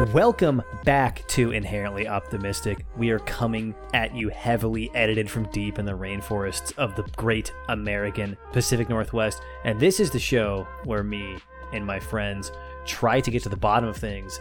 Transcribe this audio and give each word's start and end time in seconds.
Welcome 0.00 0.62
back 0.82 1.28
to 1.28 1.50
Inherently 1.50 2.08
Optimistic. 2.08 2.86
We 2.96 3.10
are 3.10 3.18
coming 3.18 3.74
at 3.92 4.14
you 4.14 4.30
heavily 4.30 4.90
edited 4.94 5.30
from 5.30 5.44
deep 5.50 5.78
in 5.78 5.84
the 5.84 5.92
rainforests 5.92 6.72
of 6.78 6.96
the 6.96 7.02
great 7.18 7.52
American 7.68 8.34
Pacific 8.50 8.88
Northwest. 8.88 9.42
And 9.62 9.78
this 9.78 10.00
is 10.00 10.10
the 10.10 10.18
show 10.18 10.66
where 10.84 11.02
me 11.02 11.36
and 11.74 11.84
my 11.84 12.00
friends 12.00 12.50
try 12.86 13.20
to 13.20 13.30
get 13.30 13.42
to 13.42 13.50
the 13.50 13.58
bottom 13.58 13.90
of 13.90 13.96
things. 13.98 14.40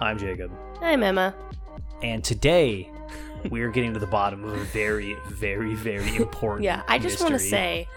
I'm 0.00 0.16
Jacob. 0.16 0.52
I'm 0.80 1.02
Emma. 1.02 1.34
And 2.04 2.22
today 2.22 2.88
we're 3.50 3.72
getting 3.72 3.92
to 3.94 4.00
the 4.00 4.06
bottom 4.06 4.44
of 4.44 4.52
a 4.52 4.64
very, 4.66 5.16
very, 5.28 5.74
very 5.74 6.16
important 6.18 6.64
Yeah, 6.64 6.84
I 6.86 7.00
just 7.00 7.20
want 7.20 7.34
to 7.34 7.40
say 7.40 7.88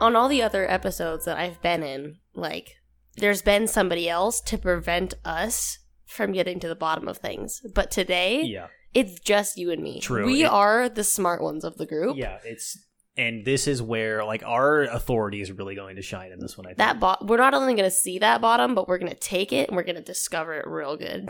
on 0.00 0.16
all 0.16 0.28
the 0.28 0.42
other 0.42 0.68
episodes 0.70 1.26
that 1.26 1.36
I've 1.36 1.60
been 1.60 1.82
in, 1.82 2.16
like, 2.34 2.76
there's 3.18 3.42
been 3.42 3.68
somebody 3.68 4.08
else 4.08 4.40
to 4.40 4.56
prevent 4.56 5.12
us 5.22 5.80
from 6.14 6.32
getting 6.32 6.60
to 6.60 6.68
the 6.68 6.74
bottom 6.76 7.08
of 7.08 7.18
things. 7.18 7.60
But 7.74 7.90
today, 7.90 8.42
Yeah. 8.42 8.68
it's 8.94 9.18
just 9.20 9.56
you 9.58 9.70
and 9.70 9.82
me. 9.82 10.00
True. 10.00 10.26
We 10.26 10.44
It- 10.44 10.50
are 10.50 10.88
the 10.88 11.04
smart 11.04 11.42
ones 11.42 11.64
of 11.64 11.76
the 11.76 11.86
group. 11.86 12.16
Yeah, 12.16 12.38
it's 12.44 12.78
and 13.16 13.44
this 13.44 13.68
is 13.68 13.80
where 13.80 14.24
like 14.24 14.42
our 14.44 14.82
authority 14.82 15.40
is 15.40 15.52
really 15.52 15.74
going 15.76 15.94
to 15.96 16.02
shine 16.02 16.32
in 16.32 16.40
this 16.40 16.58
one. 16.58 16.66
I 16.66 16.70
think 16.70 16.78
That 16.78 16.98
bot 17.00 17.26
we're 17.26 17.36
not 17.36 17.54
only 17.54 17.74
going 17.74 17.88
to 17.88 17.94
see 17.94 18.18
that 18.18 18.40
bottom, 18.40 18.74
but 18.74 18.88
we're 18.88 18.98
going 18.98 19.12
to 19.12 19.18
take 19.18 19.52
it 19.52 19.68
and 19.68 19.76
we're 19.76 19.84
going 19.84 19.94
to 19.96 20.02
discover 20.02 20.54
it 20.54 20.66
real 20.66 20.96
good. 20.96 21.28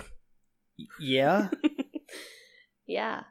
yeah. 1.00 1.48
Yeah. 2.86 3.22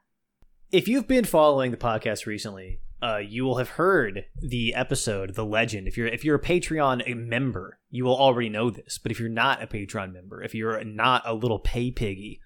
if 0.71 0.87
you've 0.87 1.07
been 1.07 1.25
following 1.25 1.69
the 1.71 1.77
podcast 1.77 2.25
recently, 2.25 2.79
uh, 3.03 3.17
you 3.17 3.43
will 3.43 3.57
have 3.57 3.69
heard 3.69 4.25
the 4.41 4.73
episode, 4.73 5.35
the 5.35 5.45
legend. 5.45 5.89
If 5.89 5.97
you're 5.97 6.07
if 6.07 6.23
you're 6.23 6.37
a 6.37 6.41
Patreon 6.41 7.03
a 7.05 7.15
member, 7.15 7.79
you 7.89 8.05
will 8.05 8.15
already 8.15 8.47
know 8.47 8.69
this. 8.69 8.97
But 8.97 9.11
if 9.11 9.19
you're 9.19 9.27
not 9.27 9.61
a 9.61 9.67
Patreon 9.67 10.13
member, 10.13 10.41
if 10.41 10.55
you're 10.55 10.81
not 10.85 11.21
a 11.25 11.33
little 11.33 11.59
pay 11.59 11.91
piggy 11.91 12.39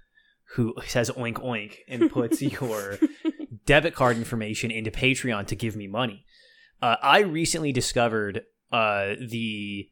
who 0.55 0.73
says 0.87 1.11
oink 1.11 1.35
oink 1.35 1.75
and 1.87 2.09
puts 2.11 2.41
your 2.41 2.97
debit 3.65 3.93
card 3.93 4.17
information 4.17 4.71
into 4.71 4.89
Patreon 4.89 5.45
to 5.47 5.55
give 5.55 5.75
me 5.75 5.85
money, 5.85 6.25
uh, 6.81 6.95
I 7.03 7.19
recently 7.19 7.71
discovered 7.71 8.41
uh, 8.71 9.13
the 9.19 9.91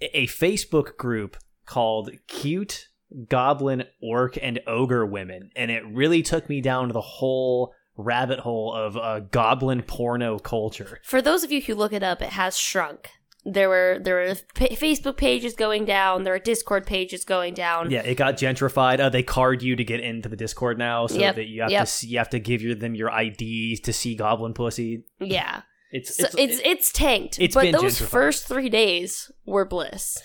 a 0.00 0.28
Facebook 0.28 0.96
group 0.96 1.38
called 1.64 2.10
Cute 2.28 2.86
Goblin 3.28 3.84
Orc 4.00 4.38
and 4.40 4.60
Ogre 4.68 5.06
Women, 5.06 5.50
and 5.56 5.72
it 5.72 5.82
really 5.86 6.22
took 6.22 6.48
me 6.48 6.60
down 6.60 6.86
to 6.86 6.92
the 6.92 7.00
whole 7.00 7.72
rabbit 7.96 8.40
hole 8.40 8.72
of 8.74 8.96
uh, 8.96 9.20
goblin 9.20 9.82
porno 9.82 10.38
culture. 10.38 11.00
For 11.02 11.20
those 11.22 11.42
of 11.44 11.50
you 11.52 11.60
who 11.62 11.74
look 11.74 11.92
it 11.92 12.02
up, 12.02 12.20
it 12.22 12.30
has 12.30 12.56
shrunk. 12.58 13.10
There 13.48 13.68
were 13.68 14.00
there 14.02 14.16
were 14.16 14.34
pa- 14.56 14.74
Facebook 14.74 15.16
pages 15.16 15.54
going 15.54 15.84
down. 15.84 16.24
There 16.24 16.34
are 16.34 16.38
Discord 16.40 16.84
pages 16.84 17.24
going 17.24 17.54
down. 17.54 17.92
Yeah, 17.92 18.00
it 18.02 18.16
got 18.16 18.34
gentrified. 18.36 18.98
Uh, 18.98 19.08
they 19.08 19.22
card 19.22 19.62
you 19.62 19.76
to 19.76 19.84
get 19.84 20.00
into 20.00 20.28
the 20.28 20.34
Discord 20.36 20.78
now, 20.78 21.06
so 21.06 21.18
Yep, 21.20 21.36
that 21.36 21.46
you 21.46 21.62
have 21.62 21.70
yep. 21.70 21.82
to 21.84 21.86
see, 21.86 22.08
you 22.08 22.18
have 22.18 22.30
to 22.30 22.40
give 22.40 22.60
your, 22.60 22.74
them 22.74 22.96
your 22.96 23.08
IDs 23.16 23.78
to 23.80 23.92
see 23.92 24.16
goblin 24.16 24.52
pussy. 24.52 25.04
Yeah. 25.20 25.62
It's 25.92 26.16
So 26.16 26.26
it's 26.36 26.60
it's, 26.64 26.90
tanked. 26.90 27.38
it's 27.38 27.54
but 27.54 27.62
been 27.62 27.72
those 27.72 28.00
gentrified. 28.00 28.08
first 28.08 28.48
three 28.48 28.68
days 28.68 29.30
were 29.46 29.64
bliss. 29.64 30.20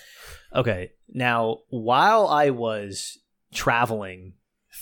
Okay, 0.52 0.90
now 1.08 1.58
while 1.68 2.26
I 2.26 2.50
was 2.50 3.18
traveling 3.54 4.32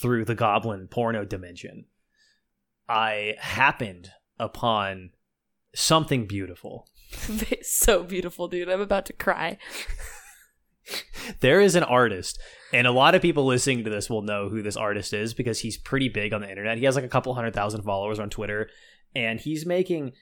through 0.01 0.25
the 0.25 0.35
goblin 0.35 0.89
porno 0.89 1.27
dimension, 1.27 1.85
I 2.91 3.37
happened 3.39 4.11
upon 4.41 5.11
something 5.75 6.27
beautiful. 6.27 6.89
It's 7.29 7.73
so 7.77 8.03
beautiful, 8.03 8.49
dude. 8.49 8.69
I'm 8.69 8.81
about 8.81 9.07
to 9.07 9.13
cry. 9.13 9.59
There 11.39 11.61
is 11.61 11.77
an 11.77 11.85
artist, 11.85 12.41
and 12.73 12.89
a 12.89 12.93
lot 12.93 13.15
of 13.15 13.23
people 13.23 13.47
listening 13.47 13.85
to 13.85 13.91
this 13.91 14.11
will 14.11 14.23
know 14.23 14.49
who 14.49 14.61
this 14.61 14.77
artist 14.77 15.13
is 15.13 15.35
because 15.35 15.61
he's 15.61 15.77
pretty 15.77 16.09
big 16.09 16.33
on 16.33 16.41
the 16.41 16.51
internet. 16.51 16.79
He 16.79 16.85
has 16.85 16.97
like 16.97 17.05
a 17.05 17.09
couple 17.09 17.33
hundred 17.35 17.55
thousand 17.55 17.83
followers 17.83 18.19
on 18.19 18.29
Twitter, 18.29 18.69
and 19.15 19.39
he's 19.39 19.65
making 19.65 20.13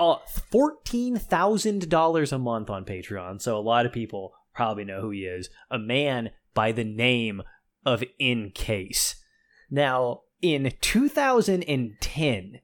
uh, 0.00 0.16
fourteen 0.50 1.16
thousand 1.16 1.88
dollars 1.88 2.32
a 2.32 2.38
month 2.38 2.70
on 2.70 2.84
Patreon. 2.84 3.40
So 3.40 3.56
a 3.56 3.60
lot 3.60 3.86
of 3.86 3.92
people 3.92 4.32
probably 4.52 4.84
know 4.84 5.00
who 5.00 5.10
he 5.10 5.20
is. 5.20 5.48
A 5.70 5.78
man 5.78 6.30
by 6.54 6.72
the 6.72 6.82
name 6.82 7.42
of 7.86 8.02
InCase. 8.20 9.14
Now, 9.70 10.22
in 10.42 10.72
2010, 10.80 12.60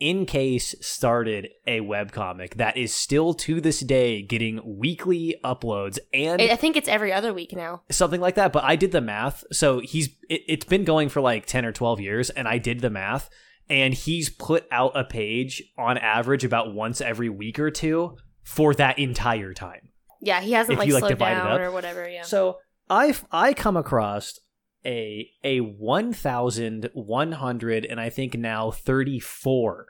InCase 0.00 0.82
started 0.82 1.48
a 1.66 1.80
webcomic 1.80 2.54
that 2.54 2.76
is 2.76 2.92
still 2.92 3.34
to 3.34 3.60
this 3.60 3.78
day 3.80 4.20
getting 4.22 4.60
weekly 4.78 5.36
uploads 5.44 5.98
and 6.12 6.42
I 6.42 6.56
think 6.56 6.76
it's 6.76 6.88
every 6.88 7.12
other 7.12 7.32
week 7.32 7.52
now. 7.52 7.82
something 7.88 8.20
like 8.20 8.34
that 8.34 8.52
but 8.52 8.64
i 8.64 8.74
did 8.74 8.90
the 8.90 9.00
math 9.00 9.44
so 9.52 9.78
he's 9.78 10.08
it, 10.28 10.42
it's 10.48 10.64
been 10.64 10.82
going 10.82 11.08
for 11.08 11.20
like 11.20 11.46
10 11.46 11.64
or 11.64 11.70
12 11.70 12.00
years 12.00 12.30
and 12.30 12.48
i 12.48 12.58
did 12.58 12.80
the 12.80 12.90
math 12.90 13.30
and 13.70 13.94
he's 13.94 14.28
put 14.28 14.66
out 14.72 14.90
a 14.96 15.04
page 15.04 15.62
on 15.78 15.96
average 15.98 16.42
about 16.44 16.74
once 16.74 17.00
every 17.00 17.28
week 17.28 17.60
or 17.60 17.70
two 17.70 18.16
for 18.42 18.74
that 18.74 18.98
entire 18.98 19.54
time 19.54 19.90
Yeah, 20.20 20.40
he 20.40 20.50
hasn't 20.50 20.72
If 20.72 20.78
like 20.80 20.88
you, 20.88 20.94
like, 20.94 21.00
slowed 21.02 21.18
down 21.20 21.46
up. 21.46 21.60
or 21.60 21.70
whatever. 21.70 22.08
Yeah. 22.08 22.22
so 22.22 22.58
i 22.90 23.14
i 23.30 23.54
come 23.54 23.76
across 23.76 24.40
a 24.84 25.30
a 25.44 25.60
1100 25.60 27.84
and 27.84 28.00
i 28.00 28.10
think 28.10 28.36
now 28.36 28.70
34 28.70 29.86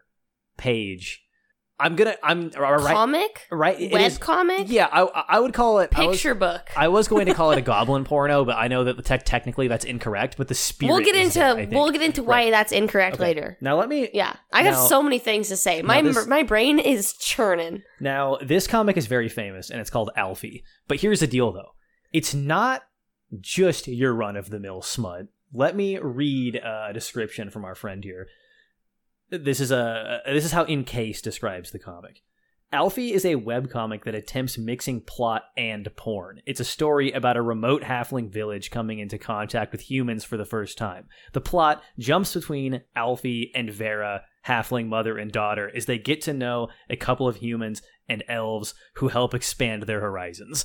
page 0.56 1.24
i'm 1.80 1.96
gonna 1.96 2.14
i'm 2.22 2.50
right 2.50 2.80
comic, 2.94 3.46
right 3.50 3.90
web 3.90 4.00
is- 4.02 4.18
comic, 4.18 4.66
yeah 4.68 4.86
i 4.92 5.00
i 5.28 5.40
would 5.40 5.52
call 5.54 5.78
it 5.80 5.90
I 5.96 6.06
was- 6.06 6.16
picture 6.16 6.34
book. 6.34 6.68
I 6.76 6.88
was 6.88 7.08
going 7.08 7.26
to 7.26 7.34
call 7.34 7.50
it 7.52 7.58
a 7.58 7.62
goblin 7.72 8.04
porno, 8.04 8.44
but 8.44 8.56
I 8.56 8.68
know 8.68 8.84
that 8.84 8.96
the 8.96 9.02
tech 9.02 9.24
technically 9.24 9.66
that's 9.68 9.84
incorrect. 9.84 10.36
But 10.36 10.48
the 10.48 10.54
spirit. 10.54 10.92
we'll 10.92 11.04
get 11.04 11.16
into 11.16 11.38
there, 11.38 11.68
we'll 11.70 11.90
get 11.90 12.02
into 12.02 12.22
why 12.22 12.44
Right. 12.44 12.50
that's 12.50 12.70
incorrect 12.72 13.16
Okay. 13.16 13.24
later. 13.24 13.58
Now 13.60 13.78
let 13.78 13.88
me. 13.88 14.08
Yeah, 14.12 14.36
I 14.52 14.62
have 14.62 14.74
Now- 14.74 14.86
so 14.86 15.02
many 15.02 15.18
things 15.18 15.48
to 15.48 15.56
say. 15.56 15.82
My 15.82 16.02
this- 16.02 16.26
my 16.26 16.42
brain 16.44 16.78
is 16.78 17.14
churning. 17.14 17.82
Now 18.00 18.38
this 18.42 18.66
comic 18.68 18.96
is 18.96 19.06
very 19.06 19.28
famous, 19.28 19.70
and 19.70 19.80
it's 19.80 19.90
called 19.90 20.10
Alfie. 20.16 20.62
But 20.86 21.00
here's 21.00 21.20
the 21.20 21.26
deal, 21.26 21.50
though. 21.52 21.72
It's 22.12 22.34
not 22.34 22.82
just 23.40 23.88
your 23.88 24.14
run 24.14 24.36
of 24.36 24.50
the 24.50 24.60
mill 24.60 24.82
smut. 24.82 25.26
Let 25.52 25.76
me 25.76 25.98
read 25.98 26.56
a 26.56 26.92
description 26.92 27.50
from 27.50 27.64
our 27.64 27.74
friend 27.74 28.02
here. 28.04 28.28
This 29.30 29.60
is 29.60 29.70
a 29.70 30.20
this 30.26 30.44
is 30.44 30.52
how 30.52 30.64
InCase 30.64 31.22
describes 31.22 31.70
the 31.70 31.78
comic. 31.78 32.22
Alfie 32.74 33.12
is 33.12 33.26
a 33.26 33.34
webcomic 33.34 34.04
that 34.04 34.14
attempts 34.14 34.56
mixing 34.56 35.02
plot 35.02 35.42
and 35.58 35.94
porn. 35.94 36.40
It's 36.46 36.60
a 36.60 36.64
story 36.64 37.12
about 37.12 37.36
a 37.36 37.42
remote 37.42 37.82
halfling 37.82 38.30
village 38.30 38.70
coming 38.70 38.98
into 38.98 39.18
contact 39.18 39.72
with 39.72 39.90
humans 39.90 40.24
for 40.24 40.38
the 40.38 40.46
first 40.46 40.78
time. 40.78 41.06
The 41.34 41.42
plot 41.42 41.82
jumps 41.98 42.32
between 42.32 42.80
Alfie 42.96 43.52
and 43.54 43.70
Vera, 43.70 44.22
halfling 44.46 44.86
mother 44.86 45.18
and 45.18 45.30
daughter, 45.30 45.70
as 45.76 45.84
they 45.84 45.98
get 45.98 46.22
to 46.22 46.32
know 46.32 46.68
a 46.88 46.96
couple 46.96 47.28
of 47.28 47.36
humans 47.36 47.82
and 48.08 48.24
elves 48.26 48.74
who 48.94 49.08
help 49.08 49.34
expand 49.34 49.82
their 49.82 50.00
horizons. 50.00 50.64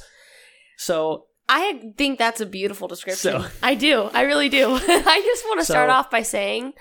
So, 0.77 1.26
I 1.50 1.94
think 1.97 2.19
that's 2.19 2.41
a 2.41 2.46
beautiful 2.46 2.88
description. 2.88 3.41
So- 3.41 3.47
I 3.63 3.75
do. 3.75 4.03
I 4.13 4.24
really 4.24 4.50
do. 4.50 4.68
I 4.81 5.22
just 5.25 5.46
want 5.46 5.59
to 5.59 5.66
start 5.66 5.90
off 5.90 6.09
by 6.12 6.22
saying 6.22 6.74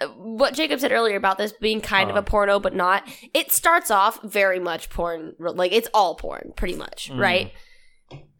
uh, 0.00 0.06
what 0.08 0.54
Jacob 0.54 0.80
said 0.80 0.90
earlier 0.92 1.16
about 1.16 1.38
this 1.38 1.52
being 1.52 1.80
kind 1.80 2.10
of 2.10 2.16
Uh. 2.16 2.20
a 2.20 2.22
porno, 2.22 2.58
but 2.58 2.74
not. 2.74 3.08
It 3.34 3.52
starts 3.52 3.90
off 3.90 4.20
very 4.22 4.58
much 4.58 4.90
porn. 4.90 5.34
Like, 5.38 5.72
it's 5.72 5.88
all 5.94 6.14
porn, 6.16 6.52
pretty 6.56 6.74
much, 6.74 7.10
Mm. 7.12 7.18
right? 7.20 7.52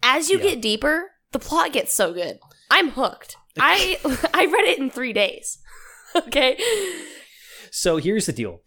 As 0.03 0.29
you 0.31 0.39
Yeah. 0.39 0.45
get 0.51 0.61
deeper, 0.63 1.11
the 1.33 1.39
plot 1.39 1.73
gets 1.73 1.95
so 1.95 2.13
good. 2.13 2.39
I'm 2.71 2.91
hooked. 2.91 3.37
I 3.59 3.99
I 4.35 4.47
read 4.47 4.65
it 4.69 4.79
in 4.79 4.91
three 4.91 5.13
days. 5.13 5.59
okay. 6.17 6.59
So 7.71 7.99
here's 7.99 8.27
the 8.27 8.33
deal. 8.33 8.63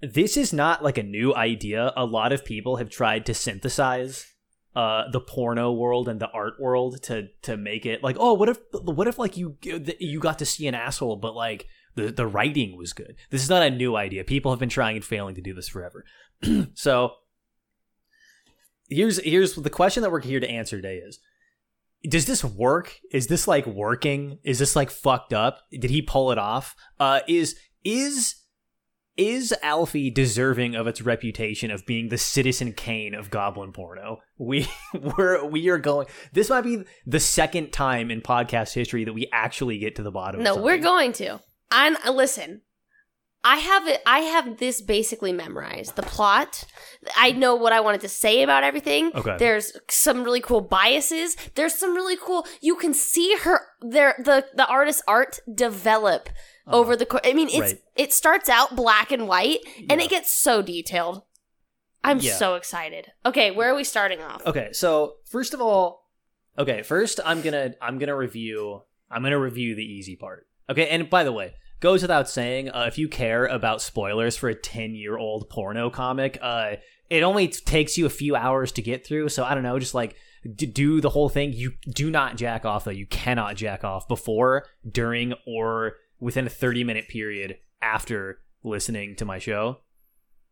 This 0.00 0.36
is 0.36 0.52
not 0.52 0.82
like 0.82 0.98
a 0.98 1.02
new 1.02 1.34
idea. 1.34 1.92
A 1.96 2.04
lot 2.04 2.32
of 2.32 2.44
people 2.44 2.76
have 2.76 2.90
tried 2.90 3.24
to 3.26 3.34
synthesize 3.34 4.26
uh, 4.74 5.10
the 5.10 5.20
porno 5.20 5.72
world 5.72 6.08
and 6.08 6.20
the 6.20 6.30
art 6.30 6.54
world 6.60 7.02
to 7.02 7.28
to 7.42 7.56
make 7.56 7.84
it 7.86 8.02
like, 8.02 8.16
oh, 8.18 8.32
what 8.34 8.48
if 8.48 8.58
what 8.72 9.06
if 9.06 9.18
like 9.18 9.36
you 9.36 9.56
you 9.62 10.18
got 10.20 10.38
to 10.38 10.46
see 10.46 10.66
an 10.66 10.74
asshole, 10.74 11.16
but 11.16 11.34
like 11.34 11.66
the 11.94 12.10
the 12.10 12.26
writing 12.26 12.76
was 12.76 12.92
good. 12.92 13.16
This 13.30 13.42
is 13.42 13.50
not 13.50 13.62
a 13.62 13.70
new 13.70 13.96
idea. 13.96 14.24
People 14.24 14.50
have 14.52 14.60
been 14.60 14.68
trying 14.68 14.96
and 14.96 15.04
failing 15.04 15.34
to 15.34 15.42
do 15.42 15.54
this 15.54 15.68
forever. 15.68 16.04
so 16.74 17.12
here's 18.88 19.22
here's 19.22 19.54
the 19.54 19.70
question 19.70 20.02
that 20.02 20.10
we're 20.10 20.20
here 20.20 20.40
to 20.40 20.48
answer 20.48 20.76
today 20.76 20.96
is 20.96 21.18
does 22.08 22.26
this 22.26 22.44
work 22.44 22.98
is 23.12 23.28
this 23.28 23.46
like 23.46 23.66
working 23.66 24.38
is 24.42 24.58
this 24.58 24.74
like 24.74 24.90
fucked 24.90 25.32
up 25.32 25.60
did 25.70 25.90
he 25.90 26.02
pull 26.02 26.32
it 26.32 26.38
off 26.38 26.74
uh 26.98 27.20
is 27.28 27.56
is 27.84 28.41
is 29.16 29.54
Alfie 29.62 30.10
deserving 30.10 30.74
of 30.74 30.86
its 30.86 31.02
reputation 31.02 31.70
of 31.70 31.84
being 31.84 32.08
the 32.08 32.18
Citizen 32.18 32.72
Kane 32.72 33.14
of 33.14 33.30
Goblin 33.30 33.72
porno? 33.72 34.18
We 34.38 34.68
we're 35.18 35.44
we 35.44 35.68
are 35.68 35.78
going. 35.78 36.06
This 36.32 36.50
might 36.50 36.62
be 36.62 36.84
the 37.06 37.20
second 37.20 37.72
time 37.72 38.10
in 38.10 38.20
podcast 38.20 38.74
history 38.74 39.04
that 39.04 39.12
we 39.12 39.28
actually 39.32 39.78
get 39.78 39.96
to 39.96 40.02
the 40.02 40.10
bottom. 40.10 40.42
No, 40.42 40.56
we're 40.56 40.78
going 40.78 41.12
to. 41.14 41.40
And 41.70 41.96
uh, 42.04 42.12
listen, 42.12 42.62
I 43.44 43.56
have 43.56 43.88
it. 43.88 44.00
I 44.06 44.20
have 44.20 44.58
this 44.58 44.80
basically 44.80 45.32
memorized. 45.32 45.96
The 45.96 46.02
plot. 46.02 46.64
I 47.16 47.32
know 47.32 47.54
what 47.54 47.72
I 47.72 47.80
wanted 47.80 48.02
to 48.02 48.08
say 48.08 48.42
about 48.42 48.62
everything. 48.62 49.10
Okay. 49.14 49.36
There's 49.38 49.72
some 49.90 50.22
really 50.22 50.40
cool 50.40 50.60
biases. 50.60 51.36
There's 51.54 51.74
some 51.74 51.94
really 51.94 52.16
cool. 52.16 52.46
You 52.60 52.76
can 52.76 52.94
see 52.94 53.36
her 53.42 53.60
there. 53.80 54.14
The 54.18 54.46
the 54.54 54.66
artist's 54.66 55.02
art 55.08 55.40
develop 55.52 56.28
over 56.66 56.96
the. 56.96 57.06
course. 57.06 57.22
I 57.24 57.32
mean, 57.32 57.48
it's. 57.48 57.58
Right. 57.58 57.82
it 57.96 58.12
starts 58.12 58.48
out 58.48 58.76
black 58.76 59.10
and 59.12 59.26
white, 59.28 59.60
and 59.90 60.00
Yeah. 60.00 60.06
it 60.06 60.10
gets 60.10 60.32
so 60.32 60.62
detailed. 60.62 61.22
I'm 62.04 62.18
Yeah. 62.18 62.34
so 62.34 62.54
excited. 62.56 63.12
Okay, 63.24 63.50
where 63.50 63.70
are 63.70 63.76
we 63.76 63.84
starting 63.84 64.20
off? 64.20 64.44
Okay, 64.46 64.70
so 64.72 65.16
first 65.24 65.54
of 65.54 65.60
all, 65.60 66.08
okay, 66.58 66.82
first 66.82 67.20
I'm 67.24 67.40
gonna 67.42 67.74
I'm 67.80 67.98
gonna 67.98 68.16
review 68.16 68.82
I'm 69.10 69.22
gonna 69.22 69.38
review 69.38 69.74
the 69.74 69.84
easy 69.84 70.16
part. 70.16 70.46
Okay, 70.68 70.88
and 70.88 71.08
by 71.08 71.22
the 71.22 71.32
way, 71.32 71.54
goes 71.80 72.02
without 72.02 72.28
saying, 72.28 72.70
uh, 72.70 72.84
if 72.88 72.98
you 72.98 73.08
care 73.08 73.46
about 73.46 73.82
spoilers 73.82 74.36
for 74.36 74.48
a 74.48 74.54
ten 74.54 74.94
year 74.94 75.16
old 75.16 75.48
porno 75.48 75.90
comic, 75.90 76.38
uh, 76.42 76.76
it 77.10 77.22
only 77.22 77.48
t- 77.48 77.60
takes 77.64 77.96
you 77.98 78.06
a 78.06 78.10
few 78.10 78.34
hours 78.34 78.72
to 78.72 78.82
get 78.82 79.06
through. 79.06 79.28
So 79.28 79.44
I 79.44 79.54
don't 79.54 79.62
know, 79.62 79.78
just 79.78 79.94
like 79.94 80.16
d- 80.56 80.66
do 80.66 81.00
the 81.00 81.10
whole 81.10 81.28
thing. 81.28 81.52
You 81.52 81.74
do 81.88 82.10
not 82.10 82.36
jack 82.36 82.64
off 82.64 82.84
though. 82.84 82.90
You 82.90 83.06
cannot 83.06 83.54
jack 83.56 83.84
off 83.84 84.08
before, 84.08 84.66
during, 84.90 85.34
or 85.46 85.96
within 86.22 86.46
a 86.46 86.50
thirty 86.50 86.84
minute 86.84 87.08
period 87.08 87.58
after 87.82 88.38
listening 88.62 89.16
to 89.16 89.24
my 89.24 89.38
show. 89.38 89.78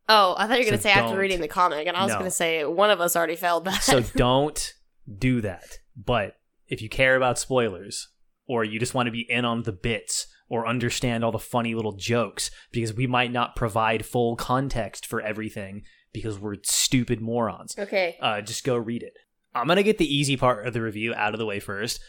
Oh, 0.09 0.35
I 0.37 0.47
thought 0.49 0.55
you 0.55 0.65
were 0.65 0.71
going 0.71 0.77
to 0.79 0.83
say 0.83 0.91
after 0.91 1.17
reading 1.17 1.41
the 1.41 1.47
comic, 1.47 1.87
and 1.87 1.97
I 1.97 2.03
was 2.03 2.11
No. 2.11 2.19
going 2.19 2.31
to 2.31 2.35
say 2.37 2.65
one 2.65 2.91
of 2.91 3.01
us 3.01 3.15
already 3.15 3.37
failed 3.37 3.65
that. 3.67 3.81
So 3.83 4.01
don't 4.17 4.75
do 5.19 5.41
that. 5.43 5.79
But 5.97 6.37
if 6.67 6.83
you 6.83 6.89
care 6.89 7.15
about 7.15 7.39
spoilers, 7.39 8.09
or 8.49 8.65
you 8.65 8.81
just 8.81 8.93
want 8.93 9.07
to 9.07 9.13
be 9.13 9.31
in 9.31 9.45
on 9.45 9.63
the 9.63 9.71
bits, 9.73 10.27
or 10.49 10.67
understand 10.67 11.23
all 11.23 11.31
the 11.31 11.39
funny 11.39 11.77
little 11.77 11.93
jokes, 11.93 12.51
because 12.73 12.93
we 12.93 13.07
might 13.07 13.31
not 13.31 13.55
provide 13.55 14.05
full 14.05 14.35
context 14.35 15.07
for 15.07 15.21
everything 15.21 15.83
because 16.13 16.41
we're 16.41 16.57
stupid 16.65 17.21
morons, 17.21 17.77
okay. 17.79 18.17
uh, 18.21 18.41
just 18.41 18.65
go 18.65 18.77
read 18.77 19.05
it. 19.05 19.13
I'm 19.55 19.69
gonna 19.69 19.85
get 19.85 19.99
the 19.99 20.13
easy 20.13 20.37
part 20.37 20.67
of 20.67 20.73
the 20.73 20.83
review 20.83 21.15
out 21.15 21.35
of 21.35 21.39
the 21.39 21.47
way 21.47 21.61
first. 21.61 22.01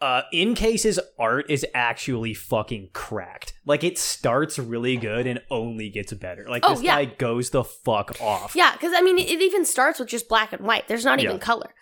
Uh, 0.00 0.22
InCase's, 0.32 0.98
art 1.18 1.50
is 1.50 1.66
actually 1.74 2.32
fucking 2.32 2.88
cracked. 2.94 3.52
Like 3.66 3.84
it 3.84 3.98
starts 3.98 4.58
really 4.58 4.96
good 4.96 5.26
and 5.26 5.42
only 5.50 5.90
gets 5.90 6.12
better. 6.14 6.46
Like 6.48 6.62
Oh, 6.66 6.74
this 6.74 6.82
yeah. 6.82 6.96
guy 6.96 7.04
goes 7.04 7.50
the 7.50 7.64
fuck 7.64 8.18
off. 8.20 8.56
Yeah, 8.56 8.72
because 8.72 8.92
I 8.96 9.02
mean, 9.02 9.18
it 9.18 9.28
it 9.28 9.42
even 9.42 9.64
starts 9.66 9.98
with 9.98 10.08
just 10.08 10.26
black 10.28 10.52
and 10.54 10.62
white. 10.66 10.88
There's 10.88 11.04
not 11.04 11.20
even 11.20 11.36
Yeah. 11.36 11.42
color, 11.42 11.74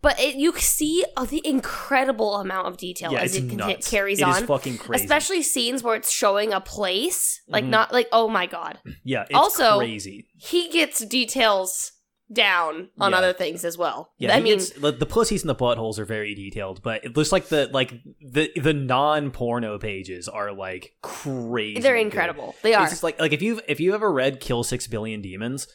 but 0.00 0.18
it, 0.18 0.36
you 0.36 0.56
see 0.56 1.04
uh, 1.18 1.26
the 1.26 1.46
incredible 1.46 2.36
amount 2.36 2.66
of 2.68 2.78
detail 2.78 3.12
yeah, 3.12 3.20
as 3.20 3.36
it, 3.36 3.48
con- 3.48 3.56
nuts. 3.58 3.90
carries 3.90 4.20
It 4.20 4.26
is 4.28 4.36
on. 4.38 4.46
fucking 4.46 4.78
crazy. 4.78 5.04
Especially 5.04 5.42
scenes 5.42 5.82
where 5.82 5.96
it's 5.96 6.10
showing 6.10 6.54
a 6.54 6.60
place, 6.62 7.42
like 7.46 7.64
Mhm. 7.64 7.68
not 7.68 7.92
like 7.92 8.08
oh 8.10 8.26
my 8.28 8.46
god, 8.46 8.78
Yeah, 9.04 9.24
it's 9.28 9.34
Also- 9.34 9.76
crazy. 9.78 10.28
he 10.38 10.70
gets 10.70 11.04
details 11.04 11.92
down 12.32 12.88
on 12.98 13.12
Yeah. 13.12 13.18
other 13.18 13.32
things 13.32 13.64
as 13.64 13.78
well. 13.78 14.10
Yeah, 14.18 14.34
I 14.36 14.40
mean, 14.40 14.58
the, 14.78 15.06
pussies 15.08 15.42
and 15.42 15.48
the 15.50 15.54
buttholes 15.54 15.98
are 15.98 16.04
very 16.04 16.34
detailed, 16.34 16.82
but 16.82 17.04
it 17.04 17.16
looks 17.16 17.30
like 17.32 17.48
the 17.48 17.70
like 17.72 17.92
the 18.20 18.50
the 18.56 18.72
non 18.74 19.30
porno 19.30 19.78
pages 19.78 20.28
are 20.28 20.52
like 20.52 20.94
crazy. 21.02 21.80
they're 21.80 21.94
good. 21.96 22.02
incredible. 22.02 22.54
They 22.62 22.74
are. 22.74 22.82
It's 22.82 22.92
just 22.92 23.02
like 23.02 23.20
like 23.20 23.32
if 23.32 23.42
you've 23.42 23.60
if 23.68 23.78
you 23.80 23.94
ever 23.94 24.12
read 24.12 24.40
Kill 24.40 24.64
Six 24.64 24.86
Billion 24.86 25.20
Demons, 25.22 25.68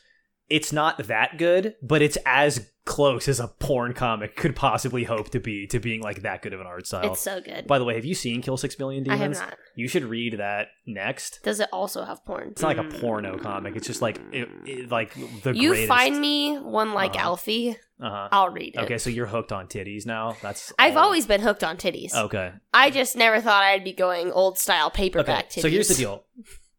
it's 0.51 0.71
not 0.73 0.97
that 1.07 1.37
good, 1.37 1.75
but 1.81 2.01
it's 2.01 2.17
as 2.25 2.67
close 2.83 3.27
as 3.27 3.39
a 3.39 3.47
porn 3.47 3.93
comic 3.93 4.35
could 4.35 4.55
possibly 4.55 5.03
hope 5.03 5.29
to 5.29 5.39
be 5.39 5.67
to 5.67 5.79
being 5.79 6.01
like 6.01 6.23
that 6.23 6.41
good 6.41 6.51
of 6.51 6.59
an 6.59 6.65
art 6.65 6.85
style. 6.87 7.11
it's 7.11 7.21
so 7.21 7.39
good. 7.39 7.67
By 7.67 7.77
the 7.77 7.85
way, 7.85 7.93
have 7.95 8.05
you 8.05 8.15
seen 8.15 8.41
Kill 8.41 8.57
Six 8.57 8.73
Billion 8.75 9.03
I 9.09 9.15
Demons? 9.17 9.39
have 9.39 9.49
not. 9.51 9.57
You 9.75 9.87
should 9.87 10.03
read 10.03 10.39
that 10.39 10.69
next. 10.87 11.41
Does 11.43 11.59
it 11.59 11.69
also 11.71 12.03
have 12.03 12.25
porn? 12.25 12.49
It's 12.49 12.61
not 12.63 12.75
like 12.75 12.85
a 12.93 12.99
porno 12.99 13.37
comic. 13.37 13.75
It's 13.75 13.85
just 13.87 14.01
like 14.01 14.19
it, 14.31 14.49
it- 14.65 14.91
like 14.91 15.13
the 15.43 15.53
You 15.55 15.69
greatest. 15.69 15.87
find 15.87 16.19
me 16.19 16.57
one 16.57 16.93
like 16.93 17.11
Uh-huh. 17.15 17.23
Alfie, 17.29 17.77
Uh-huh. 18.01 18.27
I'll 18.31 18.49
read 18.49 18.73
it. 18.75 18.79
Okay, 18.81 18.97
so 18.97 19.09
you're 19.11 19.27
hooked 19.27 19.51
on 19.51 19.67
titties 19.67 20.05
now. 20.07 20.35
That's 20.41 20.73
I've 20.79 20.97
all- 20.97 21.05
always 21.05 21.27
been 21.27 21.41
hooked 21.41 21.63
on 21.63 21.77
titties. 21.77 22.13
okay. 22.15 22.51
I 22.73 22.89
just 22.89 23.15
never 23.15 23.39
thought 23.41 23.63
I'd 23.63 23.83
be 23.83 23.93
going 23.93 24.31
old 24.31 24.57
style 24.57 24.89
paperback 24.89 25.45
Okay. 25.45 25.59
titties. 25.59 25.61
So 25.61 25.69
here's 25.69 25.87
the 25.87 25.93
deal. 25.95 26.23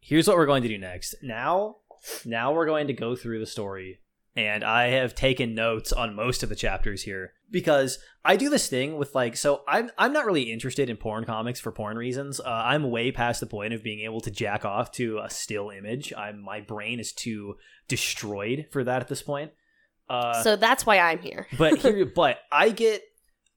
Here's 0.04 0.26
what 0.26 0.36
we're 0.36 0.46
going 0.46 0.64
to 0.64 0.68
do 0.68 0.78
next. 0.78 1.14
Now, 1.22 1.76
now 2.25 2.52
we're 2.52 2.66
going 2.66 2.87
to 2.88 2.93
go 2.93 3.16
through 3.16 3.38
the 3.40 3.46
story, 3.46 4.00
and 4.37 4.64
I 4.64 4.88
have 4.88 5.14
taken 5.14 5.54
notes 5.54 5.93
on 5.93 6.14
most 6.14 6.43
of 6.43 6.49
the 6.49 6.54
chapters 6.56 7.02
here 7.02 7.32
because 7.50 7.99
I 8.25 8.37
do 8.37 8.49
this 8.49 8.69
thing 8.69 8.96
with 8.96 9.14
like. 9.14 9.37
So 9.37 9.62
I'm 9.69 9.90
I'm 9.99 10.12
not 10.12 10.26
really 10.26 10.50
interested 10.52 10.88
in 10.88 10.96
porn 10.96 11.25
comics 11.25 11.60
for 11.60 11.72
porn 11.72 11.96
reasons. 11.96 12.40
Uh, 12.40 12.44
I'm 12.49 12.90
way 12.90 13.12
past 13.12 13.40
the 13.40 13.46
point 13.46 13.75
of 13.75 13.82
being 13.82 14.00
able 14.00 14.20
to 14.22 14.31
jack 14.31 14.64
off 14.64 14.90
to 14.93 15.19
a 15.19 15.31
still 15.31 15.70
image. 15.70 16.12
I'm 16.16 16.40
my 16.43 16.60
brain 16.60 16.99
is 17.00 17.12
too 17.12 17.56
destroyed 17.88 18.66
for 18.70 18.84
that 18.84 19.02
at 19.02 19.08
this 19.08 19.22
point. 19.22 19.52
Uh, 20.08 20.43
So 20.43 20.56
that's 20.56 20.84
why 20.87 20.99
I'm 20.99 21.19
here. 21.20 21.46
but 21.58 21.78
here 21.78 22.04
but 22.14 22.38
i 22.50 22.70
get 22.70 23.02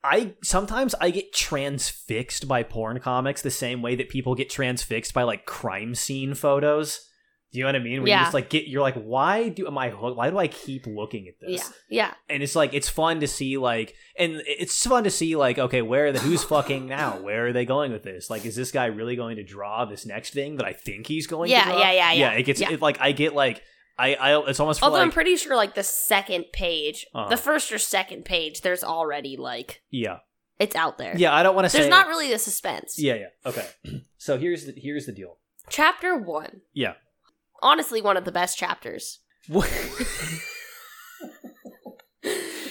i 0.04 0.34
sometimes 0.44 0.94
i 1.02 1.10
get 1.10 1.34
transfixed 1.34 2.48
by 2.48 2.64
porn 2.64 3.00
comics 3.00 3.42
the 3.42 3.52
same 3.52 3.82
way 3.82 3.96
that 3.96 4.10
people 4.10 4.36
get 4.36 4.50
transfixed 4.50 5.14
by 5.14 5.24
like 5.24 5.46
crime 5.46 5.96
scene 5.96 6.34
photos 6.34 7.10
do 7.56 7.60
you 7.60 7.64
know 7.64 7.70
what 7.70 7.76
i 7.78 7.80
mean 7.80 8.04
where 8.04 8.12
you 8.12 8.22
just 8.22 8.34
like 8.34 8.50
get, 8.50 8.68
you're 8.68 8.82
like 8.82 8.96
why 8.96 9.48
do 9.48 9.66
am 9.66 9.78
i 9.78 9.90
hooked 9.90 10.18
why 10.18 10.30
do 10.30 10.38
i 10.38 10.46
keep 10.48 10.86
looking 10.86 11.30
at 11.30 11.36
this 11.40 11.62
Yeah, 11.90 12.08
yeah. 12.08 12.14
and 12.28 12.44
it's 12.44 12.54
like 12.54 12.74
it's 12.74 12.90
fun 12.90 13.22
to 13.22 13.28
see 13.28 13.56
like 13.58 13.96
and 14.20 14.42
it's 14.46 14.86
fun 14.86 15.06
to 15.06 15.10
see 15.10 15.38
like 15.38 15.58
okay 15.58 15.82
where 15.82 16.08
are 16.08 16.12
the 16.12 16.20
who's 16.20 16.44
fucking 16.44 16.86
now 16.86 17.18
where 17.22 17.48
are 17.48 17.54
they 17.54 17.64
going 17.64 17.94
with 17.94 18.04
this 18.04 18.30
like 18.30 18.46
is 18.46 18.58
this 18.58 18.72
guy 18.74 18.88
really 18.88 19.16
going 19.16 19.38
to 19.38 19.44
draw 19.44 19.86
this 19.86 20.06
next 20.06 20.34
thing 20.34 20.58
that 20.58 20.66
i 20.66 20.74
think 20.74 21.08
he's 21.08 21.28
going 21.28 21.50
Yeah, 21.50 21.64
to 21.64 21.70
draw 21.72 21.80
yeah, 21.80 21.92
yeah, 21.94 22.12
yeah, 22.12 22.32
it 22.34 22.44
gets 22.44 22.60
yeah. 22.60 22.72
it, 22.72 22.82
like 22.82 23.00
i 23.00 23.14
get 23.14 23.34
like 23.34 23.62
i 23.98 24.16
i 24.16 24.50
it's 24.50 24.60
almost 24.60 24.84
Although 24.84 24.98
like 24.98 25.04
I'm 25.06 25.12
pretty 25.12 25.38
sure, 25.38 25.56
like 25.56 25.74
the 25.76 25.84
second 25.84 26.48
page, 26.52 27.06
Uh-huh. 27.16 27.30
the 27.30 27.38
first 27.38 27.72
or 27.72 27.78
second 27.80 28.26
page, 28.26 28.60
there's 28.60 28.84
already 28.84 29.38
like 29.38 29.82
yeah 29.90 30.18
it's 30.60 30.76
out 30.76 30.98
there. 30.98 31.14
yeah 31.18 31.34
i 31.34 31.42
don't 31.44 31.56
want 31.56 31.64
to 31.66 31.70
say 31.70 31.80
There's 31.80 31.90
not 31.90 32.08
really 32.08 32.30
the 32.30 32.38
suspense. 32.40 33.00
Yeah, 33.00 33.16
yeah. 33.16 33.50
Okay. 33.50 33.68
So 34.18 34.40
here's 34.40 34.66
the 34.66 34.74
here's 34.76 35.06
the 35.06 35.12
deal. 35.12 35.38
Chapter 35.70 36.18
one, 36.18 36.62
Yeah. 36.74 36.94
Honestly, 37.62 38.02
one 38.02 38.18
of 38.18 38.26
the 38.26 38.32
best 38.32 38.58
chapters. 38.58 39.20
What- 39.48 39.70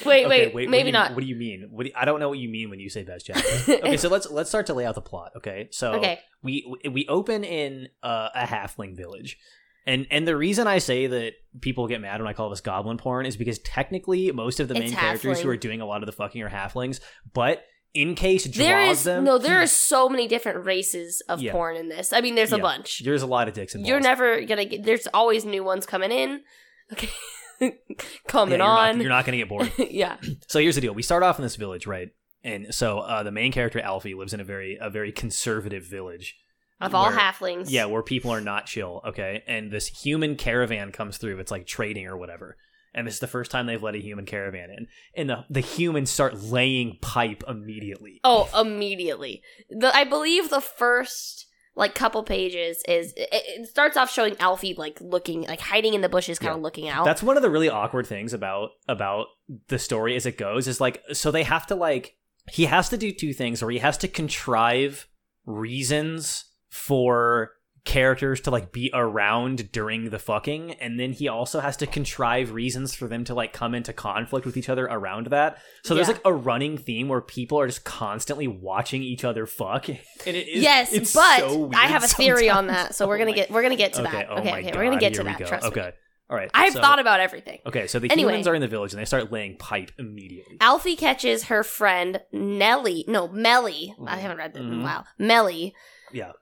Wait, 0.05 0.27
Okay, 0.27 0.47
wait, 0.49 0.55
what 0.55 0.69
maybe 0.69 0.83
do 0.83 0.87
you- 0.89 0.93
not. 0.93 1.15
What 1.15 1.21
do 1.23 1.27
you 1.27 1.35
mean? 1.37 1.69
What 1.71 1.85
do 1.85 1.89
you- 1.89 1.95
I 1.97 2.05
don't 2.05 2.21
know 2.21 2.29
what 2.29 2.39
you 2.39 2.49
mean 2.51 2.69
when 2.69 2.79
you 2.79 2.91
say 2.91 3.05
best 3.05 3.25
chapter. 3.25 3.73
okay, 3.73 3.97
so 3.97 4.09
let's 4.11 4.29
let's 4.31 4.51
start 4.51 4.67
to 4.67 4.75
lay 4.75 4.85
out 4.85 4.95
the 4.97 5.01
plot. 5.01 5.33
Okay, 5.37 5.69
so 5.71 5.93
Okay. 5.95 6.19
we 6.43 6.71
we 6.91 7.07
open 7.09 7.43
in 7.43 7.88
uh, 8.03 8.29
a 8.35 8.45
halfling 8.45 8.95
village, 8.95 9.38
and 9.87 10.07
and 10.11 10.29
the 10.29 10.37
reason 10.37 10.67
I 10.67 10.76
say 10.76 11.07
that 11.07 11.33
people 11.62 11.87
get 11.88 12.03
mad 12.03 12.21
when 12.21 12.29
I 12.29 12.35
call 12.35 12.50
this 12.50 12.61
goblin 12.61 12.99
porn 12.99 13.25
is 13.25 13.38
because 13.38 13.59
technically 13.61 14.31
most 14.33 14.61
of 14.61 14.69
the 14.69 14.75
main 14.75 14.85
It's 14.85 14.95
characters 14.95 15.41
who 15.41 15.49
are 15.49 15.57
doing 15.57 15.81
a 15.81 15.87
lot 15.87 16.03
of 16.03 16.07
the 16.07 16.12
fucking 16.12 16.43
are 16.43 16.50
halflings, 16.50 17.00
but 17.33 17.64
InCase 17.97 18.43
draws 18.45 18.57
There 18.57 18.81
is 18.81 19.05
them, 19.05 19.25
no, 19.25 19.39
there 19.39 19.61
are 19.63 19.67
so 19.67 20.09
many 20.09 20.27
different 20.27 20.65
races 20.67 21.21
of 21.29 21.41
Yeah. 21.41 21.53
porn 21.53 21.77
in 21.77 21.89
this. 21.89 22.13
I 22.13 22.21
mean, 22.21 22.35
there's 22.35 22.53
a 22.53 22.57
Yeah. 22.57 22.63
bunch. 22.63 23.03
there's 23.05 23.23
a 23.23 23.27
lot 23.27 23.47
of 23.49 23.55
dicks 23.55 23.75
involved. 23.75 23.89
You're 23.89 24.01
never 24.01 24.41
gonna 24.43 24.65
get. 24.65 24.83
There's 24.83 25.07
always 25.15 25.45
new 25.45 25.63
ones 25.63 25.87
coming 25.87 26.11
in. 26.11 26.43
Okay, 26.93 27.09
Yeah, 27.61 27.71
coming 28.27 28.51
you're 28.51 28.59
not- 28.59 28.91
on. 28.95 29.01
you're 29.01 29.09
not 29.09 29.25
gonna 29.25 29.37
get 29.39 29.49
bored. 29.49 29.71
yeah. 29.79 30.17
So 30.49 30.59
here's 30.59 30.75
the 30.75 30.81
deal: 30.81 30.93
we 30.95 31.03
start 31.03 31.23
off 31.23 31.39
in 31.39 31.43
this 31.45 31.57
village, 31.57 31.87
right? 31.87 32.09
And 32.43 32.75
so 32.75 32.99
uh, 32.99 33.23
the 33.23 33.31
main 33.33 33.53
character 33.53 33.81
Alfie 33.81 34.15
lives 34.15 34.35
in 34.35 34.41
a 34.41 34.45
very 34.45 34.77
a 34.81 34.91
very 34.91 35.13
conservative 35.13 35.85
village. 35.85 36.37
Of 36.81 36.95
all 36.95 37.07
where- 37.07 37.17
halflings. 37.17 37.71
Yeah, 37.71 37.85
where 37.87 38.03
people 38.03 38.31
are 38.33 38.41
not 38.41 38.67
chill. 38.67 39.01
Okay, 39.07 39.45
and 39.47 39.71
this 39.71 39.87
human 39.87 40.35
caravan 40.37 40.91
comes 40.91 41.17
through. 41.17 41.39
It's 41.39 41.51
like 41.53 41.67
trading 41.67 42.07
or 42.09 42.17
whatever. 42.17 42.57
And 42.95 43.07
this 43.07 43.15
is 43.15 43.21
the 43.21 43.27
first 43.27 43.51
time 43.51 43.67
they've 43.67 43.83
let 43.83 43.95
a 43.95 43.99
human 43.99 44.25
caravan 44.25 44.71
in, 44.71 44.87
and 45.17 45.29
the 45.29 45.45
the 45.51 45.61
humans 45.61 46.11
start 46.11 46.43
laying 46.43 46.99
pipe 47.01 47.43
immediately. 47.49 48.21
Oh, 48.23 48.49
immediately. 48.59 49.43
The 49.69 49.95
I 49.95 50.05
believe 50.05 50.51
the 50.51 50.61
first 50.61 51.47
like 51.77 51.95
couple 51.95 52.23
pages 52.23 52.83
is 52.87 53.13
it, 53.17 53.29
it 53.33 53.69
starts 53.69 53.97
off 53.97 54.11
showing 54.11 54.37
Alfie 54.39 54.75
like 54.75 54.99
looking 55.01 55.43
like 55.43 55.61
hiding 55.61 55.95
in 55.95 56.01
the 56.01 56.09
bushes, 56.09 56.39
kind 56.39 56.55
of 56.55 56.61
looking 56.61 56.89
out. 56.89 57.05
That's 57.05 57.23
one 57.23 57.37
of 57.37 57.43
the 57.43 57.51
really 57.51 57.69
awkward 57.69 58.07
things 58.07 58.33
about 58.33 58.71
about 58.87 59.27
the 59.69 59.79
story 59.79 60.15
as 60.15 60.27
it 60.27 60.39
goes 60.39 60.69
is 60.69 60.81
like 60.81 61.03
so 61.13 61.31
they 61.31 61.43
have 61.43 61.67
to 61.67 61.75
like 61.75 62.17
he 62.51 62.67
has 62.67 62.89
to 62.91 62.97
do 62.97 63.11
two 63.11 63.33
things 63.33 63.63
or 63.63 63.71
he 63.71 63.79
has 63.79 63.99
to 63.99 64.09
contrive 64.09 65.09
reasons 65.47 66.45
for 66.69 67.53
characters 67.85 68.41
to 68.41 68.50
like 68.50 68.73
be 68.73 68.91
around 68.95 69.71
during 69.71 70.09
the 70.09 70.19
fucking 70.19 70.73
and 70.81 70.99
then 70.99 71.12
he 71.12 71.29
also 71.29 71.61
has 71.61 71.76
to 71.76 71.87
contrive 71.87 72.50
reasons 72.53 72.95
for 72.95 73.07
them 73.07 73.25
to 73.25 73.35
like 73.35 73.53
come 73.53 73.75
into 73.75 73.93
conflict 73.93 74.47
with 74.47 74.57
each 74.57 74.71
other 74.71 74.87
around 74.87 75.26
that 75.26 75.59
so 75.83 75.95
there's 75.95 76.09
like 76.09 76.21
a 76.25 76.33
running 76.33 76.79
theme 76.79 77.09
where 77.09 77.21
people 77.21 77.61
are 77.61 77.67
just 77.67 77.85
constantly 77.85 78.49
watching 78.49 79.03
each 79.03 79.23
other 79.23 79.45
fuck 79.45 79.87
and 79.88 79.99
it 80.25 80.49
is 80.49 80.62
yes, 80.62 80.93
it's 80.95 81.12
but 81.12 81.41
so 81.41 81.71
I 81.75 81.87
have 81.88 82.03
a 82.03 82.09
theory 82.09 82.49
on 82.49 82.69
that, 82.69 82.95
so 82.95 83.07
we're 83.07 83.17
Oh 83.17 83.19
gonna 83.19 83.31
my- 83.33 83.37
get 83.37 83.50
we're 83.50 83.62
gonna 83.62 83.76
get 83.76 83.93
to 83.95 84.03
okay 84.03 84.11
that. 84.12 84.26
oh 84.31 84.37
okay, 84.38 84.50
okay, 84.53 84.62
God, 84.62 84.76
we're 84.76 84.85
gonna 84.85 84.99
get 84.99 85.14
to 85.14 85.23
that. 85.25 85.38
go. 85.38 85.45
Trust 85.47 85.67
okay 85.67 85.81
me. 85.87 85.93
all 86.31 86.37
right 86.38 86.50
I've 86.55 86.73
so- 86.73 86.81
thought 86.81 87.00
about 87.00 87.21
everything. 87.21 87.59
Okay, 87.67 87.87
so 87.87 87.99
the 87.99 88.11
Anyway. 88.11 88.31
humans 88.33 88.47
are 88.49 88.55
in 88.55 88.62
the 88.62 88.67
village 88.69 88.95
and 88.95 89.00
they 89.00 89.05
start 89.05 89.31
laying 89.31 89.59
pipe 89.59 89.93
immediately. 89.99 90.57
Alfie 90.61 90.97
catches 90.97 91.45
her 91.45 91.62
friend 91.62 92.21
Nellie. 92.33 93.05
No, 93.07 93.29
Melly. 93.29 93.95
I 94.07 94.17
haven't 94.17 94.38
read 94.38 94.55
that 94.55 94.61
in 94.62 94.71
Mhm. 94.71 94.81
a 94.81 94.85
while. 94.85 95.07
Melly 95.19 95.75
yeah, 96.14 96.33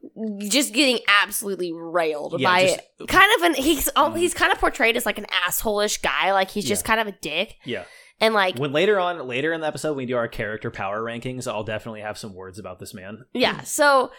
just 0.49 0.73
getting 0.73 1.01
absolutely 1.23 1.73
railed 1.73 2.39
Yeah, 2.41 2.49
by 2.49 2.67
just- 2.67 2.81
it. 3.01 3.09
Kind 3.09 3.31
of 3.39 3.43
an 3.43 3.55
he's 3.55 3.89
oh, 3.97 4.11
Mhm. 4.11 4.19
he's 4.19 4.35
kind 4.35 4.53
of 4.53 4.59
portrayed 4.59 4.97
as 4.97 5.05
like 5.07 5.19
an 5.19 5.27
assholish 5.47 6.01
guy, 6.03 6.33
like 6.33 6.51
he's 6.51 6.65
just 6.67 6.85
kind 6.85 7.01
of 7.01 7.07
a 7.09 7.13
dick, 7.13 7.57
yeah. 7.65 7.85
and 8.21 8.35
like 8.35 8.59
When 8.59 8.73
later 8.73 9.01
on, 9.01 9.27
later 9.27 9.53
in 9.53 9.61
the 9.61 9.67
episode, 9.67 9.91
when 9.91 9.97
we 9.99 10.07
do 10.07 10.17
our 10.17 10.29
character 10.29 10.71
power 10.71 11.03
rankings, 11.03 11.51
I'll 11.51 11.65
definitely 11.65 12.03
have 12.03 12.17
some 12.19 12.35
words 12.35 12.59
about 12.59 12.79
this 12.79 12.95
man. 12.95 13.25
yeah. 13.33 13.63
So 13.63 14.13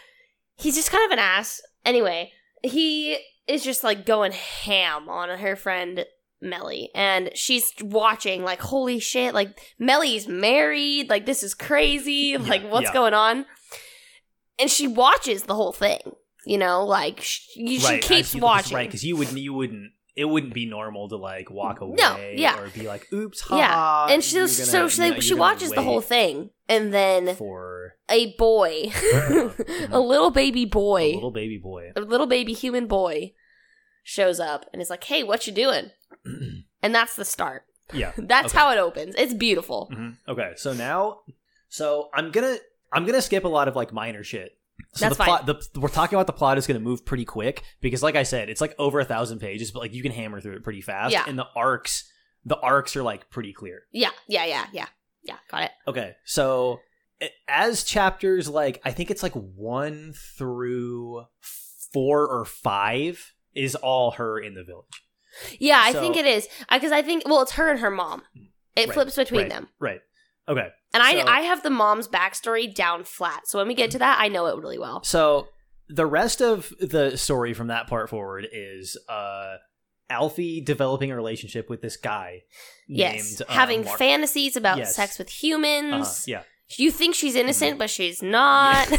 he's 0.56 0.74
just 0.74 0.90
kind 0.90 1.04
of 1.06 1.10
an 1.12 1.18
ass. 1.18 1.60
Anyway, 1.84 2.32
he 2.62 3.16
is 3.46 3.62
just 3.64 3.84
like 3.84 4.04
going 4.06 4.32
ham 4.32 5.08
on 5.08 5.28
her 5.38 5.54
friend 5.56 6.04
Melly, 6.40 6.90
and 6.94 7.30
she's 7.34 7.72
watching 7.80 8.42
like 8.44 8.60
holy 8.60 8.98
shit, 8.98 9.32
like 9.34 9.58
Melly's 9.78 10.28
married, 10.28 11.08
like 11.08 11.24
this 11.26 11.42
is 11.42 11.54
crazy, 11.54 12.36
like 12.38 12.62
what's 12.70 12.88
yeah. 12.88 12.92
going 12.92 13.14
on, 13.14 13.46
and 14.58 14.70
she 14.70 14.86
watches 14.86 15.44
the 15.44 15.54
whole 15.54 15.72
thing. 15.72 16.00
You 16.46 16.58
know, 16.58 16.84
like 16.84 17.20
she, 17.22 17.78
she 17.78 17.86
right, 17.86 18.02
keeps 18.02 18.34
watching. 18.34 18.76
right? 18.76 18.86
Because 18.88 19.04
you 19.04 19.16
would 19.16 19.32
you 19.32 19.52
wouldn't. 19.54 19.92
It 20.16 20.26
wouldn't 20.26 20.54
be 20.54 20.64
normal 20.64 21.08
to 21.08 21.16
like 21.16 21.50
walk 21.50 21.80
away 21.80 21.96
No, 21.98 22.16
yeah. 22.34 22.60
or 22.60 22.68
be 22.68 22.86
like, 22.86 23.12
"Oops, 23.12 23.42
Yeah, 23.50 24.06
and 24.08 24.22
she 24.22 24.46
so 24.46 24.86
she, 24.88 25.20
she 25.20 25.34
watches 25.34 25.72
the 25.72 25.82
whole 25.82 26.00
thing, 26.00 26.50
and 26.68 26.94
then 26.94 27.34
for 27.34 27.96
a 28.08 28.32
boy, 28.36 28.92
a 29.90 29.98
little 29.98 30.30
baby 30.30 30.66
boy, 30.66 31.02
a 31.12 31.14
little 31.14 31.30
baby 31.32 31.58
boy. 31.58 31.92
a 31.96 32.00
little 32.00 32.26
baby 32.28 32.52
human 32.52 32.86
boy, 32.86 33.32
shows 34.04 34.38
up 34.38 34.66
and 34.72 34.80
is 34.80 34.88
like, 34.90 35.02
"Hey, 35.04 35.22
what 35.24 35.46
you 35.48 35.52
doing?" 35.52 35.90
And 36.82 36.94
that's 36.94 37.16
the 37.16 37.24
start. 37.24 37.64
yeah, 37.94 38.12
That's 38.18 38.48
Okay. 38.52 38.58
how 38.58 38.70
it 38.70 38.76
opens. 38.78 39.14
It's 39.16 39.32
beautiful. 39.32 39.90
Mhm. 39.92 40.16
Okay, 40.28 40.52
so 40.56 40.74
now, 40.74 41.20
so 41.70 42.10
I'm 42.14 42.30
gonna 42.30 42.58
I'm 42.94 43.04
gonna 43.06 43.22
skip 43.22 43.44
a 43.44 43.48
lot 43.48 43.68
of 43.68 43.76
like 43.76 43.92
minor 43.92 44.24
shit. 44.24 44.56
So 44.94 45.06
That's 45.06 45.16
the 45.16 45.24
plot, 45.24 45.46
the, 45.46 45.80
we're 45.80 45.88
talking 45.88 46.16
about 46.16 46.26
the 46.26 46.32
plot 46.32 46.58
is 46.58 46.66
going 46.66 46.78
to 46.78 46.84
move 46.84 47.04
pretty 47.04 47.24
quick 47.24 47.62
because, 47.80 48.02
like 48.02 48.16
I 48.16 48.22
said, 48.22 48.48
it's 48.48 48.60
like 48.60 48.74
over 48.78 49.00
a 49.00 49.04
thousand 49.04 49.38
pages, 49.38 49.70
but 49.70 49.80
like 49.80 49.94
you 49.94 50.02
can 50.02 50.12
hammer 50.12 50.40
through 50.40 50.54
it 50.54 50.64
pretty 50.64 50.80
fast. 50.80 51.12
Yeah. 51.12 51.24
and 51.26 51.38
the 51.38 51.46
arcs, 51.56 52.10
the 52.44 52.58
arcs 52.58 52.96
are 52.96 53.02
like 53.02 53.30
pretty 53.30 53.52
clear. 53.52 53.82
Yeah, 53.92 54.10
yeah, 54.28 54.44
yeah, 54.44 54.66
yeah, 54.72 54.86
yeah. 55.22 55.36
Got 55.50 55.64
it. 55.64 55.70
Okay, 55.86 56.14
so 56.24 56.80
as 57.48 57.84
chapters 57.84 58.48
like 58.48 58.80
I 58.84 58.90
think 58.90 59.10
it's 59.10 59.22
like 59.22 59.32
one 59.32 60.12
through 60.36 61.24
four 61.92 62.26
or 62.26 62.44
five 62.44 63.34
is 63.54 63.74
all 63.74 64.12
her 64.12 64.38
in 64.38 64.54
the 64.54 64.64
village. 64.64 65.02
Yeah, 65.58 65.80
I 65.82 65.92
think 65.92 66.16
it 66.16 66.26
is 66.26 66.48
because 66.70 66.92
I 66.92 67.02
think 67.02 67.24
well, 67.26 67.42
it's 67.42 67.52
her 67.52 67.70
and 67.70 67.80
her 67.80 67.90
mom. 67.90 68.22
It 68.76 68.88
Right, 68.88 68.94
flips 68.94 69.16
between 69.16 69.42
right, 69.42 69.50
them, 69.50 69.68
Right. 69.78 70.00
Okay. 70.48 70.68
and 70.92 71.02
I 71.02 71.12
So- 71.20 71.26
I 71.26 71.40
have 71.42 71.62
the 71.62 71.70
mom's 71.70 72.06
backstory 72.08 72.72
down 72.74 73.04
flat. 73.04 73.46
So 73.48 73.58
when 73.58 73.68
we 73.68 73.74
get 73.74 73.90
to 73.92 73.98
that, 73.98 74.18
I 74.20 74.28
know 74.28 74.46
it 74.46 74.56
really 74.58 74.78
well. 74.78 75.02
So 75.04 75.48
the 75.88 76.06
rest 76.06 76.40
of 76.40 76.72
the 76.80 77.16
story 77.16 77.52
from 77.54 77.66
that 77.68 77.86
part 77.86 78.08
forward 78.10 78.46
is 78.52 78.96
uh 79.08 79.56
Alfie 80.10 80.60
developing 80.60 81.10
a 81.10 81.16
relationship 81.16 81.70
with 81.70 81.80
this 81.80 81.96
guy 81.96 82.42
Yes, 82.86 83.14
named 83.40 83.48
uh, 83.48 83.52
having 83.52 83.84
Mar- 83.84 83.96
fantasies 83.96 84.54
about 84.56 84.76
Yes. 84.78 84.94
sex 84.94 85.18
with 85.18 85.30
humans. 85.30 86.24
yeah. 86.26 86.42
You 86.78 86.90
think 86.90 87.14
she's 87.14 87.34
innocent, 87.36 87.78
but 87.78 87.88
she's 87.90 88.22
not. 88.22 88.86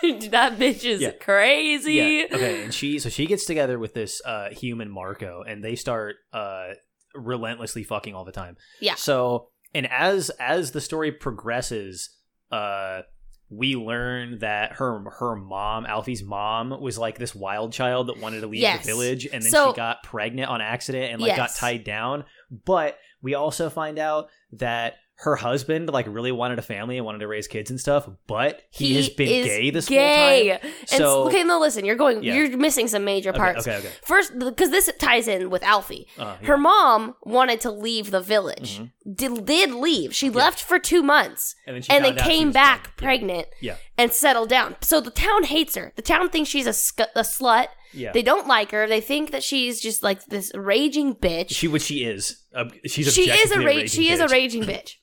that 0.02 0.58
bitch 0.58 0.84
is 0.84 1.00
Yeah. 1.00 1.10
crazy. 1.12 1.94
Yeah. 1.94 2.26
Okay, 2.32 2.62
and 2.64 2.72
she 2.72 2.98
so 2.98 3.08
she 3.10 3.26
gets 3.26 3.44
together 3.44 3.78
with 3.78 3.92
this 3.94 4.22
uh 4.24 4.48
human 4.50 4.90
Marco 4.90 5.42
and 5.46 5.62
they 5.62 5.74
start 5.74 6.16
uh 6.32 6.68
relentlessly 7.14 7.82
fucking 7.84 8.14
all 8.14 8.24
the 8.24 8.32
time. 8.32 8.56
Yeah. 8.80 8.94
So 8.94 9.48
and 9.74 9.86
as 9.90 10.30
as 10.40 10.72
the 10.72 10.80
story 10.80 11.12
progresses, 11.12 12.10
uh 12.50 13.02
we 13.50 13.76
learn 13.76 14.40
that 14.40 14.72
her 14.74 15.02
her 15.18 15.34
mom, 15.34 15.86
Alfie's 15.86 16.22
mom, 16.22 16.78
was 16.82 16.98
like 16.98 17.18
this 17.18 17.34
wild 17.34 17.72
child 17.72 18.08
that 18.08 18.18
wanted 18.18 18.40
to 18.42 18.46
leave 18.46 18.60
Yes. 18.60 18.84
the 18.84 18.92
village, 18.92 19.24
and 19.26 19.42
then 19.42 19.50
So- 19.50 19.70
she 19.72 19.76
got 19.76 20.02
pregnant 20.02 20.50
on 20.50 20.60
accident 20.60 21.12
and 21.12 21.22
like 21.22 21.34
got 21.36 21.54
tied 21.54 21.82
down. 21.84 22.24
But 22.50 22.98
we 23.22 23.34
also 23.34 23.70
find 23.70 23.98
out 23.98 24.28
that 24.52 24.96
her 25.20 25.34
husband 25.34 25.88
like 25.88 26.06
really 26.08 26.30
wanted 26.30 26.60
a 26.60 26.62
family 26.62 26.96
and 26.96 27.04
wanted 27.04 27.18
to 27.18 27.26
raise 27.26 27.48
kids 27.48 27.70
and 27.70 27.80
stuff, 27.80 28.08
but 28.28 28.62
he, 28.70 28.94
has 28.94 29.08
been 29.08 29.44
gay 29.44 29.70
this 29.70 29.88
gay. 29.88 30.48
whole 30.50 30.58
time. 30.58 30.70
And 30.80 30.88
So 30.90 31.24
okay, 31.26 31.42
no, 31.42 31.58
listen, 31.58 31.84
you're 31.84 31.96
going, 31.96 32.22
Yeah. 32.22 32.34
you're 32.34 32.56
missing 32.56 32.86
some 32.86 33.04
major 33.04 33.30
okay, 33.30 33.38
parts. 33.38 33.66
okay, 33.66 33.78
okay. 33.78 33.90
First, 34.04 34.38
because 34.38 34.70
this 34.70 34.88
ties 35.00 35.26
in 35.26 35.50
with 35.50 35.64
Alfie. 35.64 36.06
Uh, 36.16 36.36
yeah. 36.40 36.46
Her 36.46 36.56
mom 36.56 37.16
wanted 37.24 37.60
to 37.62 37.70
leave 37.72 38.12
the 38.12 38.20
village. 38.20 38.78
Mhm. 38.78 38.92
Did, 39.16 39.44
did 39.46 39.70
leave. 39.72 40.14
She 40.14 40.30
left 40.30 40.60
for 40.62 40.78
two 40.78 41.02
months 41.02 41.56
and 41.66 41.82
then, 41.82 41.82
and 41.90 42.04
then 42.04 42.24
came 42.24 42.52
back 42.52 42.96
pregnant. 42.96 43.48
Yeah. 43.60 43.76
and 43.96 44.12
settled 44.12 44.48
down. 44.48 44.76
So 44.82 45.00
the 45.00 45.10
town 45.10 45.42
hates 45.44 45.74
her. 45.74 45.92
The 45.96 46.02
town 46.02 46.28
thinks 46.30 46.48
she's 46.48 46.68
a, 46.68 46.72
sc- 46.72 47.00
a 47.00 47.22
slut. 47.22 47.66
Yeah, 47.92 48.12
They 48.12 48.22
don't 48.22 48.46
like 48.46 48.70
her. 48.70 48.86
They 48.86 49.00
think 49.00 49.32
that 49.32 49.42
she's 49.42 49.80
just 49.80 50.02
like 50.04 50.24
this 50.26 50.52
raging 50.54 51.16
bitch. 51.16 51.50
she 51.50 51.66
which 51.66 51.82
she 51.82 52.04
is. 52.04 52.44
Uh, 52.54 52.66
she's 52.86 53.12
she 53.12 53.28
is 53.30 53.50
a 53.50 53.58
ra- 53.58 53.64
raging 53.64 53.88
she 53.88 54.10
is 54.10 54.20
a 54.20 54.28
raging 54.28 54.62
bitch 54.62 54.96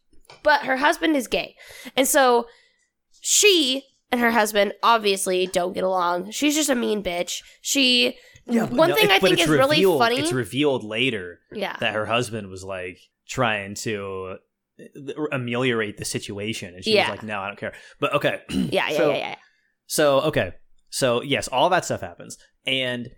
but 0.45 0.61
her 0.61 0.77
husband 0.77 1.17
is 1.17 1.27
gay. 1.27 1.55
And 1.97 2.07
so 2.07 2.47
she 3.21 3.83
and 4.11 4.21
her 4.21 4.31
husband 4.31 4.73
obviously 4.83 5.47
don't 5.47 5.73
get 5.73 5.83
along. 5.83 6.31
She's 6.31 6.55
just 6.55 6.69
a 6.69 6.75
mean 6.75 7.03
bitch. 7.03 7.41
She 7.61 8.15
Yeah, 8.45 8.65
one 8.65 8.89
no, 8.89 8.95
thing 8.95 9.05
it- 9.05 9.11
i 9.11 9.19
think 9.19 9.39
is 9.39 9.47
really 9.49 9.83
funny 9.83 10.17
It's 10.19 10.31
revealed 10.31 10.83
later 10.83 11.39
yeah. 11.51 11.75
that 11.79 11.93
her 11.95 12.05
husband 12.05 12.49
was 12.49 12.63
like 12.63 12.97
trying 13.27 13.73
to 13.75 14.37
uh, 14.79 15.23
ameliorate 15.31 15.97
the 15.97 16.05
situation, 16.05 16.75
and 16.75 16.83
she 16.83 16.93
Yeah. 16.93 17.09
was 17.09 17.17
like, 17.17 17.23
"No, 17.23 17.39
I 17.39 17.47
don't 17.47 17.57
care." 17.57 17.73
But 17.99 18.13
okay, 18.13 18.41
yeah 18.49 18.89
yeah 18.89 18.97
So- 18.97 19.09
yeah 19.11 19.17
yeah. 19.17 19.35
So 19.87 20.19
okay, 20.21 20.51
so 20.89 21.21
yes, 21.21 21.47
all 21.47 21.69
that 21.69 21.85
stuff 21.85 22.01
happens, 22.01 22.37
and 22.67 23.09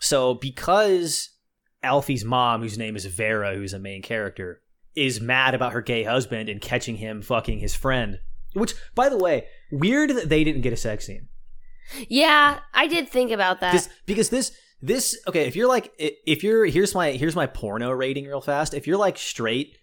so 0.00 0.34
because 0.34 1.30
Alfie's 1.82 2.24
mom, 2.24 2.62
whose 2.62 2.78
name 2.78 2.96
is 2.96 3.04
Vera, 3.06 3.54
who's 3.54 3.72
a 3.72 3.78
main 3.78 4.02
character, 4.02 4.61
is 4.94 5.20
mad 5.20 5.54
about 5.54 5.72
her 5.72 5.82
gay 5.82 6.02
husband 6.04 6.48
and 6.48 6.60
catching 6.60 6.96
him 6.96 7.22
fucking 7.22 7.58
his 7.58 7.74
friend. 7.74 8.20
Which, 8.54 8.74
by 8.94 9.08
the 9.08 9.16
way, 9.16 9.46
weird 9.70 10.10
that 10.10 10.28
they 10.28 10.44
didn't 10.44 10.62
get 10.62 10.72
a 10.72 10.76
sex 10.76 11.06
scene. 11.06 11.28
yeah 12.08 12.60
i 12.74 12.86
did 12.86 13.08
think 13.08 13.30
about 13.32 13.60
that 13.60 13.72
This 13.72 13.88
because 14.06 14.28
this 14.28 14.52
this 14.84 15.16
okay. 15.28 15.46
If 15.46 15.54
you're 15.54 15.68
like 15.68 15.92
if 15.98 16.42
you're 16.42 16.66
here's 16.66 16.92
my 16.94 17.12
here's 17.12 17.36
my 17.36 17.46
porno 17.46 17.90
rating 17.92 18.26
real 18.26 18.40
fast. 18.40 18.74
If 18.74 18.86
you're 18.88 18.96
like 18.98 19.16
straight, 19.16 19.78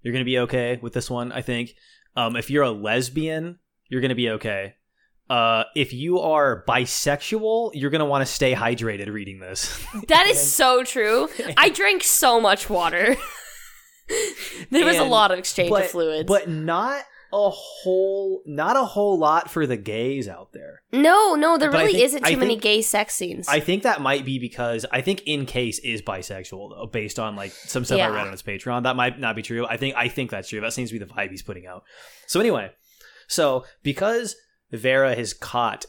you're 0.00 0.12
gonna 0.12 0.24
be 0.24 0.38
okay 0.40 0.78
with 0.80 0.92
this 0.92 1.10
one. 1.10 1.32
I 1.32 1.42
think. 1.42 1.74
Um, 2.16 2.36
if 2.36 2.50
you're 2.50 2.62
a 2.62 2.70
lesbian, 2.70 3.58
you're 3.88 4.00
gonna 4.00 4.14
be 4.14 4.30
okay. 4.30 4.74
Uh, 5.28 5.64
if 5.74 5.92
you 5.92 6.20
are 6.20 6.64
bisexual, 6.68 7.72
you're 7.74 7.90
gonna 7.90 8.04
want 8.04 8.24
to 8.24 8.32
stay 8.32 8.54
hydrated 8.54 9.12
reading 9.12 9.40
this. 9.40 9.84
that 10.06 10.26
is 10.28 10.40
so 10.54 10.84
true 10.84 11.28
i 11.56 11.68
drank 11.68 12.04
so 12.04 12.40
much 12.40 12.70
water 12.70 13.16
there 14.70 14.84
was 14.84 14.96
a 14.96 15.04
lot 15.04 15.30
of 15.30 15.38
exchange 15.38 15.70
but, 15.70 15.84
of 15.84 15.90
fluids 15.90 16.28
but 16.28 16.48
not 16.48 17.02
a 17.32 17.50
whole 17.50 18.42
not 18.46 18.76
a 18.76 18.84
whole 18.84 19.18
lot 19.18 19.50
for 19.50 19.66
the 19.66 19.76
gays 19.76 20.28
out 20.28 20.52
there. 20.52 20.82
no 20.92 21.34
no 21.34 21.58
there 21.58 21.70
but 21.70 21.78
really 21.78 21.92
think- 21.94 22.04
isn't 22.04 22.24
too 22.24 22.32
I 22.34 22.36
many 22.36 22.56
gay 22.56 22.80
sex 22.80 23.14
scenes 23.14 23.48
I 23.48 23.58
think 23.60 23.82
that 23.82 24.00
might 24.00 24.24
be 24.24 24.38
because 24.38 24.86
I 24.92 25.00
think 25.00 25.22
InCase 25.22 25.78
is 25.82 26.00
bisexual 26.00 26.70
though, 26.70 26.86
based 26.86 27.18
on 27.18 27.34
like 27.34 27.50
some 27.50 27.84
stuff 27.84 28.00
I 28.00 28.08
read 28.08 28.26
on 28.26 28.32
his 28.32 28.42
Patreon. 28.42 28.84
That 28.84 28.94
might 28.94 29.18
not 29.18 29.34
be 29.34 29.42
true. 29.42 29.66
I 29.66 29.76
think 29.76 29.96
I 29.96 30.08
think 30.08 30.30
that's 30.30 30.48
true. 30.48 30.60
That 30.60 30.72
seems 30.72 30.90
to 30.90 30.98
be 30.98 31.04
the 31.04 31.12
vibe 31.12 31.30
he's 31.30 31.42
putting 31.42 31.66
out. 31.66 31.82
So 32.28 32.38
anyway, 32.38 32.70
so 33.26 33.64
because 33.82 34.36
Vera 34.70 35.14
has 35.14 35.34
caught 35.34 35.86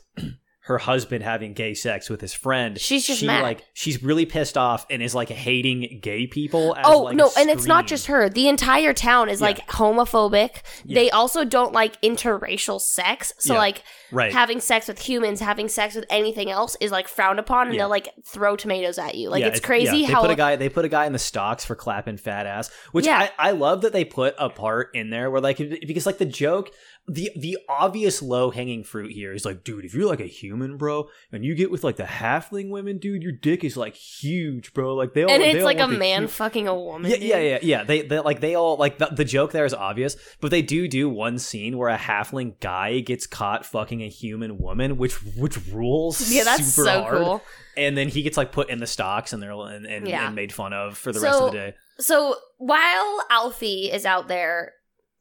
her 0.68 0.80
husband 0.80 1.24
having 1.24 1.54
gay 1.54 1.76
sex 1.76 2.10
with 2.10 2.20
his 2.22 2.34
friend, 2.34 2.80
She's 2.82 3.06
just 3.06 3.20
she 3.20 3.28
mad. 3.28 3.44
like 3.44 3.64
she's 3.74 4.02
really 4.02 4.26
pissed 4.26 4.58
off 4.58 4.86
and 4.90 5.04
is 5.04 5.14
like 5.14 5.30
hating 5.30 6.00
gay 6.02 6.26
people. 6.26 6.76
As, 6.76 6.86
Oh 6.88 7.04
like, 7.04 7.16
no, 7.16 7.30
and 7.38 7.52
it's 7.52 7.68
not 7.68 7.86
just 7.86 8.08
her. 8.08 8.30
The 8.30 8.48
entire 8.48 8.92
town 8.92 9.30
is 9.30 9.42
Yeah. 9.42 9.46
like 9.46 9.68
homophobic. 9.68 10.62
Yeah. 10.84 10.96
They 10.96 11.12
also 11.12 11.46
don't 11.46 11.72
like 11.72 12.02
interracial 12.02 12.82
sex. 12.82 13.32
So 13.38 13.54
Yeah. 13.54 13.60
like 13.60 13.84
right. 14.12 14.34
having 14.34 14.60
sex 14.60 14.88
with 14.88 15.00
humans, 15.00 15.40
having 15.40 15.68
sex 15.68 15.94
with 15.94 16.06
anything 16.10 16.50
else 16.50 16.76
is 16.82 16.92
like 16.92 17.08
frowned 17.08 17.40
upon 17.40 17.68
and 17.70 17.80
they'll 17.80 17.88
like 17.88 18.10
throw 18.26 18.56
tomatoes 18.56 18.98
at 18.98 19.14
you. 19.14 19.30
Like 19.30 19.42
Yeah, 19.42 19.50
it's 19.50 19.60
crazy 19.60 20.06
they 20.08 20.12
how 20.14 20.22
put 20.22 20.32
a 20.32 20.36
guy 20.36 20.56
they 20.56 20.70
put 20.70 20.84
a 20.84 20.90
guy 20.90 21.06
in 21.06 21.14
the 21.14 21.20
stocks 21.20 21.64
for 21.64 21.76
clapping 21.76 22.18
fat 22.18 22.48
ass, 22.48 22.72
which 22.92 23.06
Yeah. 23.06 23.30
I, 23.38 23.50
I 23.50 23.52
love 23.52 23.82
that 23.82 23.94
they 23.94 24.04
put 24.04 24.34
a 24.40 24.50
part 24.50 24.90
in 24.96 25.12
there 25.12 25.30
where 25.30 25.42
like 25.42 25.58
because 25.58 26.08
like 26.08 26.18
the 26.18 26.26
joke 26.26 26.72
the 27.08 27.32
the 27.36 27.58
obvious 27.70 28.22
low 28.22 28.50
hanging 28.50 28.84
fruit 28.84 29.12
here 29.12 29.32
is 29.32 29.46
like 29.46 29.64
dude 29.64 29.86
if 29.86 29.94
you're 29.94 30.08
like 30.10 30.20
a 30.20 30.26
human 30.26 30.76
bro 30.76 31.08
and 31.32 31.46
you 31.46 31.54
get 31.54 31.70
with 31.70 31.84
like 31.84 31.98
the 31.98 32.04
halfling 32.04 32.70
women 32.70 32.98
dude 32.98 33.22
your 33.22 33.32
dick 33.32 33.64
is 33.64 33.78
like 33.78 33.94
huge 33.94 34.74
bro 34.74 34.96
like 34.96 35.14
they 35.14 35.24
all 35.24 35.30
and 35.30 35.44
it's 35.44 35.60
all 35.60 35.66
like 35.66 35.80
a 35.80 35.88
man 35.88 36.28
fucking 36.28 36.68
a 36.68 36.74
woman. 36.74 37.12
yeah, 37.12 37.18
dude. 37.18 37.28
yeah, 37.28 37.38
yeah, 37.40 37.60
yeah. 37.62 37.84
They, 37.84 38.02
they 38.02 38.20
like 38.20 38.40
they 38.40 38.56
all 38.56 38.78
like 38.78 38.98
the, 38.98 39.06
the 39.08 39.24
joke 39.26 39.52
there 39.52 39.66
is 39.66 39.74
obvious, 39.74 40.18
but 40.42 40.50
they 40.50 40.62
do 40.62 40.88
do 40.88 41.08
one 41.10 41.38
scene 41.38 41.78
where 41.78 41.90
a 41.90 41.98
halfling 41.98 42.60
guy 42.60 43.00
gets 43.02 43.28
caught 43.28 43.66
fucking 43.66 44.02
a 44.02 44.10
human 44.10 44.58
woman, 44.58 44.98
which 44.98 45.14
which 45.36 45.58
rules. 45.68 46.32
Yeah, 46.36 46.44
that's 46.44 46.66
super 46.74 46.88
so 46.88 47.02
hard 47.04 47.18
cool. 47.18 47.42
and 47.78 47.96
then 47.98 48.08
he 48.10 48.24
gets 48.24 48.36
like 48.36 48.52
put 48.52 48.70
in 48.70 48.80
the 48.80 48.88
stocks 48.88 49.32
and 49.32 49.42
they're 49.44 49.52
and, 49.52 49.86
and, 49.86 50.08
Yeah. 50.08 50.26
and 50.26 50.36
made 50.36 50.52
fun 50.52 50.74
of 50.74 50.98
for 50.98 51.12
the 51.12 51.20
rest 51.20 51.40
of 51.40 51.52
the 51.52 51.58
day. 51.58 51.76
So 52.00 52.36
while 52.58 53.22
Alfie 53.30 53.92
is 53.92 54.06
out 54.06 54.28
there 54.28 54.74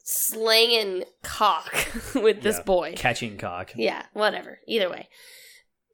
slinging 0.04 1.04
cock 1.22 1.74
with 2.14 2.42
this 2.42 2.58
Yeah. 2.58 2.62
boy, 2.64 2.94
Catching 2.96 3.36
cock. 3.38 3.72
yeah, 3.74 4.04
whatever. 4.12 4.60
Either 4.68 4.88
way, 4.90 5.08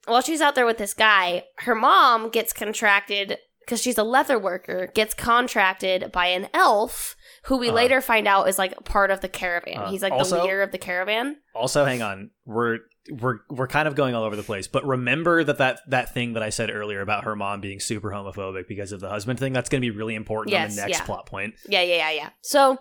while 0.05 0.21
she's 0.21 0.41
out 0.41 0.53
there 0.55 0.65
with 0.65 0.77
this 0.77 0.93
guy, 0.93 1.45
her 1.59 1.73
mom 1.75 2.29
gets 2.29 2.53
contracted 2.53 3.37
because 3.61 3.81
she's 3.81 3.97
a 3.97 4.03
leather 4.03 4.37
worker, 4.37 4.91
gets 4.93 5.13
contracted 5.13 6.11
by 6.11 6.27
an 6.27 6.49
elf 6.53 7.15
who 7.45 7.57
we 7.57 7.67
Uh-huh. 7.67 7.75
later 7.75 8.01
find 8.01 8.27
out 8.27 8.49
is 8.49 8.57
like 8.57 8.83
part 8.83 9.11
of 9.11 9.21
the 9.21 9.29
caravan. 9.29 9.77
Uh, 9.77 9.89
He's 9.89 10.01
like 10.01 10.11
also- 10.11 10.37
the 10.37 10.43
leader 10.43 10.61
of 10.61 10.71
the 10.71 10.77
caravan. 10.77 11.37
Also, 11.55 11.85
hang 11.85 12.01
on. 12.01 12.31
We're 12.45 12.79
we're 13.09 13.39
we're 13.49 13.67
kind 13.67 13.87
of 13.87 13.95
going 13.95 14.13
all 14.13 14.23
over 14.23 14.35
the 14.35 14.43
place, 14.43 14.67
but 14.67 14.85
remember 14.85 15.43
that 15.43 15.57
that 15.57 15.79
that 15.87 16.13
thing 16.13 16.33
that 16.33 16.43
I 16.43 16.49
said 16.49 16.69
earlier 16.69 17.01
about 17.01 17.23
her 17.23 17.35
mom 17.35 17.59
being 17.61 17.79
super 17.79 18.09
homophobic 18.11 18.67
because 18.67 18.91
of 18.91 18.99
the 18.99 19.09
husband 19.09 19.39
thing. 19.39 19.53
That's 19.53 19.69
going 19.69 19.81
to 19.81 19.85
be 19.85 19.95
really 19.95 20.13
important 20.15 20.53
on 20.55 20.61
Yes, 20.61 20.75
the 20.75 20.81
next 20.81 20.99
yeah. 20.99 21.05
plot 21.05 21.25
point. 21.25 21.55
Yeah, 21.67 21.81
yeah, 21.81 21.95
yeah, 21.95 22.11
yeah. 22.11 22.29
So 22.41 22.77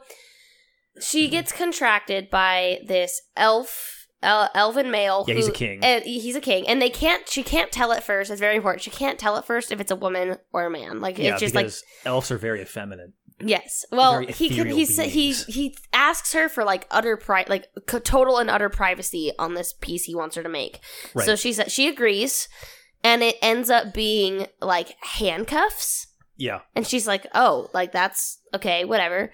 she 1.00 1.24
mm-hmm. 1.24 1.32
gets 1.32 1.52
contracted 1.52 2.30
by 2.30 2.80
this 2.86 3.22
elf, 3.36 4.06
el- 4.22 4.50
elven 4.54 4.90
male. 4.90 5.24
Yeah, 5.26 5.34
he's 5.34 5.48
a 5.48 5.52
king. 5.52 5.80
and 5.82 6.04
he's 6.04 6.36
a 6.36 6.40
king, 6.40 6.66
and 6.68 6.80
they 6.80 6.90
can't. 6.90 7.28
She 7.28 7.42
can't 7.42 7.72
tell 7.72 7.92
at 7.92 8.04
first. 8.04 8.30
It's 8.30 8.40
very 8.40 8.56
important. 8.56 8.82
She 8.82 8.90
can't 8.90 9.18
tell 9.18 9.36
at 9.36 9.46
first 9.46 9.72
if 9.72 9.80
it's 9.80 9.90
a 9.90 9.96
woman 9.96 10.38
or 10.52 10.66
a 10.66 10.70
man. 10.70 11.00
Like 11.00 11.18
yeah, 11.18 11.32
it's 11.32 11.40
just 11.40 11.54
like 11.54 11.70
elves 12.04 12.30
are 12.30 12.38
very 12.38 12.62
effeminate. 12.62 13.12
Yes. 13.42 13.84
Well, 13.90 14.20
he 14.20 14.50
can. 14.50 14.68
He 14.68 14.84
sa- 14.84 15.02
he 15.04 15.32
he 15.32 15.76
asks 15.92 16.32
her 16.32 16.48
for 16.48 16.64
like 16.64 16.86
utter 16.90 17.16
pri 17.16 17.44
like 17.48 17.68
c- 17.90 18.00
total 18.00 18.38
and 18.38 18.50
utter 18.50 18.68
privacy 18.68 19.32
on 19.38 19.54
this 19.54 19.72
piece 19.72 20.04
he 20.04 20.14
wants 20.14 20.36
her 20.36 20.42
to 20.42 20.48
make. 20.48 20.80
Right. 21.14 21.24
So 21.24 21.36
she 21.36 21.52
said 21.52 21.70
she 21.70 21.88
agrees, 21.88 22.48
and 23.02 23.22
it 23.22 23.36
ends 23.40 23.70
up 23.70 23.94
being 23.94 24.46
like 24.60 24.96
handcuffs. 25.00 26.08
Yeah, 26.36 26.60
And 26.74 26.86
she's 26.86 27.06
like, 27.06 27.26
"Oh, 27.34 27.68
like 27.74 27.92
that's 27.92 28.38
okay, 28.54 28.86
whatever." 28.86 29.30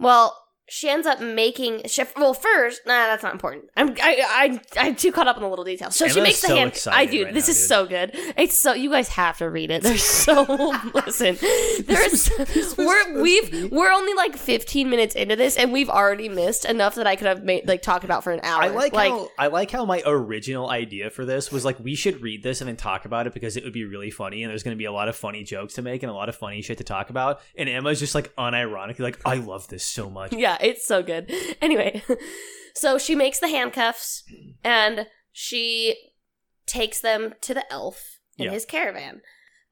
Well, 0.00 0.36
she 0.68 0.88
ends 0.88 1.06
up 1.06 1.20
making. 1.20 1.82
Well, 2.16 2.34
first, 2.34 2.82
nah, 2.86 3.06
that's 3.06 3.22
not 3.22 3.32
important. 3.32 3.64
I'm 3.76 3.90
I, 4.02 4.60
I 4.76 4.86
I'm 4.88 4.94
too 4.94 5.10
caught 5.10 5.26
up 5.26 5.36
in 5.36 5.42
the 5.42 5.48
little 5.48 5.64
details. 5.64 5.96
So 5.96 6.08
she 6.08 6.20
makes 6.20 6.40
the 6.42 6.48
so 6.48 6.56
hand. 6.56 6.84
I 6.88 7.06
do. 7.06 7.24
right 7.24 7.34
this 7.34 7.48
now, 7.48 7.50
is 7.52 7.58
dude. 7.58 7.68
so 7.68 7.86
good. 7.86 8.10
It's 8.36 8.54
so 8.54 8.74
you 8.74 8.90
guys 8.90 9.08
have 9.08 9.38
to 9.38 9.48
read 9.48 9.70
it. 9.70 9.82
They're 9.82 9.96
so 9.96 10.42
listen. 10.94 11.38
There's 11.86 12.30
we're 12.76 13.22
we've 13.22 13.72
we're 13.72 13.90
only 13.90 14.14
like 14.14 14.36
15 14.36 14.90
minutes 14.90 15.14
into 15.14 15.36
this, 15.36 15.56
and 15.56 15.72
we've 15.72 15.88
already 15.90 16.28
missed 16.28 16.64
enough 16.64 16.96
that 16.96 17.06
I 17.06 17.16
could 17.16 17.26
have 17.26 17.42
made 17.42 17.66
like 17.66 17.82
talked 17.82 18.04
about 18.04 18.22
for 18.22 18.32
an 18.32 18.40
hour. 18.42 18.62
I 18.62 18.68
like, 18.68 18.94
how 18.94 19.30
I 19.38 19.46
like 19.46 19.70
how 19.70 19.84
my 19.84 20.02
original 20.04 20.68
idea 20.68 21.10
for 21.10 21.24
this 21.24 21.50
was 21.50 21.64
like 21.64 21.80
we 21.80 21.94
should 21.94 22.20
read 22.20 22.42
this 22.42 22.60
and 22.60 22.68
then 22.68 22.76
talk 22.76 23.06
about 23.06 23.26
it 23.26 23.32
because 23.32 23.56
it 23.56 23.64
would 23.64 23.72
be 23.72 23.84
really 23.84 24.10
funny 24.10 24.42
and 24.42 24.50
there's 24.50 24.62
going 24.62 24.76
to 24.76 24.78
be 24.78 24.84
a 24.84 24.92
lot 24.92 25.08
of 25.08 25.16
funny 25.16 25.44
jokes 25.44 25.74
to 25.74 25.82
make 25.82 26.02
and 26.02 26.10
a 26.10 26.14
lot 26.14 26.28
of 26.28 26.36
funny 26.36 26.60
shit 26.60 26.78
to 26.78 26.84
talk 26.84 27.08
about. 27.08 27.40
And 27.56 27.68
Emma's 27.68 27.98
just 27.98 28.14
like 28.14 28.34
unironically 28.36 29.00
like 29.00 29.20
I 29.24 29.36
love 29.36 29.68
this 29.68 29.84
so 29.84 30.10
much. 30.10 30.32
Yeah, 30.32 30.57
it's 30.62 30.86
so 30.86 31.02
good. 31.02 31.32
Anyway, 31.62 32.02
so 32.74 32.98
she 32.98 33.14
makes 33.14 33.38
the 33.40 33.48
handcuffs 33.48 34.22
and 34.64 35.06
she 35.32 35.96
takes 36.66 37.00
them 37.00 37.34
to 37.42 37.54
the 37.54 37.70
elf 37.72 38.18
in 38.36 38.46
Yeah. 38.46 38.50
his 38.52 38.64
caravan. 38.64 39.22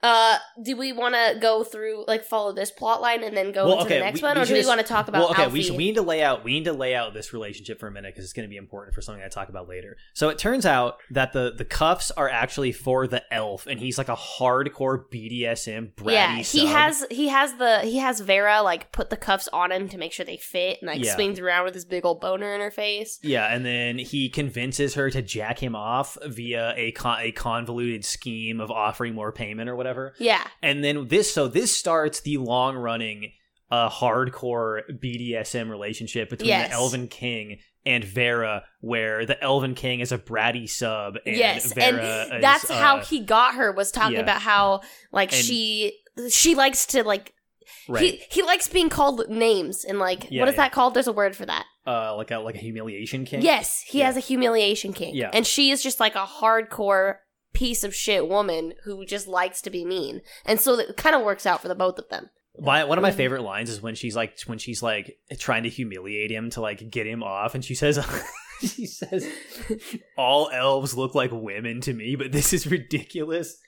Uh, 0.03 0.37
do 0.63 0.77
we 0.77 0.93
want 0.93 1.15
to 1.15 1.39
go 1.41 1.65
through 1.65 2.05
like 2.07 2.23
follow 2.25 2.53
this 2.53 2.71
plot 2.71 3.01
line 3.01 3.25
and 3.25 3.37
then 3.37 3.51
go 3.51 3.65
Well, 3.67 3.73
into 3.81 3.87
okay, 3.87 3.99
the 3.99 4.05
next 4.05 4.21
we- 4.23 4.29
one, 4.29 4.37
we 4.37 4.43
or 4.43 4.45
do 4.45 4.55
we 4.55 4.67
want 4.67 4.79
to 4.81 4.87
talk 4.87 5.09
about 5.09 5.21
well, 5.21 5.31
okay, 5.31 5.45
Alfie? 5.45 5.53
we, 5.55 5.63
should, 5.63 5.77
we 5.77 5.87
need 5.87 5.95
to 5.97 6.03
lay 6.03 6.23
out 6.23 6.45
we 6.45 6.53
need 6.53 6.67
to 6.67 6.75
lay 6.75 6.95
out 6.95 7.15
this 7.15 7.33
relationship 7.33 7.81
for 7.81 7.89
a 7.89 7.91
minute 7.91 8.13
because 8.15 8.25
it's 8.25 8.35
going 8.35 8.47
to 8.47 8.51
be 8.51 8.59
important 8.59 8.95
for 8.95 9.01
something 9.01 9.25
I 9.25 9.29
talk 9.29 9.49
about 9.49 9.69
later. 9.69 9.97
So 10.13 10.29
it 10.29 10.39
turns 10.39 10.67
out 10.67 10.99
that 11.11 11.33
the 11.33 11.55
the 11.57 11.65
cuffs 11.65 12.11
are 12.13 12.29
actually 12.29 12.73
for 12.73 13.07
the 13.07 13.23
elf, 13.35 13.67
and 13.67 13.81
he's 13.81 13.97
like 13.99 14.09
a 14.11 14.15
hardcore 14.17 15.05
BDSM 15.13 15.95
bratty. 15.95 16.13
yeah, 16.13 16.37
he 16.37 16.43
sub. 16.45 16.69
has 16.69 17.07
he 17.11 17.29
has 17.29 17.55
the 17.55 17.81
he 17.81 17.97
has 17.97 18.21
Vera 18.21 18.61
like 18.63 18.93
put 18.93 19.09
the 19.11 19.17
cuffs 19.17 19.49
on 19.53 19.73
him 19.73 19.89
to 19.89 19.99
make 19.99 20.13
sure 20.13 20.27
they 20.27 20.37
fit 20.37 20.79
and 20.83 20.89
like 20.89 21.03
Yeah. 21.03 21.15
swings 21.15 21.41
around 21.41 21.65
with 21.65 21.75
his 21.75 21.87
big 21.87 22.05
old 22.05 22.21
boner 22.21 22.55
in 22.55 22.61
her 22.61 22.71
face. 22.71 23.19
Yeah, 23.23 23.47
and 23.53 23.65
then 23.65 23.99
he 23.99 24.29
convinces 24.29 24.95
her 24.95 25.11
to 25.11 25.23
jack 25.23 25.59
him 25.61 25.75
off 25.75 26.19
via 26.27 26.75
a 26.77 26.93
con- 26.93 27.19
a 27.23 27.33
convoluted 27.33 28.05
scheme 28.05 28.61
of 28.61 28.71
offering 28.71 29.15
more 29.15 29.33
payment 29.33 29.69
or 29.71 29.75
whatever. 29.75 29.86
Yeah, 30.19 30.45
And 30.63 30.83
then 30.85 31.09
this, 31.09 31.33
so 31.33 31.49
this 31.49 31.77
starts 31.77 32.21
the 32.21 32.39
long 32.39 32.77
running, 32.77 33.33
uh, 33.71 33.89
hardcore 33.91 34.83
BDSM 35.03 35.69
relationship 35.71 36.31
between 36.31 36.49
Yes. 36.49 36.69
the 36.69 36.75
Elven 36.75 37.09
King 37.09 37.59
and 37.85 38.03
Vera, 38.05 38.65
where 38.81 39.27
the 39.27 39.43
Elven 39.43 39.75
King 39.75 40.01
is 40.01 40.13
a 40.13 40.19
bratty 40.19 40.69
sub, 40.69 41.17
and 41.27 41.37
yes, 41.37 41.73
Vera 41.73 42.27
and 42.27 42.35
is, 42.37 42.43
that's 42.43 42.71
how 42.71 42.99
uh, 42.99 43.05
he 43.05 43.21
got 43.21 43.55
her. 43.55 43.73
Was 43.73 43.91
talking 43.93 44.15
yeah. 44.17 44.23
about 44.23 44.43
how 44.43 44.81
like 45.13 45.33
And- 45.33 45.45
she 45.45 45.99
she 46.31 46.55
likes 46.55 46.87
to 46.87 47.05
like 47.05 47.33
right, 47.89 48.03
he 48.03 48.23
he 48.31 48.43
likes 48.43 48.67
being 48.69 48.89
called 48.89 49.29
names 49.29 49.85
and 49.85 49.99
like 49.99 50.31
Yeah, 50.31 50.43
what 50.43 50.49
is 50.49 50.55
yeah. 50.55 50.63
that 50.65 50.73
called? 50.73 50.95
There's 50.95 51.07
a 51.09 51.13
word 51.13 51.37
for 51.37 51.47
that. 51.47 51.65
uh, 51.87 52.17
like 52.17 52.31
a 52.33 52.39
like 52.39 52.55
a 52.57 52.59
humiliation 52.59 53.25
king. 53.25 53.43
Yes, 53.43 53.83
he 53.87 54.01
has 54.01 54.17
a 54.17 54.21
humiliation 54.21 54.93
king. 54.93 55.15
Yeah. 55.15 55.31
And 55.33 55.47
she 55.47 55.71
is 55.71 55.81
just 55.83 56.01
like 56.01 56.15
a 56.17 56.27
hardcore 56.27 57.17
piece 57.57 57.83
of 57.85 57.95
shit 57.95 58.29
woman 58.29 58.75
who 58.85 59.05
just 59.07 59.27
likes 59.27 59.61
to 59.63 59.71
be 59.71 59.85
mean. 59.85 60.21
And 60.45 60.61
so 60.61 60.79
it 60.79 60.97
kind 60.97 61.17
of 61.17 61.23
works 61.23 61.47
out 61.47 61.63
for 61.63 61.69
the 61.69 61.75
both 61.75 61.99
of 61.99 62.09
them. 62.09 62.29
My, 62.59 62.85
one 62.85 62.99
of 62.99 63.03
my 63.03 63.11
Mhm. 63.11 63.17
favorite 63.17 63.43
lines 63.43 63.69
is 63.71 63.81
when 63.83 63.95
she's 63.95 64.15
like 64.17 64.39
when 64.47 64.59
she's 64.59 64.83
like 64.83 65.19
trying 65.39 65.63
to 65.65 65.69
humiliate 65.69 66.31
him 66.31 66.51
to 66.51 66.61
like 66.61 66.91
get 66.91 67.07
him 67.07 67.23
off, 67.23 67.55
and 67.55 67.65
she 67.65 67.75
says, 67.75 67.99
she 68.61 68.87
says, 68.87 69.27
"All 70.17 70.49
elves 70.53 70.95
look 70.97 71.15
like 71.15 71.31
women 71.33 71.81
to 71.83 71.93
me, 71.93 72.17
but 72.17 72.33
this 72.33 72.53
is 72.53 72.67
ridiculous." 72.67 73.59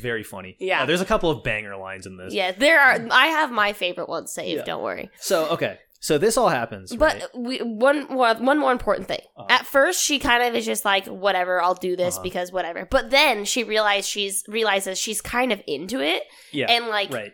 Very 0.00 0.22
funny. 0.22 0.56
Yeah. 0.60 0.82
Uh, 0.82 0.86
there's 0.86 1.00
a 1.00 1.06
couple 1.06 1.30
of 1.30 1.42
banger 1.42 1.76
lines 1.76 2.06
in 2.06 2.16
this. 2.18 2.34
Yeah, 2.34 2.52
there 2.52 2.78
are 2.80 2.98
I 3.10 3.26
have 3.28 3.50
my 3.50 3.72
favorite 3.72 4.08
ones 4.10 4.32
saved, 4.32 4.58
Yeah. 4.58 4.64
don't 4.64 4.82
worry. 4.82 5.10
So 5.20 5.48
okay, 5.50 5.78
so 6.04 6.18
this 6.18 6.36
all 6.36 6.50
happens, 6.50 6.94
But 6.94 7.14
right? 7.14 7.24
we, 7.34 7.58
one 7.60 8.06
more 8.08 8.34
one 8.34 8.58
more 8.58 8.72
important 8.72 9.08
thing. 9.08 9.22
Uh-huh. 9.38 9.46
At 9.48 9.66
first 9.66 10.02
she 10.02 10.18
kind 10.18 10.42
of 10.42 10.54
is 10.54 10.66
just 10.66 10.84
like 10.84 11.06
whatever, 11.06 11.62
I'll 11.62 11.72
do 11.74 11.96
this 11.96 12.16
Uh-huh. 12.16 12.22
because 12.22 12.52
whatever. 12.52 12.86
But 12.90 13.08
then 13.08 13.46
she 13.46 13.64
realized 13.64 14.06
she's 14.06 14.44
realizes 14.46 14.98
she's 14.98 15.22
kind 15.22 15.50
of 15.50 15.62
into 15.66 16.00
it 16.00 16.22
yeah, 16.52 16.66
and 16.70 16.88
like 16.88 17.10
right. 17.10 17.32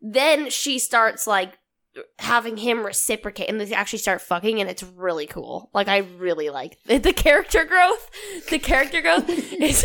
then 0.00 0.50
she 0.50 0.80
starts 0.80 1.28
like 1.28 1.52
having 2.18 2.56
him 2.56 2.84
reciprocate 2.84 3.48
and 3.48 3.60
they 3.60 3.72
actually 3.72 3.98
start 4.00 4.20
fucking 4.20 4.60
and 4.60 4.68
it's 4.70 4.82
really 4.84 5.26
cool 5.26 5.68
like 5.74 5.88
i 5.88 5.98
really 6.18 6.48
like 6.48 6.76
the, 6.86 6.98
the 7.08 7.12
character 7.12 7.64
growth 7.64 8.08
the 8.50 8.58
character 8.58 9.00
growth 9.00 9.28
is 9.60 9.84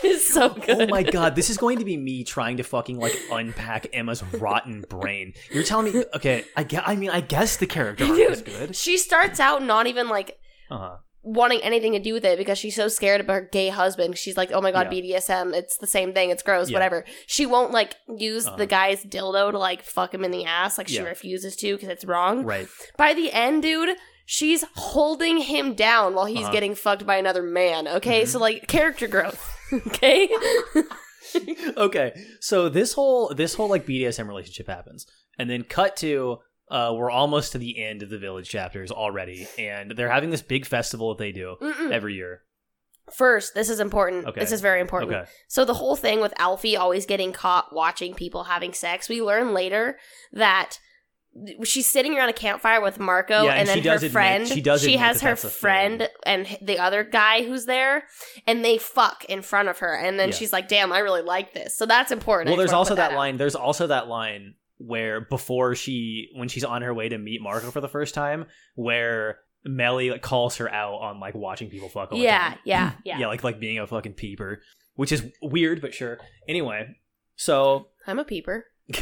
is 0.04 0.26
so 0.26 0.48
good 0.50 0.70
Oh 0.82 0.86
my 0.86 1.02
god, 1.02 1.34
this 1.36 1.50
is 1.50 1.56
going 1.56 1.78
to 1.78 1.84
be 1.84 1.96
me 1.96 2.24
trying 2.24 2.56
to 2.58 2.62
fucking 2.62 2.98
like 2.98 3.16
unpack 3.30 3.86
Emma's 3.92 4.22
rotten 4.34 4.84
brain. 4.88 5.34
You're 5.52 5.62
telling 5.64 5.92
me, 5.92 6.04
okay? 6.14 6.44
I 6.56 6.62
guess, 6.64 6.82
I 6.86 6.96
mean, 6.96 7.10
I 7.10 7.20
guess 7.20 7.56
the 7.56 7.66
character 7.66 8.04
arc 8.04 8.18
is 8.18 8.42
good. 8.42 8.76
she 8.76 8.96
starts 8.98 9.40
out 9.40 9.62
not 9.62 9.86
even 9.86 10.08
like 10.08 10.38
Uh 10.70 10.78
huh. 10.78 10.96
wanting 11.22 11.60
anything 11.62 11.92
to 11.92 11.98
do 11.98 12.14
with 12.14 12.24
it 12.24 12.38
because 12.38 12.56
she's 12.58 12.74
so 12.76 12.88
scared 12.88 13.20
about 13.20 13.32
her 13.34 13.48
gay 13.52 13.68
husband 13.68 14.16
she's 14.16 14.36
like 14.38 14.50
oh 14.52 14.60
my 14.62 14.70
god 14.72 14.86
bdsm 14.88 15.52
it's 15.54 15.76
the 15.76 15.86
same 15.86 16.14
thing 16.14 16.30
it's 16.30 16.42
gross 16.42 16.70
Yeah. 16.70 16.76
whatever 16.76 17.04
she 17.26 17.44
won't 17.44 17.72
like 17.72 17.94
use 18.16 18.46
Uh-huh. 18.46 18.56
the 18.56 18.66
guy's 18.66 19.04
dildo 19.04 19.50
to 19.50 19.58
like 19.58 19.82
fuck 19.82 20.14
him 20.14 20.24
in 20.24 20.30
the 20.30 20.46
ass 20.46 20.78
like 20.78 20.88
she 20.88 20.94
Yeah. 20.96 21.02
refuses 21.02 21.56
to 21.56 21.74
because 21.74 21.88
it's 21.90 22.04
wrong 22.06 22.44
Right. 22.44 22.68
By 22.96 23.12
the 23.14 23.30
end, 23.32 23.62
dude, 23.62 23.96
she's 24.32 24.62
holding 24.76 25.38
him 25.38 25.74
down 25.74 26.14
while 26.14 26.26
he's 26.26 26.44
Uh-huh. 26.44 26.52
getting 26.52 26.76
fucked 26.76 27.04
by 27.04 27.16
another 27.16 27.42
man. 27.42 27.88
Okay, 27.88 28.22
Mhm. 28.22 28.28
so 28.28 28.38
like 28.38 28.68
character 28.68 29.08
growth. 29.08 29.42
okay, 29.88 30.28
okay 31.76 32.12
so 32.40 32.68
this 32.68 32.92
whole 32.94 33.32
this 33.34 33.54
whole 33.54 33.68
like 33.68 33.86
bdsm 33.86 34.26
relationship 34.26 34.66
happens 34.66 35.06
and 35.38 35.48
then 35.48 35.62
cut 35.62 35.96
to 35.96 36.38
uh 36.70 36.92
we're 36.96 37.10
almost 37.10 37.52
to 37.52 37.58
the 37.58 37.80
end 37.82 38.02
of 38.02 38.10
the 38.10 38.18
village 38.18 38.48
chapters 38.48 38.90
already 38.90 39.46
and 39.58 39.92
they're 39.92 40.10
having 40.10 40.30
this 40.30 40.42
big 40.42 40.66
festival 40.66 41.10
that 41.14 41.18
they 41.22 41.32
do 41.32 41.56
Mm-mm. 41.60 41.90
every 41.92 42.14
year 42.14 42.42
first, 43.12 43.54
this 43.54 43.68
is 43.68 43.80
important. 43.80 44.24
Okay. 44.26 44.38
This 44.38 44.52
is 44.52 44.60
very 44.60 44.80
important. 44.80 45.12
okay 45.12 45.28
So 45.48 45.64
the 45.64 45.74
whole 45.74 45.96
thing 45.96 46.20
with 46.20 46.32
Alfie 46.38 46.76
always 46.76 47.06
getting 47.06 47.32
caught 47.32 47.74
watching 47.74 48.14
people 48.14 48.44
having 48.44 48.72
sex, 48.72 49.08
we 49.08 49.20
learn 49.20 49.52
later 49.52 49.98
that. 50.32 50.78
She's 51.64 51.88
sitting 51.88 52.16
around 52.16 52.28
a 52.28 52.32
campfire 52.32 52.80
with 52.80 52.98
Marco, 52.98 53.44
Yeah, 53.44 53.50
and, 53.52 53.60
and 53.60 53.68
then 53.68 53.82
she 53.82 53.88
her 53.88 53.94
admit- 53.96 54.12
friend. 54.12 54.48
she 54.48 54.60
does 54.60 54.82
admit 54.82 54.98
has 55.00 55.20
that 55.20 55.28
her 55.28 55.36
friend 55.36 56.08
and 56.24 56.58
the 56.60 56.78
other 56.78 57.04
guy 57.04 57.44
who's 57.44 57.66
there, 57.66 58.04
and 58.46 58.64
they 58.64 58.78
fuck 58.78 59.24
in 59.26 59.40
front 59.42 59.68
of 59.68 59.78
her. 59.78 59.94
And 59.94 60.18
then 60.18 60.30
Yeah. 60.30 60.34
she's 60.34 60.52
like, 60.52 60.66
"Damn, 60.68 60.92
I 60.92 60.98
really 60.98 61.22
like 61.22 61.54
this." 61.54 61.76
So 61.76 61.86
that's 61.86 62.10
important. 62.10 62.48
Well 62.50 62.58
there's 62.58 62.72
also 62.72 62.90
put 62.94 62.96
that 62.96 63.14
line 63.14 63.36
there's 63.36 63.54
also 63.54 63.86
that 63.86 64.08
line 64.08 64.54
where 64.78 65.20
before 65.20 65.74
she 65.74 66.30
when 66.34 66.48
she's 66.48 66.64
on 66.64 66.82
her 66.82 66.92
way 66.94 67.08
to 67.08 67.18
meet 67.18 67.42
marco 67.42 67.70
for 67.70 67.80
the 67.82 67.88
first 67.88 68.14
time 68.14 68.46
where 68.76 69.38
melly 69.62 70.10
like, 70.10 70.22
calls 70.22 70.56
her 70.56 70.72
out 70.72 70.94
on 70.94 71.20
like 71.20 71.34
watching 71.34 71.68
people 71.68 71.88
fuck 71.90 72.10
all 72.10 72.16
the 72.18 72.24
Yeah, 72.24 72.48
time. 72.48 72.58
yeah, 72.64 72.92
yeah, 73.04 73.18
yeah 73.18 73.26
like 73.26 73.44
like 73.44 73.60
being 73.60 73.78
a 73.78 73.86
fucking 73.86 74.14
peeper 74.14 74.62
which 74.94 75.12
is 75.12 75.22
weird 75.42 75.82
but 75.82 75.92
sure 75.92 76.18
anyway 76.48 76.96
so 77.36 77.88
I'm 78.06 78.18
a 78.18 78.24
peeper. 78.24 78.64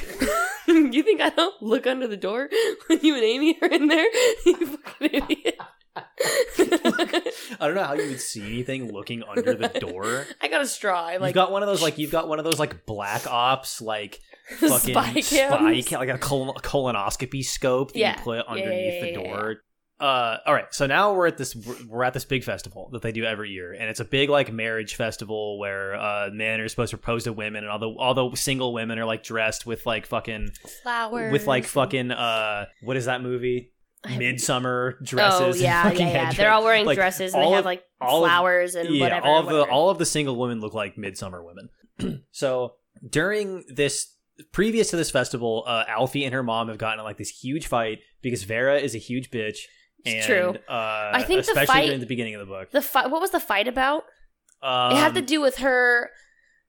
you 0.93 1.03
think 1.03 1.21
I 1.21 1.31
don't 1.31 1.61
look 1.63 1.87
under 1.87 2.07
the 2.07 2.17
door 2.17 2.49
when 2.87 3.01
you 3.03 3.15
and 3.15 3.25
Amy 3.25 3.59
are 3.63 3.69
in 3.69 3.89
there? 3.89 4.07
You 4.47 4.67
fucking 4.67 5.11
idiot. 5.29 5.57
I 5.97 7.57
don't 7.61 7.75
know 7.75 7.83
how 7.85 7.95
you 7.95 8.09
would 8.11 8.21
see 8.21 8.43
anything 8.43 8.93
looking 8.93 9.23
under 9.25 9.55
the 9.55 9.69
door. 9.69 10.27
I 10.41 10.49
got 10.49 10.61
a 10.61 10.67
straw. 10.67 11.05
I 11.07 11.17
like 11.17 11.29
you've 11.31 11.35
got 11.35 11.51
one 11.53 11.63
of 11.63 11.69
those 11.69 11.83
like 11.83 11.99
you've 11.99 12.13
got 12.13 12.29
one 12.29 12.39
of 12.39 12.45
those 12.45 12.59
like 12.59 12.87
black 12.87 13.27
ops 13.27 13.81
like 13.81 14.21
fucking 14.59 14.95
spy 14.95 15.21
spy 15.21 15.23
cams. 15.23 15.89
ca- 15.89 15.99
like 15.99 16.09
a 16.09 16.19
col- 16.19 16.55
colonoscopy 16.55 17.45
scope 17.45 17.93
that 17.93 17.99
Yeah. 17.99 18.17
you 18.17 18.23
put 18.23 18.37
Yeah, 18.37 18.43
yeah, 18.47 18.53
underneath 18.63 18.95
yeah, 18.95 19.05
the 19.05 19.13
door. 19.29 19.57
Uh, 20.01 20.37
all 20.47 20.55
right. 20.55 20.73
So 20.73 20.87
now 20.87 21.13
we're 21.15 21.27
at 21.27 21.37
this 21.39 21.55
we're- 21.57 22.07
at 22.07 22.15
this 22.15 22.25
big 22.25 22.45
festival 22.45 22.89
that 22.93 23.03
they 23.03 23.13
do 23.13 23.25
every 23.25 23.51
year, 23.51 23.73
and 23.73 23.89
it's 23.91 24.01
a 24.01 24.05
big 24.05 24.29
like 24.31 24.53
marriage 24.53 24.95
festival 24.95 25.59
where 25.59 25.95
uh, 25.97 26.31
men 26.33 26.61
are 26.61 26.69
supposed 26.69 26.91
to 26.91 26.99
propose 26.99 27.25
to 27.25 27.33
women, 27.33 27.65
and 27.65 27.71
all 27.71 27.79
the 27.79 27.89
all 27.89 28.15
the 28.15 28.37
single 28.37 28.73
women 28.73 28.99
are 28.99 29.05
like 29.05 29.23
dressed 29.25 29.67
with 29.67 29.85
like 29.87 30.07
fucking 30.07 30.51
Flowers. 30.83 31.33
with 31.33 31.47
like 31.47 31.65
fucking 31.65 32.11
uh, 32.13 32.67
what 32.83 32.97
is 32.97 33.07
that 33.07 33.23
movie? 33.23 33.73
Midsummer 34.17 34.97
Oh 35.01 35.05
dresses. 35.05 35.57
and 35.57 35.63
yeah, 35.65 35.91
yeah, 35.93 35.99
yeah. 36.13 36.33
They're 36.33 36.53
all 36.53 36.63
wearing 36.63 36.87
Like, 36.87 36.97
dresses 36.97 37.35
and 37.35 37.43
they 37.43 37.51
have 37.51 37.65
like 37.65 37.83
of- 38.01 38.21
flowers 38.25 38.75
and 38.77 38.89
yeah, 38.95 39.01
whatever. 39.05 39.27
all 39.27 39.39
of 39.41 39.47
the 39.49 39.63
all 39.65 39.91
of 39.91 39.99
the 39.99 40.07
single 40.07 40.37
women 40.37 40.61
look 40.61 40.75
like 40.75 40.97
midsummer 40.97 41.43
women. 41.43 42.23
so 42.31 42.75
during 43.09 43.65
this 43.69 44.15
previous 44.53 44.91
to 44.91 44.97
this 44.97 45.11
festival, 45.11 45.65
uh, 45.67 45.83
Alfie 45.89 46.25
and 46.25 46.33
her 46.33 46.43
mom 46.45 46.69
have 46.69 46.79
gotten 46.79 47.01
in 47.01 47.05
like 47.05 47.17
this 47.19 47.29
huge 47.31 47.67
fight 47.67 47.99
because 48.23 48.45
Vera 48.45 48.79
is 48.79 48.95
a 48.95 48.99
huge 48.99 49.31
bitch. 49.33 49.59
And, 50.07 50.25
true. 50.25 50.51
Uh, 50.69 51.11
I 51.15 51.23
think 51.23 51.45
the 51.45 51.51
especially 51.53 51.67
fight- 51.67 51.87
during 51.87 52.01
the 52.01 52.07
beginning 52.07 52.35
of 52.35 52.41
the 52.41 52.47
book. 52.47 52.71
the 52.71 52.81
fight. 52.83 53.11
What 53.11 53.21
was 53.21 53.31
the 53.31 53.41
fight 53.41 53.69
about? 53.69 54.05
Um, 54.63 54.93
it 54.93 54.97
had 54.97 55.15
to 55.15 55.23
do 55.23 55.41
with 55.41 55.59
her. 55.59 56.11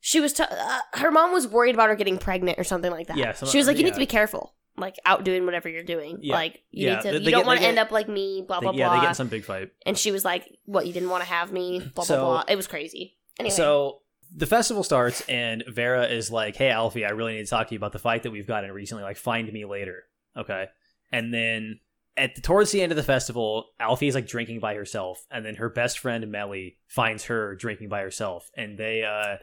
She 0.02 0.20
was. 0.20 0.34
T- 0.34 0.44
uh, 0.50 0.80
her 0.94 1.12
mom 1.12 1.32
was 1.34 1.48
worried 1.48 1.76
about 1.76 1.90
her 1.90 1.96
getting 1.96 2.18
pregnant 2.18 2.58
or 2.60 2.64
something 2.64 2.92
like 2.92 3.08
that. 3.08 3.18
Yeah, 3.18 3.34
some- 3.34 3.50
she 3.50 3.58
was 3.58 3.68
like, 3.68 3.78
"You 3.78 3.84
need 3.84 3.94
to 3.94 4.00
be 4.00 4.06
careful, 4.06 4.56
like 4.78 4.96
out 5.06 5.24
doing 5.24 5.46
whatever 5.46 5.68
you're 5.70 5.84
doing. 5.84 6.18
Yeah. 6.22 6.36
Like 6.36 6.62
you 6.72 6.88
Yeah, 6.88 6.96
need 6.96 7.02
to. 7.02 7.08
they- 7.12 7.18
you 7.20 7.26
they 7.26 7.32
don't 7.32 7.46
want 7.46 7.60
to 7.60 7.66
end 7.68 7.78
up 7.80 7.92
like 7.92 8.08
me. 8.08 8.44
Blah 8.48 8.60
they- 8.62 8.66
blah 8.68 8.72
yeah, 8.74 8.90
they 8.96 9.02
get 9.02 9.10
in 9.10 9.16
some 9.16 9.28
big 9.28 9.44
fight. 9.44 9.72
and 9.86 9.98
she 9.98 10.12
was 10.12 10.24
like, 10.26 10.48
"What? 10.66 10.88
You 10.88 10.94
didn't 10.94 11.10
want 11.10 11.24
to 11.24 11.30
have 11.30 11.52
me? 11.52 11.80
Blah 11.96 12.04
So- 12.06 12.16
blah 12.18 12.26
blah." 12.30 12.44
It 12.48 12.56
was 12.56 12.68
crazy. 12.68 13.18
Anyway, 13.40 13.54
So 13.56 14.02
the 14.36 14.46
festival 14.46 14.84
starts, 14.84 15.22
and 15.28 15.64
Vera 15.68 16.06
is 16.06 16.32
like, 16.32 16.56
"Hey, 16.56 16.70
Alfie, 16.70 17.04
I 17.06 17.10
really 17.10 17.34
need 17.34 17.44
to 17.46 17.50
talk 17.50 17.68
to 17.68 17.74
you 17.74 17.78
about 17.80 17.92
the 17.94 18.00
fight 18.00 18.24
that 18.24 18.32
we've 18.32 18.48
gotten 18.48 18.72
recently. 18.72 19.04
Like, 19.04 19.18
find 19.18 19.52
me 19.52 19.66
later, 19.66 20.04
okay?" 20.38 20.68
And 21.12 21.34
then 21.34 21.80
at 22.20 22.36
the, 22.36 22.42
towards 22.42 22.72
the 22.72 22.82
end 22.82 22.92
of 22.92 22.96
the 22.98 23.04
festival, 23.04 23.66
Alfie 23.80 24.08
is 24.08 24.16
like 24.16 24.28
drinking 24.28 24.60
by 24.60 24.76
herself, 24.76 25.26
and 25.32 25.46
then 25.46 25.56
her 25.56 25.70
best 25.70 26.00
friend 26.00 26.30
Melly 26.32 26.78
finds 26.88 27.26
her 27.26 27.56
drinking 27.56 27.90
by 27.90 28.02
herself, 28.02 28.50
and 28.56 28.78
they 28.78 29.04
uh, 29.04 29.38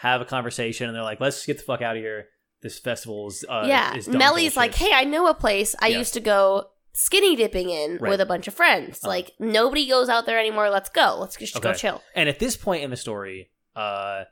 have 0.00 0.20
a 0.20 0.24
conversation, 0.24 0.86
and 0.88 0.96
they're 0.96 1.02
like, 1.02 1.20
"Let's 1.20 1.44
get 1.46 1.58
the 1.58 1.62
fuck 1.64 1.82
out 1.82 1.96
of 1.96 2.02
here. 2.02 2.26
This 2.62 2.78
festival 2.78 3.28
is 3.28 3.44
uh, 3.48 3.64
yeah, 3.66 3.94
is 3.94 4.08
Melly's 4.08 4.54
bullshit." 4.54 4.56
like, 4.56 4.74
"Hey, 4.74 4.90
I 4.92 5.04
know 5.04 5.26
a 5.28 5.34
place 5.34 5.74
I 5.80 5.88
Yeah. 5.88 5.98
used 5.98 6.14
to 6.14 6.20
go." 6.20 6.68
Skinny 6.94 7.36
dipping 7.36 7.70
in 7.70 7.96
Right. 7.96 8.10
with 8.10 8.20
a 8.20 8.26
bunch 8.26 8.46
of 8.48 8.52
friends. 8.54 8.98
Uh-huh. 8.98 9.08
Like 9.08 9.30
nobody 9.38 9.88
goes 9.88 10.10
out 10.10 10.26
there 10.26 10.38
anymore. 10.38 10.68
Let's 10.68 10.90
go. 10.90 11.16
Let's 11.18 11.36
just 11.36 11.58
go 11.60 11.72
chill. 11.72 12.02
And 12.14 12.28
at 12.28 12.38
this 12.38 12.54
point 12.54 12.82
in 12.84 12.90
the 12.90 12.98
story, 12.98 13.50
uh, 13.74 14.24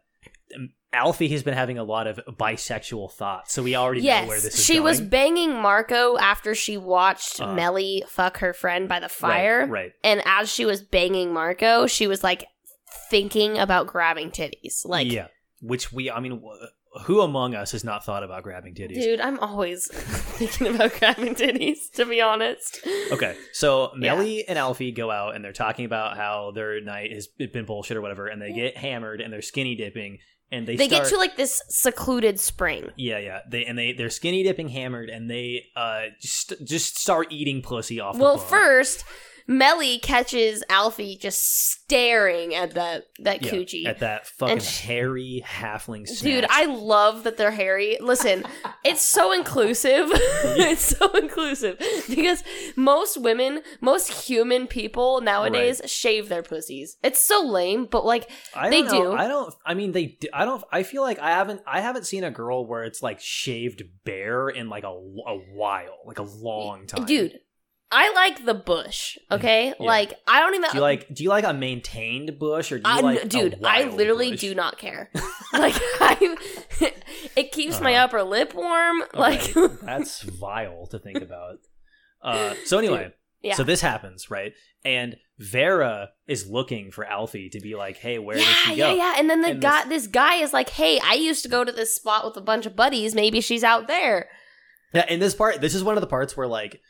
Alfie 0.92 1.28
has 1.28 1.42
been 1.44 1.54
having 1.54 1.78
a 1.78 1.84
lot 1.84 2.06
of 2.08 2.18
bisexual 2.28 3.12
thoughts, 3.12 3.52
so 3.52 3.62
we 3.62 3.76
already 3.76 4.00
know 4.02 4.26
where 4.26 4.40
this 4.40 4.54
is 4.58 4.66
going. 4.66 4.76
she 4.76 4.80
was 4.80 5.00
banging 5.00 5.54
Marco 5.54 6.18
after 6.18 6.54
she 6.54 6.76
watched 6.76 7.40
Uh. 7.40 7.54
Melly 7.54 8.02
fuck 8.08 8.38
her 8.38 8.52
friend 8.52 8.88
by 8.88 8.98
the 9.00 9.08
fire. 9.08 9.66
right. 9.66 9.92
And 10.02 10.20
as 10.26 10.48
she 10.52 10.64
was 10.64 10.82
banging 10.82 11.32
Marco, 11.32 11.86
she 11.86 12.06
was 12.06 12.24
like 12.24 12.46
thinking 13.08 13.56
about 13.58 13.86
grabbing 13.86 14.30
titties. 14.30 14.84
Like, 14.84 15.10
yeah, 15.10 15.28
which 15.60 15.92
we, 15.92 16.10
I 16.10 16.18
mean, 16.20 16.42
who 17.04 17.20
among 17.20 17.54
us 17.54 17.70
has 17.70 17.84
not 17.84 18.04
thought 18.04 18.24
about 18.24 18.42
grabbing 18.42 18.74
titties? 18.74 18.94
dude, 19.00 19.20
I'm 19.20 19.38
always 19.38 19.86
thinking 19.92 20.74
about 20.74 20.98
grabbing 20.98 21.36
titties, 21.36 21.90
to 21.94 22.04
be 22.04 22.20
honest. 22.20 22.80
Okay, 23.12 23.36
so 23.52 23.92
Yeah. 24.00 24.16
Melly 24.16 24.46
and 24.48 24.58
Alfie 24.58 24.90
go 24.90 25.08
out 25.10 25.36
and 25.36 25.44
they're 25.44 25.52
talking 25.52 25.84
about 25.84 26.16
how 26.16 26.50
their 26.52 26.80
night 26.80 27.12
has 27.12 27.28
been 27.28 27.64
bullshit 27.64 27.96
or 27.96 28.00
whatever, 28.00 28.26
and 28.26 28.42
they 28.42 28.52
get 28.52 28.76
hammered 28.76 29.20
and 29.20 29.32
they're 29.32 29.40
skinny 29.42 29.76
dipping, 29.76 30.18
and 30.52 30.66
they 30.66 30.76
They 30.76 30.88
start, 30.88 31.04
get 31.04 31.10
to 31.10 31.18
like 31.18 31.36
this 31.36 31.62
secluded 31.68 32.40
spring. 32.40 32.90
yeah, 32.96 33.18
yeah, 33.18 33.40
they 33.48 33.64
and 33.64 33.78
they 33.78 33.92
they're 33.92 34.10
skinny 34.10 34.42
dipping 34.42 34.68
hammered, 34.68 35.08
and 35.10 35.30
they 35.30 35.66
uh 35.76 36.06
just 36.20 36.52
just 36.64 36.98
start 36.98 37.28
eating 37.30 37.62
pussy 37.62 38.00
off. 38.00 38.16
Well, 38.16 38.38
first, 38.38 39.04
Melly 39.50 39.98
catches 39.98 40.62
Alfie 40.70 41.16
just 41.20 41.72
staring 41.72 42.54
at 42.54 42.74
that 42.74 43.06
that 43.18 43.42
Yeah, 43.44 43.50
coochie. 43.50 43.84
at 43.84 43.98
that 43.98 44.28
fucking 44.28 44.52
And 44.52 44.62
sh- 44.62 44.80
hairy 44.82 45.42
halfling 45.44 46.06
snatch. 46.06 46.22
Dude, 46.22 46.46
I 46.48 46.66
love 46.66 47.24
that 47.24 47.36
they're 47.36 47.50
hairy. 47.50 47.98
Listen, 48.00 48.44
it's 48.84 49.00
so 49.02 49.32
inclusive. 49.32 50.06
it's 50.12 50.96
so 50.96 51.10
inclusive 51.16 51.78
because 52.08 52.44
most 52.76 53.16
women, 53.20 53.62
most 53.80 54.12
human 54.28 54.68
people 54.68 55.20
nowadays 55.20 55.80
shave 55.84 56.28
their 56.28 56.44
pussies. 56.44 56.96
It's 57.02 57.20
so 57.20 57.42
lame, 57.44 57.86
but 57.90 58.04
like 58.06 58.30
I 58.54 58.70
They 58.70 58.82
know. 58.82 58.90
do. 58.90 59.12
I 59.14 59.26
don't. 59.26 59.52
I 59.66 59.74
mean, 59.74 59.90
they. 59.90 60.06
do- 60.20 60.28
I 60.32 60.44
don't. 60.44 60.62
I 60.70 60.84
feel 60.84 61.02
like 61.02 61.18
I 61.18 61.30
haven't. 61.30 61.60
I 61.66 61.80
haven't 61.80 62.06
seen 62.06 62.22
a 62.22 62.30
girl 62.30 62.66
where 62.68 62.84
it's 62.84 63.02
like 63.02 63.18
shaved 63.20 63.82
bare 64.04 64.48
in 64.48 64.68
like 64.68 64.84
a, 64.84 64.88
a 64.88 65.38
while, 65.54 65.98
like 66.06 66.20
a 66.20 66.22
long 66.22 66.86
time. 66.86 67.04
dude, 67.04 67.36
I 67.92 68.12
like 68.12 68.44
the 68.44 68.54
bush, 68.54 69.18
okay? 69.32 69.74
Yeah. 69.78 69.86
Like 69.86 70.14
I 70.28 70.40
don't 70.40 70.54
even 70.54 70.70
do 70.70 70.76
you 70.78 70.82
like? 70.82 71.12
Do 71.12 71.22
you 71.24 71.28
like 71.28 71.44
a 71.44 71.52
maintained 71.52 72.38
bush 72.38 72.70
or 72.70 72.78
do 72.78 72.88
you 72.88 72.96
I, 72.96 73.00
like? 73.00 73.24
a 73.24 73.28
dude, 73.28 73.58
I 73.64 73.84
literally 73.84 74.30
bush? 74.30 74.40
do 74.40 74.54
not 74.54 74.78
care. 74.78 75.10
like 75.52 75.74
I 76.00 76.36
it 77.36 77.52
keeps 77.52 77.80
my 77.80 77.94
Uh-huh. 77.94 78.04
upper 78.04 78.22
lip 78.22 78.54
warm. 78.54 79.02
Okay, 79.02 79.18
Like 79.18 79.54
that's 79.82 80.22
vile 80.22 80.86
to 80.88 80.98
think 80.98 81.20
about. 81.20 81.56
Uh, 82.22 82.54
so 82.64 82.78
anyway, 82.78 83.12
yeah. 83.42 83.54
so 83.54 83.64
this 83.64 83.80
happens 83.80 84.30
right, 84.30 84.52
and 84.84 85.16
Vera 85.38 86.10
is 86.28 86.48
looking 86.48 86.90
for 86.92 87.04
Alfie 87.04 87.48
to 87.48 87.60
be 87.60 87.74
like, 87.74 87.96
"Hey, 87.96 88.18
where 88.18 88.36
yeah, 88.36 88.44
did 88.44 88.54
she 88.56 88.74
yeah, 88.74 88.90
go?" 88.90 88.96
yeah. 88.96 89.14
And 89.18 89.28
then 89.30 89.40
the 89.40 89.48
And 89.52 89.60
guy, 89.62 89.84
this 89.88 90.06
guy 90.06 90.34
is 90.36 90.52
like, 90.52 90.68
"Hey, 90.68 91.00
I 91.02 91.14
used 91.14 91.42
to 91.44 91.48
go 91.48 91.64
to 91.64 91.72
this 91.72 91.94
spot 91.94 92.24
with 92.26 92.36
a 92.36 92.40
bunch 92.42 92.66
of 92.66 92.76
buddies. 92.76 93.14
Maybe 93.14 93.40
she's 93.40 93.64
out 93.64 93.88
there." 93.88 94.28
Yeah, 94.92 95.06
in 95.08 95.18
this 95.18 95.34
part, 95.34 95.60
this 95.60 95.74
is 95.74 95.82
one 95.82 95.96
of 95.96 96.02
the 96.02 96.06
parts 96.08 96.36
where 96.36 96.46
like 96.46 96.80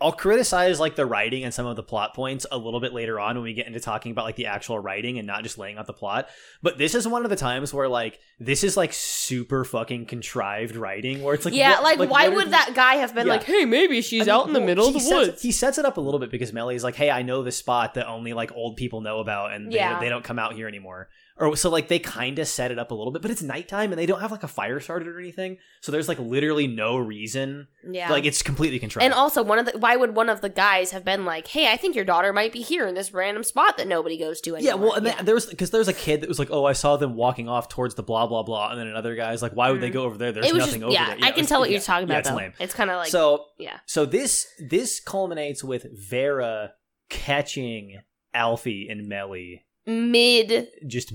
I'll 0.00 0.12
criticize 0.12 0.80
like 0.80 0.96
the 0.96 1.06
writing 1.06 1.44
and 1.44 1.54
some 1.54 1.66
of 1.66 1.76
the 1.76 1.82
plot 1.82 2.14
points 2.14 2.44
a 2.50 2.58
little 2.58 2.80
bit 2.80 2.92
later 2.92 3.18
on 3.20 3.36
when 3.36 3.44
we 3.44 3.54
get 3.54 3.66
into 3.68 3.78
talking 3.80 4.12
about 4.12 4.24
like 4.24 4.36
the 4.36 4.46
actual 4.46 4.78
writing 4.78 5.18
and 5.18 5.26
not 5.26 5.42
just 5.44 5.56
laying 5.56 5.78
out 5.78 5.86
the 5.86 5.92
plot. 5.92 6.28
But 6.62 6.78
this 6.78 6.94
is 6.94 7.06
one 7.06 7.24
of 7.24 7.30
the 7.30 7.36
times 7.36 7.72
where 7.72 7.88
like 7.88 8.18
this 8.40 8.64
is 8.64 8.76
like 8.76 8.92
super 8.92 9.64
fucking 9.64 10.06
contrived 10.06 10.74
writing 10.76 11.22
where 11.22 11.34
it's 11.34 11.44
like 11.44 11.54
yeah, 11.54 11.80
what- 11.80 11.98
like, 11.98 12.10
why 12.10 12.28
would 12.28 12.50
that 12.50 12.72
guy 12.74 12.96
have 12.96 13.14
been 13.14 13.26
Yeah. 13.28 13.34
like, 13.34 13.44
"Hey, 13.44 13.64
maybe 13.64 14.02
she's 14.02 14.22
I 14.22 14.24
mean, 14.24 14.30
out 14.40 14.46
in 14.48 14.52
the 14.52 14.58
well, 14.58 14.66
middle 14.66 14.88
of 14.88 14.94
the 14.94 15.00
sets- 15.00 15.12
woods"? 15.28 15.42
He 15.42 15.52
sets 15.52 15.78
it 15.78 15.84
up 15.84 15.96
a 15.96 16.00
little 16.00 16.20
bit 16.20 16.30
because 16.30 16.52
Melly's 16.52 16.82
like, 16.84 16.96
"Hey, 16.96 17.10
I 17.10 17.22
know 17.22 17.42
this 17.42 17.56
spot 17.56 17.94
that 17.94 18.08
only 18.08 18.32
like 18.32 18.52
old 18.52 18.76
people 18.76 19.00
know 19.00 19.20
about, 19.20 19.52
and 19.52 19.70
they, 19.72 19.76
Yeah. 19.76 20.00
they 20.00 20.08
don't 20.08 20.24
come 20.24 20.38
out 20.40 20.54
here 20.54 20.66
anymore." 20.68 21.08
Or 21.36 21.56
so 21.56 21.68
like 21.68 21.88
they 21.88 21.98
kind 21.98 22.38
of 22.38 22.46
set 22.46 22.70
it 22.70 22.78
up 22.78 22.92
a 22.92 22.94
little 22.94 23.12
bit, 23.12 23.20
but 23.20 23.28
it's 23.32 23.42
nighttime 23.42 23.90
and 23.90 23.98
they 23.98 24.06
don't 24.06 24.20
have 24.20 24.30
like 24.30 24.44
a 24.44 24.48
fire 24.48 24.78
started 24.78 25.08
or 25.08 25.18
anything, 25.18 25.58
so 25.80 25.90
there's 25.90 26.06
like 26.06 26.20
literally 26.20 26.68
no 26.68 26.96
reason. 26.96 27.66
yeah, 27.90 28.08
Like 28.08 28.24
it's 28.24 28.40
completely 28.40 28.78
contrived. 28.78 29.04
and 29.04 29.12
also 29.12 29.42
one 29.42 29.58
of 29.58 29.66
the 29.66 29.76
why 29.76 29.96
would 29.96 30.14
one 30.14 30.28
of 30.28 30.42
the 30.42 30.48
guys 30.48 30.92
have 30.92 31.04
been 31.04 31.24
like, 31.24 31.48
"Hey, 31.48 31.72
I 31.72 31.76
think 31.76 31.96
your 31.96 32.04
daughter 32.04 32.32
might 32.32 32.52
be 32.52 32.62
here 32.62 32.86
in 32.86 32.94
this 32.94 33.12
random 33.12 33.42
spot 33.42 33.78
that 33.78 33.88
nobody 33.88 34.16
goes 34.16 34.40
to 34.42 34.54
anymore." 34.54 34.68
yeah, 34.68 34.74
well, 34.80 34.92
and 34.92 35.06
then 35.06 35.24
there 35.24 35.34
was 35.34 35.46
because 35.46 35.72
there 35.72 35.80
was 35.80 35.88
a 35.88 35.92
kid 35.92 36.20
that 36.20 36.28
was 36.28 36.38
like, 36.38 36.52
"Oh, 36.52 36.66
I 36.66 36.72
saw 36.72 36.96
them 36.96 37.16
walking 37.16 37.48
off 37.48 37.68
towards 37.68 37.96
the 37.96 38.04
blah 38.04 38.28
blah 38.28 38.44
blah," 38.44 38.70
and 38.70 38.78
then 38.78 38.86
another 38.86 39.16
guy's 39.16 39.42
like, 39.42 39.56
"Why 39.56 39.72
would 39.72 39.80
they 39.80 39.90
Mhm. 39.90 39.94
go 39.94 40.02
over 40.04 40.16
there? 40.16 40.30
There's 40.30 40.46
nothing 40.52 40.82
just 40.82 40.82
over 40.84 40.92
yeah, 40.92 41.06
there." 41.06 41.16
I 41.16 41.30
can 41.32 41.40
it's- 41.40 41.48
tell 41.48 41.58
what 41.58 41.68
yeah, 41.68 41.74
you're 41.74 41.82
talking 41.82 42.06
yeah, 42.08 42.14
about. 42.14 42.18
it's 42.20 42.28
though. 42.30 42.36
lame. 42.36 42.52
It's 42.60 42.74
kind 42.74 42.90
of 42.90 42.96
like 42.98 43.08
so 43.10 43.46
yeah. 43.58 43.78
so 43.86 44.06
this 44.06 44.46
this 44.60 45.00
culminates 45.00 45.64
with 45.64 45.86
Vera 46.08 46.74
catching 47.10 47.98
Alfie 48.32 48.86
and 48.88 49.08
Melly 49.08 49.64
mid, 49.86 50.68
just 50.86 51.12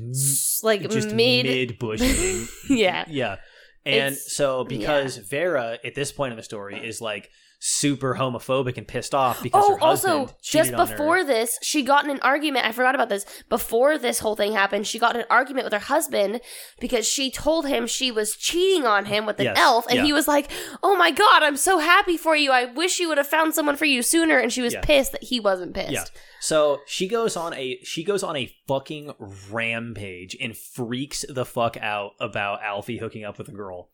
like 0.63 0.89
just 0.89 1.13
mid, 1.13 1.45
mid 1.45 1.79
bush 1.79 2.01
yeah. 2.69 3.05
yeah. 3.08 3.38
And 3.86 4.15
so 4.15 4.63
because 4.63 5.17
Vera 5.17 5.79
at 5.84 5.95
this 5.95 6.12
point 6.12 6.32
in 6.32 6.38
the 6.38 6.43
story 6.43 6.86
is 6.86 7.01
like 7.01 7.29
super 7.62 8.15
homophobic 8.15 8.78
and 8.78 8.88
pissed 8.88 9.13
off 9.13 9.43
because 9.43 9.65
Oh, 9.67 9.74
her 9.74 9.78
husband 9.80 10.13
also, 10.13 10.34
cheated 10.41 10.72
just 10.72 10.74
on 10.74 10.88
her. 10.88 10.93
before 10.95 11.24
this, 11.26 11.60
she 11.62 11.84
got 11.84 12.06
in 12.06 12.10
an 12.12 12.19
argument. 12.22 12.65
I 12.65 12.72
forgot 12.72 12.95
about 12.95 13.10
this. 13.10 13.26
Before 13.50 13.98
this 13.98 14.19
whole 14.19 14.38
thing 14.38 14.54
happened, 14.54 14.88
she 14.88 14.98
got 14.98 15.15
in 15.15 15.22
an 15.22 15.28
argument 15.30 15.65
with 15.65 15.74
her 15.74 15.80
husband 15.80 16.39
because 16.80 17.06
she 17.06 17.30
told 17.30 17.67
him 17.67 17.86
she 17.86 18.12
was 18.12 18.36
cheating 18.38 18.86
on 18.88 19.06
him 19.06 19.26
with 19.26 19.39
an 19.39 19.45
Yes, 19.48 19.58
elf. 19.60 19.86
And 19.88 19.98
yeah. 19.98 20.06
he 20.06 20.13
was 20.13 20.26
like, 20.28 20.50
Oh 20.82 20.95
my 20.95 21.12
God, 21.12 21.43
I'm 21.43 21.58
so 21.58 21.80
happy 21.80 22.15
for 22.15 22.34
you. 22.36 22.52
I 22.52 22.63
wish 22.63 22.98
you 23.00 23.10
would 23.10 23.17
have 23.17 23.28
found 23.28 23.54
someone 23.54 23.76
for 23.76 23.86
you 23.86 24.02
sooner. 24.04 24.38
And 24.38 24.54
she 24.54 24.62
was 24.62 24.74
Yeah. 24.74 24.82
pissed 24.82 25.12
that 25.12 25.24
he 25.24 25.41
wasn't 25.41 25.74
pissed. 25.74 25.91
Yeah. 25.91 26.06
So 26.39 26.80
she 26.88 27.10
goes 27.10 27.36
on 27.36 27.54
a 27.54 27.78
she 27.84 28.06
goes 28.06 28.24
on 28.24 28.38
a 28.38 28.56
fucking 28.69 29.12
rampage 29.52 30.38
and 30.39 30.56
freaks 30.56 31.26
the 31.28 31.45
fuck 31.45 31.76
out 31.76 32.12
about 32.22 32.63
Alfie 32.63 33.00
hooking 33.00 33.26
up 33.26 33.38
with 33.38 33.50
a 33.50 33.52
girl. 33.52 33.89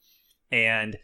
And 0.52 0.98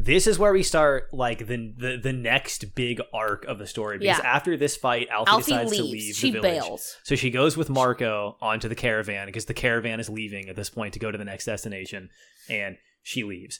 this 0.00 0.26
is 0.28 0.38
where 0.38 0.52
we 0.52 0.62
start 0.62 1.12
like 1.12 1.40
the 1.48 1.74
the, 1.76 1.98
the 2.02 2.12
next 2.12 2.74
big 2.76 3.00
arc 3.12 3.44
of 3.46 3.58
the 3.58 3.66
story 3.66 3.98
because 3.98 4.18
Yeah. 4.18 4.24
after 4.30 4.56
this 4.56 4.76
fight 4.76 5.08
Alfie, 5.10 5.30
Alfie 5.30 5.52
decides 5.52 5.76
to 5.76 5.82
leave 5.82 6.14
She 6.14 6.30
the 6.30 6.40
village. 6.40 6.62
bails. 6.62 6.96
So 7.02 7.16
she 7.16 7.30
goes 7.30 7.56
with 7.56 7.68
Marco 7.68 8.36
onto 8.40 8.68
the 8.68 8.74
caravan 8.76 9.26
because 9.26 9.46
the 9.46 9.54
caravan 9.54 9.98
is 10.00 10.08
leaving 10.08 10.48
at 10.48 10.56
this 10.56 10.70
point 10.70 10.94
to 10.94 11.00
go 11.00 11.10
to 11.10 11.18
the 11.18 11.24
next 11.24 11.44
destination 11.46 12.10
and 12.48 12.76
she 13.02 13.24
leaves. 13.24 13.58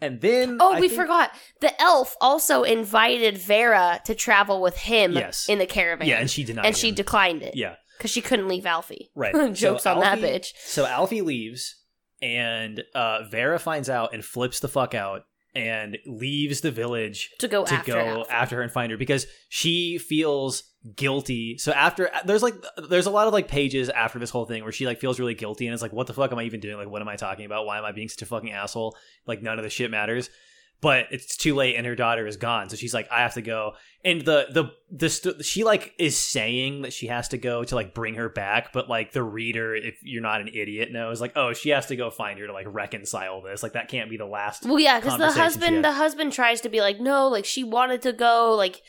And 0.00 0.20
then 0.20 0.58
Oh, 0.60 0.74
I 0.74 0.80
we 0.80 0.88
think- 0.88 1.00
forgot. 1.00 1.32
The 1.60 1.78
elf 1.82 2.16
also 2.20 2.62
invited 2.62 3.36
Vera 3.36 4.00
to 4.04 4.14
travel 4.14 4.60
with 4.62 4.76
him 4.78 5.12
Yes. 5.12 5.48
in 5.48 5.58
the 5.58 5.66
caravan. 5.66 6.06
Yeah, 6.08 6.18
and 6.20 6.30
she 6.30 6.44
denied 6.44 6.66
and 6.66 6.76
she 6.76 6.92
declined 6.92 7.42
it. 7.42 7.56
Yeah. 7.56 7.74
Because 7.98 8.12
she 8.12 8.20
couldn't 8.22 8.46
leave 8.48 8.64
Alfie. 8.64 9.10
Right. 9.16 9.34
Jokes 9.54 9.82
So 9.82 9.94
on 9.94 10.00
that 10.00 10.20
bitch. 10.20 10.52
So 10.64 10.86
Alfie 10.86 11.20
leaves, 11.20 11.74
and 12.22 12.84
uh, 12.94 13.24
Vera 13.28 13.58
finds 13.58 13.90
out 13.90 14.14
and 14.14 14.24
flips 14.24 14.60
the 14.60 14.68
fuck 14.68 14.94
out. 14.94 15.22
And 15.58 15.98
leaves 16.06 16.60
the 16.60 16.70
village 16.70 17.32
to 17.40 17.48
go 17.48 17.64
to 17.64 17.74
after 17.74 17.92
go 17.92 18.24
after 18.30 18.56
her 18.56 18.62
and 18.62 18.70
find 18.70 18.92
her 18.92 18.96
because 18.96 19.26
she 19.48 19.98
feels 19.98 20.62
guilty. 20.94 21.58
So 21.58 21.72
after 21.72 22.10
there's 22.24 22.44
like 22.44 22.54
there's 22.88 23.06
a 23.06 23.10
lot 23.10 23.26
of 23.26 23.32
like 23.32 23.48
pages 23.48 23.88
after 23.88 24.20
this 24.20 24.30
whole 24.30 24.44
thing 24.44 24.62
where 24.62 24.70
she 24.70 24.86
like 24.86 25.00
feels 25.00 25.18
really 25.18 25.34
guilty 25.34 25.66
and 25.66 25.74
it's 25.74 25.82
like 25.82 25.92
what 25.92 26.06
the 26.06 26.14
fuck 26.14 26.30
am 26.30 26.38
I 26.38 26.44
even 26.44 26.60
doing? 26.60 26.76
Like 26.76 26.88
what 26.88 27.02
am 27.02 27.08
I 27.08 27.16
talking 27.16 27.44
about? 27.44 27.66
Why 27.66 27.76
am 27.76 27.84
I 27.84 27.90
being 27.90 28.08
such 28.08 28.22
a 28.22 28.26
fucking 28.26 28.52
asshole? 28.52 28.96
Like 29.26 29.42
none 29.42 29.58
of 29.58 29.64
the 29.64 29.70
shit 29.70 29.90
matters. 29.90 30.30
But 30.80 31.06
it's 31.10 31.36
too 31.36 31.56
late 31.56 31.74
and 31.74 31.84
her 31.86 31.96
daughter 31.96 32.26
is 32.26 32.36
gone. 32.36 32.68
So 32.68 32.76
she's 32.76 32.94
like 32.94 33.10
I 33.10 33.20
have 33.20 33.34
to 33.34 33.42
go. 33.42 33.72
And 34.04 34.20
the 34.20 34.46
the 34.50 34.72
the 34.90 35.10
st- 35.10 35.44
she 35.44 35.64
like 35.64 35.92
is 35.98 36.16
saying 36.16 36.82
that 36.82 36.92
she 36.92 37.08
has 37.08 37.28
to 37.28 37.38
go 37.38 37.64
to 37.64 37.74
like 37.74 37.94
bring 37.94 38.14
her 38.14 38.28
back, 38.28 38.72
but 38.72 38.88
like 38.88 39.12
the 39.12 39.22
reader 39.22 39.74
if 39.74 39.98
you're 40.02 40.22
not 40.22 40.40
an 40.40 40.48
idiot 40.48 40.92
knows 40.92 41.20
like 41.20 41.32
oh 41.36 41.52
she 41.52 41.70
has 41.70 41.86
to 41.86 41.96
go 41.96 42.10
find 42.10 42.38
her 42.38 42.46
to 42.46 42.52
like 42.52 42.66
reconcile 42.68 43.42
this. 43.42 43.62
Like 43.62 43.72
that 43.72 43.88
can't 43.88 44.08
be 44.08 44.16
the 44.16 44.26
last 44.26 44.64
Well, 44.64 44.78
yeah, 44.78 45.00
because 45.00 45.18
the 45.18 45.32
husband, 45.32 45.84
the 45.84 45.92
husband 45.92 46.32
tries 46.32 46.60
to 46.60 46.68
be 46.68 46.80
like, 46.80 47.00
no, 47.00 47.26
like 47.28 47.44
she 47.44 47.64
wanted 47.64 48.02
to 48.02 48.12
go, 48.12 48.54
like 48.54 48.82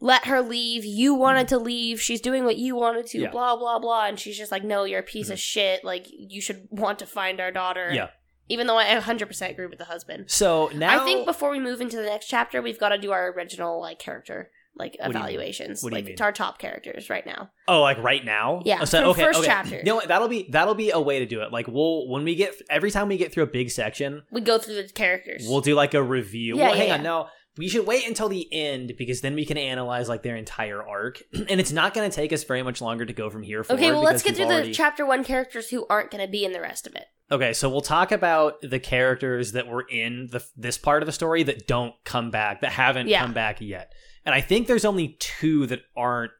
let 0.00 0.26
her 0.26 0.42
leave. 0.42 0.84
You 0.84 1.14
wanted 1.14 1.46
mm. 1.46 1.50
to 1.50 1.58
leave. 1.58 2.00
She's 2.00 2.20
doing 2.20 2.44
what 2.44 2.56
you 2.56 2.76
wanted 2.76 3.06
to. 3.08 3.18
Yeah. 3.18 3.30
Blah 3.30 3.56
blah 3.56 3.78
blah. 3.78 4.06
And 4.06 4.18
she's 4.18 4.36
just 4.36 4.52
like, 4.52 4.64
no, 4.64 4.84
you're 4.84 5.00
a 5.00 5.02
piece 5.04 5.26
mm-hmm. 5.26 5.34
of 5.34 5.38
shit. 5.38 5.84
Like 5.84 6.06
you 6.10 6.40
should 6.40 6.68
want 6.70 6.98
to 7.00 7.06
find 7.06 7.40
our 7.40 7.50
daughter. 7.50 7.90
Yeah. 7.92 8.08
Even 8.48 8.66
though 8.66 8.78
I 8.78 8.86
100% 8.86 9.50
agree 9.50 9.66
with 9.66 9.78
the 9.78 9.84
husband. 9.86 10.26
So 10.28 10.70
now 10.74 11.02
I 11.02 11.04
think 11.04 11.26
before 11.26 11.50
we 11.50 11.58
move 11.58 11.80
into 11.80 11.96
the 11.96 12.04
next 12.04 12.26
chapter, 12.26 12.62
we've 12.62 12.78
got 12.78 12.90
to 12.90 12.98
do 12.98 13.12
our 13.12 13.32
original 13.32 13.80
like 13.80 13.98
character 13.98 14.50
like 14.78 14.92
do 14.92 14.98
you 15.00 15.04
mean? 15.08 15.16
evaluations, 15.16 15.82
What 15.82 15.94
you 15.94 16.02
like 16.04 16.20
our 16.20 16.32
top 16.32 16.58
characters 16.58 17.08
right 17.08 17.24
now. 17.24 17.50
Oh, 17.66 17.80
like 17.80 17.96
right 17.98 18.22
now? 18.24 18.60
Yeah, 18.64 18.80
Oh, 18.82 18.84
so, 18.84 19.10
okay, 19.10 19.22
first 19.24 19.38
okay. 19.38 19.48
chapter. 19.48 19.76
You 19.78 19.84
know 19.84 19.94
what? 19.96 20.08
That'll 20.08 20.28
be 20.28 20.48
that'll 20.50 20.74
be 20.74 20.90
a 20.90 21.00
way 21.00 21.18
to 21.20 21.26
do 21.26 21.40
it. 21.40 21.50
Like 21.50 21.66
we'll 21.66 22.08
when 22.08 22.24
we 22.24 22.34
get 22.34 22.54
every 22.68 22.90
time 22.90 23.08
we 23.08 23.16
get 23.16 23.32
through 23.32 23.44
a 23.44 23.48
big 23.48 23.70
section, 23.70 24.22
We 24.30 24.42
go 24.42 24.58
through 24.58 24.74
the 24.74 24.84
characters. 24.92 25.46
we'll 25.48 25.62
do 25.62 25.74
like 25.74 25.94
a 25.94 26.02
review. 26.02 26.56
Yeah, 26.58 26.66
well, 26.68 26.76
yeah, 26.76 26.82
hang 26.82 26.92
on, 26.92 26.98
yeah. 26.98 27.02
no. 27.04 27.28
We 27.56 27.68
should 27.68 27.86
wait 27.86 28.06
until 28.06 28.28
the 28.28 28.46
end 28.52 28.92
because 28.98 29.22
then 29.22 29.34
we 29.34 29.46
can 29.46 29.56
analyze 29.56 30.10
like 30.10 30.22
their 30.22 30.36
entire 30.36 30.86
arc, 30.86 31.22
and 31.32 31.58
it's 31.58 31.72
not 31.72 31.94
going 31.94 32.10
to 32.10 32.14
take 32.14 32.30
us 32.34 32.44
very 32.44 32.62
much 32.62 32.82
longer 32.82 33.06
to 33.06 33.14
go 33.14 33.30
from 33.30 33.42
here 33.42 33.64
forward. 33.64 33.80
okay, 33.82 33.90
well, 33.92 34.02
let's 34.02 34.22
get 34.22 34.36
through 34.36 34.44
already- 34.44 34.68
the 34.68 34.74
chapter 34.74 35.06
one 35.06 35.24
characters 35.24 35.70
who 35.70 35.86
aren't 35.88 36.10
going 36.10 36.22
to 36.22 36.30
be 36.30 36.44
in 36.44 36.52
the 36.52 36.60
rest 36.60 36.86
of 36.86 36.94
it. 36.94 37.06
Okay, 37.30 37.52
so 37.52 37.68
we'll 37.68 37.80
talk 37.80 38.12
about 38.12 38.60
the 38.62 38.78
characters 38.78 39.52
that 39.52 39.66
were 39.66 39.82
in 39.88 40.28
the 40.30 40.44
this 40.56 40.78
part 40.78 41.02
of 41.02 41.06
the 41.06 41.12
story 41.12 41.42
that 41.42 41.66
don't 41.66 41.94
come 42.04 42.30
back, 42.30 42.60
that 42.60 42.72
haven't 42.72 43.08
Yeah. 43.08 43.20
come 43.20 43.32
back 43.34 43.60
yet. 43.60 43.92
And 44.24 44.34
I 44.34 44.40
think 44.40 44.66
there's 44.66 44.84
only 44.84 45.16
two 45.18 45.66
that 45.66 45.80
aren't 45.96 46.32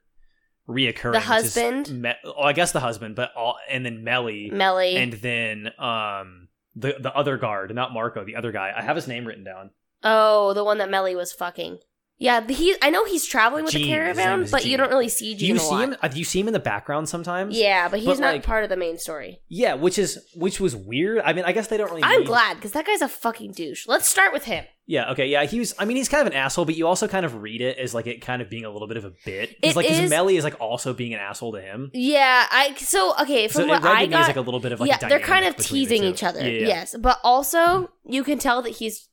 reoccurring. 0.68 1.12
The 1.12 1.20
husband? 1.20 2.02
Me- 2.02 2.14
oh, 2.24 2.42
I 2.42 2.52
guess 2.52 2.72
the 2.72 2.80
husband, 2.80 3.16
but 3.16 3.30
all 3.36 3.56
and 3.68 3.84
then 3.84 4.04
Melly, 4.04 4.50
Melly. 4.52 4.96
and 4.96 5.12
then 5.14 5.70
um 5.78 6.48
the 6.74 6.96
the 7.00 7.12
other 7.14 7.36
guard, 7.36 7.74
not 7.74 7.92
Marco, 7.92 8.24
the 8.24 8.36
other 8.36 8.52
guy. 8.52 8.72
I 8.76 8.82
have 8.82 8.96
his 8.96 9.08
name 9.08 9.26
written 9.26 9.44
down. 9.44 9.70
Oh, 10.04 10.52
the 10.52 10.62
one 10.64 10.78
that 10.78 10.90
Melly 10.90 11.16
was 11.16 11.32
fucking. 11.32 11.78
Yeah, 12.18 12.46
he. 12.46 12.74
I 12.80 12.88
know 12.88 13.04
he's 13.04 13.26
traveling 13.26 13.64
with 13.64 13.72
Gene, 13.74 13.82
the 13.82 13.88
his 13.88 14.16
name 14.16 14.24
caravan, 14.24 14.42
is 14.44 14.50
but 14.50 14.64
you 14.64 14.70
Gene. 14.70 14.78
don't 14.78 14.88
really 14.88 15.08
see 15.10 15.34
Gene 15.34 15.50
you 15.50 15.56
a 15.56 15.58
see 15.58 15.66
lot. 15.70 15.84
him? 15.84 15.96
uh, 16.02 16.08
You 16.14 16.24
see 16.24 16.40
him 16.40 16.46
in 16.46 16.54
the 16.54 16.58
background 16.58 17.10
sometimes. 17.10 17.54
Yeah, 17.58 17.88
but 17.88 17.98
he's 17.98 18.08
But, 18.08 18.20
not 18.20 18.32
like- 18.36 18.42
part 18.42 18.64
of 18.64 18.70
the 18.70 18.76
main 18.78 18.96
story. 18.96 19.42
yeah, 19.48 19.74
which 19.74 19.98
is 19.98 20.18
which 20.34 20.58
was 20.58 20.74
weird. 20.74 21.20
I 21.20 21.34
mean, 21.34 21.44
I 21.44 21.52
guess 21.52 21.66
they 21.68 21.76
don't 21.76 21.90
really. 21.90 22.02
I'm 22.02 22.20
need- 22.20 22.26
glad 22.26 22.54
because 22.54 22.72
that 22.72 22.86
guy's 22.86 23.02
a 23.02 23.08
fucking 23.08 23.52
douche. 23.52 23.86
Let's 23.86 24.08
start 24.08 24.32
with 24.32 24.44
him. 24.44 24.64
Yeah, 24.86 25.10
okay, 25.10 25.26
yeah, 25.26 25.44
he 25.44 25.58
was. 25.58 25.74
I 25.78 25.84
mean, 25.84 25.98
he's 25.98 26.08
kind 26.08 26.22
of 26.26 26.32
an 26.32 26.38
asshole, 26.38 26.64
but 26.64 26.74
you 26.76 26.86
also 26.86 27.06
kind 27.06 27.26
of 27.26 27.42
read 27.42 27.60
it 27.60 27.76
as 27.76 27.92
like 27.92 28.06
it 28.06 28.22
kind 28.22 28.40
of 28.40 28.48
being 28.48 28.64
a 28.64 28.70
little 28.70 28.88
bit 28.88 28.96
of 28.96 29.04
a 29.04 29.12
bit. 29.26 29.50
It 29.50 29.60
Because 29.60 29.76
like 29.76 29.90
is- 29.90 30.08
Melly 30.08 30.38
is 30.38 30.44
like 30.44 30.58
also 30.58 30.94
being 30.94 31.12
an 31.12 31.20
asshole 31.20 31.52
to 31.52 31.60
him. 31.60 31.90
Yeah, 31.92 32.46
I. 32.50 32.74
So 32.78 33.12
okay, 33.20 33.46
So 33.48 33.60
from 33.60 33.68
it 33.68 33.72
what 33.74 33.82
read 33.82 33.92
I 33.94 34.04
to 34.04 34.08
me 34.08 34.14
as 34.14 34.20
got, 34.22 34.26
like 34.28 34.36
a 34.36 34.40
little 34.40 34.60
bit 34.60 34.72
of 34.72 34.80
like 34.80 34.88
yeah, 34.88 35.06
they're 35.06 35.18
kind 35.20 35.44
of 35.44 35.56
teasing 35.58 36.02
each 36.02 36.22
other. 36.22 36.48
Yes, 36.48 36.96
but 36.98 37.18
also 37.22 37.90
you 38.06 38.24
can 38.24 38.38
tell 38.38 38.62
that 38.62 38.70
he's 38.76 39.10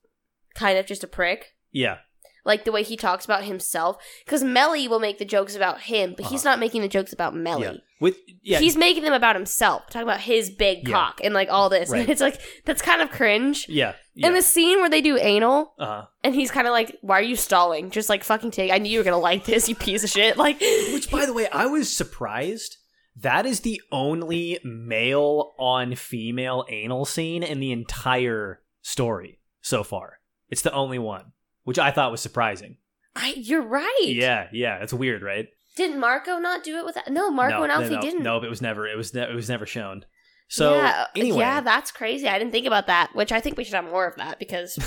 kind 0.56 0.78
of 0.78 0.86
just 0.86 1.04
a 1.04 1.08
prick. 1.08 1.48
Yeah, 1.74 1.98
Like 2.46 2.66
the 2.66 2.72
way 2.74 2.84
he 2.84 2.98
talks 2.98 3.24
about 3.26 3.44
himself, 3.46 3.98
because 4.26 4.44
Melly 4.44 4.88
will 4.88 5.00
make 5.00 5.18
the 5.18 5.26
jokes 5.26 5.56
about 5.56 5.82
him, 5.82 6.14
but 6.18 6.26
he's 6.26 6.44
not 6.44 6.60
making 6.60 6.82
the 6.82 6.88
jokes 6.90 7.14
about 7.14 7.34
Melly. 7.36 7.68
Uh-huh. 7.68 7.74
yeah. 7.76 7.80
With 8.02 8.18
yeah, 8.42 8.60
He's 8.60 8.76
making 8.76 9.04
them 9.04 9.14
about 9.14 9.38
himself, 9.38 9.84
talking 9.90 10.02
about 10.08 10.20
his 10.20 10.50
big 10.50 10.86
Yeah. 10.86 10.94
cock 10.94 11.22
and 11.24 11.34
like 11.34 11.48
all 11.50 11.70
this. 11.70 11.90
Right. 11.90 12.02
And 12.02 12.10
it's 12.10 12.20
like 12.20 12.42
that's 12.66 12.82
kind 12.82 13.02
of 13.02 13.10
cringe. 13.12 13.66
yeah, 13.70 13.94
yeah. 14.14 14.28
And 14.28 14.36
the 14.36 14.42
scene 14.42 14.80
where 14.82 14.90
they 14.90 15.00
do 15.02 15.18
anal, 15.18 15.74
uh, 15.80 16.04
and 16.22 16.36
he's 16.36 16.52
kind 16.52 16.68
of 16.68 16.72
like, 16.74 16.98
"Why 17.02 17.20
are 17.20 17.24
you 17.24 17.38
stalling? 17.38 17.92
Just 17.92 18.10
like 18.10 18.26
fucking 18.26 18.52
take. 18.52 18.72
I 18.72 18.78
knew 18.78 18.90
you 18.92 18.98
were 18.98 19.06
gonna 19.06 19.18
like 19.20 19.46
this, 19.46 19.70
you 19.70 19.76
piece 19.76 20.04
of 20.04 20.10
shit." 20.10 20.36
Like, 20.44 20.60
which 20.60 21.10
by 21.10 21.26
the 21.26 21.34
way, 21.34 21.48
I 21.48 21.68
was 21.68 21.96
surprised. 21.96 22.76
That 23.16 23.46
is 23.46 23.60
the 23.62 23.80
only 23.92 24.60
male 24.66 25.54
on 25.60 25.96
female 25.96 26.66
anal 26.68 27.06
scene 27.06 27.44
in 27.44 27.60
the 27.60 27.72
entire 27.72 28.62
story 28.82 29.40
so 29.62 29.84
far. 29.84 30.20
It's 30.50 30.64
the 30.64 30.74
only 30.74 30.98
one, 31.00 31.32
which 31.64 31.80
I 31.80 31.92
thought 31.92 32.12
was 32.12 32.22
surprising. 32.22 32.78
I, 33.16 33.34
you're 33.38 33.62
right. 33.62 34.06
Yeah, 34.08 34.48
yeah, 34.52 34.78
it's 34.82 34.94
weird, 34.94 35.22
right? 35.22 35.48
Didn't 35.76 36.00
Marco 36.00 36.38
not 36.38 36.64
do 36.64 36.78
it 36.78 36.86
with? 36.86 36.98
No, 37.10 37.32
Marco 37.32 37.58
no, 37.58 37.64
and 37.64 37.72
Alfie 37.72 37.90
no, 37.90 37.96
no, 37.96 38.02
didn't. 38.02 38.24
No, 38.24 38.44
it 38.44 38.50
was 38.50 38.62
never. 38.62 38.88
It 38.88 38.96
was. 38.98 39.14
Ne- 39.14 39.30
it 39.30 39.36
was 39.36 39.50
never 39.50 39.66
shown. 39.66 40.06
So 40.48 40.76
yeah, 40.76 41.08
anyway, 41.16 41.40
yeah, 41.40 41.62
that's 41.62 41.92
crazy. 41.92 42.28
I 42.28 42.38
didn't 42.38 42.52
think 42.52 42.68
about 42.68 42.88
that. 42.88 43.10
Which 43.14 43.32
I 43.32 43.40
think 43.40 43.58
we 43.58 43.64
should 43.64 43.74
have 43.74 43.86
more 43.86 44.06
of 44.06 44.16
that 44.18 44.40
because, 44.40 44.78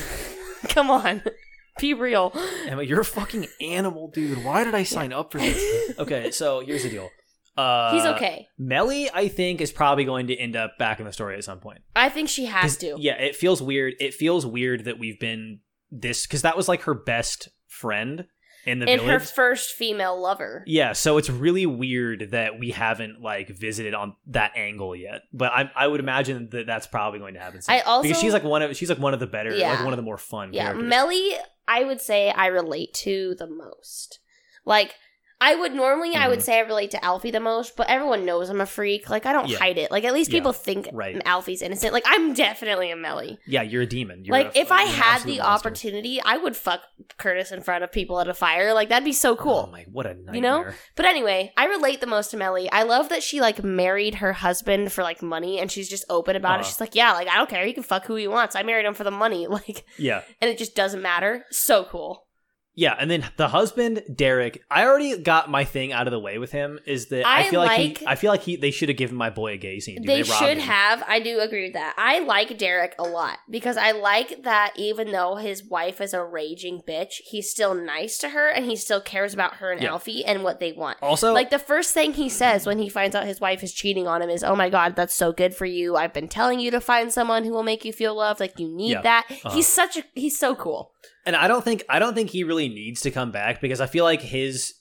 come 0.69 0.91
on, 0.91 1.23
be 1.81 1.95
real. 1.95 2.33
Emma, 2.67 2.83
you're 2.83 3.01
a 3.01 3.05
fucking 3.05 3.47
animal, 3.61 4.11
dude. 4.13 4.45
Why 4.45 4.65
did 4.65 4.75
I 4.75 4.85
sign 4.85 5.13
up 5.13 5.33
for 5.33 5.39
this? 5.39 5.99
Okay, 5.99 6.31
so 6.31 6.61
here's 6.61 6.85
the 6.85 6.91
deal. 6.91 7.11
Uh, 7.57 7.95
He's 7.95 8.05
okay. 8.05 8.49
Melly, 8.59 9.11
I 9.13 9.29
think, 9.29 9.61
is 9.63 9.73
probably 9.73 10.05
going 10.05 10.27
to 10.27 10.37
end 10.37 10.57
up 10.57 10.77
back 10.79 11.01
in 11.01 11.07
the 11.07 11.13
story 11.13 11.37
at 11.37 11.45
some 11.45 11.59
point. 11.59 11.81
I 11.97 12.11
think 12.11 12.29
she 12.29 12.45
has 12.45 12.77
to. 12.79 12.97
Yeah, 12.99 13.15
it 13.15 13.35
feels 13.35 13.63
weird. 13.63 13.95
It 13.99 14.13
feels 14.13 14.45
weird 14.45 14.85
that 14.85 14.99
we've 14.99 15.19
been 15.19 15.61
this 15.91 16.27
because 16.27 16.43
that 16.43 16.57
was 16.57 16.69
like 16.69 16.83
her 16.83 16.95
best 16.95 17.49
friend 17.69 18.27
in 18.65 18.81
the 18.81 18.89
and 18.89 19.01
village. 19.01 19.21
her 19.23 19.27
first 19.27 19.71
female 19.75 20.21
lover. 20.21 20.65
yeah, 20.67 20.93
so 20.93 21.19
it's 21.19 21.31
really 21.31 21.67
weird 21.67 22.33
that 22.33 22.59
we 22.59 22.71
haven't 22.73 23.23
like 23.23 23.49
visited 23.49 23.95
on 23.95 24.17
that 24.27 24.51
angle 24.57 24.97
yet. 24.97 25.23
But 25.33 25.53
I, 25.53 25.71
I 25.77 25.87
would 25.87 26.01
imagine 26.01 26.49
that 26.51 26.67
that's 26.67 26.89
probably 26.89 27.21
going 27.21 27.35
to 27.35 27.41
happen. 27.41 27.63
Soon. 27.63 27.77
I 27.77 27.81
also- 27.83 28.03
because 28.09 28.21
she's 28.21 28.33
like 28.33 28.43
one 28.43 28.63
of 28.63 28.77
she's 28.77 28.89
like 28.89 28.99
one 28.99 29.15
of 29.15 29.21
the 29.21 29.27
better, 29.29 29.55
Yeah. 29.55 29.71
like 29.75 29.85
one 29.85 29.93
of 29.93 29.97
the 29.97 30.03
more 30.03 30.19
fun. 30.19 30.53
Yeah, 30.53 30.65
characters. 30.65 30.89
Melly, 30.89 31.31
I 31.69 31.85
would 31.85 32.01
say 32.01 32.31
I 32.31 32.47
relate 32.47 32.93
to 32.95 33.37
the 33.39 33.47
most. 33.47 34.19
Like, 34.65 34.95
I 35.39 35.55
would 35.55 35.75
normally, 35.75 36.15
I 36.15 36.29
would 36.29 36.39
Mhm. 36.39 36.43
say 36.43 36.57
I 36.57 36.61
relate 36.61 36.91
to 36.93 37.05
Alfie 37.05 37.31
the 37.31 37.41
most, 37.41 37.77
but 37.77 37.89
everyone 37.91 38.25
knows 38.25 38.49
I'm 38.49 38.61
a 38.63 38.67
freak. 38.67 39.11
Like, 39.11 39.27
I 39.27 39.33
don't 39.35 39.49
Yeah. 39.51 39.59
hide 39.59 39.77
it. 39.77 39.91
Like, 39.91 40.05
at 40.05 40.15
least 40.15 40.31
Yeah, 40.33 40.39
people 40.39 40.55
think 40.55 40.89
right. 40.93 41.21
Alfie's 41.27 41.61
innocent. 41.61 41.93
Like, 41.93 42.05
I'm 42.07 42.33
definitely 42.33 42.91
a 42.91 42.97
Melly. 42.97 43.39
Yeah, 43.47 43.61
you're 43.61 43.83
a 43.83 43.87
demon. 43.87 44.25
You're 44.25 44.33
like, 44.33 44.57
a- 44.57 44.59
if 44.59 44.73
I 44.73 44.83
had 44.85 45.23
the 45.25 45.37
monster. 45.39 45.43
opportunity, 45.69 46.23
I 46.25 46.39
would 46.39 46.57
fuck 46.57 46.81
Curtis 47.19 47.53
in 47.53 47.61
front 47.61 47.85
of 47.85 47.93
people 47.93 48.19
at 48.19 48.29
a 48.29 48.35
fire. 48.35 48.73
Like, 48.73 48.89
that'd 48.89 49.05
be 49.05 49.13
so 49.13 49.37
cool. 49.37 49.67
Oh 49.69 49.71
my, 49.71 49.85
what 49.93 50.07
a 50.07 50.15
nightmare. 50.15 50.35
You 50.35 50.41
know? 50.41 50.65
But 50.95 51.05
anyway, 51.05 51.53
I 51.59 51.67
relate 51.67 52.01
the 52.01 52.07
most 52.07 52.31
to 52.31 52.39
Melly. 52.39 52.71
I 52.73 52.85
love 52.85 53.11
that 53.11 53.23
she 53.23 53.41
like 53.43 53.63
married 53.63 54.17
her 54.17 54.33
husband 54.33 54.91
for 54.91 55.03
like 55.03 55.21
money 55.21 55.61
and 55.61 55.71
she's 55.71 55.91
just 55.91 56.07
open 56.09 56.35
about 56.37 56.55
it. 56.55 56.61
Uh-huh. 56.61 56.69
She's 56.71 56.81
like, 56.81 56.95
Yeah, 56.95 57.13
like 57.13 57.29
I 57.29 57.37
don't 57.37 57.51
care, 57.51 57.67
You 57.67 57.75
can 57.75 57.83
fuck 57.83 58.07
who 58.07 58.15
he 58.15 58.27
wants. 58.27 58.57
I 58.57 58.63
married 58.63 58.87
him 58.87 58.95
for 58.95 59.05
the 59.05 59.11
money. 59.11 59.47
Like 59.57 59.85
Yeah, 59.99 60.23
and 60.41 60.51
it 60.51 60.57
just 60.57 60.75
doesn't 60.75 61.03
matter. 61.03 61.45
So 61.51 61.85
cool. 61.85 62.26
Yeah, 62.77 62.95
and 62.99 63.11
then 63.11 63.25
the 63.37 63.49
husband, 63.49 64.03
Derek. 64.15 64.63
I 64.71 64.85
already 64.85 65.17
got 65.19 65.51
my 65.51 65.65
thing 65.65 65.93
out 65.93 66.07
of 66.07 66.11
the 66.13 66.19
way 66.21 66.37
with 66.39 66.53
him. 66.53 66.79
Is 66.87 67.07
that 67.07 67.27
I, 67.27 67.41
I 67.41 67.51
feel 67.51 67.61
like, 67.61 67.79
like- 67.79 67.99
he, 67.99 68.07
I 68.07 68.15
feel 68.15 68.31
like 68.31 68.43
he 68.43 68.57
they 68.57 68.71
should 68.71 68.89
have 68.91 68.99
given 68.99 69.17
my 69.17 69.31
boy 69.31 69.55
a 69.55 69.57
gay 69.57 69.81
scene. 69.81 69.97
dude. 70.03 70.07
they 70.07 70.23
robbed 70.23 70.29
should 70.45 70.59
him. 70.59 70.69
have. 70.69 71.03
I 71.09 71.19
do 71.21 71.41
agree 71.41 71.65
with 71.65 71.73
that. 71.73 71.95
I 71.97 72.21
like 72.21 72.59
Derek 72.59 72.95
a 72.99 73.03
lot 73.03 73.39
because 73.51 73.77
I 73.77 73.93
like 73.93 74.43
that 74.45 74.73
even 74.77 75.11
though 75.11 75.37
his 75.37 75.65
wife 75.65 76.01
is 76.01 76.13
a 76.15 76.23
raging 76.23 76.83
bitch, 76.87 77.15
he's 77.31 77.51
still 77.51 77.75
nice 77.75 78.19
to 78.19 78.29
her 78.29 78.49
and 78.51 78.67
he 78.67 78.77
still 78.77 79.01
cares 79.01 79.33
about 79.35 79.55
her 79.57 79.73
and 79.73 79.81
Yeah. 79.83 79.93
Alfie 79.93 80.25
and 80.25 80.45
what 80.45 80.61
they 80.61 80.73
want. 80.73 80.99
Also, 81.03 81.33
like 81.33 81.51
the 81.51 81.59
first 81.59 81.95
thing 81.95 82.13
he 82.13 82.29
says 82.29 82.67
when 82.67 82.79
he 82.79 82.89
finds 82.91 83.17
out 83.17 83.25
his 83.25 83.41
wife 83.41 83.63
is 83.63 83.73
cheating 83.73 84.07
on 84.07 84.21
him 84.21 84.29
is, 84.29 84.45
"Oh 84.45 84.55
my 84.55 84.69
god, 84.69 84.97
that's 84.97 85.15
so 85.15 85.33
good 85.33 85.55
for 85.55 85.65
you. 85.65 85.97
I've 85.97 86.13
been 86.13 86.29
telling 86.29 86.61
you 86.61 86.71
to 86.73 86.81
find 86.81 87.11
someone 87.11 87.45
who 87.45 87.53
will 87.53 87.63
make 87.63 87.85
you 87.87 87.93
feel 87.93 88.15
loved. 88.15 88.39
Like 88.41 88.59
you 88.61 88.69
need 88.69 88.91
Yeah. 88.93 89.01
that." 89.03 89.27
Uh-huh. 89.31 89.51
He's 89.55 89.67
such 89.67 89.97
a 89.97 90.05
he's 90.15 90.39
so 90.39 90.55
cool. 90.55 90.93
And 91.27 91.37
I 91.37 91.49
don't 91.49 91.63
think 91.65 91.85
I 91.89 91.99
don't 91.99 92.15
think 92.15 92.31
he 92.31 92.45
really 92.45 92.69
needs 92.69 93.03
to 93.03 93.11
come 93.11 93.31
back 93.33 93.61
because 93.61 93.81
I 93.81 93.87
feel 93.87 94.05
like 94.05 94.23
his 94.23 94.75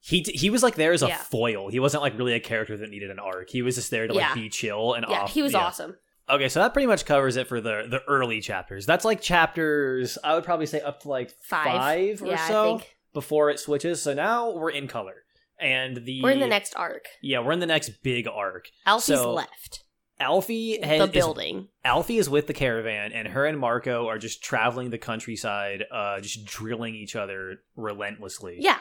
he 0.00 0.20
he 0.34 0.50
was 0.50 0.62
like 0.62 0.74
there 0.74 0.92
as 0.92 1.02
a 1.02 1.08
Yeah. 1.08 1.16
foil. 1.18 1.68
He 1.70 1.78
wasn't 1.80 2.02
like 2.02 2.18
really 2.18 2.34
a 2.34 2.40
character 2.40 2.76
that 2.76 2.90
needed 2.90 3.10
an 3.10 3.18
arc. 3.18 3.48
He 3.50 3.62
was 3.62 3.76
just 3.76 3.90
there 3.90 4.06
to 4.06 4.12
like 4.12 4.22
Yeah. 4.22 4.34
be 4.34 4.48
chill 4.48 4.94
and 4.94 5.06
Yeah, 5.08 5.22
off. 5.22 5.32
he 5.32 5.42
was 5.42 5.52
yeah. 5.52 5.60
awesome. 5.60 5.96
Okay, 6.28 6.48
so 6.48 6.60
that 6.60 6.72
pretty 6.72 6.86
much 6.86 7.04
covers 7.04 7.36
it 7.36 7.46
for 7.46 7.60
the 7.60 7.86
the 7.88 8.02
early 8.08 8.40
chapters. 8.40 8.84
That's 8.86 9.04
like 9.04 9.20
chapters 9.20 10.18
I 10.24 10.34
would 10.34 10.44
probably 10.44 10.66
say 10.66 10.80
up 10.80 11.00
to 11.02 11.08
like 11.08 11.30
Five. 11.42 12.22
or 12.22 12.26
yeah, 12.26 12.48
so 12.48 12.82
before 13.12 13.50
it 13.50 13.58
switches. 13.60 14.02
So 14.02 14.12
now 14.14 14.50
we're 14.50 14.70
in 14.70 14.88
color. 14.88 15.14
And 15.60 15.98
the 16.04 16.22
we're 16.22 16.30
in 16.32 16.40
the 16.40 16.48
next 16.48 16.74
arc. 16.74 17.04
Yeah, 17.22 17.38
we're 17.38 17.52
in 17.52 17.60
the 17.60 17.66
next 17.66 18.02
big 18.02 18.26
arc. 18.26 18.68
Alfie's 18.84 19.18
So, 19.18 19.32
left 19.32 19.84
Alfie 20.22 20.80
has, 20.82 20.98
the 20.98 21.04
is 21.04 21.10
building. 21.10 21.68
Alfie 21.84 22.18
is 22.18 22.30
with 22.30 22.46
the 22.46 22.54
caravan, 22.54 23.12
and 23.12 23.28
her 23.28 23.44
and 23.44 23.58
Marco 23.58 24.06
are 24.08 24.18
just 24.18 24.42
traveling 24.42 24.90
the 24.90 24.98
countryside, 24.98 25.84
uh, 25.90 26.20
just 26.20 26.44
drilling 26.46 26.94
each 26.94 27.16
other 27.16 27.58
relentlessly. 27.76 28.56
Yeah, 28.60 28.78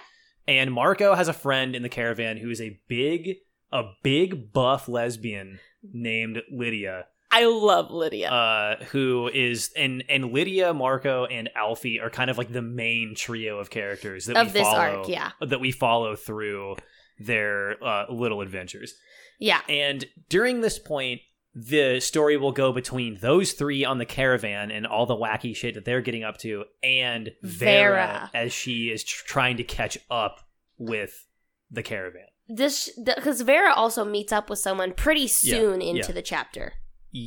And 0.47 0.71
Marco 0.71 1.15
has 1.15 1.27
a 1.27 1.34
friend 1.34 1.75
in 1.75 1.84
the 1.84 1.89
caravan 1.89 2.38
who 2.38 2.49
is 2.49 2.62
a 2.62 2.80
big, 2.88 3.38
a 3.71 3.84
big 4.04 4.54
buff 4.54 4.88
lesbian 4.88 5.60
named 5.84 6.41
Lydia. 6.51 7.06
I 7.34 7.45
love 7.45 7.91
Lydia. 7.91 8.30
uh, 8.30 8.84
who 8.91 9.30
is 9.34 9.71
and 9.77 10.04
and 10.10 10.34
Lydia, 10.34 10.73
Marco, 10.73 11.25
and 11.25 11.49
Alfie 11.56 11.99
are 11.99 12.10
kind 12.10 12.30
of 12.30 12.38
like 12.38 12.51
the 12.51 12.62
main 12.62 13.15
trio 13.15 13.58
of 13.58 13.69
characters 13.69 14.25
that 14.25 14.36
of 14.36 14.54
we 14.54 14.60
follow, 14.60 14.77
arc, 14.77 15.08
yeah. 15.08 15.32
that 15.39 15.62
we 15.62 15.71
follow 15.71 16.15
through 16.15 16.75
their 17.19 17.82
uh, 17.84 18.06
little 18.12 18.41
adventures. 18.41 18.93
Yeah. 19.39 19.62
And 19.67 20.06
during 20.30 20.62
this 20.62 20.77
point, 20.77 21.21
the 21.53 21.99
story 21.99 22.37
will 22.37 22.51
go 22.53 22.71
between 22.71 23.17
those 23.19 23.51
three 23.53 23.83
on 23.83 23.97
the 23.97 24.05
caravan 24.05 24.71
and 24.71 24.87
all 24.87 25.05
the 25.05 25.15
wacky 25.15 25.55
shit 25.55 25.75
that 25.75 25.83
they're 25.85 26.01
getting 26.01 26.23
up 26.23 26.37
to, 26.39 26.63
and 26.81 27.31
Vera, 27.43 27.95
Vera. 27.95 28.31
as 28.33 28.53
she 28.53 28.89
is 28.89 29.03
tr- 29.03 29.25
trying 29.25 29.57
to 29.57 29.63
catch 29.63 29.97
up 30.09 30.39
with 30.77 31.27
the 31.69 31.83
caravan. 31.83 32.27
This 32.47 32.89
because 33.03 33.41
Vera 33.41 33.73
also 33.73 34.03
meets 34.05 34.31
up 34.31 34.49
with 34.49 34.59
someone 34.59 34.93
pretty 34.93 35.21
Yeah, 35.21 35.27
soon 35.27 35.81
into 35.81 36.07
yeah. 36.07 36.11
the 36.13 36.21
chapter. 36.21 36.73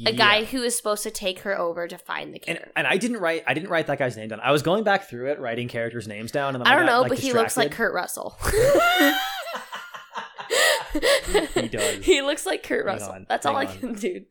A 0.06 0.12
guy 0.14 0.44
who 0.44 0.62
is 0.62 0.74
supposed 0.74 1.02
to 1.02 1.10
take 1.10 1.40
her 1.40 1.58
over 1.58 1.86
to 1.86 1.98
find 1.98 2.32
the 2.32 2.38
And, 2.46 2.56
caravan. 2.56 2.72
and 2.74 2.86
I 2.86 2.96
didn't 2.96 3.18
write 3.18 3.44
I 3.46 3.52
didn't 3.52 3.68
write 3.68 3.86
that 3.88 3.98
guy's 3.98 4.16
name 4.16 4.28
down. 4.28 4.40
I 4.40 4.50
was 4.50 4.62
going 4.62 4.82
back 4.84 5.10
through 5.10 5.30
it, 5.30 5.38
writing 5.38 5.68
characters' 5.68 6.08
names 6.08 6.30
down, 6.30 6.54
and 6.54 6.64
then 6.64 6.72
I 6.72 6.76
don't 6.76 6.86
got, 6.86 6.92
know, 6.92 7.00
like, 7.02 7.08
but 7.10 7.18
he 7.18 7.32
looks 7.34 7.56
like. 7.58 7.70
Kurt 7.72 7.92
Russell. 7.92 8.38
He 11.54 11.68
does. 11.68 12.04
He 12.04 12.22
looks 12.22 12.46
like 12.46 12.62
Kurt 12.62 12.86
Hang 12.86 12.94
Russell. 12.98 13.12
on, 13.12 13.26
That's 13.28 13.46
all 13.46 13.56
I 13.56 13.66
can 13.66 13.94
do. 13.94 14.22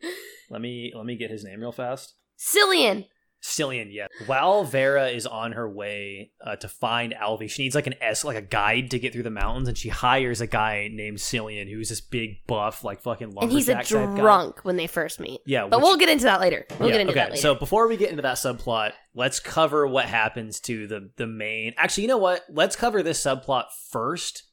Let 0.49 0.61
me 0.61 0.91
let 0.95 1.05
me 1.05 1.15
get 1.15 1.31
his 1.31 1.43
name 1.43 1.59
real 1.61 1.71
fast. 1.71 2.15
Cillian. 2.39 3.07
Cillian, 3.43 3.87
yeah. 3.91 4.07
While 4.25 4.63
Vera 4.63 5.09
is 5.09 5.25
on 5.27 5.51
her 5.51 5.69
way 5.69 6.31
uh, 6.45 6.55
to 6.55 6.69
find 6.69 7.13
Alfie, 7.13 7.49
she 7.49 7.63
needs 7.63 7.75
like 7.75 7.87
an 7.87 7.95
S, 7.99 8.23
like 8.23 8.37
a 8.37 8.41
guide 8.41 8.91
to 8.91 8.99
get 8.99 9.11
through 9.11 9.23
the 9.23 9.29
mountains, 9.29 9.67
and 9.67 9.77
she 9.77 9.89
hires 9.89 10.39
a 10.39 10.47
guy 10.47 10.89
named 10.93 11.17
Cillian, 11.17 11.69
who's 11.69 11.89
this 11.89 11.99
big 11.99 12.45
buff, 12.47 12.85
like 12.85 13.01
fucking 13.01 13.33
And 13.41 13.51
he's 13.51 13.67
a 13.67 13.73
guy. 13.73 13.83
drunk 13.83 14.63
when 14.63 14.77
they 14.77 14.87
first 14.87 15.19
meet. 15.19 15.41
Yeah, 15.45 15.67
But 15.67 15.79
which- 15.79 15.83
we'll 15.83 15.97
get 15.97 16.07
into 16.07 16.23
that 16.23 16.39
later. 16.39 16.65
We'll 16.79 16.87
yeah, 16.87 16.93
get 16.93 17.01
into 17.01 17.11
okay. 17.11 17.19
that 17.19 17.29
later. 17.31 17.41
So 17.41 17.53
before 17.55 17.89
we 17.89 17.97
get 17.97 18.11
into 18.11 18.21
that 18.21 18.37
subplot, 18.37 18.93
let's 19.13 19.41
cover 19.41 19.85
what 19.87 20.05
happens 20.05 20.61
to 20.61 20.87
the 20.87 21.11
the 21.17 21.27
main. 21.27 21.73
Actually, 21.75 22.03
you 22.03 22.09
know 22.09 22.17
what? 22.17 22.43
Let's 22.49 22.77
cover 22.77 23.03
this 23.03 23.21
subplot 23.21 23.65
first 23.91 24.43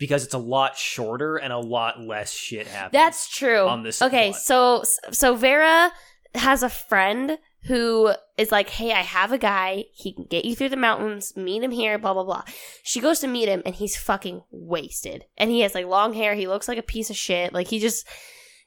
because 0.00 0.24
it's 0.24 0.34
a 0.34 0.38
lot 0.38 0.76
shorter 0.76 1.36
and 1.36 1.52
a 1.52 1.58
lot 1.58 2.00
less 2.00 2.32
shit 2.32 2.66
happens. 2.66 2.92
That's 2.92 3.28
true. 3.28 3.68
on 3.68 3.84
this 3.84 4.02
okay, 4.02 4.30
plot. 4.30 4.40
so 4.40 4.82
so 5.12 5.36
Vera 5.36 5.92
has 6.34 6.64
a 6.64 6.70
friend 6.70 7.38
who 7.64 8.12
is 8.38 8.50
like, 8.50 8.70
"Hey, 8.70 8.92
I 8.92 9.02
have 9.02 9.30
a 9.30 9.38
guy. 9.38 9.84
He 9.92 10.14
can 10.14 10.24
get 10.24 10.46
you 10.46 10.56
through 10.56 10.70
the 10.70 10.76
mountains. 10.76 11.36
Meet 11.36 11.62
him 11.62 11.70
here." 11.70 11.98
Blah 11.98 12.14
blah 12.14 12.24
blah. 12.24 12.44
She 12.82 12.98
goes 12.98 13.20
to 13.20 13.28
meet 13.28 13.48
him, 13.48 13.62
and 13.66 13.74
he's 13.74 13.96
fucking 13.96 14.42
wasted. 14.50 15.26
And 15.36 15.50
he 15.50 15.60
has 15.60 15.74
like 15.74 15.86
long 15.86 16.14
hair. 16.14 16.34
He 16.34 16.48
looks 16.48 16.66
like 16.66 16.78
a 16.78 16.82
piece 16.82 17.10
of 17.10 17.16
shit. 17.16 17.52
Like 17.52 17.68
he 17.68 17.78
just 17.78 18.08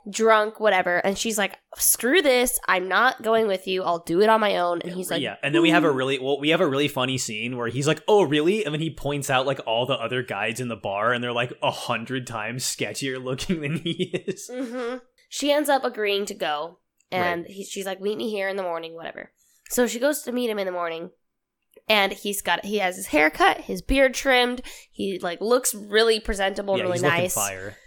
drunk, 0.10 0.60
whatever. 0.60 0.98
And 0.98 1.18
she's 1.18 1.38
like, 1.38 1.58
"Screw 1.76 2.22
this. 2.22 2.60
I'm 2.68 2.88
not 2.88 3.22
going 3.22 3.48
with 3.48 3.68
you. 3.68 3.84
I'll 3.84 4.00
do 4.00 4.22
it 4.22 4.30
on 4.30 4.40
my 4.40 4.58
own." 4.58 4.82
And 4.82 4.94
he's 4.94 5.10
like, 5.10 5.22
yeah, 5.22 5.36
and 5.44 5.54
then 5.54 5.62
we 5.62 5.70
have 5.70 5.84
a 5.84 5.92
really 5.92 6.20
well, 6.20 6.40
we 6.40 6.50
have 6.50 6.62
a 6.62 6.68
really 6.68 6.88
funny 6.88 7.18
scene 7.18 7.58
where 7.58 7.68
he's 7.68 7.88
like, 7.88 8.02
"Oh, 8.08 8.24
really?" 8.24 8.66
And 8.66 8.74
then 8.74 8.82
he 8.82 8.90
points 8.90 9.30
out 9.30 9.46
like 9.46 9.60
all 9.66 9.86
the 9.86 9.94
other 9.94 10.24
guides 10.24 10.60
in 10.60 10.68
the 10.68 10.76
bar, 10.76 11.14
and 11.14 11.24
they're 11.24 11.32
like 11.34 11.54
a 11.62 11.72
hundred 11.72 12.28
times 12.28 12.64
sketchier 12.66 13.24
looking 13.24 13.62
than 13.62 13.78
he 13.78 14.12
is. 14.28 14.50
hmm 14.52 14.98
She 15.30 15.52
ends 15.52 15.70
up 15.70 15.84
agreeing 15.84 16.26
to 16.28 16.34
go, 16.34 16.80
and 17.12 17.46
he, 17.48 17.64
she's 17.64 17.86
like, 17.86 18.02
"Meet 18.02 18.18
me 18.18 18.30
here 18.30 18.50
in 18.50 18.56
the 18.56 18.64
morning, 18.64 18.96
whatever." 18.96 19.32
So 19.70 19.88
she 19.88 20.00
goes 20.00 20.22
to 20.24 20.32
meet 20.32 20.50
him 20.50 20.60
in 20.60 20.66
the 20.66 20.72
morning, 20.72 21.12
and 21.88 22.12
he's 22.14 22.42
got 22.42 22.66
he 22.66 22.78
has 22.78 22.96
his 22.96 23.08
hair 23.08 23.30
cut, 23.30 23.62
his 23.62 23.82
beard 23.82 24.14
trimmed. 24.14 24.62
He 24.92 25.20
like 25.20 25.42
looks 25.42 25.74
really 25.74 26.20
presentable, 26.20 26.78
yeah, 26.78 26.84
really 26.84 26.96
he's 26.96 27.04
nice, 27.04 27.34
fire. 27.34 27.78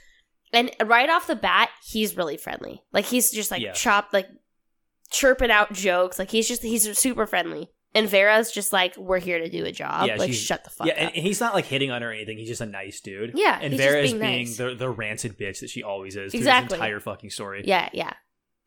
And 0.53 0.71
right 0.85 1.09
off 1.11 1.27
the 1.27 1.37
bat, 1.37 1.71
he's 1.85 2.17
really 2.17 2.37
friendly. 2.37 2.83
Like 2.93 3.05
he's 3.07 3.31
just 3.31 3.51
like 3.51 3.63
Yeah. 3.63 3.73
chopped, 3.73 4.13
like 4.13 4.29
chirping 5.11 5.51
out 5.51 5.73
jokes. 5.73 6.19
Like 6.19 6.31
he's 6.31 6.49
just 6.49 6.63
he's 6.63 6.97
super 6.99 7.27
friendly. 7.27 7.69
And 7.95 8.09
Vera's 8.11 8.53
just 8.53 8.75
like, 8.75 8.95
"We're 8.99 9.21
here 9.21 9.39
to 9.39 9.49
do 9.49 9.65
a 9.65 9.73
job. 9.73 10.07
Yeah, 10.09 10.17
like, 10.17 10.33
shut 10.35 10.65
the 10.65 10.71
fuck 10.71 10.87
Yeah, 10.87 10.93
up." 10.95 10.99
and, 10.99 11.13
and 11.17 11.25
he's 11.27 11.41
not 11.41 11.55
like 11.55 11.65
hitting 11.65 11.91
on 11.91 12.03
her 12.03 12.11
or 12.11 12.13
anything. 12.13 12.37
He's 12.37 12.49
just 12.49 12.61
a 12.61 12.67
nice 12.67 13.01
dude. 13.01 13.33
yeah, 13.35 13.59
and 13.63 13.73
Vera 13.75 14.03
just 14.03 14.15
is 14.15 14.21
being 14.21 14.33
being 14.33 14.47
nice. 14.49 14.57
the 14.59 14.75
the 14.75 14.91
rancid 14.91 15.39
bitch 15.39 15.61
that 15.61 15.71
she 15.71 15.83
always 15.83 16.15
is. 16.15 16.33
Through 16.33 16.39
Exactly. 16.41 16.69
This 16.69 16.75
entire 16.75 17.01
fucking 17.01 17.31
story. 17.31 17.63
Yeah, 17.65 17.89
yeah. 17.95 18.13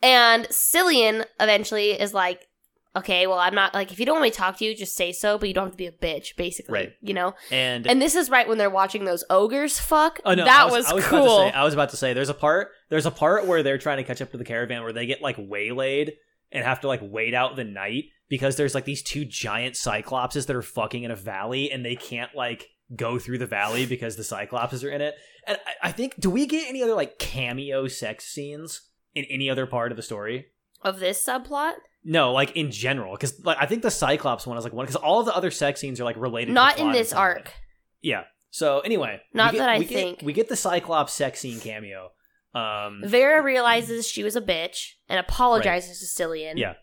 And 0.02 0.46
Cillian 0.48 1.26
eventually 1.40 1.92
is 1.92 2.12
like, 2.14 2.48
okay, 2.96 3.28
well, 3.28 3.40
I'm 3.40 3.56
not 3.56 3.74
like 3.74 3.92
if 3.92 4.00
you 4.00 4.06
don't 4.06 4.16
want 4.16 4.24
me 4.24 4.32
to 4.32 4.38
talk 4.38 4.58
to 4.58 4.66
you, 4.66 4.76
just 4.76 4.96
say 4.96 5.12
so, 5.12 5.38
but 5.38 5.48
you 5.48 5.54
don't 5.54 5.66
have 5.66 5.74
to 5.74 5.78
be 5.78 5.88
a 5.88 5.92
bitch, 5.92 6.36
basically. 6.36 6.74
Right. 6.74 6.94
You 7.02 7.14
know? 7.14 7.36
And, 7.52 7.88
And 7.88 8.02
this 8.02 8.16
is 8.16 8.30
right 8.30 8.48
when 8.48 8.58
they're 8.58 8.70
watching 8.70 9.06
those 9.06 9.24
ogres 9.30 9.80
fuck. 9.80 10.20
oh 10.26 10.34
no, 10.34 10.46
that 10.46 10.68
I 10.68 10.72
was, 10.72 10.86
I 10.86 10.94
was 10.94 11.06
cool. 11.06 11.20
About 11.20 11.46
to 11.46 11.52
say, 11.52 11.60
I 11.60 11.64
was 11.64 11.74
about 11.74 11.90
to 11.90 11.98
say 11.98 12.14
there's 12.14 12.30
a 12.30 12.34
part 12.34 12.70
there's 12.90 13.06
a 13.06 13.12
part 13.12 13.46
where 13.46 13.64
they're 13.64 13.78
trying 13.78 13.98
to 13.98 14.04
catch 14.04 14.22
up 14.22 14.32
to 14.32 14.38
the 14.38 14.46
caravan 14.46 14.84
where 14.84 14.94
they 14.94 15.06
get 15.06 15.22
like 15.22 15.36
waylaid 15.38 16.14
and 16.52 16.64
have 16.64 16.82
to 16.82 16.88
like 16.88 17.02
wait 17.04 17.34
out 17.34 17.56
the 17.56 17.64
night 17.64 18.06
because 18.28 18.56
there's 18.56 18.76
like 18.76 18.86
these 18.86 19.04
two 19.04 19.26
giant 19.26 19.76
cyclopses 19.76 20.48
that 20.48 20.56
are 20.56 20.62
fucking 20.62 21.04
in 21.04 21.12
a 21.12 21.16
valley 21.16 21.72
and 21.72 21.86
they 21.86 21.96
can't 21.96 22.36
like 22.36 22.68
go 22.96 23.20
through 23.20 23.38
the 23.38 23.46
valley 23.46 23.86
because 23.86 24.16
the 24.16 24.24
cyclopses 24.24 24.84
are 24.84 24.90
in 24.90 25.02
it. 25.02 25.16
And 25.48 25.58
I, 25.66 25.90
I 25.90 25.92
think 25.92 26.20
do 26.20 26.30
we 26.30 26.48
get 26.48 26.68
any 26.68 26.82
other 26.82 26.96
like 26.96 27.20
cameo 27.20 27.88
sex 27.88 28.26
scenes 28.26 28.82
in 29.14 29.26
any 29.26 29.50
other 29.50 29.66
part 29.66 29.92
of 29.92 29.96
the 29.96 30.04
story? 30.04 30.48
of 30.82 31.00
this 31.00 31.24
subplot? 31.24 31.74
No, 32.12 32.34
like 32.34 32.56
in 32.58 32.72
general, 32.72 33.14
because 33.14 33.40
like 33.46 33.58
I 33.62 33.68
think 33.68 33.84
the 33.84 33.92
Cyclops 33.92 34.48
one 34.48 34.58
is 34.58 34.64
like 34.64 34.74
one 34.74 34.86
because 34.86 34.96
all 34.96 35.20
of 35.20 35.28
the 35.28 35.36
other 35.36 35.52
sex 35.52 35.80
scenes 35.80 36.02
are 36.02 36.04
like 36.06 36.18
related. 36.18 36.48
to 36.48 36.54
Not 36.54 36.80
in 36.80 36.92
this 36.92 37.14
arc. 37.14 37.54
Yeah. 38.02 38.24
So 38.50 38.80
anyway, 38.80 39.22
Not 39.34 39.52
get- 39.52 39.60
that 39.60 39.70
I 39.70 39.78
we 39.78 39.86
get- 39.86 39.94
think. 39.94 40.22
we 40.24 40.34
get 40.34 40.50
the 40.50 40.56
Cyclops 40.56 41.14
sex 41.14 41.40
scene 41.40 41.60
cameo. 41.60 42.10
Um, 42.56 43.04
Vera 43.06 43.44
realizes 43.44 44.08
she 44.08 44.24
was 44.24 44.36
a 44.36 44.42
bitch 44.42 44.94
and 45.08 45.20
apologizes 45.20 46.00
to 46.00 46.24
Cillian. 46.24 46.54
Yeah. 46.58 46.74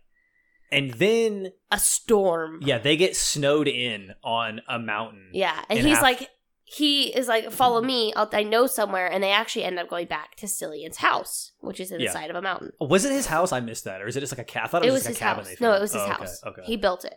and 0.73 0.93
then 0.95 1.53
A 1.73 1.79
storm. 1.79 2.61
yeah, 2.63 2.79
they 2.79 2.97
get 2.97 3.17
snowed 3.17 3.67
in 3.69 4.13
on 4.23 4.61
a 4.69 4.79
mountain. 4.79 5.31
Yeah. 5.33 5.57
And 5.69 5.79
And 5.81 5.89
he's 5.89 5.97
half- 5.97 6.03
like, 6.05 6.31
he 6.69 7.15
is 7.17 7.29
like, 7.29 7.53
follow 7.53 7.81
me. 7.81 8.13
I'll, 8.15 8.29
I 8.33 8.43
know 8.43 8.67
somewhere. 8.67 9.07
And 9.07 9.23
they 9.23 9.31
actually 9.31 9.63
end 9.65 9.79
up 9.79 9.89
going 9.89 10.07
back 10.09 10.35
to 10.37 10.47
Cillian's 10.47 10.97
house, 10.97 11.53
which 11.61 11.79
is 11.79 11.93
in 11.93 12.01
Yeah. 12.01 12.11
side 12.13 12.29
of 12.29 12.35
a 12.35 12.43
mountain. 12.43 12.73
Was 12.81 13.05
it 13.05 13.13
his 13.13 13.27
house? 13.27 13.53
I 13.53 13.61
missed 13.61 13.85
that, 13.85 14.03
or 14.03 14.09
is 14.09 14.17
it 14.17 14.21
just 14.21 14.33
like 14.33 14.41
a 14.41 14.45
cat? 14.53 14.65
I 14.65 14.67
thought 14.67 14.85
it, 14.85 14.89
It 14.89 14.91
was, 14.91 15.03
was 15.03 15.07
his 15.07 15.17
a 15.17 15.21
cabin. 15.21 15.45
house. 15.45 15.61
No, 15.61 15.73
it 15.73 15.81
was 15.81 15.93
his 15.93 16.03
Oh, 16.03 16.07
house. 16.09 16.43
Okay. 16.45 16.63
He 16.65 16.77
built 16.77 17.05
it. 17.05 17.15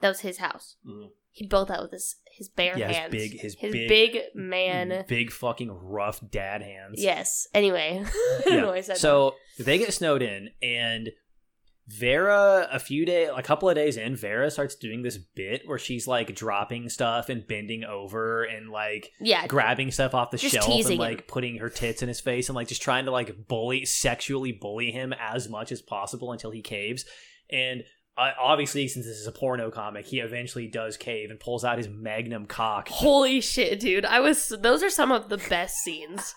That 0.00 0.08
was 0.10 0.20
his 0.20 0.38
house. 0.38 0.76
Mhm. 0.86 1.08
He 1.34 1.46
built 1.46 1.68
that 1.68 1.82
with 1.82 1.90
his 1.92 2.16
his 2.34 2.48
bare 2.48 2.78
Yeah, 2.78 3.08
his 3.08 3.10
big- 3.10 3.40
his 3.40 3.56
big, 3.56 3.72
big- 3.88 4.18
man. 4.34 5.04
big 5.08 5.30
fucking 5.32 5.70
rough 5.70 6.20
dad 6.30 6.62
hands. 6.62 6.94
Yes. 7.02 7.46
Anyway, 7.54 8.02
I 8.38 8.42
don't 8.44 8.60
know 8.60 8.66
why 8.68 8.76
I 8.76 8.80
said 8.82 8.96
so 8.98 9.34
they 9.58 9.78
get 9.78 9.92
snowed 9.92 10.22
in, 10.22 10.50
and 10.62 11.10
Vera, 11.98 12.68
a 12.72 12.78
few 12.78 13.04
days, 13.04 13.28
a 13.34 13.42
couple 13.42 13.68
of 13.68 13.74
days 13.74 13.96
in, 13.96 14.16
Vera 14.16 14.50
starts 14.50 14.74
doing 14.74 15.02
this 15.02 15.18
bit 15.18 15.62
where 15.66 15.78
she's 15.78 16.06
like 16.06 16.34
dropping 16.34 16.88
stuff 16.88 17.28
and 17.28 17.46
bending 17.46 17.84
over 17.84 18.44
and 18.44 18.70
like. 18.70 19.10
Yeah. 19.20 19.46
grabbing 19.46 19.90
stuff 19.90 20.14
off 20.14 20.30
the 20.30 20.38
shelf 20.38 20.86
and 20.86 20.98
like 20.98 21.20
him. 21.20 21.24
putting 21.28 21.58
her 21.58 21.68
tits 21.68 22.02
in 22.02 22.08
his 22.08 22.20
face 22.20 22.48
and 22.48 22.56
like 22.56 22.68
just 22.68 22.82
trying 22.82 23.04
to 23.04 23.10
like 23.10 23.46
bully, 23.46 23.84
sexually 23.84 24.52
bully 24.52 24.90
him 24.90 25.12
as 25.12 25.48
much 25.48 25.70
as 25.70 25.82
possible 25.82 26.32
until 26.32 26.50
he 26.50 26.62
caves. 26.62 27.04
And 27.50 27.84
uh, 28.16 28.30
obviously, 28.40 28.88
since 28.88 29.06
this 29.06 29.16
is 29.16 29.26
a 29.26 29.32
porno 29.32 29.70
comic, 29.70 30.06
he 30.06 30.20
eventually 30.20 30.68
does 30.68 30.96
cave 30.96 31.30
and 31.30 31.40
pulls 31.40 31.64
out 31.64 31.78
his 31.78 31.88
magnum 31.88 32.46
cock. 32.46 32.88
Holy 32.88 33.40
shit, 33.40 33.80
dude! 33.80 34.04
I 34.04 34.20
was. 34.20 34.48
Those 34.60 34.82
are 34.82 34.90
some 34.90 35.10
of 35.10 35.28
the 35.28 35.38
best 35.38 35.76
scenes. 35.78 36.34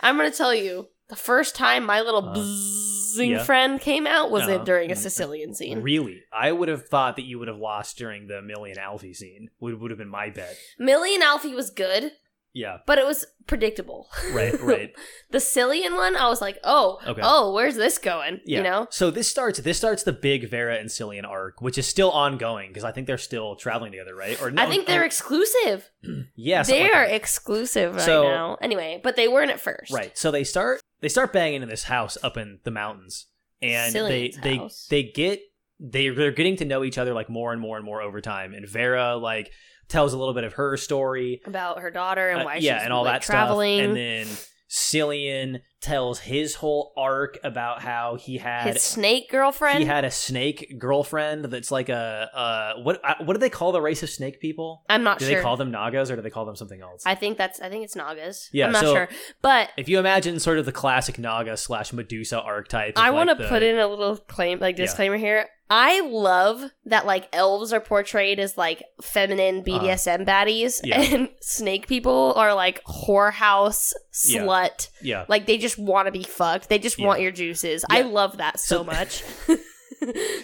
I'm 0.00 0.16
gonna 0.16 0.30
tell 0.30 0.54
you. 0.54 0.88
The 1.08 1.16
first 1.16 1.54
time 1.54 1.84
my 1.84 2.00
little 2.00 2.26
Uh, 2.30 2.34
bzzing 2.34 3.30
yeah. 3.32 3.44
friend 3.44 3.80
came 3.80 4.06
out 4.06 4.30
was 4.30 4.44
Uh-huh. 4.44 4.52
it 4.60 4.64
during 4.64 4.90
a 4.90 4.96
Sicilian 4.96 5.54
scene. 5.54 5.82
Really, 5.82 6.22
I 6.32 6.50
would 6.50 6.68
have 6.68 6.88
thought 6.88 7.16
that 7.16 7.24
you 7.26 7.38
would 7.38 7.48
have 7.48 7.58
lost 7.58 7.98
during 7.98 8.26
the 8.26 8.40
Millie 8.40 8.70
and 8.70 8.78
Alfie 8.78 9.12
scene. 9.14 9.50
Would 9.60 9.80
would 9.80 9.90
have 9.90 9.98
been 9.98 10.08
my 10.08 10.30
bet. 10.30 10.56
Millie 10.78 11.14
and 11.14 11.22
Alfie 11.22 11.54
was 11.54 11.70
good, 11.70 12.12
Yeah, 12.56 12.78
but 12.86 12.98
it 12.98 13.04
was 13.04 13.26
predictable. 13.48 14.08
right, 14.32 14.58
right. 14.62 14.92
the 15.32 15.38
Cillian 15.38 15.96
one, 15.96 16.14
I 16.16 16.28
was 16.28 16.40
like, 16.40 16.58
oh, 16.62 17.00
Okay. 17.04 17.20
oh, 17.22 17.52
where's 17.52 17.74
this 17.74 17.98
going? 17.98 18.40
Yeah. 18.46 18.58
You 18.58 18.62
know? 18.64 18.86
So 18.90 19.10
this 19.10 19.28
starts 19.28 19.58
this 19.58 19.76
starts 19.76 20.04
the 20.04 20.12
big 20.12 20.48
Vera 20.48 20.76
and 20.76 20.88
Cillian 20.88 21.26
arc, 21.28 21.60
which 21.60 21.76
is 21.78 21.86
still 21.88 22.12
ongoing 22.12 22.68
because 22.70 22.84
I 22.84 22.92
think 22.92 23.08
they're 23.08 23.18
still 23.18 23.56
traveling 23.56 23.90
together, 23.90 24.14
right? 24.14 24.40
Or 24.40 24.50
no, 24.52 24.62
I 24.62 24.66
think 24.66 24.86
they're 24.86 25.02
or- 25.02 25.04
exclusive. 25.04 25.90
yeah, 26.36 26.62
something 26.62 26.84
they 26.84 26.90
are 26.92 27.04
exclusive 27.04 27.96
right 27.96 28.04
So- 28.04 28.22
now. 28.22 28.56
Anyway, 28.60 29.00
but 29.02 29.16
they 29.16 29.26
weren't 29.26 29.50
at 29.50 29.60
first. 29.60 29.92
right. 29.92 30.16
So 30.16 30.30
they 30.30 30.44
start 30.44 30.80
they 31.00 31.08
start 31.08 31.32
banging 31.32 31.62
in 31.62 31.68
this 31.68 31.82
house 31.84 32.16
up 32.22 32.36
in 32.36 32.60
the 32.62 32.70
mountains, 32.70 33.26
and 33.60 33.92
Cillian's 33.94 34.36
they 34.36 34.56
they 34.56 34.68
they 34.90 35.02
get 35.10 35.40
they 35.80 36.08
they're 36.10 36.30
getting 36.30 36.54
to 36.58 36.64
know 36.64 36.84
each 36.84 36.98
other 36.98 37.12
like 37.14 37.28
more 37.28 37.52
and 37.52 37.60
more 37.60 37.76
and 37.76 37.84
more 37.84 38.00
over 38.00 38.20
time. 38.20 38.54
And 38.54 38.66
Vera 38.68 39.16
like 39.16 39.50
tells 39.88 40.12
a 40.12 40.18
little 40.18 40.34
bit 40.34 40.44
of 40.44 40.54
her 40.54 40.76
story, 40.76 41.40
About 41.46 41.80
her 41.80 41.90
daughter 41.90 42.28
and 42.30 42.42
Uh, 42.42 42.44
why 42.44 42.56
yeah, 42.56 42.78
she's 42.78 42.84
and 42.84 42.92
all 42.92 43.04
like, 43.04 43.20
that 43.20 43.22
traveling. 43.26 43.78
stuff. 43.78 43.88
And 43.88 43.96
then 43.96 44.26
Cillian 44.70 45.60
tells 45.84 46.18
his 46.18 46.56
whole 46.56 46.92
arc 46.96 47.38
about 47.44 47.80
how 47.82 48.16
he 48.16 48.38
had 48.38 48.72
His 48.74 48.82
snake 48.82 49.30
girlfriend. 49.30 49.78
he 49.78 49.84
had 49.84 50.04
a 50.04 50.10
snake 50.10 50.76
girlfriend 50.78 51.44
that's 51.46 51.70
like 51.70 51.88
a 51.88 52.28
uh 52.34 52.82
what 52.82 53.00
uh, 53.04 53.14
what 53.24 53.34
do 53.34 53.38
they 53.38 53.50
call 53.50 53.70
the 53.72 53.80
race 53.80 54.02
of 54.02 54.10
snake 54.10 54.40
people? 54.40 54.82
I'm 54.88 55.02
not 55.04 55.18
Do 55.18 55.26
sure. 55.26 55.34
Do 55.34 55.36
they 55.36 55.42
call 55.42 55.56
them 55.56 55.70
Nagas 55.70 56.10
or 56.10 56.16
do 56.16 56.22
they 56.22 56.30
call 56.30 56.44
them 56.46 56.56
something 56.56 56.80
else? 56.80 57.02
I 57.06 57.14
think 57.14 57.38
that's. 57.38 57.60
I 57.60 57.68
think 57.68 57.84
it's 57.84 57.94
Nagas. 57.94 58.48
Yeah, 58.52 58.66
I'm 58.66 58.72
not 58.72 58.82
so- 58.82 58.94
sure, 58.94 59.08
but 59.42 59.70
if 59.76 59.88
you 59.88 59.98
imagine 59.98 60.40
sort 60.40 60.58
of 60.58 60.64
the 60.66 60.72
classic 60.72 61.18
Naga 61.18 61.56
slash 61.56 61.92
Medusa 61.92 62.40
archetype, 62.40 62.94
I 62.98 63.10
want 63.10 63.30
to 63.30 63.36
the- 63.36 63.48
put 63.48 63.62
in 63.62 63.78
a 63.78 63.86
little 63.86 64.16
claim, 64.16 64.58
like 64.58 64.76
Yeah. 64.78 64.86
disclaimer 64.86 65.16
here. 65.18 65.46
I 65.70 66.02
love 66.02 66.62
that 66.84 67.06
like 67.06 67.26
elves 67.32 67.72
are 67.72 67.80
portrayed 67.80 68.38
as 68.38 68.58
like 68.58 68.82
feminine 69.02 69.62
BDSM 69.64 70.26
baddies, 70.26 70.78
Uh-huh. 70.84 71.00
Yeah. 71.02 71.16
and 71.16 71.28
snake 71.40 71.86
people 71.88 72.34
are 72.36 72.52
like 72.54 72.82
whorehouse 72.84 73.92
Yeah. 74.26 74.42
slut. 74.42 74.88
yeah. 75.00 75.24
Like 75.28 75.46
they 75.46 75.56
just 75.58 75.73
want 75.78 76.06
to 76.06 76.12
be 76.12 76.22
fucked. 76.22 76.68
They 76.68 76.78
just 76.78 76.98
Yeah. 76.98 77.06
want 77.06 77.20
your 77.20 77.32
juices. 77.32 77.84
I 77.90 78.02
love 78.02 78.38
that 78.38 78.58
so, 78.60 78.78
So- 78.78 78.84
much. 78.84 79.22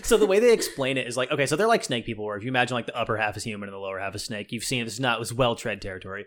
So 0.03 0.17
the 0.17 0.27
way 0.27 0.39
they 0.39 0.53
explain 0.55 0.97
it 0.97 1.07
is 1.07 1.17
like 1.19 1.31
okay, 1.31 1.45
so 1.45 1.55
they're 1.57 1.67
like 1.67 1.85
snake 1.85 2.07
people, 2.07 2.25
where 2.25 2.37
if 2.37 2.43
you 2.43 2.49
imagine 2.49 2.75
like 2.75 2.87
the 2.87 2.97
upper 2.97 3.17
half 3.19 3.37
is 3.37 3.45
human 3.45 3.69
and 3.69 3.75
the 3.75 3.79
lower 3.79 3.99
half 3.99 4.15
is 4.15 4.25
snake, 4.25 4.53
you've 4.53 4.65
seen 4.65 4.85
this 4.85 4.95
is 4.95 5.01
not 5.01 5.17
it 5.17 5.19
was 5.21 5.35
well 5.35 5.55
tread 5.55 5.83
territory. 5.83 6.25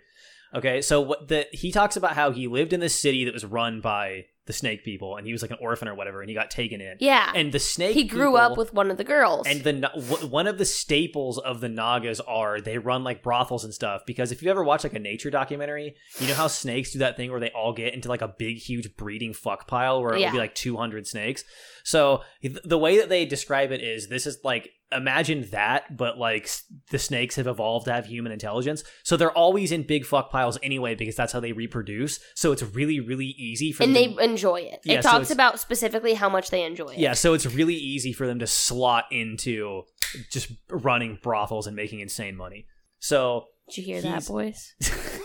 Okay, 0.54 0.82
so 0.82 1.02
what 1.02 1.30
the 1.30 1.48
he 1.52 1.72
talks 1.72 1.96
about 1.96 2.14
how 2.14 2.30
he 2.32 2.48
lived 2.48 2.74
in 2.74 2.80
this 2.80 3.00
city 3.00 3.26
that 3.26 3.34
was 3.34 3.44
run 3.46 3.82
by 3.82 4.26
the 4.46 4.54
snake 4.54 4.84
people, 4.84 5.16
and 5.16 5.26
he 5.26 5.32
was 5.32 5.42
like 5.42 5.52
an 5.52 5.58
orphan 5.62 5.88
or 5.88 5.96
whatever, 5.96 6.22
and 6.22 6.30
he 6.30 6.36
got 6.36 6.52
taken 6.52 6.82
in. 6.82 6.98
yeah, 7.00 7.32
And 7.34 7.52
the 7.52 7.60
snake 7.60 7.96
he 7.96 8.04
grew 8.04 8.32
people- 8.32 8.38
up 8.38 8.58
with 8.58 8.74
one 8.74 8.92
of 8.92 8.98
the 8.98 9.04
girls. 9.04 9.48
And 9.48 9.64
the 9.64 9.88
one 10.30 10.48
of 10.48 10.58
the 10.58 10.66
staples 10.66 11.38
of 11.38 11.62
the 11.62 11.70
Nagas 11.70 12.20
are 12.22 12.60
they 12.60 12.78
run 12.78 13.04
like 13.04 13.24
brothels 13.24 13.64
and 13.64 13.74
stuff 13.74 14.02
because 14.06 14.32
if 14.32 14.44
you 14.44 14.52
ever 14.52 14.64
watch 14.64 14.84
like 14.84 14.94
a 14.94 15.00
nature 15.00 15.30
documentary, 15.30 15.96
you 16.20 16.28
know 16.28 16.34
how 16.34 16.48
snakes 16.48 16.92
do 16.92 17.00
that 17.00 17.16
thing 17.16 17.32
where 17.32 17.40
they 17.40 17.52
all 17.52 17.74
get 17.74 17.94
into 17.94 18.10
like 18.10 18.22
a 18.22 18.28
big 18.38 18.58
huge 18.58 18.96
breeding 18.98 19.34
fuck 19.34 19.68
pile 19.68 20.02
where 20.02 20.14
it 20.16 20.20
Yeah. 20.20 20.32
be 20.32 20.38
like 20.38 20.56
200 20.56 21.08
snakes. 21.08 21.44
So 21.86 22.22
the 22.64 22.78
way 22.78 22.98
that 22.98 23.10
they 23.10 23.26
describe 23.26 23.72
it 23.72 23.82
is 23.82 24.08
this 24.08 24.26
is 24.28 24.40
like 24.44 24.70
imagine 24.96 25.48
that 25.50 25.98
but 25.98 26.20
like 26.20 26.48
the 26.92 27.00
snakes 27.00 27.36
have 27.36 27.48
evolved 27.48 27.86
to 27.88 27.92
have 27.94 28.06
human 28.06 28.32
intelligence. 28.32 28.84
So 29.04 29.18
they're 29.18 29.32
always 29.32 29.72
in 29.72 29.84
big 29.88 30.06
fuck 30.06 30.30
piles 30.32 30.60
anyway 30.62 30.94
because 30.94 31.16
that's 31.16 31.34
how 31.34 31.40
they 31.40 31.52
reproduce. 31.52 32.20
So 32.36 32.52
it's 32.52 32.62
really 32.62 33.00
really 33.00 33.34
easy 33.38 33.72
for 33.72 33.84
and 33.84 33.96
them 33.96 34.16
they 34.18 34.24
enjoy 34.34 34.62
it. 34.62 34.80
Yeah, 34.84 35.00
it 35.00 35.04
so 35.04 35.10
talks 35.12 35.22
it's- 35.32 35.32
about 35.32 35.60
specifically 35.60 36.14
how 36.16 36.30
much 36.30 36.50
they 36.50 36.64
enjoy 36.64 36.90
it. 36.90 37.00
yeah, 37.00 37.14
so 37.14 37.34
it's 37.34 37.46
really 37.46 37.76
easy 37.76 38.14
for 38.14 38.26
them 38.28 38.40
to 38.40 38.48
slot 38.48 39.06
into 39.12 39.84
just 40.32 40.52
running 40.70 41.18
brothels 41.22 41.68
and 41.68 41.76
making 41.76 42.00
insane 42.00 42.36
money. 42.36 42.66
So 43.00 43.46
Did 43.70 43.78
you 43.78 43.84
hear 43.84 44.02
He's- 44.02 44.28
that, 44.28 44.32
boys? 44.32 44.76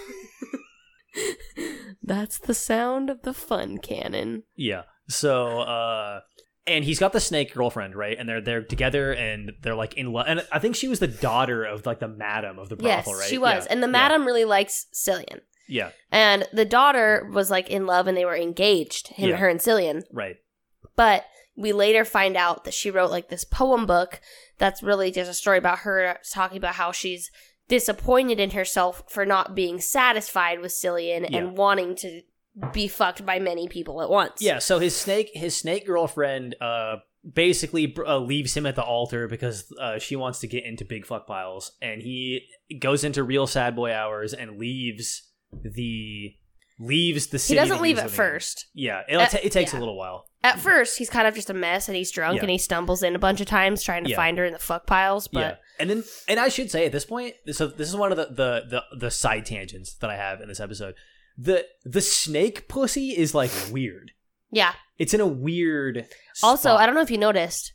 That's 2.02 2.38
the 2.38 2.54
sound 2.54 3.10
of 3.10 3.22
the 3.22 3.34
fun 3.34 3.78
cannon. 3.78 4.44
yeah, 4.56 4.82
so 5.08 5.60
uh, 5.60 6.20
and 6.66 6.84
he's 6.84 6.98
got 6.98 7.12
the 7.12 7.20
snake 7.20 7.52
girlfriend, 7.54 7.94
right? 7.94 8.16
And 8.18 8.28
they're 8.28 8.40
they're 8.40 8.62
together 8.62 9.12
and 9.12 9.52
they're 9.62 9.74
like 9.74 9.94
in 9.94 10.12
love. 10.12 10.26
And 10.28 10.46
I 10.52 10.58
think 10.58 10.76
she 10.76 10.88
was 10.88 11.00
the 11.00 11.08
daughter 11.08 11.64
of 11.64 11.84
like 11.86 11.98
the 11.98 12.08
madam 12.08 12.58
of 12.58 12.68
the 12.68 12.76
Yes, 12.80 13.04
brothel, 13.04 13.20
right? 13.20 13.28
she 13.28 13.38
was. 13.38 13.64
Yeah, 13.66 13.72
And 13.72 13.82
the 13.82 13.86
yeah, 13.88 13.92
madam 13.92 14.24
really 14.26 14.44
likes 14.44 14.86
Cillian. 14.94 15.40
Yeah, 15.68 15.90
And 16.10 16.46
the 16.52 16.64
daughter 16.64 17.28
was 17.32 17.50
like 17.50 17.68
in 17.68 17.86
love 17.86 18.06
and 18.06 18.16
they 18.16 18.24
were 18.24 18.36
engaged, 18.36 19.08
him, 19.08 19.30
Yeah. 19.30 19.36
her 19.36 19.48
and 19.48 19.60
Cillian. 19.60 20.02
right. 20.12 20.36
But 20.96 21.24
we 21.56 21.72
later 21.72 22.04
find 22.04 22.36
out 22.36 22.64
that 22.64 22.74
she 22.74 22.90
wrote 22.90 23.10
like 23.10 23.28
this 23.28 23.44
poem 23.44 23.84
book 23.86 24.20
that's 24.58 24.82
really 24.82 25.10
just 25.10 25.30
a 25.30 25.34
story 25.34 25.58
about 25.58 25.80
her 25.80 26.18
talking 26.32 26.56
about 26.58 26.74
how 26.76 26.90
she's 26.92 27.30
disappointed 27.68 28.40
in 28.40 28.50
herself 28.50 29.02
for 29.08 29.26
not 29.26 29.54
being 29.54 29.80
satisfied 29.80 30.60
with 30.60 30.72
Cillian 30.72 31.28
Yeah. 31.30 31.38
and 31.38 31.56
wanting 31.56 31.94
to 31.96 32.22
be 32.72 32.88
fucked 32.88 33.24
by 33.26 33.38
many 33.38 33.68
people 33.68 34.00
at 34.02 34.08
once. 34.10 34.40
Yeah, 34.40 34.58
so 34.58 34.78
his 34.78 34.96
snake 34.96 35.30
his 35.34 35.56
snake 35.56 35.86
girlfriend 35.86 36.56
uh 36.60 36.96
basically 37.34 37.94
uh, 38.06 38.18
leaves 38.18 38.56
him 38.56 38.64
at 38.64 38.74
the 38.74 38.82
altar 38.82 39.28
because 39.28 39.70
uh, 39.80 39.98
she 39.98 40.16
wants 40.16 40.38
to 40.40 40.46
get 40.46 40.64
into 40.64 40.84
big 40.84 41.04
fuck 41.04 41.26
piles 41.26 41.72
and 41.82 42.00
he 42.00 42.46
goes 42.80 43.04
into 43.04 43.22
real 43.22 43.46
sad 43.46 43.76
boy 43.76 43.92
hours 43.92 44.32
and 44.32 44.58
leaves 44.58 45.27
the 45.52 46.34
leaves 46.80 47.26
the 47.28 47.38
scene. 47.38 47.56
He 47.56 47.60
doesn't 47.60 47.82
leave 47.82 47.98
at 47.98 48.10
first. 48.10 48.66
Yeah, 48.74 49.02
it'll 49.08 49.22
Uh, 49.22 49.26
ta- 49.26 49.38
it 49.42 49.50
takes 49.52 49.72
yeah. 49.72 49.78
a 49.78 49.80
little 49.80 49.96
while. 49.96 50.26
At 50.44 50.60
first, 50.60 50.98
he's 50.98 51.10
kind 51.10 51.26
of 51.26 51.34
just 51.34 51.50
a 51.50 51.54
mess 51.54 51.88
and 51.88 51.96
he's 51.96 52.12
drunk 52.12 52.36
Yeah. 52.36 52.42
and 52.42 52.50
he 52.50 52.58
stumbles 52.58 53.02
in 53.02 53.16
a 53.16 53.18
bunch 53.18 53.40
of 53.40 53.48
times 53.48 53.82
trying 53.82 54.04
to 54.04 54.10
Yeah. 54.10 54.16
find 54.16 54.38
her 54.38 54.44
in 54.44 54.52
the 54.52 54.58
fuck 54.60 54.86
piles. 54.86 55.26
But 55.26 55.40
yeah, 55.40 55.54
and 55.80 55.90
then 55.90 56.04
and 56.28 56.38
I 56.38 56.48
should 56.48 56.70
say 56.70 56.86
at 56.86 56.92
this 56.92 57.04
point, 57.04 57.34
so 57.50 57.66
this 57.66 57.88
is 57.88 57.96
one 57.96 58.12
of 58.12 58.16
the 58.16 58.26
the 58.26 58.62
the, 58.90 58.96
the 58.96 59.10
side 59.10 59.44
tangents 59.46 59.94
that 59.96 60.10
I 60.10 60.16
have 60.16 60.40
in 60.40 60.46
this 60.48 60.60
episode. 60.60 60.94
The 61.36 61.66
the 61.84 62.00
snake 62.00 62.68
pussy 62.68 63.10
is 63.16 63.34
like 63.34 63.50
weird. 63.70 64.12
yeah. 64.50 64.74
It's 64.98 65.14
in 65.14 65.20
a 65.20 65.26
weird. 65.26 66.06
Also. 66.42 66.74
I 66.74 66.84
don't 66.86 66.94
know 66.96 67.00
if 67.02 67.10
you 67.10 67.18
noticed, 67.18 67.72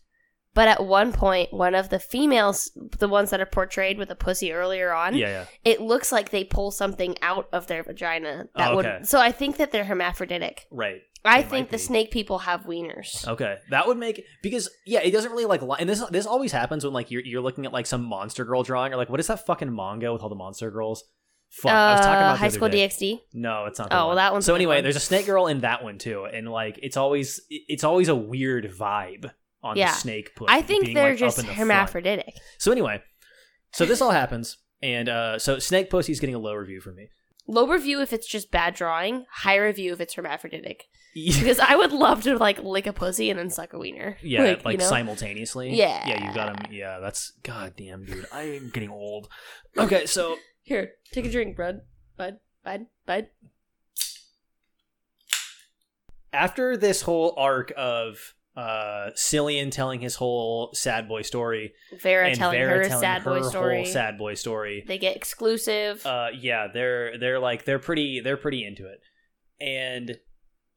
but 0.53 0.67
at 0.67 0.85
one 0.85 1.11
point, 1.13 1.51
one 1.53 1.75
of 1.75 1.89
the 1.89 1.99
females, 1.99 2.71
the 2.99 3.07
ones 3.07 3.29
that 3.31 3.41
are 3.41 3.45
portrayed 3.45 3.97
with 3.97 4.09
a 4.11 4.15
pussy 4.15 4.51
earlier 4.53 4.93
on, 4.93 5.15
Yeah, 5.15 5.27
yeah. 5.27 5.45
it 5.63 5.81
looks 5.81 6.11
like 6.11 6.29
they 6.29 6.43
pull 6.43 6.71
something 6.71 7.15
out 7.21 7.47
of 7.51 7.67
their 7.67 7.83
vagina. 7.83 8.47
That 8.55 8.71
Oh, 8.71 8.79
okay. 8.79 8.97
would. 8.99 9.07
So 9.07 9.19
I 9.19 9.31
think 9.31 9.57
that 9.57 9.71
they're 9.71 9.85
hermaphroditic. 9.85 10.67
Right. 10.71 11.01
I 11.25 11.41
think 11.41 11.69
the 11.69 11.77
snake 11.77 12.11
people 12.11 12.39
have 12.39 12.63
wieners. 12.65 13.25
Okay, 13.25 13.55
that 13.69 13.87
would 13.87 13.97
make 13.97 14.25
because 14.41 14.69
yeah, 14.85 14.99
it 14.99 15.11
doesn't 15.11 15.31
really 15.31 15.45
like 15.45 15.61
li- 15.61 15.77
and 15.79 15.87
this 15.87 16.03
this 16.09 16.25
always 16.25 16.51
happens 16.51 16.83
when 16.83 16.91
like 16.93 17.11
you're 17.11 17.21
you're 17.23 17.39
looking 17.41 17.65
at 17.65 17.71
like 17.71 17.85
some 17.85 18.03
monster 18.03 18.43
girl 18.43 18.61
drawing 18.61 18.91
or 18.91 18.97
like 18.97 19.09
what 19.09 19.21
is 19.21 19.27
that 19.27 19.45
fucking 19.45 19.73
manga 19.73 20.11
with 20.11 20.21
all 20.21 20.27
the 20.27 20.35
monster 20.35 20.69
girls? 20.69 21.05
Fuck, 21.49 21.71
I 21.71 21.91
was 21.93 22.01
talking 22.01 22.15
Uh, 22.15 22.17
about 22.25 22.37
High 22.39 22.49
School 22.49 22.67
day. 22.67 22.85
DxD. 22.89 23.21
No, 23.33 23.65
it's 23.67 23.79
not. 23.79 23.87
Oh, 23.91 23.95
well, 23.95 24.07
one. 24.07 24.15
that 24.17 24.33
one's 24.33 24.45
So 24.45 24.53
anyway, 24.55 24.77
one. 24.77 24.83
there's 24.83 24.95
a 24.97 24.99
snake 24.99 25.25
girl 25.25 25.47
in 25.47 25.61
that 25.61 25.81
one 25.81 25.97
too, 25.97 26.25
and 26.25 26.49
like 26.49 26.77
it's 26.83 26.97
always 26.97 27.39
it's 27.49 27.85
always 27.85 28.09
a 28.09 28.15
weird 28.15 28.69
vibe 28.77 29.31
on 29.63 29.77
Yeah. 29.77 29.91
the 29.91 29.97
snake. 29.97 30.35
Pussy 30.35 30.47
I 30.51 30.61
think 30.61 30.93
they're 30.93 31.11
like, 31.11 31.19
just 31.19 31.37
the 31.37 31.43
front. 31.43 31.57
hermaphroditic. 31.57 32.33
So 32.59 32.71
anyway, 32.71 33.01
so 33.73 33.85
this 33.85 34.01
all 34.01 34.11
happens, 34.11 34.57
and 34.81 35.09
uh 35.09 35.39
so 35.39 35.59
snake 35.59 35.89
pussy's 35.89 36.19
getting 36.19 36.35
a 36.35 36.39
low 36.39 36.53
review 36.53 36.81
from 36.81 36.95
me. 36.95 37.09
Low 37.47 37.67
review 37.67 38.01
if 38.01 38.13
it's 38.13 38.27
just 38.27 38.51
bad 38.51 38.73
drawing. 38.73 39.25
High 39.31 39.57
review 39.57 39.93
if 39.93 40.01
it's 40.01 40.13
hermaphroditic. 40.15 40.85
Because 41.15 41.59
I 41.59 41.75
would 41.75 41.91
love 41.91 42.23
to 42.23 42.37
like 42.39 42.63
lick 42.63 42.87
a 42.87 42.93
pussy 42.93 43.29
and 43.29 43.37
then 43.37 43.51
suck 43.51 43.73
a 43.73 43.77
wiener. 43.77 44.17
Yeah, 44.23 44.41
like, 44.63 44.65
you 44.65 44.77
know? 44.77 44.85
simultaneously. 44.85 45.75
Yeah. 45.75 46.07
yeah, 46.07 46.27
you 46.27 46.33
got 46.33 46.49
him. 46.49 46.71
Yeah, 46.73 46.97
that's 46.99 47.33
goddamn, 47.43 48.05
dude. 48.05 48.25
I 48.33 48.41
am 48.43 48.71
getting 48.73 48.89
old. 48.89 49.27
Okay, 49.77 50.07
so 50.07 50.37
Here, 50.63 50.93
take 51.11 51.25
a 51.25 51.29
drink, 51.31 51.55
bud. 51.57 51.81
Bud, 52.17 52.37
bud, 52.63 52.85
bud. 53.05 53.27
after 56.31 56.75
this 56.75 57.03
whole 57.03 57.33
arc 57.37 57.71
of 57.77 58.33
uh 58.55 59.09
Cillian 59.15 59.71
telling 59.71 59.99
his 59.99 60.15
whole 60.15 60.69
sad 60.73 61.07
boy 61.07 61.23
story 61.23 61.73
Vera 62.01 62.35
telling 62.35 62.59
Vera 62.59 62.77
her 62.77 62.83
telling 62.83 63.01
sad 63.01 63.23
boy 63.23 63.37
her 63.41 63.49
story. 63.49 63.75
whole 63.77 63.85
sad 63.85 64.17
boy 64.17 64.33
story, 64.35 64.83
They 64.87 64.97
get 64.99 65.15
exclusive. 65.15 66.05
uh 66.05 66.27
yeah, 66.37 66.67
they're 66.71 67.17
they're 67.17 67.39
like 67.39 67.65
they're 67.65 67.79
pretty 67.79 68.19
they're 68.19 68.37
pretty 68.37 68.63
into 68.65 68.85
it. 68.87 68.99
And 69.59 70.17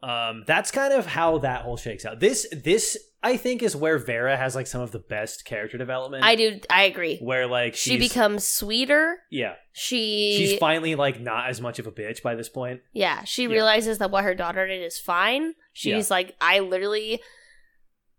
um 0.02 0.44
that's 0.46 0.70
kind 0.70 0.92
of 0.92 1.06
how 1.06 1.38
that 1.38 1.62
whole 1.62 1.76
shakes 1.76 2.04
out. 2.06 2.20
This 2.20 2.46
this 2.52 2.96
I 3.22 3.36
think 3.36 3.62
is 3.62 3.74
where 3.74 3.98
Vera 3.98 4.36
has 4.36 4.54
like 4.54 4.66
some 4.68 4.80
of 4.80 4.92
the 4.92 4.98
best 5.00 5.44
character 5.44 5.76
development. 5.78 6.22
I 6.22 6.36
do. 6.36 6.60
I 6.70 6.84
agree. 6.84 7.18
where 7.18 7.46
like 7.46 7.74
She 7.74 7.98
becomes 7.98 8.44
sweeter. 8.46 9.18
yeah 9.30 9.54
She 9.72 10.36
she's 10.38 10.58
finally 10.58 10.94
like 10.94 11.20
not 11.20 11.48
as 11.50 11.60
much 11.60 11.78
of 11.78 11.86
a 11.86 11.92
bitch 11.92 12.22
by 12.22 12.34
this 12.36 12.48
point. 12.48 12.80
yeah. 12.92 13.24
She 13.24 13.42
Yeah. 13.44 13.48
realizes 13.50 13.98
that 13.98 14.10
what 14.10 14.24
her 14.24 14.34
daughter 14.34 14.66
did 14.66 14.82
is 14.82 14.98
fine. 14.98 15.54
She's 15.72 16.10
like, 16.10 16.34
I 16.40 16.60
literally 16.60 17.20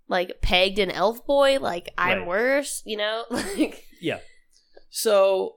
like 0.07 0.41
pegged 0.41 0.79
an 0.79 0.91
elf 0.91 1.25
boy. 1.25 1.59
Like 1.59 1.93
I'm 1.97 2.19
Right. 2.19 2.27
worse. 2.27 2.81
You 2.85 2.97
know. 2.97 3.25
Like 3.31 3.83
Yeah. 4.01 4.19
So 4.89 5.55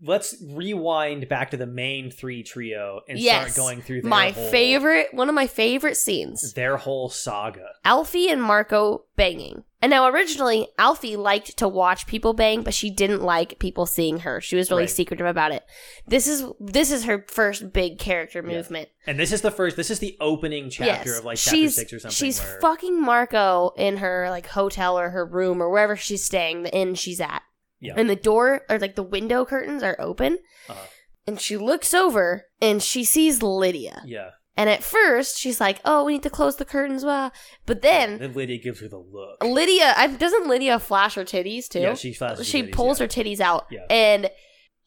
let's 0.00 0.36
rewind 0.54 1.28
back 1.28 1.50
to 1.50 1.56
the 1.56 1.66
main 1.66 2.10
three 2.10 2.42
trio 2.42 3.00
and 3.08 3.18
Yes. 3.18 3.52
start 3.52 3.56
going 3.66 3.82
through 3.82 4.02
my 4.02 4.30
whole, 4.30 4.50
favorite. 4.50 5.12
One 5.12 5.28
of 5.28 5.34
my 5.34 5.46
favorite 5.46 5.96
scenes. 5.96 6.52
their 6.54 6.76
whole 6.76 7.08
saga. 7.08 7.66
Alfie 7.84 8.28
and 8.30 8.42
Marco 8.42 9.04
banging. 9.16 9.64
And 9.80 9.90
now 9.90 10.08
originally 10.08 10.68
Alfie 10.76 11.16
liked 11.16 11.56
to 11.58 11.68
watch 11.68 12.06
people 12.06 12.32
bang, 12.32 12.62
but 12.62 12.74
she 12.74 12.90
didn't 12.90 13.22
like 13.22 13.58
people 13.60 13.86
seeing 13.86 14.20
her. 14.20 14.40
She 14.40 14.56
was 14.56 14.70
really 14.70 14.82
Right. 14.84 14.90
secretive 14.90 15.26
about 15.26 15.52
it. 15.52 15.64
This 16.06 16.26
is 16.26 16.44
this 16.60 16.90
is 16.90 17.04
her 17.04 17.24
first 17.28 17.72
big 17.72 17.98
character 17.98 18.42
Yeah. 18.44 18.56
movement. 18.56 18.88
And 19.06 19.18
this 19.18 19.32
is 19.32 19.40
the 19.42 19.50
first. 19.52 19.76
This 19.76 19.90
is 19.90 19.98
the 20.00 20.16
opening 20.20 20.68
chapter 20.70 21.10
yes. 21.10 21.18
of 21.18 21.24
like 21.24 21.38
chapter 21.38 21.56
she's, 21.56 21.74
six 21.76 21.92
or 21.92 21.98
something. 22.00 22.14
She's 22.14 22.40
where, 22.40 22.60
fucking 22.60 23.00
Marco 23.00 23.72
in 23.76 23.98
her 23.98 24.26
like 24.30 24.46
hotel 24.48 24.98
or 24.98 25.10
her 25.10 25.24
room 25.24 25.62
or 25.62 25.70
wherever 25.70 25.96
she's 25.96 26.24
staying, 26.24 26.62
the 26.64 26.74
inn 26.74 26.94
she's 26.94 27.20
at. 27.20 27.42
Yeah. 27.80 27.94
And 27.96 28.08
the 28.10 28.16
door 28.16 28.62
or 28.68 28.78
like 28.78 28.96
the 28.96 29.02
window 29.02 29.44
curtains 29.44 29.82
are 29.82 29.96
open. 30.00 30.38
Uh-huh. 30.68 30.86
And 31.26 31.40
she 31.40 31.56
looks 31.56 31.92
over 31.94 32.44
and 32.60 32.82
she 32.82 33.04
sees 33.04 33.42
Lydia. 33.42 34.02
yeah. 34.06 34.30
And 34.56 34.68
at 34.68 34.82
first 34.82 35.38
she's 35.38 35.60
like, 35.60 35.80
"Oh, 35.84 36.02
we 36.04 36.14
need 36.14 36.24
to 36.24 36.30
close 36.30 36.56
the 36.56 36.64
curtains." 36.64 37.04
Well, 37.04 37.30
but 37.64 37.80
then 37.80 38.18
Then 38.18 38.32
Lydia 38.32 38.58
gives 38.58 38.80
her 38.80 38.88
the 38.88 38.98
look. 38.98 39.44
Lydia, 39.44 39.94
I, 39.96 40.08
doesn't 40.08 40.48
Lydia 40.48 40.80
flash 40.80 41.14
her 41.14 41.22
titties 41.24 41.68
too? 41.68 41.78
Yeah, 41.78 41.94
she 41.94 42.12
flashes. 42.12 42.44
she 42.48 42.62
her 42.62 42.66
titties, 42.66 42.72
pulls 42.72 42.98
yeah. 42.98 43.04
her 43.04 43.08
titties 43.08 43.38
out, 43.40 43.66
Yeah. 43.70 43.86
and 43.88 44.30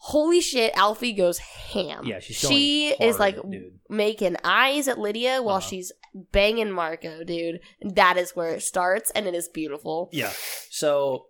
Holy 0.03 0.41
shit, 0.41 0.73
Alfie 0.75 1.13
goes 1.13 1.37
ham. 1.37 2.05
Yeah, 2.07 2.19
she's 2.19 2.35
she 2.35 2.89
is 2.99 3.19
like 3.19 3.35
dude. 3.35 3.79
making 3.87 4.35
eyes 4.43 4.87
at 4.87 4.97
Lydia 4.97 5.43
while 5.43 5.57
Uh-huh. 5.57 5.67
she's 5.69 5.91
banging 6.33 6.71
Marco, 6.71 7.23
dude. 7.23 7.59
That 7.83 8.17
is 8.17 8.35
where 8.35 8.49
it 8.49 8.63
starts, 8.63 9.11
and 9.11 9.27
it 9.27 9.35
is 9.35 9.47
beautiful. 9.47 10.09
Yeah. 10.11 10.31
So 10.71 11.27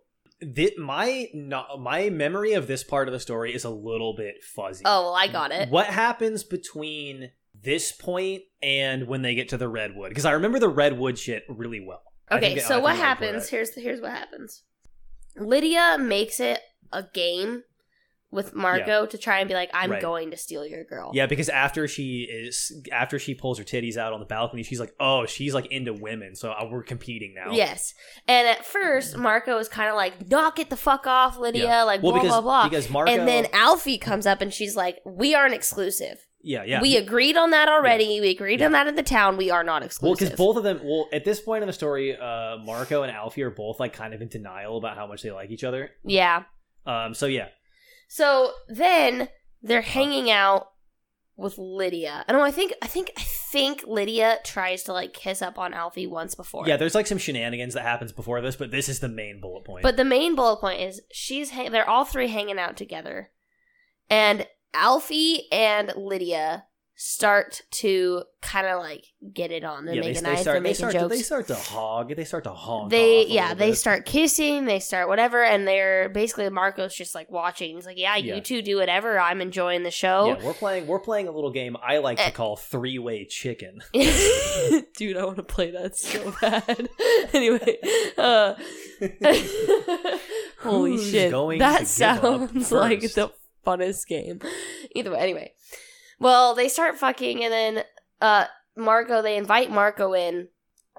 thi- 0.54 0.74
my 0.78 1.28
no, 1.34 1.64
my 1.78 2.10
memory 2.10 2.52
of 2.52 2.66
this 2.66 2.84
part 2.84 3.08
of 3.08 3.12
the 3.12 3.20
story 3.20 3.54
is 3.54 3.64
a 3.64 3.70
little 3.70 4.14
bit 4.14 4.42
fuzzy. 4.42 4.82
Oh, 4.84 5.02
well, 5.02 5.14
I 5.14 5.28
got 5.28 5.52
it. 5.52 5.68
What 5.68 5.86
happens 5.86 6.44
between 6.44 7.30
this 7.60 7.92
point 7.92 8.42
and 8.62 9.06
when 9.06 9.22
they 9.22 9.34
get 9.34 9.48
to 9.50 9.56
the 9.56 9.68
redwood? 9.68 10.10
Because 10.10 10.24
I 10.24 10.32
remember 10.32 10.58
the 10.58 10.68
redwood 10.68 11.18
shit 11.18 11.44
really 11.48 11.80
well. 11.80 12.02
Okay, 12.30 12.58
so 12.58 12.80
what 12.80 12.96
happens? 12.96 13.48
Here's 13.48 13.74
here's 13.74 14.00
what 14.00 14.12
happens. 14.12 14.62
Lydia 15.36 15.96
makes 15.98 16.40
it 16.40 16.60
a 16.92 17.04
game 17.14 17.62
with 18.32 18.54
Marco 18.54 19.06
to 19.06 19.18
try 19.18 19.38
and 19.38 19.48
be 19.48 19.54
like, 19.54 19.70
"I'm 19.72 19.90
Right. 19.92 20.02
going 20.02 20.30
to 20.32 20.36
steal 20.36 20.66
your 20.66 20.82
girl." 20.84 21.12
Yeah, 21.14 21.26
because 21.26 21.48
after 21.48 21.86
she 21.86 22.22
is 22.22 22.72
after 22.90 23.18
she 23.20 23.34
pulls 23.34 23.58
her 23.58 23.64
titties 23.64 23.96
out 23.96 24.12
on 24.12 24.18
the 24.20 24.26
balcony, 24.26 24.62
she's 24.64 24.80
like, 24.80 24.94
"Oh, 24.98 25.26
she's 25.26 25.54
like 25.54 25.66
into 25.66 25.92
women, 25.92 26.34
so 26.34 26.50
uh, 26.50 26.66
we're 26.70 26.82
competing 26.82 27.34
now." 27.34 27.52
Yes. 27.52 27.94
And 28.26 28.48
at 28.48 28.64
first, 28.64 29.16
Marco 29.16 29.58
is 29.58 29.68
kind 29.68 29.88
of 29.88 29.94
like, 29.94 30.28
"Knock 30.28 30.58
it 30.58 30.70
the 30.70 30.76
fuck 30.76 31.06
off, 31.06 31.38
Lydia!" 31.38 31.64
Yeah. 31.64 31.82
Like 31.84 32.02
Well, 32.02 32.12
blah 32.12 32.22
because 32.22 32.32
blah 32.32 32.40
blah. 32.40 32.68
because 32.68 32.90
Marco, 32.90 33.12
and 33.12 33.28
then 33.28 33.46
Alfie 33.52 33.98
comes 33.98 34.26
up 34.26 34.40
and 34.40 34.52
she's 34.52 34.74
like, 34.74 34.98
"We 35.04 35.34
aren't 35.34 35.54
exclusive. 35.54 36.26
yeah, 36.44 36.64
yeah, 36.64 36.80
We 36.80 36.96
agreed 36.96 37.36
on 37.36 37.50
that 37.50 37.68
already. 37.68 38.20
We 38.20 38.30
agreed 38.30 38.60
on 38.62 38.72
that 38.72 38.88
in 38.88 38.96
the 38.96 39.04
town. 39.04 39.36
We 39.36 39.50
are 39.52 39.62
not 39.62 39.84
exclusive. 39.84 40.02
Well, 40.02 40.14
because 40.28 40.36
both 40.36 40.56
of 40.56 40.64
them, 40.64 40.80
well, 40.82 41.06
at 41.12 41.24
this 41.24 41.40
point 41.40 41.62
in 41.62 41.68
the 41.68 41.72
story, 41.72 42.16
uh, 42.16 42.56
Marco 42.64 43.02
and 43.04 43.12
Alfie 43.12 43.42
are 43.44 43.50
both 43.50 43.78
like 43.78 43.92
kind 43.92 44.12
of 44.12 44.20
in 44.22 44.26
denial 44.28 44.76
about 44.76 44.96
how 44.96 45.06
much 45.06 45.22
they 45.22 45.30
like 45.30 45.50
each 45.50 45.62
other. 45.62 45.90
yeah. 46.04 46.42
Um, 46.84 47.14
so 47.14 47.26
yeah, 47.26 47.46
So 48.14 48.52
then 48.68 49.30
they're 49.62 49.80
hanging 49.80 50.30
out 50.30 50.66
with 51.34 51.56
Lydia. 51.56 52.26
And 52.28 52.36
oh, 52.36 52.42
I 52.42 52.50
think 52.50 52.74
I 52.82 52.86
think 52.86 53.10
I 53.16 53.22
think 53.22 53.84
Lydia 53.86 54.36
tries 54.44 54.82
to 54.82 54.92
like 54.92 55.14
kiss 55.14 55.40
up 55.40 55.58
on 55.58 55.72
Alfie 55.72 56.06
once 56.06 56.34
before. 56.34 56.68
yeah. 56.68 56.76
There's 56.76 56.94
like 56.94 57.06
some 57.06 57.16
shenanigans 57.16 57.72
that 57.72 57.84
happens 57.84 58.12
before 58.12 58.42
this, 58.42 58.54
but 58.54 58.70
this 58.70 58.90
is 58.90 59.00
the 59.00 59.08
main 59.08 59.40
bullet 59.40 59.64
point. 59.64 59.82
But 59.82 59.96
the 59.96 60.04
main 60.04 60.34
bullet 60.34 60.60
point 60.60 60.82
is 60.82 61.00
she's 61.10 61.48
hang- 61.52 61.72
they're 61.72 61.88
all 61.88 62.04
three 62.04 62.28
hanging 62.28 62.58
out 62.58 62.76
together, 62.76 63.30
and 64.10 64.46
Alfie 64.74 65.50
and 65.50 65.94
Lydia 65.96 66.64
start 67.04 67.62
to 67.72 68.22
kind 68.42 68.64
of 68.64 68.78
like 68.78 69.04
get 69.34 69.50
it 69.50 69.64
on. 69.64 69.84
They're 69.86 69.96
yeah, 69.96 70.02
they, 70.02 70.08
making 70.10 70.22
they 70.22 70.30
eyes. 70.30 70.40
start, 70.42 70.54
they're 70.54 70.60
they 70.60 70.68
making 70.68 70.74
start, 70.76 70.92
to, 70.92 70.98
jokes. 71.00 71.16
they 71.16 71.22
start 71.22 71.46
to 71.48 71.54
hog. 71.56 72.14
They 72.14 72.24
start 72.24 72.44
to 72.44 72.50
honk. 72.50 72.90
They 72.90 73.26
yeah 73.26 73.54
they 73.54 73.70
bit. 73.70 73.76
start 73.78 74.06
kissing. 74.06 74.66
They 74.66 74.78
start 74.78 75.08
whatever, 75.08 75.42
and 75.42 75.66
they're 75.66 76.08
basically 76.10 76.48
Marco's 76.50 76.94
just 76.94 77.12
like 77.12 77.28
watching. 77.28 77.74
He's 77.74 77.86
like, 77.86 77.98
yeah, 77.98 78.14
Yeah. 78.16 78.36
you 78.36 78.40
two 78.40 78.62
do 78.62 78.76
whatever. 78.76 79.18
I'm 79.18 79.40
enjoying 79.40 79.82
the 79.82 79.90
show. 79.90 80.26
Yeah, 80.26 80.44
we're 80.46 80.54
playing. 80.54 80.86
We're 80.86 81.00
playing 81.00 81.26
a 81.26 81.32
little 81.32 81.50
game 81.50 81.76
I 81.82 81.98
like 81.98 82.20
Eh. 82.20 82.26
to 82.26 82.30
call 82.30 82.54
three 82.56 83.00
way 83.00 83.24
chicken. 83.24 83.80
Dude, 83.92 85.16
I 85.16 85.24
want 85.24 85.38
to 85.38 85.42
play 85.42 85.72
that 85.72 85.96
so 85.96 86.32
bad. 86.40 86.88
anyway, 87.32 87.78
uh, 88.16 88.54
holy 90.60 90.92
Who's 90.92 91.10
shit, 91.10 91.32
that 91.32 91.50
to 91.50 91.58
give 91.58 91.64
up 91.64 91.86
sounds 91.86 92.70
like 92.72 93.00
the 93.00 93.32
funnest 93.66 94.06
game. 94.06 94.40
Either 94.94 95.10
way, 95.10 95.18
anyway, 95.18 95.52
well, 96.22 96.54
they 96.54 96.68
start 96.68 96.98
fucking, 96.98 97.42
and 97.44 97.52
then 97.52 97.84
uh, 98.20 98.46
Marco, 98.76 99.20
they 99.22 99.36
invite 99.36 99.70
Marco 99.70 100.12
in, 100.14 100.48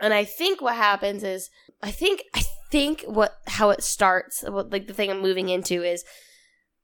and 0.02 0.14
I 0.14 0.24
think 0.26 0.62
what 0.62 0.76
happens 0.76 1.24
is, 1.24 1.50
I 1.82 1.92
think, 1.92 2.24
I 2.36 2.44
think 2.72 3.04
what 3.08 3.38
how 3.48 3.70
it 3.70 3.84
starts, 3.84 4.44
what 4.48 4.72
like 4.72 4.88
the 4.88 4.94
thing 4.94 5.10
I'm 5.12 5.22
moving 5.22 5.50
into 5.50 5.84
is. 5.84 6.04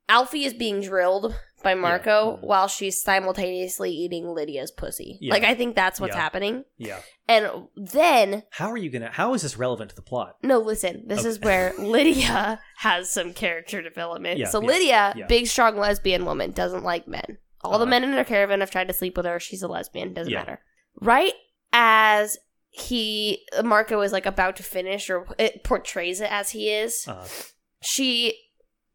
Alfie 0.08 0.42
is 0.44 0.54
being 0.54 0.80
drilled 0.80 1.32
by 1.62 1.74
Marco 1.74 2.36
Mhm. 2.36 2.42
while 2.42 2.66
she's 2.66 3.00
simultaneously 3.00 3.92
eating 3.92 4.26
Lydia's 4.34 4.72
pussy. 4.72 5.18
Yeah. 5.20 5.32
Like 5.32 5.44
I 5.44 5.54
think 5.54 5.76
that's 5.76 6.00
what's 6.00 6.16
Yeah. 6.16 6.20
happening. 6.20 6.64
Yeah. 6.78 6.98
And 7.28 7.68
then, 7.76 8.42
How 8.50 8.72
are 8.72 8.76
you 8.76 8.90
gonna? 8.90 9.10
How 9.12 9.34
is 9.34 9.42
this 9.42 9.56
relevant 9.56 9.90
to 9.90 9.94
the 9.94 10.02
plot? 10.02 10.34
no, 10.42 10.58
listen, 10.58 11.04
this 11.06 11.20
Okay. 11.20 11.28
is 11.28 11.38
where 11.38 11.72
Lydia 11.78 12.60
has 12.78 13.08
some 13.12 13.32
character 13.32 13.82
development. 13.82 14.40
Yeah, 14.40 14.48
so 14.48 14.60
yeah, 14.60 14.66
Lydia, 14.66 15.14
yeah. 15.16 15.26
big, 15.28 15.46
strong 15.46 15.76
lesbian 15.76 16.24
woman, 16.24 16.50
doesn't 16.50 16.82
like 16.82 17.06
men. 17.06 17.38
All 17.62 17.72
the 17.72 17.84
Uh-huh. 17.84 17.86
men 17.90 18.04
in 18.04 18.12
her 18.12 18.24
caravan 18.24 18.60
have 18.60 18.70
tried 18.70 18.88
to 18.88 18.94
sleep 18.94 19.16
with 19.16 19.26
her. 19.26 19.38
She's 19.40 19.62
a 19.62 19.68
lesbian. 19.68 20.12
Doesn't 20.14 20.32
Yeah. 20.32 20.38
matter. 20.40 20.60
Right 21.00 21.34
as 21.72 22.38
he 22.70 23.44
Marco 23.62 24.00
is 24.00 24.12
like 24.12 24.26
about 24.26 24.56
to 24.56 24.62
finish, 24.62 25.10
or 25.10 25.26
it 25.38 25.62
portrays 25.64 26.20
it 26.20 26.30
as 26.30 26.50
he 26.50 26.70
is, 26.70 27.06
Uh, 27.08 27.26
she 27.82 28.38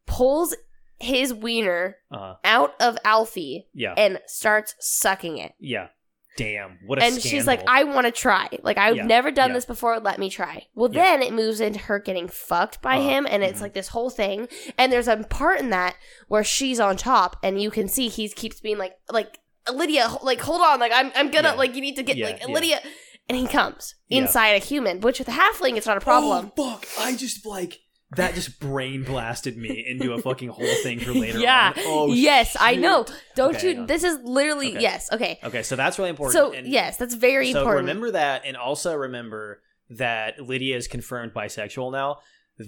pulls 0.06 0.56
his 0.98 1.32
wiener 1.34 1.98
uh, 2.10 2.34
out 2.42 2.74
of 2.80 2.96
Alfie 3.04 3.68
yeah, 3.74 3.92
and 3.96 4.20
starts 4.26 4.74
sucking 4.80 5.36
it. 5.38 5.52
yeah. 5.58 5.88
Damn, 6.36 6.78
what 6.86 6.98
a 6.98 7.04
and 7.04 7.20
she's 7.20 7.46
like. 7.46 7.62
I 7.66 7.84
want 7.84 8.06
to 8.06 8.12
try. 8.12 8.48
Like, 8.62 8.76
I've 8.78 8.96
Yeah, 8.96 9.06
never 9.06 9.30
done 9.30 9.50
yeah. 9.50 9.54
this 9.54 9.64
before. 9.64 9.98
Let 10.00 10.18
me 10.18 10.28
try. 10.28 10.66
Well, 10.74 10.90
Yeah. 10.92 11.02
then 11.02 11.22
it 11.22 11.32
moves 11.32 11.60
into 11.60 11.78
her 11.80 11.98
getting 11.98 12.28
fucked 12.28 12.82
by 12.82 12.96
Uh-huh, 12.98 13.08
him, 13.08 13.26
and 13.30 13.42
it's 13.42 13.58
mhm. 13.58 13.62
like 13.62 13.74
this 13.74 13.88
whole 13.88 14.10
thing. 14.10 14.48
And 14.76 14.92
there's 14.92 15.08
a 15.08 15.16
part 15.18 15.60
in 15.60 15.70
that 15.70 15.96
where 16.28 16.44
she's 16.44 16.78
on 16.78 16.96
top, 16.96 17.36
and 17.42 17.60
you 17.60 17.70
can 17.70 17.88
see 17.88 18.08
he 18.08 18.28
keeps 18.28 18.60
being 18.60 18.78
like, 18.78 18.96
like 19.10 19.38
Lydia, 19.72 20.08
ho- 20.08 20.20
like 20.22 20.40
hold 20.40 20.60
on, 20.60 20.78
like 20.78 20.92
I'm, 20.94 21.10
I'm 21.16 21.30
gonna, 21.30 21.48
Yeah. 21.48 21.54
like 21.54 21.74
you 21.74 21.80
need 21.80 21.96
to 21.96 22.02
get, 22.02 22.16
Yeah, 22.16 22.26
like 22.26 22.40
yeah. 22.40 22.54
Lydia, 22.54 22.80
and 23.28 23.36
he 23.38 23.46
comes 23.48 23.94
Yeah. 24.08 24.20
inside 24.22 24.48
a 24.50 24.58
human, 24.64 25.00
which 25.00 25.18
with 25.18 25.28
a 25.28 25.32
halfling, 25.32 25.76
it's 25.76 25.86
not 25.86 25.96
a 25.96 26.00
problem. 26.00 26.52
Oh 26.56 26.70
fuck! 26.76 26.86
I 26.98 27.16
just 27.16 27.44
like 27.46 27.80
that. 28.16 28.34
Just 28.34 28.58
brain 28.60 29.02
blasted 29.04 29.56
me 29.56 29.84
into 29.86 30.12
a 30.12 30.20
fucking 30.20 30.48
whole 30.48 30.74
thing 30.82 31.00
for 31.00 31.12
later. 31.12 31.38
Yeah. 31.38 31.72
on. 31.76 31.82
Oh 31.86 32.12
yes, 32.12 32.56
I 32.58 32.76
know. 32.76 33.06
Don't 33.34 33.56
Okay, 33.56 33.74
you? 33.74 33.80
Um, 33.80 33.86
this 33.86 34.04
is 34.04 34.18
literally 34.22 34.72
Okay. 34.72 34.80
yes. 34.80 35.08
Okay. 35.12 35.38
Okay, 35.42 35.62
so 35.62 35.76
that's 35.76 35.98
really 35.98 36.10
important. 36.10 36.32
So 36.34 36.52
and 36.52 36.66
yes, 36.66 36.96
that's 36.96 37.14
very 37.14 37.52
so 37.52 37.60
important. 37.60 37.86
remember 37.86 38.10
that, 38.12 38.42
and 38.44 38.56
also 38.56 38.94
remember 38.94 39.62
that 39.90 40.40
Lydia 40.40 40.76
is 40.76 40.88
confirmed 40.88 41.32
bisexual 41.32 41.92
now. 41.92 42.18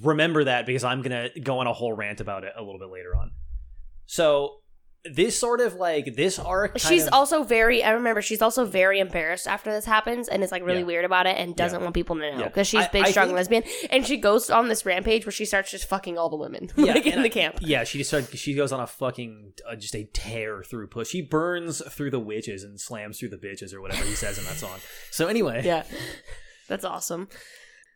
Remember 0.02 0.44
that 0.44 0.66
because 0.66 0.84
I'm 0.84 1.02
gonna 1.02 1.28
go 1.42 1.58
on 1.58 1.66
a 1.66 1.72
whole 1.72 1.92
rant 1.92 2.20
about 2.20 2.44
it 2.44 2.52
a 2.56 2.62
little 2.62 2.78
bit 2.78 2.90
later 2.90 3.16
on. 3.16 3.32
So 4.06 4.57
this 5.04 5.38
sort 5.38 5.60
of 5.60 5.74
like 5.74 6.16
this 6.16 6.38
arc. 6.38 6.78
She's 6.78 7.06
of- 7.06 7.12
also 7.12 7.42
very. 7.44 7.82
I 7.84 7.90
remember 7.90 8.20
she's 8.20 8.42
also 8.42 8.64
very 8.64 8.98
embarrassed 8.98 9.46
after 9.46 9.70
this 9.72 9.84
happens, 9.84 10.28
and 10.28 10.42
is 10.42 10.50
like 10.52 10.62
really 10.64 10.80
Yeah. 10.80 10.84
weird 10.86 11.04
about 11.04 11.26
it, 11.26 11.36
and 11.38 11.54
doesn't 11.54 11.80
want 11.82 11.94
people 11.94 12.16
to 12.16 12.22
know 12.32 12.38
Yeah. 12.40 12.48
because 12.48 12.66
she's 12.66 12.84
I- 12.84 12.88
big, 12.88 13.04
I 13.06 13.10
strong 13.12 13.26
think- 13.28 13.36
lesbian, 13.36 13.62
and 13.90 14.06
she 14.06 14.16
goes 14.16 14.50
on 14.50 14.68
this 14.68 14.84
rampage 14.84 15.24
where 15.24 15.32
she 15.32 15.44
starts 15.44 15.70
just 15.70 15.88
fucking 15.88 16.18
all 16.18 16.28
the 16.28 16.36
women, 16.36 16.68
Yeah, 16.76 16.94
like 16.94 17.06
in 17.06 17.12
and 17.14 17.24
the 17.24 17.30
camp. 17.30 17.58
Yeah, 17.60 17.84
she 17.84 17.98
just 17.98 18.10
started, 18.10 18.36
she 18.38 18.54
goes 18.54 18.72
on 18.72 18.80
a 18.80 18.86
fucking 18.86 19.52
uh, 19.70 19.76
just 19.76 19.94
a 19.94 20.04
tear 20.12 20.62
through 20.62 20.88
push. 20.88 21.08
She 21.08 21.22
burns 21.22 21.80
through 21.94 22.10
the 22.10 22.20
witches 22.20 22.64
and 22.64 22.78
slams 22.80 23.18
through 23.20 23.30
the 23.30 23.38
bitches 23.38 23.72
or 23.72 23.80
whatever 23.80 24.04
he 24.04 24.14
says 24.14 24.36
in 24.38 24.44
that 24.44 24.56
song. 24.56 24.78
So 25.12 25.28
anyway, 25.28 25.62
Yeah, 25.64 25.84
that's 26.68 26.84
awesome. 26.84 27.28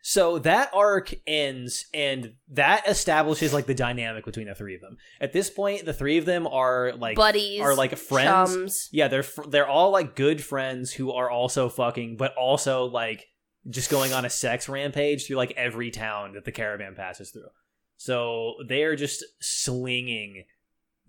So 0.05 0.39
that 0.41 0.69
arc 0.75 1.15
ends 1.29 1.87
and 1.95 2.35
that 2.49 2.89
establishes 2.89 3.53
like 3.55 3.67
the 3.67 3.75
dynamic 3.75 4.25
between 4.25 4.49
the 4.49 4.55
three 4.55 4.75
of 4.75 4.81
them. 4.81 4.97
At 5.21 5.33
this 5.33 5.49
point, 5.49 5.85
the 5.85 5.93
three 5.95 6.19
of 6.19 6.25
them 6.25 6.47
are 6.49 6.93
like 6.97 7.17
Buddies 7.17 7.61
are 7.61 7.75
like 7.77 7.97
friends. 7.97 8.29
chums. 8.55 8.89
Yeah, 8.93 9.07
they're 9.09 9.23
fr- 9.23 9.49
they're 9.49 9.69
all 9.69 9.91
like 9.91 10.17
good 10.17 10.43
friends 10.43 10.93
who 10.93 11.13
are 11.13 11.31
also 11.31 11.69
fucking, 11.69 12.17
but 12.17 12.35
also 12.37 12.85
like 12.87 13.27
just 13.71 13.91
going 13.91 14.13
on 14.13 14.25
a 14.25 14.31
sex 14.31 14.69
rampage 14.69 15.27
through 15.27 15.37
like 15.37 15.53
every 15.57 15.93
town 15.93 16.33
that 16.33 16.45
the 16.45 16.51
caravan 16.53 16.95
passes 16.97 17.31
through. 17.31 17.49
So 17.97 18.55
they 18.69 18.83
are 18.83 18.97
just 18.97 19.23
slinging 19.41 20.47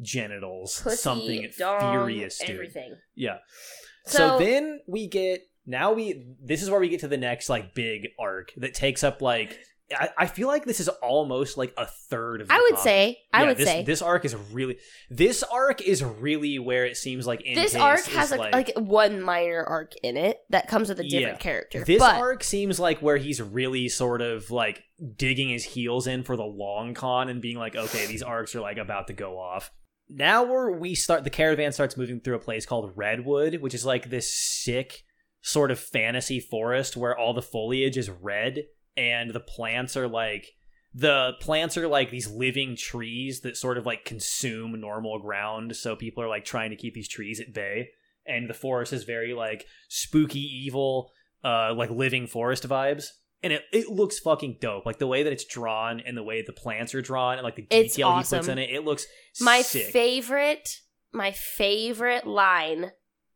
genitals, 0.01 0.81
Pussy, 0.83 0.95
something 0.97 1.49
dong, 1.57 1.91
furious, 1.93 2.37
dude. 2.39 2.49
everything. 2.51 2.95
Yeah. 3.15 3.37
So, 4.05 4.17
So- 4.17 4.39
then 4.39 4.81
we 4.87 5.07
get 5.07 5.41
now 5.66 5.93
we 5.93 6.36
this 6.41 6.61
is 6.61 6.70
where 6.70 6.80
we 6.80 6.89
get 6.89 6.99
to 7.01 7.07
the 7.07 7.18
next 7.18 7.49
like 7.49 7.74
big 7.74 8.09
arc 8.20 8.51
that 8.57 8.74
takes 8.74 9.03
up 9.03 9.22
like 9.22 9.57
I, 9.95 10.09
I 10.18 10.26
feel 10.28 10.47
like 10.47 10.66
this 10.66 10.80
is 10.80 10.88
almost 10.88 11.57
like 11.57 11.74
a 11.78 11.86
third 11.86 12.41
of. 12.41 12.47
The 12.47 12.53
I 12.53 12.57
would 12.57 12.70
comic. 12.72 12.84
say. 12.84 13.20
I 13.32 13.41
Yeah, 13.41 13.47
would 13.49 13.57
this, 13.57 13.68
say 13.68 13.84
this 13.84 14.01
arc 14.01 14.26
is 14.26 14.34
really 14.51 14.78
this 15.09 15.43
arc 15.43 15.82
is 15.82 16.03
really 16.03 16.57
where 16.57 16.86
it 16.86 16.97
seems 16.97 17.28
like 17.28 17.41
in 17.41 17.53
this 17.55 17.76
arc 17.76 18.03
has 18.05 18.32
a, 18.32 18.38
like, 18.38 18.72
one 18.76 19.22
minor 19.22 19.61
arc 19.64 19.91
in 20.01 20.18
it 20.18 20.39
that 20.49 20.68
comes 20.68 20.89
with 20.89 20.99
a 20.99 21.03
different 21.03 21.38
Yeah. 21.38 21.43
character. 21.43 21.84
this 21.84 21.99
but 21.99 22.16
arc 22.16 22.43
seems 22.43 22.80
like 22.80 23.01
where 23.01 23.18
he's 23.18 23.41
really 23.41 23.88
sort 23.89 24.22
of 24.22 24.49
like 24.49 24.82
digging 25.16 25.49
his 25.49 25.64
heels 25.66 26.07
in 26.07 26.24
for 26.24 26.38
the 26.38 26.45
long 26.45 26.93
con 26.93 27.30
and 27.30 27.41
being 27.41 27.57
like 27.57 27.76
okay 27.76 28.07
these 28.07 28.24
arcs 28.24 28.55
are 28.55 28.61
like 28.61 28.78
about 28.78 29.07
to 29.07 29.14
go 29.14 29.38
off 29.38 29.70
now 30.09 30.43
we're 30.43 30.72
we 30.72 30.95
start 30.95 31.24
the 31.24 31.30
caravan 31.30 31.72
starts 31.72 31.97
moving 31.97 32.20
through 32.22 32.36
a 32.36 32.39
place 32.39 32.66
called 32.66 32.91
redwood 32.95 33.55
which 33.55 33.74
is 33.76 33.86
like 33.86 34.09
this 34.09 34.34
sick 34.34 35.03
sort 35.43 35.69
of 35.69 35.79
fantasy 35.79 36.39
forest 36.39 36.97
where 36.97 37.17
all 37.17 37.33
the 37.33 37.41
foliage 37.41 37.97
is 37.97 38.09
red 38.09 38.63
and 38.97 39.31
the 39.31 39.39
plants 39.39 39.95
are 39.95 40.07
like 40.07 40.47
the 40.95 41.33
plants 41.41 41.77
are 41.77 41.87
like 41.87 42.09
these 42.09 42.31
living 42.31 42.75
trees 42.77 43.41
that 43.41 43.57
sort 43.57 43.77
of 43.77 43.85
like 43.85 44.05
consume 44.05 44.79
normal 44.79 45.19
ground 45.19 45.75
so 45.75 45.95
people 45.95 46.23
are 46.23 46.29
like 46.29 46.45
trying 46.45 46.69
to 46.69 46.77
keep 46.77 46.93
these 46.93 47.09
trees 47.09 47.39
at 47.41 47.53
bay 47.53 47.89
and 48.25 48.49
the 48.49 48.53
forest 48.53 48.93
is 48.93 49.03
very 49.03 49.33
like 49.33 49.65
spooky 49.89 50.39
evil 50.39 51.11
uh 51.43 51.73
like 51.75 51.89
living 51.89 52.25
forest 52.25 52.67
vibes 52.67 53.07
and 53.43 53.51
it, 53.51 53.63
it 53.73 53.89
looks 53.89 54.19
fucking 54.19 54.59
dope. 54.61 54.85
Like 54.85 54.99
the 54.99 55.07
way 55.07 55.23
that 55.23 55.33
it's 55.33 55.43
drawn 55.43 55.99
and 55.99 56.15
the 56.15 56.23
way 56.23 56.41
the 56.41 56.53
plants 56.53 56.95
are 56.95 57.01
drawn 57.01 57.33
and 57.33 57.43
like 57.43 57.57
the 57.57 57.63
detail 57.63 58.15
he 58.15 58.23
puts 58.23 58.47
in 58.47 58.57
it, 58.57 58.69
it 58.69 58.85
looks 58.85 59.05
My 59.41 59.61
sick. 59.61 59.91
favorite, 59.91 60.79
my 61.11 61.33
favorite 61.33 62.25
line 62.25 62.91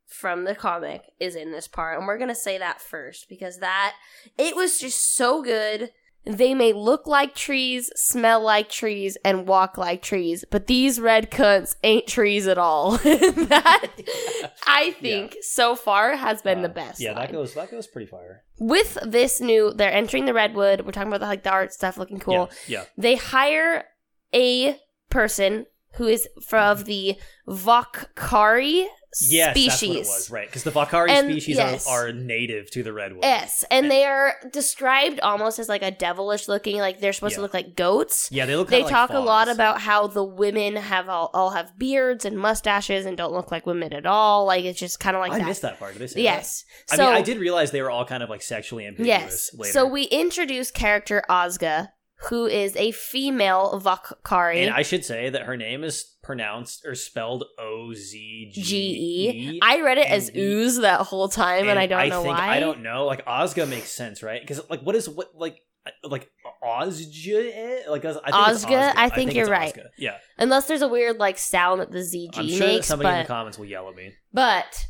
from 0.08 0.46
the 0.46 0.56
comic 0.56 1.04
is 1.20 1.36
in 1.36 1.52
this 1.52 1.68
part, 1.68 1.98
and 1.98 2.08
we're 2.08 2.18
gonna 2.18 2.34
say 2.36 2.58
that 2.58 2.82
first 2.82 3.28
because 3.30 3.60
that 3.60 3.94
it 4.38 4.56
was 4.56 4.80
just 4.80 5.16
so 5.16 5.44
good. 5.44 5.92
They 6.26 6.54
may 6.54 6.74
look 6.74 7.08
like 7.08 7.36
trees, 7.36 7.90
smell 7.96 8.42
like 8.42 8.68
trees, 8.70 9.18
and 9.24 9.48
walk 9.48 9.78
like 9.78 10.02
trees, 10.02 10.44
but 10.52 10.68
these 10.68 11.00
red 11.00 11.32
cunts 11.32 11.76
ain't 11.84 12.06
trees 12.06 12.48
at 12.48 12.58
all. 12.58 12.98
that 12.98 13.88
I 14.68 14.92
think 15.00 15.38
so 15.42 15.76
far 15.76 16.18
has 16.18 16.42
been 16.42 16.64
the 16.64 16.70
Uh, 16.70 16.74
best. 16.74 17.00
Yeah, 17.00 17.14
that 17.14 17.32
goes 17.32 17.54
that 17.54 17.72
goes 17.72 17.88
pretty 17.88 18.08
fire. 18.08 18.44
with 18.60 18.98
this 19.06 19.40
new. 19.40 19.72
They're 19.74 19.92
entering 19.94 20.26
the 20.26 20.34
redwood. 20.34 20.82
We're 20.82 20.92
talking 20.92 21.08
about 21.08 21.22
the, 21.22 21.28
like 21.28 21.44
the 21.44 21.52
art 21.52 21.72
stuff, 21.72 21.98
looking 21.98 22.20
cool 22.20 22.50
Yeah, 22.68 22.84
they 22.98 23.16
hire 23.16 23.86
a 24.34 24.78
person 25.10 25.66
who 25.94 26.08
is 26.08 26.28
from 26.46 26.84
the 26.84 27.16
yeah. 27.48 28.86
Yes, 29.22 29.52
species. 29.56 29.70
that's 29.70 29.82
what 29.84 29.96
it 29.96 30.00
was, 30.00 30.30
right? 30.32 30.48
Because 30.48 30.64
the 30.64 30.72
Vakari 30.72 31.10
And- 31.10 31.32
species 31.32 31.58
yes. 31.58 31.88
are, 31.88 32.08
are 32.10 32.14
native 32.14 32.70
to 32.72 32.84
the 32.84 32.94
redwood. 32.94 33.24
Yes, 33.24 33.64
and 33.72 33.90
they 33.90 34.06
are 34.06 34.36
described 34.52 35.20
almost 35.22 35.60
as 35.60 35.70
like 35.70 35.82
a 35.82 35.92
devilish 35.92 36.48
looking, 36.48 36.78
like 36.78 37.00
they're 37.00 37.14
supposed 37.14 37.36
to 37.36 37.42
look 37.42 37.54
like 37.54 37.76
goats. 37.76 38.30
Yeah, 38.32 38.46
they 38.46 38.56
look. 38.56 38.68
They 38.70 38.84
talk 38.84 39.10
like 39.10 39.18
a 39.18 39.22
lot 39.22 39.48
about 39.50 39.82
how 39.82 40.08
the 40.08 40.24
women 40.24 40.76
have 40.76 41.10
all, 41.10 41.30
all 41.34 41.52
have 41.52 41.78
beards 41.78 42.26
and 42.26 42.38
mustaches 42.38 43.06
and 43.06 43.18
don't 43.18 43.34
look 43.34 43.52
like 43.52 43.66
women 43.66 43.94
at 43.94 44.06
all. 44.06 44.46
Like 44.46 44.66
it's 44.66 44.80
just 44.80 45.00
kind 45.00 45.16
of 45.16 45.22
like 45.22 45.32
I 45.32 45.40
that. 45.40 45.46
missed 45.48 45.62
that 45.62 45.80
part. 45.80 45.94
Did 45.94 46.00
they 46.02 46.08
say 46.08 46.22
Yes. 46.22 46.64
that? 46.90 46.98
So 46.98 47.04
I 47.06 47.08
mean, 47.08 47.16
I 47.18 47.22
did 47.22 47.38
realize 47.38 47.72
they 47.72 47.82
were 47.82 47.92
all 47.92 48.06
kind 48.06 48.24
of 48.24 48.30
like 48.30 48.42
sexually 48.42 48.86
ambiguous. 48.86 49.08
yes. 49.08 49.50
Later. 49.54 49.74
So 49.74 49.86
we 49.88 50.04
introduce 50.04 50.72
character 50.72 51.24
Ozga, 51.30 51.90
who 52.30 52.46
is 52.48 52.76
a 52.76 52.92
female 52.92 53.80
Vakari. 53.84 54.58
And 54.66 54.74
I 54.74 54.82
should 54.82 55.06
say 55.06 55.30
that 55.30 55.44
her 55.44 55.56
name 55.56 55.84
is 55.84 56.16
pronounced 56.24 56.86
or 56.86 56.96
spelled 56.96 57.46
O 57.60 57.94
Z 57.94 58.52
G 58.54 59.54
E. 59.56 59.60
I 59.62 59.82
read 59.82 59.98
it 60.00 60.10
as 60.10 60.30
and- 60.30 60.38
ooze 60.38 60.78
that 60.78 61.02
whole 61.02 61.30
time, 61.30 61.70
and, 61.70 61.78
I 61.78 61.86
don't 61.88 62.10
know 62.10 62.24
think, 62.24 62.38
why. 62.38 62.50
I 62.58 62.60
don't 62.60 62.82
know. 62.82 63.06
Like 63.06 63.26
Ozga 63.26 63.68
makes 63.70 63.92
sense, 63.92 64.24
right? 64.24 64.42
Because 64.42 64.62
like, 64.70 64.82
what 64.82 64.96
is 64.96 65.08
what 65.08 65.30
like 65.36 65.60
like 66.04 66.30
Ozja? 66.64 67.88
Like 67.88 68.04
I 68.06 68.14
think 68.14 68.26
Ozga? 68.34 68.94
I 68.96 69.10
think 69.10 69.30
it's 69.30 69.36
you're 69.38 69.48
right. 69.48 69.74
Ozga. 69.74 69.88
Yeah, 69.98 70.18
Unless 70.38 70.68
there's 70.68 70.82
a 70.82 70.88
weird 70.88 71.18
like 71.18 71.38
sound 71.38 71.82
that 71.82 71.92
the 71.92 72.00
ZG 72.00 72.38
I'm 72.38 72.48
sure 72.48 72.68
makes, 72.68 72.88
somebody 72.88 73.10
in 73.16 73.22
the 73.24 73.28
comments 73.28 73.58
will 73.58 73.66
yell 73.68 73.88
at 73.90 73.96
me. 73.96 74.14
but 74.34 74.86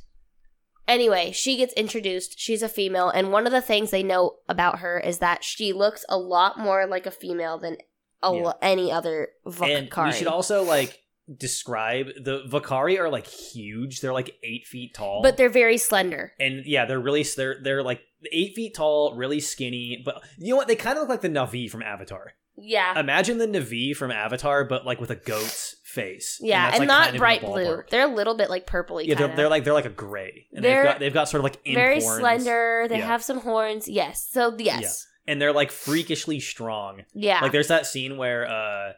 anyway, 0.88 1.32
she 1.32 1.58
gets 1.58 1.74
introduced. 1.74 2.40
She's 2.40 2.62
a 2.64 2.70
female, 2.70 3.10
and 3.10 3.32
one 3.32 3.46
of 3.46 3.52
the 3.52 3.62
things 3.62 3.92
they 3.92 4.04
know 4.04 4.38
about 4.48 4.80
her 4.80 5.00
is 5.00 5.20
that 5.20 5.44
she 5.44 5.74
looks 5.74 6.06
a 6.10 6.18
lot 6.18 6.58
more 6.60 6.86
like 6.88 7.06
a 7.06 7.12
female 7.12 7.58
than 7.58 7.78
a 8.24 8.34
Yeah. 8.34 8.54
any 8.62 8.92
other 8.92 9.30
And 9.46 9.54
Vakari. 9.90 10.06
we 10.08 10.12
should 10.14 10.28
also 10.28 10.64
like 10.64 11.04
describe 11.38 12.08
the 12.22 12.44
Vakari 12.50 12.98
are 13.00 13.10
like 13.10 13.28
huge. 13.28 14.02
They're 14.02 14.14
like 14.14 14.36
eight 14.44 14.66
feet 14.66 14.94
tall, 14.94 15.22
but 15.22 15.38
they're 15.38 15.50
very 15.50 15.78
slender. 15.78 16.34
and 16.40 16.66
yeah, 16.66 16.86
they're 16.86 17.00
really 17.00 17.24
they're 17.24 17.58
they're 17.62 17.84
like 17.84 18.02
eight 18.32 18.54
feet 18.56 18.76
tall, 18.76 19.14
really 19.16 19.40
skinny. 19.40 20.02
But 20.04 20.24
you 20.38 20.52
know 20.52 20.58
what? 20.58 20.68
They 20.68 20.76
kind 20.76 20.98
of 20.98 21.02
look 21.04 21.10
like 21.10 21.22
the 21.22 21.30
Na'vi 21.30 21.70
from 21.70 21.84
Avatar. 21.84 22.34
Yeah, 22.60 23.00
Imagine 23.00 23.38
the 23.38 23.46
Na'vi 23.48 23.96
from 23.96 24.10
Avatar, 24.10 24.66
but 24.66 24.84
like 24.84 25.00
with 25.00 25.12
a 25.12 25.16
goat's 25.16 25.76
face. 26.02 26.40
yeah, 26.42 26.66
and, 26.66 26.72
that's, 26.74 26.80
like, 26.80 26.88
not 26.88 27.04
kind 27.06 27.16
of 27.16 27.20
bright 27.20 27.42
blue. 27.42 27.66
ballpark. 27.66 27.90
They're 27.90 28.06
a 28.12 28.16
little 28.16 28.36
bit 28.36 28.50
like 28.50 28.66
purpley. 28.68 29.06
Yeah, 29.08 29.16
they're, 29.16 29.36
they're 29.36 29.50
like 29.50 29.64
they're 29.64 29.74
like 29.74 29.86
a 29.86 29.90
gray, 29.90 30.48
and 30.54 30.64
They're 30.64 30.84
they've 30.84 30.92
got 30.92 31.00
they've 31.00 31.14
got 31.14 31.30
sort 31.30 31.40
of 31.40 31.44
like 31.44 31.60
very 31.66 32.02
horns, 32.02 32.20
slender. 32.20 32.86
They 32.90 33.00
Yeah. 33.00 33.08
have 33.08 33.24
some 33.24 33.40
horns. 33.40 33.88
Yes, 33.88 34.28
so 34.32 34.56
yes, 34.58 35.06
and 35.28 35.42
they're 35.42 35.54
like 35.54 35.72
freakishly 35.72 36.40
strong. 36.40 37.04
yeah, 37.14 37.42
Like 37.42 37.52
there's 37.52 37.68
that 37.70 37.86
scene 37.86 38.18
where 38.18 38.48
uh, 38.48 38.94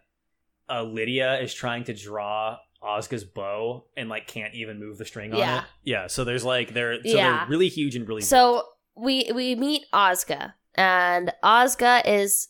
uh 0.70 0.84
Lydia 0.84 1.40
is 1.42 1.54
trying 1.54 1.84
to 1.86 1.94
draw 1.94 2.58
Ozga's 2.84 3.24
bow 3.26 3.86
and 3.98 4.08
like 4.10 4.28
can't 4.28 4.54
even 4.54 4.80
move 4.80 4.98
the 4.98 5.06
string 5.06 5.34
on 5.34 5.40
Yeah. 5.40 5.60
it. 5.60 5.66
Yeah, 5.84 6.08
so 6.08 6.24
there's 6.24 6.46
like 6.46 6.74
they're 6.74 6.96
so 6.96 7.02
Yeah. 7.04 7.40
they're 7.40 7.48
really 7.50 7.70
huge 7.70 7.96
and 7.96 8.08
really 8.08 8.22
So 8.22 8.64
we 8.96 9.30
we 9.34 9.56
meet 9.56 9.84
Ozga, 9.94 10.54
and 10.76 11.32
Ozga 11.44 12.06
is 12.06 12.50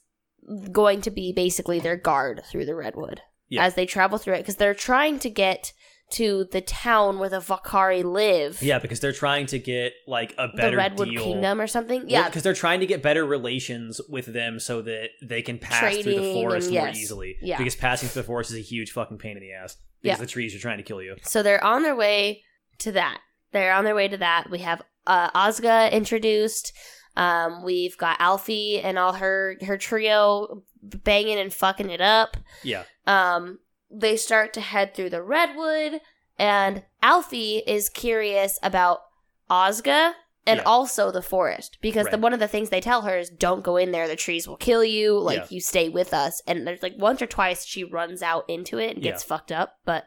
going 0.71 1.01
to 1.01 1.11
be 1.11 1.31
basically 1.31 1.79
their 1.79 1.95
guard 1.95 2.41
through 2.49 2.65
the 2.65 2.73
redwood 2.75 3.21
Yeah. 3.49 3.65
as 3.65 3.75
they 3.75 3.85
travel 3.85 4.17
through 4.17 4.35
it 4.35 4.39
because 4.39 4.55
they're 4.55 4.73
trying 4.73 5.19
to 5.19 5.29
get 5.29 5.73
to 6.11 6.45
the 6.51 6.61
town 6.61 7.19
where 7.19 7.29
the 7.29 7.39
Vakari 7.39 8.03
live. 8.03 8.63
yeah 8.63 8.79
because 8.79 8.99
they're 8.99 9.11
trying 9.11 9.45
to 9.45 9.59
get 9.59 9.93
like 10.07 10.33
a 10.39 10.47
better 10.47 10.71
the 10.71 10.77
Redwood 10.77 11.09
deal. 11.09 11.23
Kingdom 11.23 11.61
or 11.61 11.67
something. 11.67 12.09
Yeah, 12.09 12.25
because 12.27 12.41
they're 12.41 12.53
trying 12.55 12.79
to 12.79 12.87
get 12.87 13.03
better 13.03 13.23
relations 13.25 14.01
with 14.09 14.25
them 14.25 14.59
so 14.59 14.81
that 14.81 15.09
they 15.21 15.41
can 15.43 15.59
pass 15.59 15.97
through 15.97 16.15
the 16.15 16.33
forest 16.33 16.67
and 16.67 16.75
more 16.77 16.87
yes. 16.87 16.97
easily. 16.97 17.35
Yeah. 17.41 17.57
Because 17.59 17.75
passing 17.75 18.09
through 18.09 18.23
the 18.23 18.25
forest 18.25 18.49
is 18.49 18.57
a 18.57 18.61
huge 18.61 18.91
fucking 18.91 19.19
pain 19.19 19.37
in 19.37 19.43
the 19.43 19.51
ass. 19.53 19.77
Because 20.01 20.17
Yeah. 20.17 20.21
the 20.21 20.27
trees 20.31 20.55
are 20.55 20.59
trying 20.59 20.77
to 20.77 20.83
kill 20.83 21.01
you. 21.01 21.15
so 21.23 21.43
they're 21.43 21.63
on 21.63 21.83
their 21.83 21.95
way 21.95 22.43
to 22.79 22.91
that. 22.93 23.19
They're 23.51 23.73
on 23.73 23.83
their 23.83 23.95
way 23.95 24.07
to 24.07 24.17
that. 24.17 24.49
We 24.49 24.59
have 24.59 24.81
uh, 25.05 25.29
Ozga 25.31 25.91
introduced. 25.91 26.73
Um, 27.19 27.63
we've 27.63 27.97
got 27.97 28.15
Alfie 28.21 28.79
and 28.79 28.97
all 28.97 29.13
her 29.13 29.57
her 29.67 29.77
trio 29.77 30.63
banging 30.81 31.37
and 31.37 31.53
fucking 31.53 31.89
it 31.89 32.01
up. 32.01 32.37
Yeah. 32.63 32.83
um, 33.05 33.59
they 33.91 34.15
start 34.17 34.53
to 34.53 34.61
head 34.61 34.93
through 34.93 35.09
the 35.09 35.21
redwood, 35.21 35.99
and 36.37 36.83
Alfie 37.01 37.57
is 37.67 37.89
curious 37.89 38.57
about 38.63 39.01
Ozga 39.49 40.13
and 40.47 40.57
Yeah. 40.59 40.63
also 40.63 41.11
the 41.11 41.21
forest 41.21 41.77
because 41.81 42.07
the, 42.07 42.17
one 42.17 42.33
of 42.33 42.39
the 42.39 42.47
things 42.47 42.69
they 42.69 42.79
tell 42.81 43.01
her 43.01 43.17
is 43.17 43.29
don't 43.29 43.63
go 43.63 43.75
in 43.77 43.91
there; 43.91 44.07
the 44.07 44.15
trees 44.15 44.47
will 44.47 44.55
kill 44.57 44.83
you. 44.85 45.19
Like 45.19 45.39
Yeah. 45.39 45.47
you 45.49 45.59
stay 45.59 45.89
with 45.89 46.13
us. 46.13 46.41
And 46.47 46.65
there's 46.65 46.81
like 46.83 46.93
once 46.97 47.21
or 47.21 47.27
twice 47.27 47.65
she 47.65 47.83
runs 47.83 48.21
out 48.21 48.45
into 48.47 48.77
it 48.77 48.93
and 48.93 49.03
gets 49.03 49.23
fucked 49.23 49.51
up, 49.51 49.73
but 49.85 50.05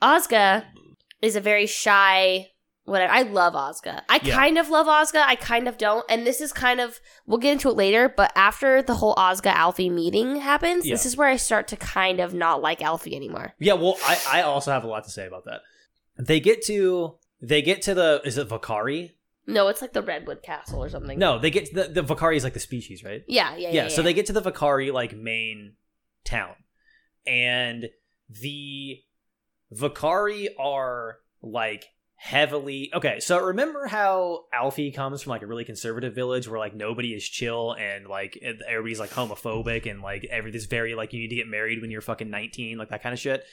Ozga 0.00 0.64
is 1.20 1.36
a 1.36 1.40
very 1.40 1.66
shy. 1.66 2.52
Whatever. 2.86 3.12
I 3.12 3.22
love 3.22 3.54
Ozga. 3.54 4.02
I 4.08 4.20
Yeah. 4.22 4.34
kind 4.34 4.56
of 4.58 4.68
love 4.70 4.86
Ozga. 4.86 5.22
I 5.26 5.34
kind 5.36 5.66
of 5.68 5.76
don't. 5.76 6.04
And 6.08 6.24
this 6.26 6.40
is 6.40 6.52
kind 6.52 6.80
of 6.80 7.00
we'll 7.26 7.38
get 7.38 7.52
into 7.52 7.68
it 7.68 7.74
later. 7.76 8.08
But 8.08 8.32
after 8.36 8.80
the 8.80 8.94
whole 8.94 9.14
Ozga 9.16 9.52
Alfie 9.52 9.90
meeting 9.90 10.36
happens, 10.36 10.84
this 10.84 11.04
is 11.04 11.16
where 11.16 11.28
I 11.28 11.36
start 11.36 11.66
to 11.68 11.76
kind 11.76 12.20
of 12.20 12.32
not 12.32 12.62
like 12.62 12.80
Alfie 12.80 13.14
anymore. 13.16 13.54
Yeah, 13.58 13.74
well, 13.74 13.96
I, 14.04 14.18
I 14.34 14.42
also 14.42 14.70
have 14.70 14.84
a 14.84 14.86
lot 14.86 15.04
to 15.04 15.10
say 15.10 15.26
about 15.26 15.44
that. 15.46 15.60
They 16.16 16.40
get 16.40 16.62
to 16.66 17.16
they 17.42 17.60
get 17.60 17.82
to 17.82 17.94
the 17.94 18.22
is 18.24 18.38
it 18.38 18.48
Vakari? 18.48 19.12
No, 19.48 19.68
it's 19.68 19.82
like 19.82 19.92
the 19.92 20.02
Redwood 20.02 20.42
Castle 20.42 20.82
or 20.82 20.88
something. 20.88 21.18
No, 21.18 21.38
they 21.38 21.50
get 21.50 21.66
to 21.66 21.74
the, 21.74 22.02
the 22.02 22.14
Vakari 22.14 22.36
is 22.36 22.44
like 22.44 22.54
the 22.54 22.60
species, 22.60 23.04
right? 23.04 23.22
Yeah, 23.28 23.56
yeah, 23.56 23.68
yeah. 23.70 23.82
yeah, 23.82 23.88
so 23.88 24.02
they 24.02 24.14
get 24.14 24.26
to 24.26 24.32
the 24.32 24.42
Vakari 24.42 24.92
like 24.92 25.14
main 25.16 25.74
town, 26.24 26.54
and 27.26 27.88
the 28.30 29.02
Vakari 29.74 30.48
are 30.58 31.18
like 31.42 31.86
heavily 32.16 32.90
okay. 32.94 33.20
So 33.20 33.38
remember 33.38 33.86
how 33.86 34.44
Alfie 34.52 34.90
comes 34.90 35.22
from 35.22 35.30
like 35.30 35.42
a 35.42 35.46
really 35.46 35.64
conservative 35.64 36.14
village 36.14 36.48
where 36.48 36.58
like 36.58 36.74
nobody 36.74 37.12
is 37.14 37.22
chill 37.28 37.72
and 37.78 38.06
like 38.06 38.38
everybody's 38.66 38.98
like 39.00 39.10
homophobic 39.10 39.88
and 39.90 40.00
like 40.02 40.24
everything's 40.30 40.66
very 40.66 40.94
like 40.94 41.12
you 41.12 41.20
need 41.20 41.28
to 41.28 41.36
get 41.36 41.46
married 41.46 41.80
when 41.80 41.90
you're 41.90 42.00
fucking 42.00 42.30
nineteen, 42.30 42.78
like 42.78 42.88
that 42.88 43.02
kind 43.02 43.12
of 43.12 43.18
shit. 43.18 43.44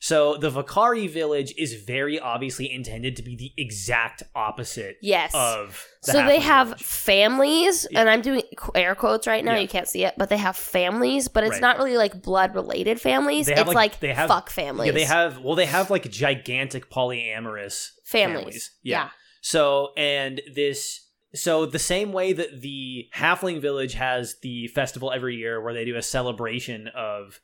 So 0.00 0.36
the 0.36 0.50
Vakari 0.50 1.08
village 1.08 1.54
is 1.56 1.74
very 1.74 2.18
obviously 2.18 2.72
intended 2.72 3.14
to 3.18 3.22
be 3.22 3.36
the 3.36 3.52
exact 3.56 4.24
opposite 4.34 4.96
yes. 5.00 5.30
of. 5.32 5.86
The 6.02 6.10
so 6.10 6.26
they 6.26 6.40
have 6.40 6.66
village. 6.68 6.82
families, 6.82 7.86
Yeah. 7.88 8.00
and 8.00 8.10
I'm 8.10 8.20
doing 8.20 8.42
air 8.74 8.96
quotes 8.96 9.28
right 9.28 9.44
now. 9.44 9.54
Yeah. 9.54 9.60
You 9.60 9.68
can't 9.68 9.86
see 9.86 10.04
it, 10.04 10.14
but 10.18 10.28
they 10.28 10.38
have 10.38 10.56
families, 10.56 11.28
but 11.28 11.44
it's 11.44 11.52
Right. 11.52 11.60
not 11.60 11.78
really 11.78 11.96
like 11.96 12.20
blood 12.20 12.56
related 12.56 13.00
families. 13.00 13.46
It's 13.46 13.60
like, 13.60 13.74
like- 13.76 14.00
they 14.00 14.12
have- 14.12 14.26
fuck 14.26 14.50
families. 14.50 14.86
Yeah, 14.88 14.92
they 14.92 15.04
have. 15.04 15.38
Well, 15.38 15.54
they 15.54 15.66
have 15.66 15.88
like 15.88 16.10
gigantic 16.10 16.90
polyamorous 16.90 17.90
families. 18.12 18.42
families. 18.44 18.70
Yeah. 18.82 19.04
Yeah. 19.04 19.08
So 19.40 19.92
and 19.96 20.40
this. 20.54 21.08
So 21.34 21.64
the 21.64 21.78
same 21.78 22.12
way 22.12 22.34
that 22.34 22.60
the 22.60 23.08
Halfling 23.16 23.62
Village 23.62 23.94
has 23.94 24.36
the 24.42 24.68
festival 24.68 25.10
every 25.10 25.36
year, 25.36 25.62
where 25.62 25.72
they 25.72 25.86
do 25.86 25.96
a 25.96 26.02
celebration 26.02 26.88
of 26.94 27.40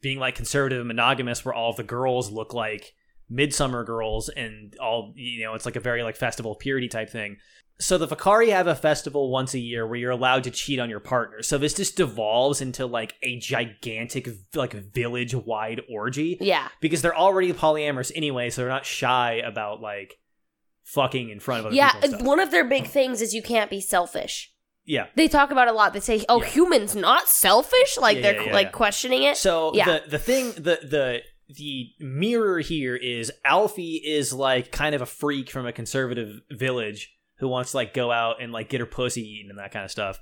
being 0.00 0.18
like 0.18 0.34
conservative 0.34 0.78
and 0.78 0.88
monogamous, 0.88 1.44
where 1.44 1.54
all 1.54 1.74
the 1.74 1.82
girls 1.82 2.30
look 2.30 2.54
like 2.54 2.94
midsummer 3.28 3.84
girls, 3.84 4.28
and 4.28 4.76
all 4.80 5.12
you 5.16 5.44
know, 5.44 5.54
it's 5.54 5.66
like 5.66 5.76
a 5.76 5.80
very 5.80 6.02
like 6.02 6.16
festival 6.16 6.52
of 6.52 6.58
purity 6.58 6.88
type 6.88 7.10
thing. 7.10 7.36
So 7.78 7.98
the 7.98 8.08
Vakari 8.08 8.48
have 8.52 8.66
a 8.66 8.74
festival 8.74 9.30
once 9.30 9.52
a 9.52 9.58
year 9.58 9.86
where 9.86 9.96
you're 9.98 10.10
allowed 10.10 10.44
to 10.44 10.50
cheat 10.50 10.78
on 10.80 10.88
your 10.88 10.98
partner. 11.00 11.42
So 11.42 11.58
this 11.58 11.74
just 11.74 11.94
devolves 11.96 12.62
into 12.62 12.86
like 12.86 13.14
a 13.22 13.38
gigantic 13.38 14.26
like 14.54 14.72
village 14.72 15.34
wide 15.34 15.82
orgy 15.90 16.38
Yeah. 16.40 16.68
because 16.80 17.02
they're 17.02 17.14
already 17.16 17.52
polyamorous 17.52 18.10
anyway, 18.14 18.48
so 18.48 18.62
they're 18.62 18.70
not 18.70 18.86
shy 18.86 19.34
about 19.44 19.82
like 19.82 20.14
fucking 20.84 21.28
in 21.28 21.38
front 21.40 21.60
of 21.60 21.66
other 21.66 21.74
Yeah. 21.76 21.92
people. 21.92 22.08
stuff. 22.10 22.22
One 22.22 22.40
of 22.40 22.50
their 22.50 22.64
big 22.64 22.86
things 22.86 23.20
is 23.20 23.34
you 23.34 23.42
can't 23.42 23.68
be 23.70 23.80
selfish. 23.82 24.52
yeah. 24.88 25.06
They 25.16 25.26
talk 25.28 25.50
about 25.50 25.66
it 25.68 25.72
a 25.72 25.76
lot. 25.76 25.92
They 25.92 26.00
say, 26.00 26.24
"Oh, 26.28 26.40
Yeah. 26.40 26.48
humans 26.48 26.94
not 26.94 27.28
selfish." 27.28 27.98
Like 27.98 28.16
Yeah, 28.18 28.22
they're 28.22 28.34
yeah, 28.36 28.46
yeah, 28.46 28.52
like 28.54 28.66
yeah. 28.68 28.70
questioning 28.70 29.22
it. 29.24 29.36
So 29.36 29.72
Yeah. 29.74 29.84
the 29.98 30.10
the 30.10 30.18
thing 30.18 30.52
the 30.52 30.78
the 30.82 31.22
the 31.48 31.90
mirror 32.00 32.60
here 32.60 32.96
is 32.96 33.30
Alfie 33.44 34.02
is 34.04 34.32
like 34.32 34.72
kind 34.72 34.94
of 34.94 35.02
a 35.02 35.06
freak 35.06 35.50
from 35.50 35.66
a 35.66 35.72
conservative 35.72 36.40
village 36.50 37.12
who 37.38 37.48
wants 37.48 37.70
to 37.72 37.76
like 37.76 37.94
go 37.94 38.10
out 38.10 38.40
and 38.42 38.52
like 38.52 38.68
get 38.68 38.80
her 38.80 38.86
pussy 38.86 39.22
eaten 39.22 39.50
and 39.50 39.58
that 39.58 39.70
kind 39.72 39.84
of 39.84 39.90
stuff. 39.90 40.18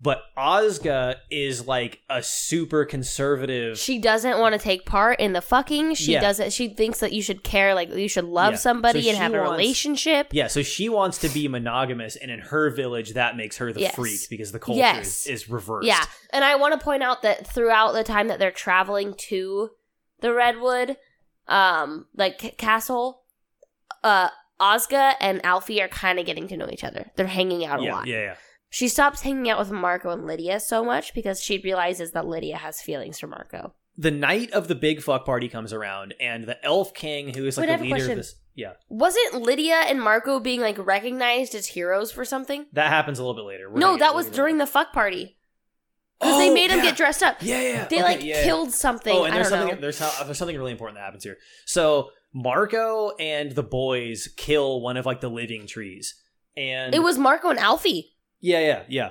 But 0.00 0.22
Ozga 0.36 1.16
is 1.30 1.66
like 1.66 2.00
a 2.10 2.22
super 2.22 2.84
conservative. 2.84 3.78
She 3.78 3.98
doesn't 4.00 4.38
want 4.40 4.52
to 4.54 4.58
take 4.58 4.84
part 4.84 5.20
in 5.20 5.32
the 5.32 5.40
fucking. 5.40 5.94
She 5.94 6.12
Yeah. 6.12 6.20
doesn't. 6.20 6.52
She 6.52 6.68
thinks 6.68 6.98
that 7.00 7.12
you 7.12 7.22
should 7.22 7.44
care, 7.44 7.74
like 7.74 7.90
you 7.94 8.08
should 8.08 8.24
love 8.24 8.54
Yeah. 8.54 8.58
somebody 8.58 9.02
So 9.02 9.08
and 9.10 9.16
she 9.16 9.22
have 9.22 9.32
a 9.34 9.38
wants- 9.38 9.52
relationship. 9.52 10.28
yeah, 10.32 10.48
so 10.48 10.62
she 10.62 10.88
wants 10.88 11.18
to 11.18 11.28
be 11.28 11.46
monogamous, 11.48 12.16
and 12.16 12.30
in 12.30 12.40
her 12.40 12.70
village, 12.70 13.14
that 13.14 13.36
makes 13.36 13.56
her 13.58 13.72
the 13.72 13.82
Yes. 13.82 13.94
freak 13.94 14.20
because 14.28 14.50
the 14.52 14.58
culture 14.58 14.80
Yes. 14.80 15.26
is, 15.26 15.42
is 15.44 15.48
reversed. 15.48 15.86
Yeah, 15.86 16.04
and 16.30 16.44
I 16.44 16.56
want 16.56 16.78
to 16.78 16.84
point 16.84 17.02
out 17.04 17.22
that 17.22 17.46
throughout 17.46 17.92
the 17.92 18.04
time 18.04 18.28
that 18.28 18.38
they're 18.40 18.50
traveling 18.50 19.14
to 19.28 19.70
the 20.20 20.32
Redwood, 20.32 20.96
um, 21.48 22.06
like 22.14 22.40
c- 22.40 22.50
castle, 22.50 23.22
uh, 24.02 24.28
Ozga 24.60 25.14
and 25.20 25.44
Alfie 25.44 25.82
are 25.82 25.88
kind 25.88 26.18
of 26.18 26.26
getting 26.26 26.48
to 26.48 26.56
know 26.56 26.68
each 26.70 26.84
other. 26.84 27.10
They're 27.16 27.26
hanging 27.26 27.64
out 27.64 27.80
a 27.80 27.84
yeah, 27.84 27.94
lot. 27.94 28.06
yeah, 28.06 28.20
yeah. 28.20 28.34
She 28.70 28.88
stops 28.88 29.22
hanging 29.22 29.48
out 29.50 29.58
with 29.58 29.70
Marco 29.70 30.10
and 30.10 30.26
Lydia 30.26 30.58
so 30.60 30.84
much 30.84 31.14
because 31.14 31.40
she 31.40 31.58
realizes 31.58 32.12
that 32.12 32.26
Lydia 32.26 32.56
has 32.56 32.80
feelings 32.80 33.18
for 33.20 33.26
Marco. 33.26 33.74
The 33.96 34.10
night 34.10 34.50
of 34.50 34.66
the 34.66 34.74
big 34.74 35.02
fuck 35.02 35.24
party 35.24 35.48
comes 35.48 35.72
around, 35.72 36.14
and 36.18 36.44
the 36.44 36.64
Elf 36.64 36.92
King, 36.94 37.32
who 37.32 37.46
is 37.46 37.56
like 37.56 37.68
Wait, 37.68 37.76
the 37.78 37.82
a 37.82 37.94
leader 37.94 38.10
of 38.10 38.16
this, 38.16 38.34
yeah, 38.56 38.72
Wasn't 38.88 39.42
Lydia 39.42 39.76
and 39.86 40.00
Marco 40.00 40.40
being 40.40 40.60
like 40.60 40.84
recognized 40.84 41.54
as 41.54 41.66
heroes 41.68 42.10
for 42.10 42.24
something? 42.24 42.66
that 42.72 42.88
happens 42.88 43.20
a 43.20 43.22
little 43.22 43.36
bit 43.40 43.46
later. 43.46 43.70
We're 43.70 43.78
no, 43.78 43.96
that 43.96 44.14
was 44.14 44.26
during 44.28 44.58
the 44.58 44.66
fuck 44.66 44.92
party 44.92 45.36
because 46.20 46.38
they 46.38 46.50
Oh, 46.50 46.54
made 46.54 46.70
him 46.70 46.78
yeah. 46.78 46.84
get 46.84 46.96
dressed 46.96 47.22
up. 47.22 47.36
Yeah, 47.40 47.60
yeah. 47.60 47.84
They 47.88 47.96
Okay, 47.96 48.02
like 48.04 48.22
yeah, 48.24 48.44
killed 48.44 48.72
something. 48.72 49.14
Oh, 49.14 49.24
and 49.24 49.34
there's 49.34 49.48
something 49.48 49.74
know. 49.76 49.80
there's 49.80 49.98
there's 49.98 50.38
something 50.38 50.56
really 50.56 50.72
important 50.72 50.96
that 50.98 51.04
happens 51.04 51.24
here. 51.24 51.36
So 51.66 52.10
Marco 52.32 53.10
and 53.18 53.52
the 53.52 53.62
boys 53.62 54.28
kill 54.36 54.80
one 54.80 54.96
of 54.96 55.06
like 55.06 55.20
the 55.20 55.30
living 55.30 55.66
trees, 55.66 56.14
and 56.56 56.94
It 56.94 57.02
was 57.02 57.16
Marco 57.18 57.48
and 57.50 57.58
Alfie. 57.58 58.12
yeah, 58.40 58.60
yeah, 58.60 58.82
yeah. 58.88 59.10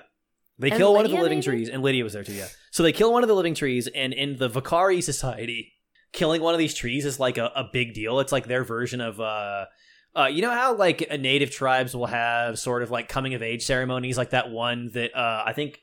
They 0.60 0.70
And 0.70 0.78
kill 0.78 0.94
one 0.94 1.06
of 1.06 1.12
the 1.12 1.18
living 1.18 1.40
maybe? 1.40 1.46
trees, 1.46 1.70
and 1.70 1.82
Lydia 1.82 2.04
was 2.04 2.14
there 2.14 2.24
too. 2.24 2.34
Yeah. 2.34 2.48
So 2.72 2.84
they 2.84 2.92
kill 2.92 3.12
one 3.12 3.24
of 3.24 3.28
the 3.30 3.36
living 3.36 3.56
trees, 3.56 3.88
and 3.88 4.14
in 4.14 4.38
the 4.38 4.50
Vakari 4.50 5.02
society, 5.02 5.74
killing 6.12 6.42
one 6.42 6.54
of 6.54 6.60
these 6.60 6.76
trees 6.76 7.06
is 7.06 7.20
like 7.20 7.38
a, 7.40 7.46
a 7.56 7.70
big 7.74 7.94
deal. 7.94 8.20
It's 8.20 8.32
like 8.32 8.48
their 8.48 8.64
version 8.64 9.02
of. 9.02 9.20
uh 9.20 9.66
uh, 10.16 10.28
you 10.28 10.44
know 10.44 10.52
how 10.52 10.76
like 10.76 11.10
native 11.20 11.50
tribes 11.50 11.96
will 11.96 12.06
have 12.06 12.60
sort 12.60 12.84
of 12.84 12.92
like 12.92 13.10
coming 13.10 13.34
of 13.34 13.42
age 13.42 13.66
ceremonies, 13.66 14.16
like 14.16 14.30
that 14.30 14.52
one 14.52 14.92
that 14.94 15.10
uh, 15.18 15.44
I 15.44 15.54
think, 15.54 15.80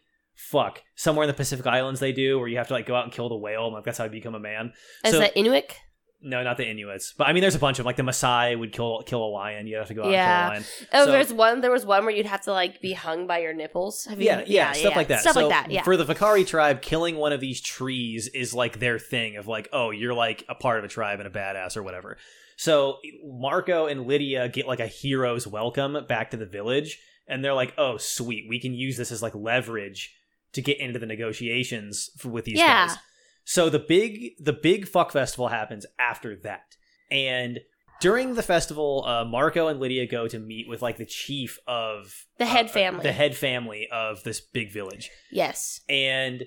fuck, 0.48 0.82
somewhere 0.94 1.24
in 1.24 1.28
the 1.28 1.34
Pacific 1.34 1.66
Islands 1.66 2.00
they 2.00 2.12
do, 2.12 2.38
where 2.38 2.48
you 2.48 2.56
have 2.58 2.68
to 2.68 2.74
like 2.74 2.86
go 2.86 2.94
out 2.94 3.04
and 3.04 3.12
kill 3.12 3.28
the 3.28 3.36
whale, 3.36 3.66
and 3.66 3.74
like 3.74 3.84
that's 3.84 3.98
how 3.98 4.04
you 4.04 4.10
become 4.10 4.34
a 4.34 4.40
man. 4.40 4.72
is 5.04 5.12
So- 5.12 5.20
the 5.20 5.38
Inuit. 5.38 5.74
No, 6.22 6.42
not 6.42 6.58
the 6.58 6.68
Inuits. 6.68 7.14
But 7.16 7.28
I 7.28 7.32
mean, 7.32 7.40
there's 7.40 7.54
a 7.54 7.58
bunch 7.58 7.78
of 7.78 7.86
like 7.86 7.96
the 7.96 8.02
Maasai 8.02 8.58
would 8.58 8.72
kill 8.74 9.02
kill 9.06 9.24
a 9.24 9.30
lion. 9.30 9.66
You'd 9.66 9.78
have 9.78 9.88
to 9.88 9.94
go 9.94 10.04
out 10.04 10.10
Yeah. 10.10 10.52
and 10.52 10.52
kill 10.52 10.52
a 10.52 10.52
lion. 10.52 10.64
Oh, 10.92 11.04
So- 11.06 11.12
there's 11.12 11.32
one. 11.32 11.60
There 11.62 11.70
was 11.70 11.86
one 11.86 12.04
where 12.04 12.14
you'd 12.14 12.26
have 12.26 12.42
to 12.42 12.52
like 12.52 12.82
be 12.82 12.92
hung 12.92 13.26
by 13.26 13.38
your 13.38 13.54
nipples. 13.54 14.06
You- 14.10 14.16
Yeah, 14.26 14.44
yeah, 14.46 14.72
stuff 14.72 14.96
like 14.96 15.08
that. 15.08 15.20
Stuff 15.20 15.32
So 15.32 15.46
like 15.46 15.48
that. 15.48 15.70
Yeah. 15.70 15.82
For 15.82 15.96
the 15.96 16.04
Vakari 16.04 16.46
tribe, 16.46 16.82
killing 16.82 17.16
one 17.16 17.32
of 17.32 17.40
these 17.40 17.62
trees 17.62 18.28
is 18.34 18.52
like 18.52 18.80
their 18.80 18.98
thing 18.98 19.36
of 19.36 19.46
like, 19.48 19.70
oh, 19.72 19.92
you're 19.92 20.12
like 20.12 20.44
a 20.48 20.54
part 20.54 20.78
of 20.78 20.84
a 20.84 20.88
tribe 20.88 21.20
and 21.20 21.26
a 21.26 21.30
badass 21.30 21.74
or 21.74 21.82
whatever. 21.82 22.18
So 22.58 22.98
Marco 23.24 23.86
and 23.86 24.06
Lydia 24.06 24.46
get 24.50 24.66
like 24.68 24.80
a 24.80 24.86
hero's 24.86 25.46
welcome 25.46 26.04
back 26.06 26.32
to 26.32 26.36
the 26.36 26.44
village, 26.44 26.98
and 27.28 27.42
they're 27.42 27.54
like, 27.54 27.72
oh, 27.78 27.96
sweet, 27.96 28.44
we 28.46 28.60
can 28.60 28.74
use 28.74 28.98
this 28.98 29.10
as 29.10 29.22
like 29.22 29.34
leverage 29.34 30.14
to 30.52 30.62
get 30.62 30.78
into 30.80 30.98
the 30.98 31.06
negotiations 31.06 32.10
for, 32.18 32.28
with 32.28 32.44
these 32.44 32.58
Yeah. 32.58 32.88
guys. 32.88 32.96
So 33.44 33.68
the 33.70 33.78
big 33.78 34.32
the 34.38 34.52
big 34.52 34.86
fuck 34.86 35.12
festival 35.12 35.48
happens 35.48 35.84
after 35.98 36.36
that, 36.42 36.76
and 37.10 37.60
during 38.00 38.34
the 38.34 38.42
festival, 38.42 39.04
uh, 39.06 39.24
Marco 39.24 39.68
and 39.68 39.78
Lydia 39.80 40.06
go 40.06 40.26
to 40.28 40.38
meet 40.38 40.68
with 40.68 40.80
like 40.82 40.96
the 40.96 41.04
chief 41.06 41.58
of 41.66 42.26
The 42.38 42.46
head 42.46 42.66
uh, 42.66 42.68
family. 42.70 43.02
the 43.02 43.12
head 43.12 43.36
family 43.36 43.88
of 43.92 44.22
this 44.24 44.40
big 44.40 44.72
village, 44.72 45.10
yes. 45.32 45.80
and 45.88 46.44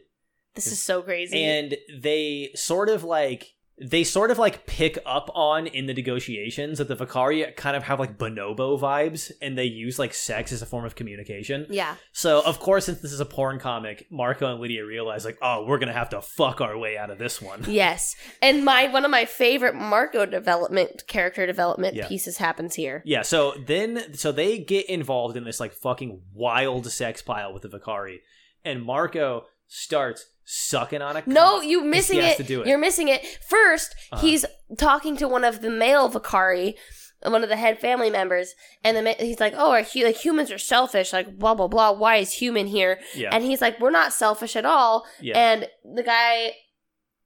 This 0.56 0.68
is 0.68 0.80
so 0.82 1.02
crazy. 1.02 1.44
and 1.44 1.76
they 2.02 2.52
sort 2.56 2.90
of 2.90 3.04
like 3.04 3.53
they 3.82 4.04
sort 4.04 4.30
of 4.30 4.38
like 4.38 4.68
pick 4.68 5.00
up 5.06 5.32
on 5.34 5.66
in 5.66 5.88
the 5.88 5.94
negotiations 5.96 6.78
that 6.78 6.88
the 6.88 6.96
Vakari 6.96 7.56
kind 7.56 7.76
of 7.76 7.84
have 7.84 8.00
like 8.00 8.18
bonobo 8.20 8.80
vibes, 8.80 9.32
and 9.42 9.58
they 9.58 9.66
use 9.66 9.98
like 9.98 10.14
sex 10.14 10.52
as 10.52 10.62
a 10.62 10.66
form 10.66 10.86
of 10.86 10.96
communication. 10.96 11.66
yeah. 11.70 11.96
So 12.12 12.42
of 12.46 12.60
course, 12.60 12.86
since 12.86 13.02
this 13.02 13.12
is 13.12 13.20
a 13.20 13.26
porn 13.26 13.60
comic, 13.60 14.06
Marco 14.12 14.52
and 14.52 14.62
Lydia 14.62 14.86
realize 14.86 15.26
like, 15.26 15.38
oh, 15.42 15.66
we're 15.66 15.80
gonna 15.80 15.92
have 15.94 16.10
to 16.10 16.22
fuck 16.22 16.62
our 16.62 16.78
way 16.78 16.98
out 16.98 17.10
of 17.10 17.18
this 17.18 17.42
one. 17.42 17.64
Yes. 17.68 18.16
And 18.42 18.64
my 18.64 18.88
one 18.88 19.06
of 19.06 19.12
my 19.12 19.26
favorite 19.26 19.74
Marco 19.76 20.26
development 20.28 21.04
character 21.08 21.46
development 21.48 21.96
Yeah. 21.96 22.08
pieces 22.08 22.38
happens 22.38 22.76
here. 22.76 23.02
Yeah, 23.06 23.24
so 23.24 23.54
then 23.66 24.14
so 24.14 24.32
they 24.32 24.60
get 24.60 24.86
involved 24.88 25.36
in 25.36 25.44
this 25.46 25.60
like 25.60 25.74
fucking 25.74 26.22
wild 26.34 26.92
sex 26.92 27.22
pile 27.24 27.52
with 27.52 27.64
the 27.64 27.70
Vakari, 27.70 28.18
and 28.64 28.84
Marco 28.84 29.46
starts 29.68 30.28
sucking 30.46 31.02
on 31.02 31.18
a 31.18 31.24
No, 31.26 31.62
you 31.62 31.84
missing 31.84 32.20
has 32.20 32.34
it. 32.34 32.38
to 32.38 32.44
do 32.44 32.62
it. 32.62 32.68
You're 32.68 32.78
missing 32.78 33.08
it. 33.08 33.24
1st 33.50 33.90
Uh-huh. 34.12 34.22
he's 34.22 34.46
talking 34.78 35.16
to 35.18 35.28
one 35.28 35.44
of 35.44 35.62
the 35.62 35.70
male 35.70 36.10
Vakari, 36.10 36.76
one 37.22 37.44
of 37.44 37.50
the 37.50 37.56
head 37.56 37.80
family 37.80 38.10
members, 38.10 38.54
and 38.84 38.98
the 38.98 39.02
ma- 39.02 39.14
he's 39.20 39.40
like, 39.40 39.54
"Oh, 39.56 39.72
are 39.72 39.84
hu- 39.84 40.04
like 40.04 40.18
humans 40.18 40.52
are 40.52 40.58
selfish? 40.58 41.14
Like 41.14 41.38
blah 41.40 41.54
blah 41.56 41.68
blah. 41.68 41.92
Why 41.92 42.18
is 42.18 42.34
human 42.34 42.68
here?" 42.68 43.00
Yeah, 43.16 43.30
And 43.32 43.44
he's 43.44 43.62
like, 43.62 43.80
"We're 43.80 43.92
not 43.92 44.12
selfish 44.14 44.56
at 44.58 44.66
all." 44.66 45.06
yeah, 45.22 45.38
And 45.40 45.68
the 45.96 46.04
guy, 46.04 46.56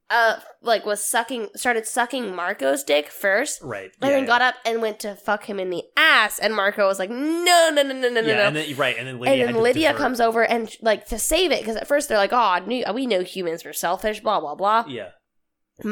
uh, 0.10 0.40
like 0.62 0.86
was 0.86 1.04
sucking, 1.04 1.50
started 1.56 1.86
sucking 1.86 2.34
Marco's 2.36 2.84
dick 2.84 3.10
first. 3.10 3.62
right. 3.62 3.92
And 4.02 4.10
yeah, 4.10 4.16
then 4.16 4.24
yeah. 4.24 4.28
got 4.28 4.42
up 4.42 4.56
and 4.66 4.82
went 4.82 5.00
to 5.02 5.16
fuck 5.16 5.46
him 5.46 5.60
in 5.60 5.70
the 5.70 5.84
ass, 5.98 6.40
and 6.40 6.56
Marco 6.56 6.88
was 6.88 7.00
like, 7.00 7.10
"No, 7.10 7.70
no, 7.72 7.72
no, 7.72 7.84
no, 7.84 7.94
no, 7.94 8.10
no, 8.10 8.22
yeah, 8.22 8.36
no." 8.36 8.42
and 8.48 8.56
then 8.56 8.76
right, 8.78 8.96
and 8.98 9.08
then 9.08 9.20
Lydia, 9.20 9.48
and 9.48 9.56
then 9.56 9.64
Lydia 9.64 9.94
comes 9.94 10.22
over 10.22 10.44
and 10.44 10.70
like 10.82 11.08
to 11.08 11.20
save 11.20 11.52
it 11.52 11.60
because 11.60 11.76
at 11.76 11.88
first 11.88 12.08
they're 12.08 12.18
like, 12.18 12.32
"Oh, 12.32 12.60
we 12.94 13.06
know 13.06 13.24
humans 13.24 13.66
were 13.66 13.74
selfish." 13.74 14.22
Blah 14.22 14.40
blah 14.40 14.56
blah. 14.56 14.86
Yeah, 14.88 15.10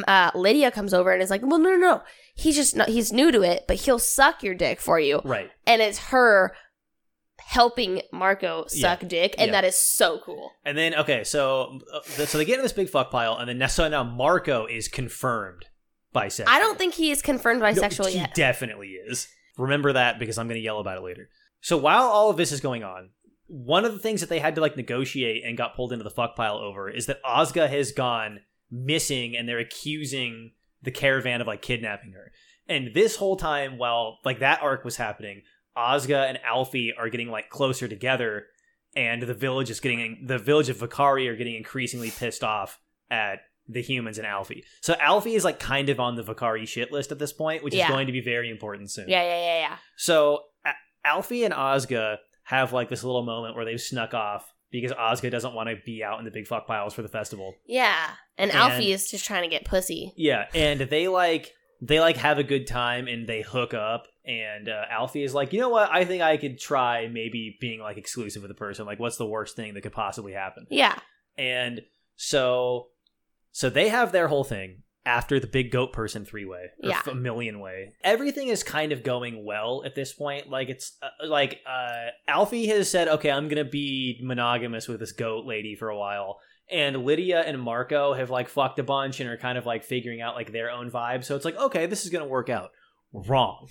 Uh, 0.08 0.32
Lydia 0.34 0.72
comes 0.72 0.94
over 0.94 1.12
and 1.12 1.22
is 1.22 1.30
like, 1.30 1.42
"Well, 1.42 1.60
no, 1.60 1.72
no, 1.72 1.78
no. 1.78 2.02
He's 2.36 2.56
just 2.56 2.76
not, 2.76 2.90
he's 2.90 3.12
new 3.14 3.32
to 3.32 3.42
it, 3.42 3.66
but 3.68 3.78
he'll 3.78 4.00
suck 4.00 4.44
your 4.44 4.56
dick 4.56 4.80
for 4.80 5.00
you." 5.00 5.22
right. 5.26 5.50
And 5.68 5.82
it's 5.82 6.00
her 6.10 6.56
helping 7.40 8.02
Marco 8.12 8.66
Yeah. 8.72 8.82
suck 8.96 9.08
dick, 9.08 9.36
and 9.38 9.48
Yeah. 9.48 9.52
that 9.54 9.66
is 9.66 9.78
so 9.78 10.20
cool. 10.20 10.52
And 10.64 10.78
then 10.78 10.96
okay, 10.96 11.24
so 11.24 11.80
uh, 11.94 12.02
so 12.26 12.38
they 12.38 12.46
get 12.46 12.58
in 12.58 12.64
this 12.64 12.74
big 12.74 12.90
fuck 12.90 13.12
pile, 13.12 13.38
and 13.38 13.48
then 13.60 13.70
so 13.70 13.88
now 13.88 14.04
Marco 14.04 14.66
is 14.66 14.88
confirmed 14.88 15.66
bisexual. 16.14 16.46
I 16.48 16.60
don't 16.60 16.78
think 16.78 16.94
he 16.96 17.12
is 17.12 17.22
confirmed 17.22 17.60
No, 17.62 17.66
bisexual 17.68 18.10
he 18.10 18.18
yet. 18.20 18.34
definitely 18.34 18.90
is. 18.90 19.28
Remember 19.58 19.94
that 19.94 20.20
because 20.20 20.38
I'm 20.38 20.48
going 20.48 20.60
to 20.60 20.64
yell 20.64 20.80
about 20.80 20.98
it 20.98 21.04
later. 21.04 21.30
So 21.62 21.78
while 21.78 22.04
all 22.04 22.30
of 22.30 22.38
this 22.38 22.52
is 22.52 22.62
going 22.62 22.84
on, 22.84 23.10
one 23.48 23.86
of 23.86 23.94
the 23.94 24.00
things 24.00 24.22
that 24.22 24.30
they 24.30 24.40
had 24.40 24.56
to 24.56 24.62
like 24.62 24.76
negotiate 24.78 25.44
and 25.46 25.58
got 25.58 25.76
pulled 25.76 25.92
into 25.94 26.04
the 26.04 26.10
fuck 26.10 26.36
pile 26.36 26.58
over 26.58 26.90
is 26.90 27.06
that 27.06 27.22
Ozga 27.24 27.70
has 27.70 27.92
gone 27.92 28.40
missing 28.72 29.36
and 29.36 29.48
they're 29.48 29.60
accusing 29.60 30.52
the 30.82 30.92
caravan 30.92 31.42
of 31.42 31.48
like 31.48 31.62
kidnapping 31.62 32.14
her. 32.14 32.32
And 32.68 32.94
this 32.94 33.16
whole 33.18 33.36
time 33.38 33.78
while 33.78 34.20
like 34.26 34.40
that 34.40 34.62
arc 34.62 34.84
was 34.84 34.98
happening, 34.98 35.44
Ozga 35.78 36.28
and 36.30 36.40
Alfie 36.46 36.94
are 36.98 37.10
getting 37.10 37.30
like 37.30 37.50
closer 37.50 37.88
together 37.88 38.46
and 38.96 39.22
the 39.24 39.34
village 39.34 39.70
is 39.70 39.80
getting 39.80 40.24
the 40.26 40.38
village 40.38 40.70
of 40.70 40.78
Vakari 40.78 41.28
are 41.28 41.36
getting 41.36 41.56
increasingly 41.56 42.12
pissed 42.12 42.44
off 42.44 42.80
at 43.12 43.40
the 43.68 43.82
humans 43.82 44.18
and 44.18 44.28
Alfie. 44.28 44.64
So 44.82 44.96
Alfie 45.00 45.36
is 45.36 45.44
like 45.44 45.60
kind 45.60 45.90
of 45.90 46.00
on 46.00 46.16
the 46.16 46.24
Vakari 46.24 46.68
shit 46.68 46.92
list 46.92 47.12
at 47.12 47.20
this 47.20 47.34
point, 47.34 47.64
which 47.64 47.74
Yeah. 47.74 47.86
is 47.86 47.90
going 47.92 48.06
to 48.08 48.14
be 48.14 48.22
very 48.22 48.50
important 48.50 48.92
soon. 48.92 49.10
Yeah, 49.10 49.24
yeah, 49.24 49.40
yeah, 49.42 49.60
yeah. 49.70 49.78
So 49.98 50.44
A- 50.66 50.74
Alfie 51.08 51.44
and 51.44 51.54
Ozga 51.54 52.18
have 52.44 52.74
like 52.74 52.90
this 52.90 53.04
little 53.04 53.24
moment 53.24 53.56
where 53.56 53.66
they've 53.66 53.82
snuck 53.82 54.14
off 54.14 54.54
because 54.72 54.92
Ozga 54.92 55.32
doesn't 55.32 55.54
want 55.54 55.70
to 55.70 55.78
be 55.86 56.04
out 56.04 56.20
in 56.20 56.26
the 56.26 56.32
big 56.32 56.46
fuck 56.48 56.68
piles 56.68 56.94
for 56.94 57.02
the 57.02 57.08
festival. 57.08 57.56
Yeah, 57.66 58.12
and, 58.38 58.52
And- 58.52 58.60
Alfie 58.60 58.92
is 58.92 59.10
just 59.10 59.26
trying 59.26 59.44
to 59.44 59.50
get 59.50 59.66
pussy. 59.66 60.14
Yeah, 60.16 60.46
and 60.54 60.82
they 60.82 61.08
like 61.08 61.52
they 61.88 62.00
like 62.00 62.18
have 62.18 62.40
a 62.40 62.44
good 62.44 62.68
time 62.68 63.08
and 63.08 63.28
they 63.28 63.42
hook 63.42 63.74
up 63.74 64.08
and 64.26 64.70
uh, 64.70 64.86
Alfie 64.90 65.24
is 65.24 65.34
like, 65.34 65.54
"You 65.54 65.60
know 65.60 65.70
what? 65.70 65.90
I 65.92 66.04
think 66.04 66.24
I 66.24 66.38
could 66.38 66.60
try 66.60 67.08
maybe 67.08 67.58
being 67.62 67.80
like 67.80 67.98
exclusive 67.98 68.42
with 68.42 68.50
the 68.50 68.56
person. 68.56 68.86
Like 68.86 69.00
what's 69.00 69.18
the 69.18 69.28
worst 69.28 69.56
thing 69.56 69.76
that 69.76 69.82
could 69.82 69.94
possibly 69.94 70.34
happen?" 70.34 70.66
Yeah, 70.70 70.98
And 71.38 71.82
so 72.16 72.88
so 73.52 73.70
they 73.70 73.90
have 73.90 74.12
their 74.12 74.28
whole 74.28 74.44
thing 74.44 74.84
after 75.06 75.40
the 75.40 75.48
big 75.48 75.72
goat 75.72 75.94
person 75.94 76.26
three 76.26 76.46
way 76.46 76.72
or 76.84 76.90
Yeah. 76.90 77.02
a 77.10 77.14
million 77.16 77.60
way. 77.60 77.94
Everything 78.04 78.48
is 78.48 78.64
kind 78.64 78.92
of 78.92 79.04
going 79.04 79.46
well 79.46 79.84
at 79.86 79.94
this 79.96 80.14
point. 80.14 80.50
Like 80.50 80.70
it's 80.70 80.98
uh, 81.04 81.28
like 81.28 81.60
uh 81.70 82.08
Alfie 82.28 82.68
has 82.68 82.90
said, 82.90 83.08
"Okay, 83.08 83.30
I'm 83.32 83.48
going 83.48 83.64
to 83.64 83.70
be 83.70 84.20
monogamous 84.24 84.88
with 84.88 85.00
this 85.00 85.12
goat 85.12 85.46
lady 85.46 85.76
for 85.76 85.90
a 85.90 85.98
while." 85.98 86.40
And 86.72 87.06
Lydia 87.06 87.42
and 87.42 87.62
Marco 87.62 88.14
have 88.14 88.32
like 88.32 88.50
fucked 88.50 88.80
a 88.80 88.84
bunch 88.84 89.20
and 89.20 89.30
are 89.30 89.38
kind 89.38 89.58
of 89.58 89.66
like 89.68 89.84
figuring 89.84 90.22
out 90.22 90.34
like 90.36 90.52
their 90.52 90.72
own 90.72 90.90
vibe. 90.90 91.24
So 91.24 91.36
it's 91.36 91.46
like, 91.46 91.58
"Okay, 91.58 91.86
this 91.86 92.04
is 92.06 92.10
going 92.12 92.24
to 92.24 92.30
work 92.30 92.50
out." 92.50 92.72
Wrong. 93.14 93.68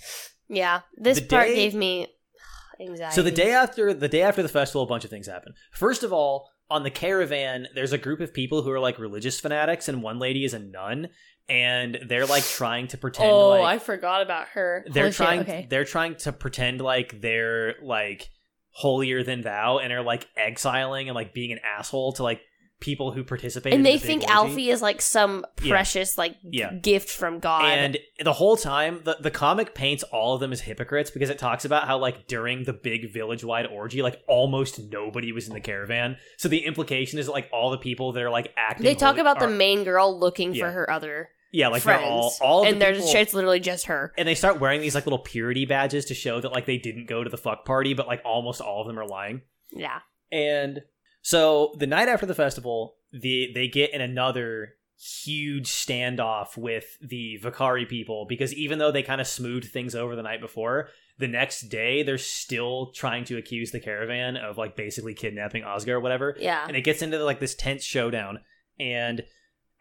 yeah. 0.47 0.81
This 0.97 1.19
The 1.19 1.25
part 1.27 1.47
day- 1.47 1.55
gave 1.55 1.75
me 1.75 2.07
anxiety. 2.79 3.13
So 3.13 3.21
the 3.21 3.31
day 3.31 3.51
after 3.51 3.93
the 3.93 4.07
day 4.07 4.21
after 4.21 4.41
the 4.41 4.49
festival, 4.49 4.83
a 4.83 4.87
bunch 4.87 5.03
of 5.03 5.09
things 5.09 5.27
happen. 5.27 5.53
First 5.73 6.03
of 6.03 6.13
all, 6.13 6.49
on 6.69 6.83
the 6.83 6.89
caravan, 6.89 7.67
there's 7.75 7.93
a 7.93 7.97
group 7.97 8.19
of 8.19 8.33
people 8.33 8.63
who 8.63 8.71
are 8.71 8.79
like 8.79 8.99
religious 8.99 9.39
fanatics, 9.39 9.87
and 9.87 10.01
one 10.01 10.19
lady 10.19 10.45
is 10.45 10.53
a 10.53 10.59
nun, 10.59 11.09
and 11.47 11.99
they're 12.07 12.25
like 12.25 12.43
trying 12.43 12.87
to 12.87 12.97
pretend 12.97 13.31
oh, 13.31 13.49
like 13.49 13.63
I 13.63 13.79
forgot 13.79 14.21
about 14.21 14.47
her. 14.49 14.85
they're 14.89 15.03
Holy 15.03 15.11
shit, 15.11 15.17
trying 15.17 15.39
okay. 15.41 15.67
they're 15.69 15.85
trying 15.85 16.15
to 16.17 16.31
pretend 16.31 16.81
like 16.81 17.21
they're 17.21 17.75
like 17.83 18.29
holier 18.71 19.23
than 19.23 19.41
thou 19.41 19.77
and 19.77 19.93
are 19.93 20.01
like 20.01 20.27
exiling 20.35 21.07
and 21.07 21.15
like 21.15 21.33
being 21.33 21.51
an 21.51 21.59
asshole 21.63 22.13
to 22.13 22.23
like 22.23 22.41
people 22.81 23.11
who 23.13 23.23
participate. 23.23 23.73
and 23.73 23.79
in 23.79 23.83
they 23.83 23.97
the 23.97 24.05
think 24.05 24.21
orgy. 24.23 24.33
Alfie 24.33 24.69
is 24.69 24.81
like 24.81 25.01
some 25.01 25.45
Yeah. 25.61 25.69
precious 25.71 26.17
like 26.17 26.35
Yeah. 26.43 26.73
gift 26.73 27.09
from 27.09 27.39
God. 27.39 27.63
And 27.65 27.97
the 28.23 28.33
whole 28.33 28.57
time, 28.57 29.01
the, 29.03 29.17
the 29.19 29.31
comic 29.31 29.73
paints 29.73 30.03
all 30.03 30.35
of 30.35 30.41
them 30.41 30.51
as 30.51 30.61
hypocrites 30.61 31.09
because 31.09 31.29
it 31.29 31.39
talks 31.39 31.63
about 31.65 31.87
how, 31.87 31.97
like, 31.97 32.27
during 32.27 32.63
the 32.65 32.73
big 32.73 33.11
village 33.13 33.43
wide 33.43 33.65
orgy, 33.67 34.01
like, 34.01 34.21
almost 34.27 34.79
nobody 34.91 35.31
was 35.31 35.47
in 35.47 35.53
the 35.53 35.61
caravan. 35.61 36.17
So 36.37 36.49
the 36.49 36.65
implication 36.65 37.17
is 37.17 37.27
that, 37.27 37.31
like, 37.31 37.49
all 37.53 37.71
the 37.71 37.77
people 37.77 38.11
that 38.11 38.21
are, 38.23 38.29
like, 38.29 38.53
acting. 38.57 38.83
they 38.83 38.93
talk 38.95 39.15
holy- 39.15 39.21
about 39.21 39.39
the 39.39 39.47
main 39.47 39.83
girl 39.83 40.17
looking 40.19 40.53
Yeah. 40.53 40.65
for 40.65 40.71
her 40.71 40.89
other 40.91 41.29
Yeah, 41.51 41.69
like, 41.69 41.81
friends, 41.81 42.01
they're 42.03 42.11
all. 42.11 42.33
all 42.41 42.65
and 42.65 42.81
the 42.81 42.91
just, 42.93 43.15
it's 43.15 43.33
literally 43.33 43.61
just 43.61 43.85
her. 43.85 44.13
And 44.17 44.27
they 44.27 44.35
start 44.35 44.59
wearing 44.59 44.81
these, 44.81 44.93
like, 44.95 45.05
little 45.05 45.19
purity 45.19 45.65
badges 45.65 46.05
to 46.05 46.13
show 46.13 46.41
that, 46.41 46.51
like, 46.51 46.65
they 46.65 46.77
didn't 46.77 47.07
go 47.07 47.23
to 47.23 47.29
the 47.29 47.37
fuck 47.37 47.63
party, 47.65 47.93
but, 47.93 48.07
like, 48.07 48.21
almost 48.25 48.59
all 48.59 48.81
of 48.81 48.87
them 48.87 48.99
are 48.99 49.07
lying. 49.07 49.41
Yeah, 49.71 49.99
And 50.31 50.81
so 51.25 51.73
the 51.79 51.87
night 51.87 52.07
after 52.07 52.27
the 52.27 52.35
festival, 52.35 52.97
the 53.11 53.49
they 53.51 53.67
get 53.67 53.95
in 53.95 53.99
another 53.99 54.75
huge 54.95 55.69
standoff 55.69 56.55
with 56.55 56.99
the 57.01 57.39
Vakari 57.41 57.89
people 57.89 58.27
because 58.29 58.53
even 58.53 58.77
though 58.77 58.91
they 58.91 59.01
kind 59.01 59.19
of 59.19 59.25
smoothed 59.25 59.71
things 59.71 59.95
over 59.95 60.15
the 60.15 60.21
night 60.21 60.39
before, 60.39 60.89
the 61.17 61.27
next 61.27 61.61
day 61.61 62.03
they're 62.03 62.19
still 62.19 62.91
trying 62.91 63.23
to 63.23 63.39
accuse 63.39 63.71
the 63.71 63.79
caravan 63.79 64.37
of 64.37 64.59
like 64.59 64.75
basically 64.75 65.15
kidnapping 65.15 65.63
Ozga 65.63 65.93
or 65.93 65.99
whatever. 65.99 66.35
yeah. 66.39 66.63
And 66.67 66.77
it 66.77 66.81
gets 66.81 67.01
into 67.01 67.17
like 67.25 67.39
this 67.39 67.55
tense 67.55 67.83
showdown 67.83 68.41
and 68.79 69.23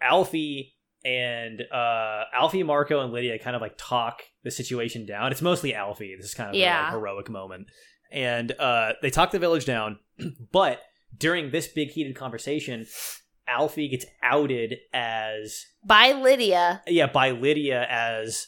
Alfie 0.01 0.77
and 1.05 1.61
uh 1.61 2.23
Alfie, 2.33 2.63
Marco, 2.63 3.03
and 3.03 3.13
Lydia 3.13 3.39
kind 3.39 3.55
of 3.55 3.61
like 3.61 3.75
talk 3.77 4.23
the 4.45 4.51
situation 4.51 5.05
down. 5.05 5.31
It's 5.31 5.43
mostly 5.43 5.75
Alfie. 5.75 6.15
This 6.17 6.25
is 6.25 6.35
kind 6.35 6.49
of 6.49 6.57
a 6.57 6.59
like, 6.85 6.93
heroic 6.93 7.29
moment. 7.29 7.67
And 8.11 8.51
uh 8.53 8.95
they 9.03 9.11
talk 9.11 9.31
the 9.31 9.39
village 9.39 9.67
down, 9.67 9.99
but 10.51 10.81
during 11.17 11.51
this 11.51 11.69
big 11.69 11.91
heated 11.91 12.17
conversation, 12.17 12.87
Alfie 13.47 13.89
gets 13.89 14.07
outed 14.23 14.77
as 14.93 15.67
By 15.85 16.13
Lydia. 16.13 16.83
yeah, 16.87 17.07
by 17.07 17.31
Lydia 17.31 17.87
as 17.89 18.47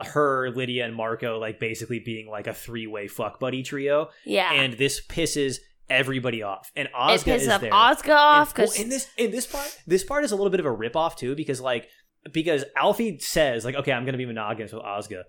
her, 0.00 0.50
Lydia, 0.50 0.84
and 0.84 0.94
Marco 0.94 1.38
like 1.38 1.58
basically 1.58 2.00
being 2.00 2.28
like 2.28 2.46
a 2.46 2.54
three 2.54 2.86
way 2.86 3.08
fuck 3.08 3.40
buddy 3.40 3.62
trio. 3.62 4.08
Yeah. 4.24 4.52
And 4.52 4.74
this 4.74 5.04
pisses 5.06 5.56
everybody 5.88 6.42
off. 6.42 6.70
And 6.76 6.88
pisses 6.96 7.26
is 7.26 7.48
up 7.48 7.60
there. 7.60 7.70
Ozga 7.70 8.14
off 8.14 8.56
well, 8.56 8.66
because 8.66 8.78
in 8.80 8.88
this 8.88 9.08
in 9.16 9.30
this 9.30 9.46
part 9.46 9.78
this 9.86 10.04
part 10.04 10.24
is 10.24 10.32
a 10.32 10.36
little 10.36 10.50
bit 10.50 10.60
of 10.60 10.66
a 10.66 10.72
rip 10.72 10.96
off 10.96 11.16
too 11.16 11.34
because 11.34 11.60
like 11.60 11.88
because 12.32 12.64
Alfie 12.76 13.18
says 13.18 13.64
like 13.64 13.74
okay 13.74 13.92
I'm 13.92 14.04
gonna 14.04 14.18
be 14.18 14.26
monogamous 14.26 14.72
with 14.72 14.82
Ozga, 14.82 15.22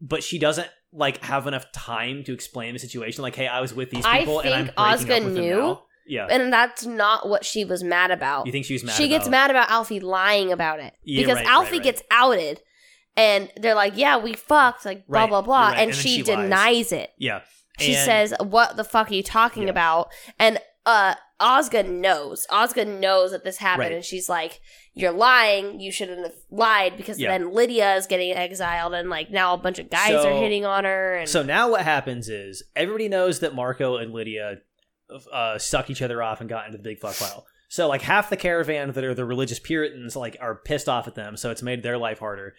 but 0.00 0.22
she 0.22 0.38
doesn't 0.38 0.68
like 0.92 1.24
have 1.24 1.46
enough 1.46 1.70
time 1.72 2.22
to 2.24 2.32
explain 2.32 2.74
the 2.74 2.78
situation 2.78 3.22
like 3.22 3.34
hey 3.34 3.46
I 3.46 3.60
was 3.60 3.74
with 3.74 3.90
these 3.90 4.04
I 4.04 4.20
people 4.20 4.40
and 4.40 4.54
I'm 4.54 4.64
breaking 4.64 4.74
Ozga 4.76 5.18
up 5.18 5.24
with 5.24 5.34
them 5.34 5.34
knew, 5.34 5.56
now. 5.56 5.82
Yeah 6.06 6.26
and 6.30 6.52
that's 6.52 6.84
not 6.84 7.28
what 7.28 7.44
she 7.44 7.64
was 7.64 7.82
mad 7.84 8.10
about. 8.10 8.46
you 8.46 8.52
think 8.52 8.64
she 8.64 8.72
was 8.74 8.84
mad 8.84 8.94
she 8.94 9.08
gets 9.08 9.28
mad 9.28 9.50
about 9.50 9.70
Alfie 9.70 10.00
lying 10.00 10.52
about 10.52 10.80
it 10.80 10.94
Yeah, 11.04 11.22
because 11.22 11.36
right, 11.36 11.46
Alfie 11.46 11.64
right, 11.64 11.72
right. 11.78 11.82
gets 11.84 12.02
outed, 12.10 12.60
and 13.16 13.50
they're 13.56 13.74
like, 13.74 13.94
"Yeah, 13.96 14.16
we 14.18 14.32
fucked," 14.34 14.84
like 14.84 15.06
blah 15.06 15.26
blah 15.26 15.42
blah, 15.42 15.70
and, 15.70 15.90
and 15.90 15.94
she, 15.94 16.16
she 16.16 16.22
denies 16.22 16.92
it. 16.92 17.10
yeah 17.18 17.40
She 17.78 17.94
And- 17.94 18.04
says, 18.04 18.34
"What 18.40 18.76
the 18.76 18.84
fuck 18.84 19.10
are 19.10 19.14
you 19.14 19.22
talking 19.22 19.64
Yeah. 19.64 19.70
about?" 19.70 20.12
And 20.38 20.58
uh, 20.84 21.14
Ozga 21.40 21.88
knows. 21.88 22.44
Ozga 22.50 22.84
knows 22.86 23.30
that 23.30 23.44
this 23.44 23.58
happened, 23.58 23.88
Right. 23.90 23.92
and 23.92 24.04
she's 24.04 24.28
like, 24.28 24.60
"You're 24.94 25.12
lying. 25.12 25.78
You 25.80 25.90
shouldn't 25.92 26.22
have 26.22 26.34
lied 26.50 26.96
because 26.96 27.18
Yeah. 27.20 27.30
then 27.30 27.52
Lydia 27.52 27.94
is 27.96 28.06
getting 28.06 28.32
exiled, 28.32 28.92
and 28.94 29.08
like 29.08 29.30
now 29.30 29.54
a 29.54 29.58
bunch 29.58 29.78
of 29.78 29.88
guys 29.90 30.08
So- 30.10 30.28
are 30.28 30.40
hitting 30.40 30.64
on 30.64 30.84
her." 30.84 31.16
And 31.18 31.28
So 31.28 31.42
now 31.42 31.70
what 31.70 31.82
happens 31.82 32.28
is 32.28 32.62
everybody 32.76 33.08
knows 33.08 33.40
that 33.40 33.54
Marco 33.54 33.96
and 33.96 34.12
Lydia 34.12 34.58
uh, 35.32 35.58
suck 35.58 35.90
each 35.90 36.02
other 36.02 36.22
off 36.22 36.40
and 36.40 36.48
got 36.48 36.66
into 36.66 36.78
the 36.78 36.84
big 36.84 36.98
fuck 36.98 37.16
pile. 37.18 37.46
So 37.68 37.88
like 37.88 38.02
half 38.02 38.28
the 38.30 38.36
caravan 38.36 38.92
that 38.92 39.02
are 39.04 39.14
the 39.14 39.24
religious 39.24 39.58
Puritans 39.58 40.14
like 40.16 40.36
are 40.40 40.54
pissed 40.56 40.88
off 40.88 41.08
at 41.08 41.14
them, 41.14 41.36
so 41.36 41.50
it's 41.50 41.62
made 41.62 41.82
their 41.82 41.98
life 41.98 42.18
harder. 42.18 42.54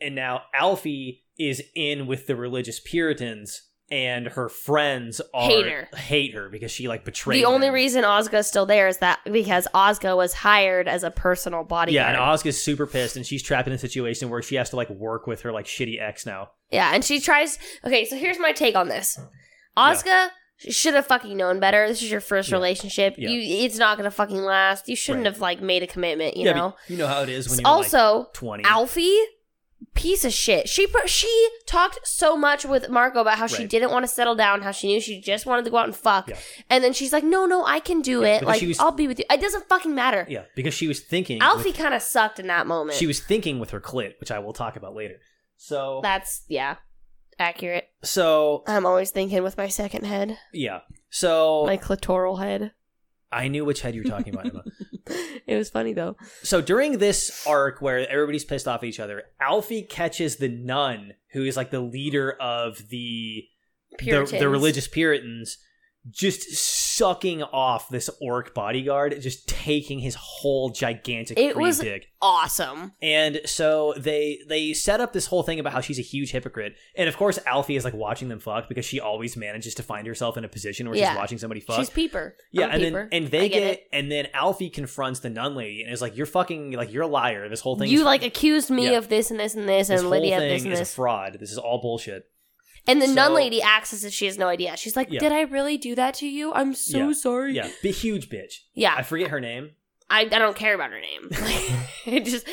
And 0.00 0.14
now 0.14 0.42
Alfie 0.52 1.22
is 1.38 1.62
in 1.74 2.06
with 2.06 2.26
the 2.26 2.34
religious 2.36 2.80
Puritans, 2.80 3.62
and 3.90 4.26
her 4.26 4.48
friends 4.48 5.20
are 5.32 5.48
Hate 5.48 5.66
her. 5.66 5.88
hate 5.96 6.34
her 6.34 6.48
because 6.48 6.72
she 6.72 6.88
like 6.88 7.04
betrayed. 7.04 7.38
the 7.40 7.44
only 7.46 7.68
them. 7.68 7.74
reason 7.74 8.02
Ozga's 8.02 8.48
still 8.48 8.66
there 8.66 8.88
is 8.88 8.98
that 8.98 9.20
because 9.30 9.68
Ozga 9.72 10.16
was 10.16 10.34
hired 10.34 10.88
as 10.88 11.04
a 11.04 11.10
personal 11.12 11.62
bodyguard. 11.62 11.94
Yeah, 11.94 12.08
and 12.08 12.18
Ozga's 12.18 12.60
super 12.60 12.86
pissed, 12.88 13.16
and 13.16 13.24
she's 13.24 13.42
trapped 13.44 13.68
in 13.68 13.74
a 13.74 13.78
situation 13.78 14.28
where 14.30 14.42
she 14.42 14.56
has 14.56 14.70
to 14.70 14.76
like 14.76 14.90
work 14.90 15.28
with 15.28 15.42
her 15.42 15.52
like 15.52 15.66
shitty 15.66 16.02
ex 16.02 16.26
now. 16.26 16.50
Yeah, 16.72 16.90
and 16.92 17.04
she 17.04 17.20
tries. 17.20 17.58
Okay, 17.84 18.04
so 18.04 18.16
here's 18.16 18.40
my 18.40 18.50
take 18.50 18.74
on 18.74 18.88
this. 18.88 19.18
Ozga 19.76 20.28
should 20.58 20.94
have 20.94 21.06
fucking 21.06 21.36
known 21.36 21.60
better. 21.60 21.86
This 21.88 22.02
is 22.02 22.10
your 22.10 22.20
first 22.20 22.48
Yeah. 22.50 22.56
relationship. 22.56 23.14
Yeah. 23.18 23.28
You, 23.28 23.64
it's 23.64 23.78
not 23.78 23.96
gonna 23.98 24.10
fucking 24.10 24.42
last. 24.42 24.88
You 24.88 24.96
shouldn't 24.96 25.24
Right. 25.24 25.32
have 25.32 25.40
like 25.40 25.60
made 25.60 25.82
a 25.82 25.86
commitment. 25.86 26.36
You 26.36 26.46
yeah, 26.46 26.52
know. 26.54 26.76
you 26.88 26.96
know 26.96 27.06
how 27.06 27.22
it 27.22 27.28
is 27.28 27.48
when 27.48 27.58
you're 27.60 27.68
also, 27.68 28.18
like 28.20 28.32
twenty. 28.32 28.64
Alfie, 28.64 29.18
piece 29.94 30.24
of 30.24 30.32
shit. 30.32 30.68
She 30.68 30.86
she 31.06 31.48
talked 31.66 32.06
so 32.06 32.36
much 32.36 32.64
with 32.64 32.88
Marco 32.88 33.20
about 33.20 33.38
how 33.38 33.46
she 33.46 33.66
didn't 33.66 33.90
want 33.90 34.04
to 34.04 34.08
settle 34.08 34.34
down, 34.34 34.62
how 34.62 34.70
she 34.70 34.86
knew 34.86 35.00
she 35.00 35.20
just 35.20 35.44
wanted 35.44 35.64
to 35.66 35.70
go 35.70 35.76
out 35.76 35.84
and 35.86 35.94
fuck, 35.96 36.30
and 36.70 36.82
then 36.82 36.92
she's 36.94 37.12
like, 37.12 37.24
"No, 37.24 37.44
no, 37.46 37.64
I 37.64 37.80
can 37.80 38.00
do 38.00 38.22
it. 38.22 38.42
Like, 38.42 38.62
was- 38.62 38.78
I'll 38.80 38.92
be 38.92 39.06
with 39.08 39.18
you. 39.18 39.24
It 39.30 39.40
doesn't 39.40 39.68
fucking 39.68 39.94
matter." 39.94 40.26
Yeah, 40.28 40.44
because 40.54 40.72
she 40.74 40.88
was 40.88 41.00
thinking. 41.00 41.40
Alfie 41.42 41.72
kind 41.72 41.92
of 41.94 42.00
sucked 42.02 42.38
in 42.40 42.46
that 42.46 42.66
moment. 42.66 42.98
she 42.98 43.06
was 43.06 43.20
thinking 43.20 43.58
with 43.58 43.70
her 43.70 43.80
clit, 43.80 44.18
which 44.20 44.30
I 44.30 44.38
will 44.38 44.52
talk 44.54 44.76
about 44.76 44.94
later. 44.94 45.16
So, 45.58 46.00
That's 46.02 46.42
yeah, 46.48 46.76
accurate. 47.38 47.88
so 48.02 48.62
I'm 48.66 48.86
always 48.86 49.10
thinking 49.10 49.42
with 49.42 49.56
my 49.56 49.68
second 49.68 50.04
head, 50.04 50.38
yeah, 50.52 50.80
so 51.10 51.64
my 51.66 51.76
clitoral 51.76 52.40
head. 52.40 52.72
I 53.32 53.48
knew 53.48 53.64
which 53.64 53.80
head 53.80 53.94
you 53.94 54.02
were 54.02 54.08
talking 54.08 54.32
about. 54.34 54.46
Emma. 54.46 54.64
it 55.46 55.56
was 55.56 55.68
funny 55.68 55.92
though. 55.92 56.16
so 56.42 56.60
during 56.60 56.98
this 56.98 57.44
arc 57.46 57.82
where 57.82 58.08
everybody's 58.08 58.44
pissed 58.44 58.68
off 58.68 58.82
at 58.82 58.88
each 58.88 59.00
other, 59.00 59.24
Alfie 59.40 59.82
catches 59.82 60.36
the 60.36 60.48
nun 60.48 61.14
who 61.32 61.44
is 61.44 61.56
like 61.56 61.70
the 61.70 61.80
leader 61.80 62.32
of 62.40 62.88
the 62.88 63.44
the, 63.98 64.36
the 64.38 64.48
religious 64.48 64.88
Puritans, 64.88 65.58
just 66.10 66.52
sucking 66.96 67.42
off 67.42 67.88
this 67.88 68.08
orc 68.20 68.54
bodyguard, 68.54 69.20
just 69.20 69.48
taking 69.48 69.98
his 70.00 70.14
whole 70.14 70.70
gigantic 70.70 71.38
It 71.38 71.54
green 71.54 71.66
was- 71.66 71.78
dick. 71.78 72.08
awesome. 72.22 72.92
And 73.02 73.40
so 73.44 73.94
they 73.96 74.38
they 74.48 74.72
set 74.72 75.00
up 75.00 75.12
this 75.12 75.26
whole 75.26 75.42
thing 75.42 75.60
about 75.60 75.72
how 75.72 75.80
she's 75.80 75.98
a 75.98 76.02
huge 76.02 76.32
hypocrite. 76.32 76.74
And 76.96 77.08
of 77.08 77.16
course 77.16 77.38
Alfie 77.46 77.76
is 77.76 77.84
like 77.84 77.94
watching 77.94 78.28
them 78.28 78.40
fuck 78.40 78.68
because 78.68 78.84
she 78.84 79.00
always 79.00 79.36
manages 79.36 79.74
to 79.76 79.82
find 79.82 80.06
herself 80.06 80.36
in 80.36 80.44
a 80.44 80.48
position 80.48 80.88
where 80.88 80.98
Yeah. 80.98 81.10
she's 81.10 81.18
watching 81.18 81.38
somebody 81.38 81.60
fuck. 81.60 81.76
She's 81.78 81.90
peeper. 81.90 82.36
yeah, 82.52 82.66
I'm 82.66 82.70
and 82.72 82.82
peeper. 82.82 83.08
then 83.10 83.22
and 83.22 83.26
I 83.26 83.28
they 83.28 83.48
get 83.48 83.58
get, 83.60 83.72
it. 83.74 83.88
and 83.92 84.10
then 84.10 84.28
Alfie 84.34 84.70
confronts 84.70 85.20
the 85.20 85.30
nun 85.30 85.54
lady 85.54 85.82
and 85.82 85.92
is 85.92 86.00
like, 86.02 86.16
"You're 86.16 86.26
fucking 86.26 86.72
like 86.72 86.92
you're 86.92 87.02
a 87.04 87.06
liar. 87.08 87.48
This 87.48 87.60
whole 87.60 87.76
thing, 87.76 87.90
you 87.90 88.02
like 88.04 88.22
accused 88.24 88.70
me 88.70 88.90
Yeah. 88.90 88.98
of 88.98 89.08
this 89.08 89.30
and 89.30 89.38
this 89.38 89.54
and 89.54 89.68
this, 89.68 89.88
this 89.88 90.00
and 90.00 90.10
Lydia 90.10 90.36
of 90.36 90.42
this 90.42 90.64
and 90.64 90.72
is 90.72 90.80
a 90.80 90.84
fraud. 90.84 91.36
This 91.40 91.52
is 91.52 91.58
all 91.58 91.80
bullshit." 91.80 92.24
And 92.86 93.00
the 93.02 93.06
nun 93.08 93.34
lady 93.34 93.60
acts 93.62 93.92
as 93.92 94.04
if 94.04 94.12
she 94.12 94.26
has 94.26 94.38
no 94.38 94.48
idea. 94.48 94.76
She's 94.76 94.96
like, 94.96 95.10
Yeah. 95.10 95.20
"Did 95.20 95.32
I 95.32 95.42
really 95.42 95.76
do 95.76 95.94
that 95.94 96.14
to 96.14 96.26
you? 96.28 96.52
I'm 96.52 96.74
so 96.74 97.08
Yeah. 97.08 97.12
sorry." 97.12 97.54
Yeah, 97.54 97.68
the 97.82 97.90
huge 97.90 98.28
bitch. 98.28 98.54
yeah. 98.74 98.94
I 98.96 99.02
forget 99.02 99.30
her 99.30 99.40
name. 99.40 99.72
I, 100.08 100.20
I 100.20 100.24
don't 100.26 100.56
care 100.56 100.74
about 100.74 100.90
her 100.92 101.00
name. 101.00 101.30
I 102.06 102.20
just 102.24 102.46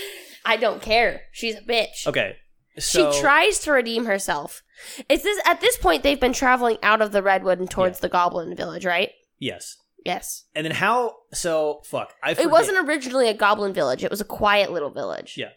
I 0.46 0.58
don't 0.58 0.82
care. 0.82 1.22
She's 1.32 1.56
a 1.56 1.62
bitch. 1.62 2.08
Okay, 2.08 2.38
so 2.80 3.12
she 3.12 3.22
tries 3.22 3.60
to 3.60 3.72
redeem 3.72 4.06
herself. 4.06 4.64
It's 5.08 5.24
this 5.24 5.40
at 5.46 5.62
this 5.62 5.78
point 5.78 6.04
they've 6.04 6.20
been 6.20 6.34
traveling 6.34 6.78
out 6.84 7.02
of 7.02 7.12
the 7.12 7.22
redwood 7.24 7.60
and 7.60 7.70
towards 7.70 8.00
Yeah. 8.00 8.02
the 8.02 8.10
goblin 8.10 8.56
village, 8.56 8.86
right? 8.86 9.12
yes, 9.40 9.78
Yes. 10.06 10.46
and 10.56 10.66
then 10.66 10.74
how? 10.74 11.16
So 11.34 11.82
fuck. 11.86 12.14
I 12.24 12.34
forget. 12.34 12.46
It 12.48 12.52
wasn't 12.52 12.88
originally 12.90 13.30
a 13.30 13.34
goblin 13.34 13.72
village. 13.74 14.04
It 14.04 14.10
was 14.12 14.20
a 14.22 14.26
quiet 14.26 14.72
little 14.72 14.90
village. 14.90 15.36
Yeah. 15.38 15.50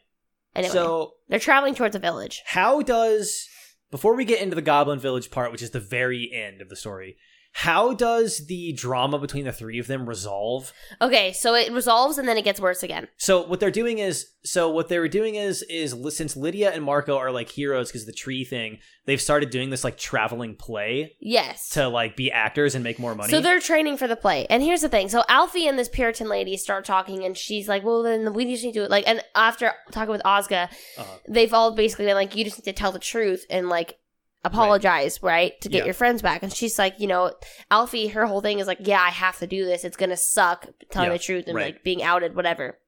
Anyway, 0.55 0.73
So 0.73 1.15
they're 1.29 1.39
traveling 1.39 1.75
towards 1.75 1.97
a 1.97 1.99
village. 1.99 2.43
how 2.47 2.83
does 2.83 3.49
before 3.91 4.17
we 4.17 4.25
get 4.25 4.41
into 4.41 4.55
the 4.55 4.63
goblin 4.63 4.99
village 4.99 5.31
part 5.31 5.53
which 5.53 5.63
is 5.63 5.71
the 5.71 5.81
very 5.81 6.31
end 6.33 6.61
of 6.61 6.69
the 6.69 6.77
story 6.77 7.17
how 7.61 7.95
does 7.95 8.47
the 8.49 8.73
drama 8.73 9.19
between 9.19 9.45
the 9.47 9.53
three 9.53 9.79
of 9.79 9.87
them 9.87 10.07
resolve 10.09 10.73
Okay, 11.01 11.33
so 11.33 11.55
it 11.55 11.73
resolves 11.73 12.19
and 12.19 12.29
then 12.29 12.37
it 12.37 12.45
gets 12.45 12.61
worse 12.61 12.83
again. 12.83 13.09
so 13.17 13.41
what 13.47 13.61
they're 13.61 13.71
doing 13.71 13.99
is 13.99 14.27
so 14.45 14.71
what 14.71 14.89
they 14.89 14.99
were 14.99 15.09
doing 15.09 15.35
is 15.37 15.63
is 15.69 15.95
since 16.15 16.37
lydia 16.37 16.71
and 16.71 16.85
marco 16.85 17.17
are 17.17 17.31
like 17.33 17.49
heroes 17.49 17.89
because 17.89 18.07
the 18.07 18.13
tree 18.13 18.45
thing 18.45 18.79
they've 19.07 19.21
started 19.21 19.51
doing 19.51 19.71
this 19.71 19.83
like 19.85 19.97
traveling 19.99 20.55
play 20.55 21.15
Yes. 21.21 21.71
to 21.71 21.89
like 21.89 22.15
be 22.17 22.31
actors 22.31 22.75
and 22.75 22.85
make 22.85 22.99
more 22.99 23.15
money 23.15 23.31
So 23.31 23.41
they're 23.41 23.59
training 23.61 23.97
for 23.97 24.07
the 24.07 24.17
play. 24.17 24.47
And 24.51 24.63
here's 24.63 24.83
the 24.83 24.89
thing. 24.89 25.09
So 25.09 25.23
Alfie 25.29 25.67
and 25.67 25.79
this 25.79 25.89
Puritan 25.89 26.29
lady 26.29 26.57
start 26.57 26.85
talking 26.85 27.25
and 27.25 27.37
she's 27.37 27.69
like, 27.69 27.85
Well 27.85 28.03
then 28.03 28.33
we 28.35 28.45
just 28.45 28.65
need 28.65 28.75
to 28.75 28.87
like 28.89 29.05
and 29.09 29.21
after 29.35 29.73
talking 29.93 30.13
with 30.13 30.23
Ozga, 30.25 30.69
Uh-huh. 30.99 31.05
they've 31.29 31.53
all 31.55 31.75
basically 31.75 32.05
been 32.07 32.15
like, 32.15 32.35
You 32.37 32.45
just 32.45 32.59
need 32.59 32.65
to 32.71 32.73
tell 32.73 32.93
the 32.93 32.99
truth 32.99 33.45
and 33.51 33.69
like 33.69 33.99
apologize, 34.47 35.23
right? 35.23 35.53
To 35.61 35.69
get 35.69 35.79
Yeah. 35.79 35.85
your 35.87 35.95
friends 35.95 36.23
back. 36.23 36.43
And 36.43 36.53
she's 36.53 36.79
like, 36.79 36.95
you 36.99 37.07
know, 37.07 37.33
Alfie, 37.71 38.09
her 38.09 38.27
whole 38.27 38.41
thing 38.41 38.59
is 38.59 38.67
like, 38.67 38.79
Yeah, 38.81 39.01
I 39.03 39.11
have 39.11 39.39
to 39.41 39.47
do 39.47 39.65
this. 39.65 39.85
It's 39.85 39.97
gonna 39.97 40.17
suck 40.17 40.67
telling 40.91 41.09
Yeah, 41.11 41.15
the 41.15 41.23
truth 41.23 41.45
and 41.47 41.57
right. 41.57 41.75
like 41.75 41.85
being 41.85 42.03
outed, 42.03 42.35
whatever. 42.35 42.79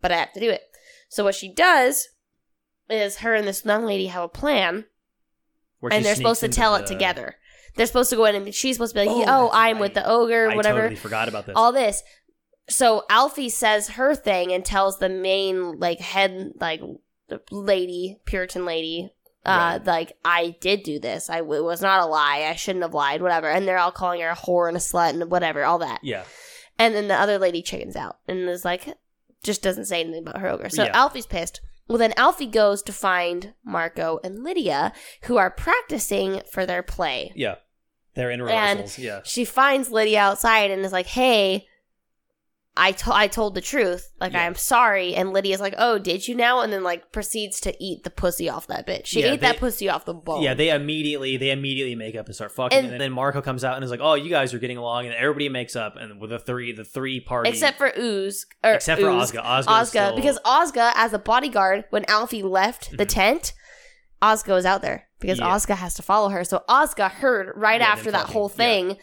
But 0.00 0.12
I 0.12 0.16
have 0.18 0.32
to 0.34 0.40
do 0.40 0.50
it. 0.50 0.62
So 1.08 1.24
what 1.24 1.34
she 1.34 1.52
does 1.52 2.08
is 2.88 3.18
her 3.18 3.34
and 3.34 3.46
this 3.48 3.64
young 3.64 3.84
lady 3.84 4.06
have 4.06 4.22
a 4.22 4.28
plan 4.28 4.84
and 5.90 6.04
they're 6.04 6.14
supposed 6.14 6.40
to 6.40 6.48
tell 6.48 6.74
it 6.76 6.86
together. 6.86 7.36
they're 7.76 7.86
supposed 7.86 8.10
to 8.10 8.16
go 8.16 8.24
in 8.24 8.34
and 8.34 8.54
she's 8.54 8.76
supposed 8.76 8.94
to 8.94 9.00
be 9.02 9.06
like, 9.06 9.16
Oh, 9.28 9.48
oh, 9.48 9.50
I'm 9.52 9.76
right. 9.76 9.80
with 9.82 9.94
the 9.94 10.08
ogre, 10.08 10.50
I 10.50 10.56
whatever. 10.56 10.80
totally 10.80 10.96
forgot 10.96 11.28
about 11.28 11.46
this. 11.46 11.52
all 11.56 11.72
this. 11.72 12.02
So 12.68 13.04
Alfie 13.10 13.48
says 13.50 13.90
her 13.90 14.14
thing 14.14 14.50
and 14.52 14.64
tells 14.64 14.98
the 14.98 15.08
main 15.10 15.78
like 15.78 16.00
head 16.00 16.52
like 16.58 16.80
the 17.28 17.40
lady 17.50 18.18
Puritan 18.24 18.64
lady, 18.64 19.12
uh, 19.46 19.78
Right. 19.78 19.86
like 19.86 20.12
I 20.24 20.56
did 20.60 20.82
do 20.82 20.98
this. 20.98 21.30
I 21.30 21.38
it 21.38 21.46
was 21.46 21.80
not 21.80 22.00
a 22.00 22.06
lie. 22.06 22.46
I 22.50 22.54
shouldn't 22.56 22.82
have 22.84 22.94
lied. 22.94 23.22
Whatever. 23.22 23.48
And 23.48 23.66
they're 23.66 23.78
all 23.78 23.92
calling 23.92 24.20
her 24.20 24.30
a 24.30 24.34
whore 24.36 24.68
and 24.68 24.76
a 24.76 24.80
slut 24.80 25.10
and 25.10 25.30
whatever. 25.30 25.64
All 25.64 25.78
that. 25.78 26.00
yeah, 26.02 26.24
And 26.78 26.94
then 26.94 27.08
the 27.08 27.14
other 27.14 27.38
lady 27.38 27.62
chickens 27.62 27.96
out 27.96 28.18
and 28.28 28.48
is 28.48 28.64
like, 28.64 28.86
just 29.42 29.62
doesn't 29.62 29.84
say 29.86 30.00
anything 30.00 30.22
about 30.26 30.40
her 30.40 30.48
ogre. 30.48 30.68
So 30.68 30.84
Yeah. 30.84 30.90
Alfie's 30.94 31.26
pissed. 31.26 31.60
Well, 31.88 31.98
then 31.98 32.14
Alfie 32.16 32.46
goes 32.46 32.82
to 32.82 32.92
find 32.92 33.54
Marco 33.64 34.18
and 34.24 34.42
Lydia, 34.42 34.92
who 35.24 35.36
are 35.36 35.50
practicing 35.50 36.42
for 36.50 36.66
their 36.66 36.82
play. 36.82 37.32
yeah, 37.36 37.56
they're 38.14 38.30
in 38.32 38.40
And- 38.40 38.48
rehearsals. 38.48 38.98
yeah, 38.98 39.20
She 39.24 39.44
finds 39.44 39.90
Lydia 39.90 40.18
outside 40.20 40.70
and 40.72 40.84
is 40.84 40.90
like, 40.92 41.06
"Hey, 41.06 41.68
I 42.76 42.92
to- 42.92 43.14
I 43.14 43.26
told 43.26 43.54
the 43.54 43.60
truth. 43.60 44.10
Like 44.20 44.32
Yeah. 44.32 44.44
I'm 44.44 44.54
sorry." 44.54 45.14
And 45.14 45.32
Lydia's 45.32 45.60
like, 45.60 45.74
"Oh, 45.78 45.98
did 45.98 46.28
you 46.28 46.34
now?" 46.34 46.60
And 46.60 46.72
then 46.72 46.82
like 46.82 47.10
proceeds 47.12 47.60
to 47.60 47.74
eat 47.82 48.04
the 48.04 48.10
pussy 48.10 48.48
off 48.48 48.66
that 48.66 48.86
bitch. 48.86 49.06
She 49.06 49.20
Yeah, 49.20 49.32
ate 49.32 49.40
that 49.40 49.58
pussy 49.58 49.88
off 49.88 50.04
the 50.04 50.14
bone. 50.14 50.42
yeah. 50.42 50.54
They 50.54 50.70
immediately 50.70 51.36
they 51.36 51.50
immediately 51.50 51.94
make 51.94 52.14
up 52.16 52.26
and 52.26 52.34
start 52.34 52.52
fucking, 52.52 52.78
And- 52.78 52.92
and, 52.92 53.00
then 53.00 53.12
Marco 53.12 53.40
comes 53.40 53.64
out 53.64 53.76
and 53.76 53.84
is 53.84 53.90
like, 53.90 54.00
"Oh, 54.02 54.14
you 54.14 54.28
guys 54.30 54.52
are 54.54 54.58
getting 54.58 54.76
along," 54.76 55.06
and 55.06 55.14
everybody 55.14 55.48
makes 55.48 55.74
up, 55.76 55.96
and 55.96 56.20
with 56.20 56.30
the 56.30 56.38
three 56.38 56.72
the 56.72 56.84
three 56.84 57.20
party 57.20 57.48
Except 57.50 57.78
for 57.78 57.92
Ooze, 57.98 58.46
or 58.62 58.72
except 58.72 59.00
for 59.00 59.08
Ozga, 59.08 59.42
Ozga, 59.42 59.64
Ozga, 59.66 59.86
still- 59.86 60.16
because 60.16 60.38
Ozga, 60.44 60.92
as 60.94 61.12
a 61.12 61.18
bodyguard, 61.18 61.84
when 61.90 62.04
Alfie 62.08 62.42
left 62.42 62.96
the 62.96 63.06
Mhm. 63.06 63.08
tent, 63.08 63.52
Ozga 64.22 64.48
was 64.54 64.64
out 64.66 64.82
there 64.82 65.08
because 65.20 65.38
Yeah. 65.38 65.46
Ozga 65.54 65.76
has 65.76 65.94
to 65.94 66.02
follow 66.02 66.30
her. 66.30 66.42
So 66.44 66.62
Ozga 66.68 67.10
heard 67.10 67.52
right 67.56 67.80
Yeah, 67.80 67.88
after 67.88 68.10
that 68.10 68.20
fucking- 68.22 68.32
whole 68.32 68.48
thing. 68.48 68.90
yeah, 68.90 68.96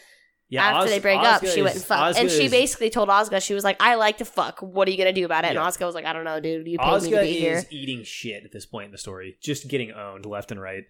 after 0.62 0.84
Oz- 0.86 0.89
they 0.89 0.99
break 0.99 1.20
up, 1.20 1.41
Ozga 1.41 1.54
she 1.54 1.62
went 1.62 1.76
is- 1.76 1.82
and 1.82 1.88
fucked. 1.88 2.18
Ozga 2.18 2.22
And 2.22 2.32
she 2.32 2.45
is- 2.45 2.51
basically 2.51 2.89
told 2.89 3.10
Ozga, 3.10 3.41
she 3.41 3.54
was 3.54 3.64
like, 3.64 3.78
I 3.82 3.95
like 3.95 4.18
to 4.20 4.26
fuck. 4.26 4.60
What 4.62 4.88
are 4.88 4.91
you 4.91 4.97
going 4.97 5.14
to 5.14 5.20
do 5.20 5.26
about 5.26 5.45
it? 5.45 5.54
Yeah. 5.54 5.64
And 5.66 5.74
Ozga 5.74 5.86
was 5.86 5.95
like, 5.95 6.06
I 6.06 6.14
don't 6.14 6.24
know, 6.26 6.39
dude. 6.39 6.68
You 6.68 6.78
paid 6.78 7.01
me 7.04 7.10
to 7.12 7.16
Ozga 7.18 7.22
be 7.24 7.32
here. 7.39 7.58
is 7.58 7.68
eating 7.72 8.04
shit 8.04 8.43
at 8.45 8.51
this 8.51 8.66
point 8.66 8.86
in 8.86 8.91
the 8.91 8.97
story, 8.97 9.38
just 9.41 9.68
getting 9.68 9.91
owned 9.91 10.26
left 10.26 10.51
and 10.51 10.62
right. 10.62 10.84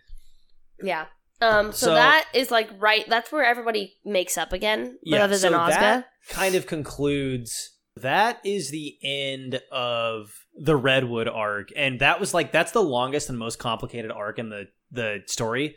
Yeah. 0.81 1.05
Um. 1.41 1.71
So, 1.71 1.87
So- 1.87 1.93
that 1.95 2.25
is 2.33 2.51
like 2.51 2.69
right. 2.79 3.07
That's 3.07 3.31
where 3.31 3.43
everybody 3.45 3.95
makes 4.05 4.37
up 4.37 4.53
again. 4.53 4.97
But 5.03 5.09
Yeah, 5.09 5.23
other 5.23 5.37
than 5.37 5.51
so 5.51 5.57
Ozga. 5.57 5.69
that 5.79 6.05
kind 6.29 6.55
of 6.55 6.67
concludes. 6.67 7.71
That 7.97 8.39
is 8.43 8.71
the 8.71 8.97
end 9.03 9.61
of 9.71 10.31
the 10.55 10.75
Redwood 10.75 11.27
arc, 11.27 11.69
and 11.75 11.99
that 11.99 12.19
was 12.19 12.33
like 12.33 12.51
that's 12.51 12.71
the 12.71 12.81
longest 12.81 13.29
and 13.29 13.37
most 13.37 13.59
complicated 13.59 14.09
arc 14.11 14.39
in 14.39 14.49
the 14.49 14.67
the 14.91 15.19
story. 15.27 15.75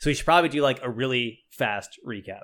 So 0.00 0.10
we 0.10 0.14
should 0.14 0.26
probably 0.26 0.50
do 0.50 0.60
like 0.60 0.82
a 0.82 0.90
really 0.90 1.40
fast 1.50 1.98
recap. 2.06 2.42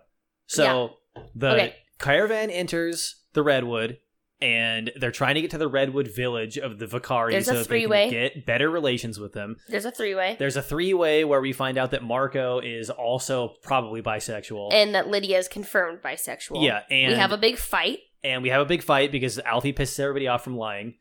So 0.55 0.99
the 1.35 1.51
Okay. 1.53 1.77
caravan 1.99 2.51
enters 2.51 3.17
the 3.33 3.43
Redwood, 3.43 3.99
and 4.41 4.91
they're 4.97 5.11
trying 5.13 5.37
to 5.37 5.41
get 5.41 5.51
to 5.53 5.59
the 5.59 5.69
Redwood 5.69 6.09
village 6.09 6.59
of 6.59 6.79
the 6.79 6.87
Vakari 6.87 7.31
There's 7.31 7.49
a 7.49 7.53
so 7.53 7.53
that 7.59 7.59
they 7.61 7.65
three-way. 7.69 8.11
can 8.11 8.13
get 8.13 8.47
better 8.47 8.69
relations 8.71 9.19
with 9.21 9.33
them. 9.33 9.57
There's 9.69 9.85
a 9.85 9.91
three 9.93 10.15
way, 10.15 10.37
There's 10.39 10.57
a 10.57 10.63
three 10.63 10.93
way 10.95 11.25
where 11.25 11.41
we 11.41 11.53
find 11.53 11.79
out 11.79 11.93
that 11.93 12.03
Marco 12.03 12.59
is 12.61 12.91
also 12.91 13.55
probably 13.63 14.03
bisexual. 14.03 14.73
and 14.73 14.95
that 14.95 15.09
Lydia 15.09 15.39
is 15.39 15.49
confirmed 15.49 16.03
bisexual. 16.03 16.65
yeah, 16.65 16.83
and 16.91 17.13
we 17.13 17.19
have 17.19 17.33
a 17.33 17.39
big 17.39 17.57
fight. 17.57 18.01
and 18.25 18.43
we 18.43 18.49
have 18.51 18.61
a 18.61 18.67
big 18.67 18.83
fight 18.83 19.13
because 19.13 19.39
Alfie 19.41 19.73
pisses 19.73 19.99
everybody 20.01 20.27
off 20.29 20.43
from 20.45 20.57
lying. 20.57 20.95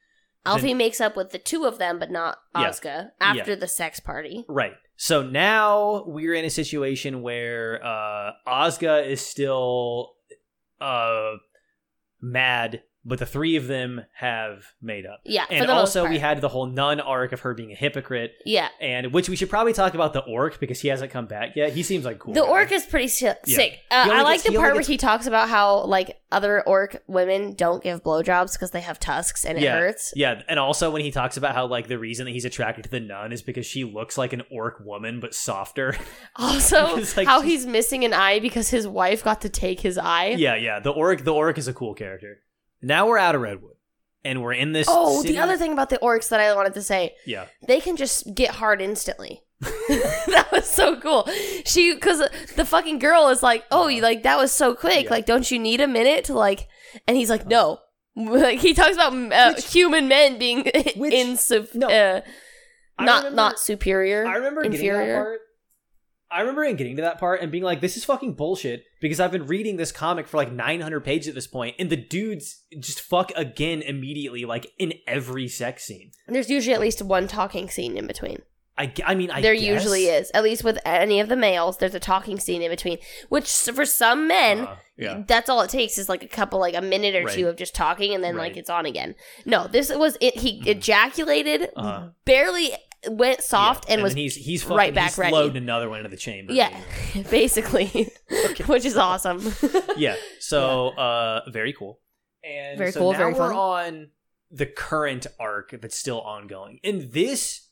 Alfie 0.45 0.73
makes 0.73 0.99
up 0.99 1.15
with 1.15 1.29
the 1.31 1.37
two 1.37 1.65
of 1.65 1.77
them, 1.77 1.99
but 1.99 2.09
not 2.09 2.39
Yeah. 2.55 2.69
Ozga 2.69 3.11
after 3.19 3.55
the 3.55 3.67
sex 3.67 3.99
party. 3.99 4.43
Right. 4.47 4.73
So 5.03 5.23
now 5.23 6.03
we're 6.05 6.35
in 6.35 6.45
a 6.45 6.49
situation 6.51 7.23
where 7.23 7.83
uh 7.83 8.33
Ozga 8.47 9.03
is 9.03 9.19
still 9.19 10.13
uh 10.79 11.37
mad, 12.21 12.83
but 13.03 13.17
the 13.19 13.25
three 13.25 13.55
of 13.55 13.67
them 13.67 14.01
have 14.13 14.63
made 14.81 15.05
up. 15.07 15.21
Yeah, 15.25 15.45
And 15.49 15.69
also 15.71 16.07
we 16.07 16.19
had 16.19 16.39
the 16.41 16.49
whole 16.49 16.67
nun 16.67 16.99
arc 16.99 17.31
of 17.31 17.39
her 17.41 17.53
being 17.55 17.71
a 17.71 17.75
hypocrite, 17.75 18.33
yeah. 18.45 18.69
and 18.79 19.11
which 19.11 19.27
we 19.27 19.35
should 19.35 19.49
probably 19.49 19.73
talk 19.73 19.93
about 19.95 20.13
the 20.13 20.19
orc 20.19 20.59
because 20.59 20.79
he 20.81 20.87
hasn't 20.89 21.11
come 21.11 21.25
back 21.25 21.55
yet. 21.55 21.73
He 21.73 21.81
seems 21.83 22.05
like 22.05 22.19
cool. 22.19 22.33
The 22.33 22.41
guy. 22.41 22.47
orc 22.47 22.71
is 22.71 22.85
pretty 22.85 23.07
si- 23.07 23.25
Yeah. 23.25 23.33
sick. 23.45 23.79
Uh, 23.89 24.07
I 24.11 24.21
like 24.21 24.43
gets- 24.43 24.49
the 24.53 24.55
part 24.59 24.73
where 24.75 24.83
he 24.83 24.97
talks 24.97 25.25
about 25.25 25.49
how 25.49 25.83
like 25.85 26.19
other 26.31 26.61
orc 26.61 27.01
women 27.07 27.53
don't 27.55 27.83
give 27.83 28.03
blowjobs 28.03 28.53
because 28.53 28.71
they 28.71 28.81
have 28.81 28.99
tusks 28.99 29.45
and 29.45 29.57
it 29.57 29.63
Yeah. 29.63 29.77
hurts. 29.77 30.13
Yeah, 30.15 30.41
and 30.47 30.59
also 30.59 30.91
when 30.91 31.01
he 31.01 31.09
talks 31.11 31.37
about 31.37 31.55
how 31.55 31.65
like 31.65 31.87
the 31.87 31.97
reason 31.97 32.25
that 32.25 32.31
he's 32.31 32.45
attracted 32.45 32.83
to 32.83 32.89
the 32.91 32.99
nun 32.99 33.31
is 33.33 33.41
because 33.41 33.65
she 33.65 33.83
looks 33.83 34.17
like 34.17 34.31
an 34.31 34.43
orc 34.51 34.79
woman 34.79 35.19
but 35.19 35.33
softer. 35.33 35.95
Also, 36.35 36.95
like 37.17 37.27
how 37.27 37.41
he's 37.41 37.65
missing 37.65 38.05
an 38.05 38.13
eye 38.13 38.39
because 38.39 38.69
his 38.69 38.87
wife 38.87 39.23
got 39.23 39.41
to 39.41 39.49
take 39.49 39.79
his 39.81 39.97
eye. 39.97 40.29
yeah, 40.37 40.55
yeah. 40.55 40.79
The 40.79 40.91
orc, 40.91 41.23
the 41.23 41.33
orc 41.33 41.57
is 41.57 41.67
a 41.67 41.73
cool 41.73 41.93
character. 41.93 42.37
Now 42.81 43.07
we're 43.07 43.17
out 43.17 43.35
of 43.35 43.41
Redwood, 43.41 43.75
and 44.23 44.41
we're 44.41 44.53
in 44.53 44.71
this. 44.73 44.87
Oh, 44.89 45.21
city- 45.21 45.33
the 45.35 45.39
other 45.39 45.57
thing 45.57 45.73
about 45.73 45.89
the 45.89 45.97
orcs 45.99 46.29
that 46.29 46.39
I 46.39 46.53
wanted 46.55 46.73
to 46.75 46.81
say, 46.81 47.15
Yeah, 47.25 47.45
they 47.67 47.79
can 47.81 47.95
just 47.95 48.33
get 48.33 48.51
hard 48.55 48.81
instantly. 48.81 49.41
that 49.61 50.47
was 50.51 50.67
so 50.67 50.99
cool. 50.99 51.27
She, 51.65 51.93
because 51.93 52.19
the 52.55 52.65
fucking 52.65 52.97
girl 52.99 53.27
is 53.29 53.43
like, 53.43 53.63
"Oh, 53.71 53.87
you 53.87 54.01
like 54.01 54.23
that 54.23 54.37
was 54.37 54.51
so 54.51 54.73
quick. 54.73 55.05
Yeah. 55.05 55.11
Like, 55.11 55.25
don't 55.27 55.49
you 55.51 55.59
need 55.59 55.81
a 55.81 55.87
minute 55.87 56.25
to 56.25 56.33
like?" 56.33 56.67
And 57.07 57.15
he's 57.17 57.29
like, 57.29 57.45
"No." 57.47 57.79
Like 58.15 58.59
he 58.59 58.73
talks 58.73 58.95
about 58.95 59.13
uh, 59.13 59.53
Which- 59.55 59.71
human 59.71 60.07
men 60.09 60.37
being 60.37 60.63
Which- 60.97 61.13
no. 61.75 61.87
uh, 61.87 62.21
not 62.99 63.17
remember- 63.23 63.35
not 63.35 63.59
superior. 63.59 64.25
I 64.27 64.35
remember 64.35 64.63
inferior. 64.63 65.37
Part. 66.31 66.37
I 66.37 66.41
remember 66.41 66.63
in 66.63 66.75
getting 66.75 66.95
to 66.95 67.01
that 67.03 67.19
part 67.19 67.41
and 67.41 67.51
being 67.51 67.63
like, 67.63 67.81
"This 67.81 67.97
is 67.97 68.05
fucking 68.05 68.33
bullshit," 68.33 68.83
because 69.01 69.19
I've 69.19 69.31
been 69.31 69.45
reading 69.47 69.77
this 69.77 69.91
comic 69.91 70.27
for 70.27 70.37
like 70.37 70.51
900 70.51 71.01
pages 71.03 71.27
at 71.27 71.35
this 71.35 71.47
point, 71.47 71.75
and 71.77 71.89
the 71.89 71.97
dudes 71.97 72.63
just 72.79 72.99
fuck 73.01 73.31
again 73.35 73.81
immediately, 73.81 74.45
like 74.45 74.67
in 74.79 74.93
every 75.07 75.47
sex 75.47 75.83
scene. 75.85 76.11
And 76.27 76.35
there's 76.35 76.49
usually 76.49 76.73
at 76.73 76.81
least 76.81 77.01
one 77.01 77.27
talking 77.27 77.69
scene 77.69 77.97
in 77.97 78.07
between. 78.07 78.39
I, 78.77 78.91
I 79.05 79.15
mean, 79.15 79.29
I 79.29 79.41
there 79.41 79.53
guess. 79.53 79.63
usually 79.63 80.05
is, 80.05 80.31
at 80.33 80.43
least 80.43 80.63
with 80.63 80.79
any 80.85 81.19
of 81.19 81.27
the 81.29 81.35
males. 81.35 81.77
There's 81.77 81.93
a 81.93 81.99
talking 81.99 82.39
scene 82.39 82.61
in 82.63 82.71
between, 82.71 82.97
which 83.29 83.47
for 83.51 83.85
some 83.85 84.27
men, 84.27 84.61
Uh, 84.61 84.75
yeah, 84.97 85.23
that's 85.27 85.49
all 85.49 85.61
it 85.61 85.69
takes 85.69 85.97
is 85.99 86.07
like 86.09 86.23
a 86.23 86.27
couple, 86.27 86.57
like 86.59 86.73
a 86.73 86.81
minute 86.81 87.13
or 87.13 87.25
Right. 87.25 87.35
two 87.35 87.47
of 87.47 87.57
just 87.57 87.75
talking, 87.75 88.15
and 88.15 88.23
then 88.23 88.37
like 88.37 88.55
it's 88.57 88.69
on 88.69 88.85
again. 88.87 89.13
No, 89.45 89.67
this 89.67 89.93
was 89.93 90.17
it. 90.21 90.37
He 90.37 90.61
Mhm. 90.61 90.67
ejaculated, 90.67 91.69
Uh-huh. 91.75 92.09
barely 92.25 92.71
went 93.09 93.41
soft, 93.41 93.85
Yeah. 93.87 93.95
and, 93.95 94.03
was 94.03 94.13
he's 94.13 94.35
he's 94.35 94.63
fucking, 94.63 94.77
right 94.77 94.93
back 94.93 95.09
he's 95.11 95.17
ready. 95.17 95.33
loading 95.33 95.57
another 95.63 95.89
one 95.89 95.99
into 95.99 96.09
the 96.09 96.17
chamber. 96.17 96.53
yeah, 96.53 96.75
basically, 97.31 98.09
which 98.67 98.85
is 98.85 98.97
awesome. 98.97 99.41
yeah. 99.97 100.15
So 100.39 100.89
uh 100.89 101.49
very 101.49 101.73
cool. 101.73 101.99
And 102.43 102.77
Very 102.79 102.91
so 102.91 102.99
cool, 103.01 103.11
now 103.11 103.17
very 103.19 103.33
we're 103.33 103.49
fun. 103.49 103.55
on 103.55 104.09
the 104.49 104.65
current 104.65 105.27
arc 105.39 105.79
that's 105.79 105.95
still 105.97 106.21
ongoing. 106.21 106.79
And 106.83 107.11
this 107.11 107.67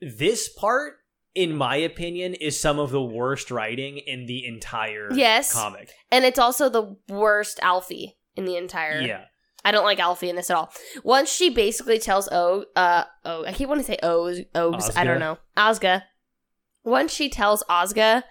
this 0.00 0.48
part, 0.48 0.94
in 1.34 1.56
my 1.56 1.76
opinion, 1.76 2.34
is 2.34 2.58
some 2.58 2.78
of 2.80 2.90
the 2.90 3.00
worst 3.02 3.50
writing 3.52 3.98
in 3.98 4.26
the 4.26 4.44
entire 4.46 5.12
Yes. 5.12 5.52
comic. 5.52 5.90
and 6.10 6.24
it's 6.24 6.38
also 6.40 6.68
the 6.68 6.96
worst 7.08 7.60
Alfie 7.62 8.18
in 8.34 8.44
the 8.44 8.56
entire. 8.56 9.00
Yeah. 9.00 9.24
I 9.64 9.70
don't 9.70 9.84
like 9.84 10.00
Alfie 10.00 10.28
in 10.28 10.36
this 10.36 10.50
at 10.50 10.56
all. 10.56 10.72
Once 11.04 11.30
she 11.32 11.48
basically 11.50 11.98
tells 11.98 12.28
O, 12.32 12.64
uh, 12.74 13.04
oh, 13.24 13.44
I 13.44 13.52
keep 13.52 13.68
wanting 13.68 13.84
to 13.84 13.92
say 13.92 13.98
O's, 14.02 14.40
O's, 14.54 14.96
I 14.96 15.04
don't 15.04 15.20
know, 15.20 15.38
Ozga. 15.56 16.02
Once 16.84 17.12
she 17.12 17.28
tells 17.28 17.62
Ozga, 17.70 18.24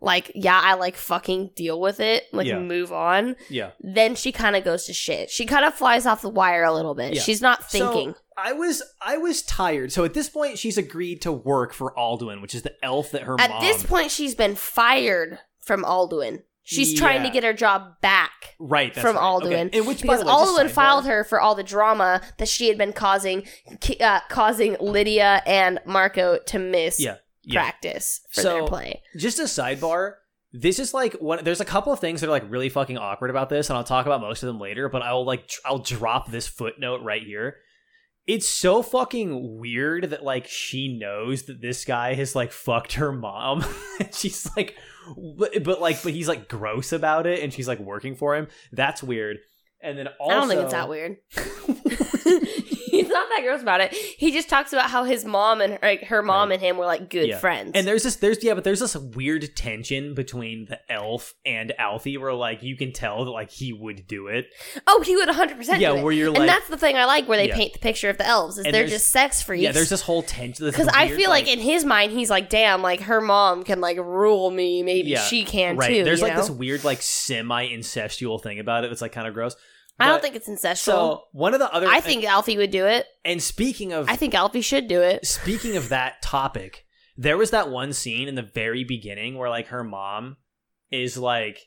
like, 0.00 0.30
yeah, 0.34 0.60
I 0.62 0.74
like 0.74 0.94
fucking 0.96 1.50
deal 1.56 1.80
with 1.80 2.00
it, 2.00 2.24
like, 2.32 2.46
Yeah. 2.46 2.58
move 2.60 2.92
on. 2.92 3.34
Yeah. 3.48 3.70
Then 3.80 4.14
she 4.14 4.30
kind 4.30 4.54
of 4.54 4.62
goes 4.62 4.84
to 4.86 4.92
shit. 4.92 5.30
She 5.30 5.46
kind 5.46 5.64
of 5.64 5.74
flies 5.74 6.06
off 6.06 6.22
the 6.22 6.28
wire 6.28 6.64
a 6.64 6.72
little 6.72 6.94
bit. 6.94 7.14
Yeah. 7.14 7.22
She's 7.22 7.42
not 7.42 7.68
thinking. 7.68 8.12
So 8.14 8.20
I 8.36 8.52
was 8.52 8.82
I 9.00 9.16
was 9.16 9.42
tired. 9.42 9.92
So 9.92 10.04
at 10.04 10.12
this 10.14 10.28
point 10.28 10.58
she's 10.58 10.76
agreed 10.76 11.22
to 11.22 11.32
work 11.32 11.72
for 11.72 11.94
Alduin, 11.96 12.42
which 12.42 12.54
is 12.54 12.62
the 12.62 12.74
elf 12.84 13.10
that 13.12 13.22
her 13.22 13.40
At 13.40 13.50
mom 13.50 13.60
this 13.62 13.82
point, 13.82 14.10
she's 14.10 14.34
been 14.34 14.54
fired 14.54 15.38
from 15.58 15.82
Alduin. 15.82 16.42
She's 16.68 16.98
trying 16.98 17.22
to 17.22 17.30
get 17.30 17.44
her 17.44 17.52
job 17.52 18.00
back. 18.00 18.54
right 18.58 18.92
from 18.94 19.14
right. 19.16 19.22
Alduin. 19.22 19.66
Okay. 19.68 19.78
And 19.78 19.86
which 19.86 20.02
by 20.02 20.16
because 20.16 20.20
the 20.20 20.26
way, 20.26 20.32
Alduin 20.32 20.66
sidebar- 20.66 20.70
filed 20.70 21.06
her 21.06 21.22
for 21.24 21.40
all 21.40 21.54
the 21.54 21.62
drama 21.62 22.20
that 22.38 22.48
she 22.48 22.68
had 22.68 22.76
been 22.76 22.92
causing, 22.92 23.44
uh, 24.00 24.20
causing 24.28 24.76
Lydia 24.80 25.42
and 25.46 25.78
Marco 25.86 26.38
to 26.46 26.58
miss 26.58 26.98
Yeah. 26.98 27.16
Yeah. 27.44 27.60
practice 27.62 28.20
for 28.30 28.40
So- 28.42 28.52
their 28.54 28.66
play. 28.66 29.02
just 29.16 29.38
a 29.38 29.44
sidebar 29.44 30.14
this 30.52 30.78
is 30.78 30.94
like 30.94 31.12
one 31.14 31.44
there's 31.44 31.60
a 31.60 31.64
couple 31.66 31.92
of 31.92 32.00
things 32.00 32.20
that 32.20 32.28
are 32.28 32.30
like 32.30 32.44
really 32.48 32.68
fucking 32.70 32.96
awkward 32.96 33.28
about 33.30 33.50
this 33.50 33.68
and 33.68 33.76
i'll 33.76 33.84
talk 33.84 34.06
about 34.06 34.20
most 34.22 34.42
of 34.42 34.46
them 34.46 34.58
later 34.58 34.88
but 34.88 35.02
i'll 35.02 35.24
like 35.24 35.46
tr- 35.48 35.60
i'll 35.66 35.78
drop 35.80 36.30
this 36.30 36.46
footnote 36.46 37.02
right 37.02 37.22
here 37.24 37.56
it's 38.26 38.48
so 38.48 38.80
fucking 38.82 39.58
weird 39.60 40.10
that 40.10 40.24
like 40.24 40.46
she 40.46 40.96
knows 40.98 41.42
that 41.44 41.60
this 41.60 41.84
guy 41.84 42.14
has 42.14 42.34
like 42.34 42.52
fucked 42.52 42.94
her 42.94 43.12
mom 43.12 43.64
and 44.00 44.14
she's 44.14 44.48
like 44.56 44.76
but, 45.38 45.62
but 45.62 45.80
like 45.80 46.02
but 46.02 46.12
he's 46.12 46.28
like 46.28 46.48
gross 46.48 46.92
about 46.92 47.26
it 47.26 47.42
and 47.42 47.52
she's 47.52 47.68
like 47.68 47.78
working 47.78 48.16
for 48.16 48.34
him 48.34 48.48
that's 48.72 49.02
weird 49.02 49.38
and 49.80 49.98
then 49.98 50.08
also 50.18 50.34
I 50.34 50.40
don't 50.40 50.48
think 50.48 50.60
it's 50.62 50.72
that 50.72 50.88
weird. 50.88 51.18
he's 52.96 53.08
not 53.08 53.28
that 53.28 53.40
gross 53.42 53.62
about 53.62 53.80
it. 53.80 53.92
He 53.94 54.32
just 54.32 54.48
talks 54.48 54.72
about 54.72 54.90
how 54.90 55.04
his 55.04 55.24
mom 55.24 55.60
and 55.60 55.78
like 55.82 56.04
her 56.04 56.22
mom 56.22 56.52
and 56.52 56.60
him 56.60 56.76
were 56.76 56.84
like 56.86 57.10
good 57.10 57.28
Yeah. 57.28 57.38
friends. 57.38 57.72
And 57.74 57.86
there's 57.86 58.02
this, 58.02 58.16
there's 58.16 58.42
yeah, 58.42 58.54
but 58.54 58.64
there's 58.64 58.80
this 58.80 58.96
weird 58.96 59.54
tension 59.56 60.14
between 60.14 60.66
the 60.66 60.78
elf 60.90 61.34
and 61.44 61.72
Alfie, 61.78 62.16
where 62.18 62.32
like 62.34 62.62
you 62.62 62.76
can 62.76 62.92
tell 62.92 63.24
that 63.24 63.30
like 63.30 63.50
he 63.50 63.72
would 63.72 64.06
do 64.06 64.28
it. 64.28 64.46
oh, 64.86 65.02
he 65.02 65.16
would 65.16 65.28
100 65.28 65.56
percent 65.56 65.80
Yeah, 65.80 65.92
do 65.92 65.98
it. 65.98 66.02
where 66.04 66.12
you're 66.12 66.30
like, 66.30 66.40
and 66.40 66.48
that's 66.48 66.68
the 66.68 66.76
thing 66.76 66.96
I 66.96 67.04
like 67.04 67.28
where 67.28 67.38
they 67.38 67.48
Yeah. 67.48 67.56
paint 67.56 67.72
the 67.74 67.78
picture 67.78 68.08
of 68.10 68.18
the 68.18 68.26
elves 68.26 68.58
is 68.58 68.64
And 68.66 68.74
they're 68.74 68.86
just 68.86 69.08
sex 69.08 69.42
freaks. 69.42 69.62
yeah, 69.62 69.72
there's 69.72 69.90
this 69.90 70.02
whole 70.02 70.22
tension 70.22 70.66
because 70.66 70.88
I 70.88 71.08
feel 71.08 71.30
like, 71.30 71.46
in 71.48 71.58
his 71.58 71.84
mind 71.84 72.12
he's 72.12 72.30
like, 72.30 72.48
damn, 72.50 72.82
like 72.82 73.00
her 73.02 73.20
mom 73.20 73.62
can 73.64 73.80
like 73.80 73.98
rule 73.98 74.50
me. 74.50 74.82
Maybe 74.82 75.10
Yeah, 75.10 75.20
she 75.22 75.44
can 75.44 75.76
right. 75.76 75.88
too. 75.88 76.04
there's 76.04 76.22
like 76.22 76.34
know? 76.34 76.40
this 76.40 76.50
weird 76.50 76.84
like 76.84 77.02
semi 77.02 77.68
incestual 77.68 78.42
thing 78.42 78.58
about 78.58 78.84
it 78.84 78.92
It's 78.92 79.00
like 79.02 79.12
kind 79.12 79.26
of 79.28 79.34
gross. 79.34 79.56
I 79.98 80.08
don't 80.08 80.20
think 80.22 80.36
it's 80.36 80.48
incestual. 80.48 80.76
so. 80.76 81.22
One 81.32 81.54
of 81.54 81.60
the 81.60 81.72
other, 81.72 81.86
I 81.88 82.00
think 82.00 82.24
Alfie 82.24 82.56
would 82.58 82.70
do 82.70 82.86
it. 82.86 83.06
and 83.24 83.42
speaking 83.42 83.92
of, 83.92 84.08
I 84.08 84.16
think 84.16 84.34
Alfie 84.34 84.60
should 84.60 84.88
do 84.88 85.00
it. 85.00 85.26
speaking 85.26 85.76
of 85.76 85.88
that 85.88 86.20
topic, 86.22 86.84
there 87.16 87.36
was 87.38 87.50
that 87.52 87.70
one 87.70 87.92
scene 87.92 88.28
in 88.28 88.34
the 88.34 88.42
very 88.42 88.84
beginning 88.84 89.38
where 89.38 89.48
like 89.48 89.68
her 89.68 89.82
mom 89.84 90.36
is 90.90 91.16
like 91.16 91.58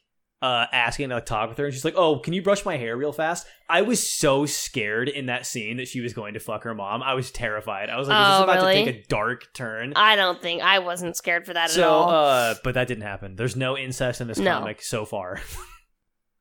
uh 0.42 0.66
asking 0.72 1.10
to 1.10 1.20
talk 1.20 1.50
with 1.50 1.58
her 1.58 1.66
and 1.66 1.74
she's 1.74 1.84
like, 1.84 1.96
"Oh, 1.98 2.20
can 2.20 2.32
you 2.34 2.42
brush 2.42 2.64
my 2.64 2.78
hair 2.78 2.96
real 2.96 3.12
fast?" 3.12 3.46
I 3.68 3.82
was 3.82 4.08
so 4.10 4.46
scared 4.46 5.10
in 5.10 5.26
that 5.26 5.46
scene 5.46 5.76
that 5.78 5.88
she 5.90 6.00
was 6.00 6.14
going 6.14 6.36
to 6.36 6.40
fuck 6.40 6.64
her 6.64 6.74
mom. 6.74 7.02
I 7.04 7.14
was 7.16 7.30
terrified. 7.32 7.90
I 7.90 7.98
was 7.98 8.08
like, 8.08 8.22
"Is 8.22 8.28
Oh, 8.28 8.32
this 8.32 8.44
about 8.44 8.56
really? 8.64 8.86
to 8.86 8.92
take 8.94 9.04
a 9.04 9.08
dark 9.08 9.52
turn?" 9.54 9.92
I 9.98 10.16
don't 10.16 10.42
think 10.42 10.62
I 10.62 10.80
wasn't 10.80 11.18
scared 11.18 11.46
for 11.46 11.54
that 11.56 11.66
at 11.66 11.72
so, 11.72 11.90
all. 11.90 12.10
uh, 12.10 12.56
but 12.64 12.76
that 12.76 12.88
didn't 12.88 13.04
happen. 13.04 13.36
There's 13.36 13.56
no 13.58 13.76
incest 13.78 14.22
in 14.22 14.28
this 14.28 14.38
No. 14.38 14.60
comic 14.60 14.82
so 14.82 15.04
far. 15.04 15.42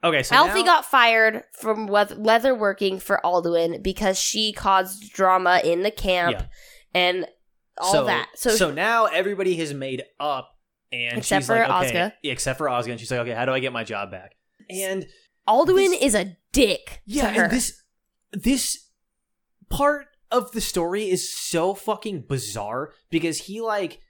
okay, 0.04 0.22
so 0.22 0.34
Alfie 0.36 0.62
now- 0.62 0.76
got 0.76 0.84
fired 0.84 1.44
from 1.52 1.86
leather 1.86 2.14
leather 2.14 2.54
working 2.54 2.98
for 2.98 3.20
Alduin 3.24 3.82
because 3.82 4.18
she 4.18 4.52
caused 4.52 5.12
drama 5.12 5.60
in 5.64 5.82
the 5.82 5.90
camp 5.90 6.32
Yeah. 6.38 6.46
and 6.94 7.26
all 7.78 7.92
so, 7.92 8.04
that. 8.06 8.28
So, 8.34 8.50
so 8.50 8.70
now 8.70 9.06
everybody 9.06 9.56
has 9.56 9.72
made 9.74 10.02
up, 10.18 10.50
and 10.92 11.18
Except 11.18 11.42
she's 11.42 11.46
for 11.46 11.54
like, 11.58 11.86
okay, 11.88 11.98
Ozga. 11.98 12.12
except 12.24 12.58
for 12.58 12.66
Ozga, 12.68 12.90
and 12.92 13.00
she's 13.00 13.10
like, 13.10 13.20
okay, 13.20 13.32
how 13.34 13.44
do 13.44 13.52
I 13.52 13.60
get 13.60 13.72
my 13.72 13.84
job 13.84 14.10
back? 14.10 14.34
And 14.70 15.06
Alduin 15.48 15.90
this- 15.90 16.02
is 16.02 16.14
a 16.14 16.36
dick 16.52 17.00
yeah, 17.06 17.28
to 17.28 17.34
her. 17.34 17.42
and 17.44 17.52
this 17.52 17.82
this 18.32 18.88
part 19.70 20.06
of 20.30 20.52
the 20.52 20.60
story 20.60 21.08
is 21.08 21.32
so 21.34 21.72
fucking 21.74 22.22
bizarre 22.28 22.92
because 23.10 23.38
he 23.42 23.60
like 23.60 24.00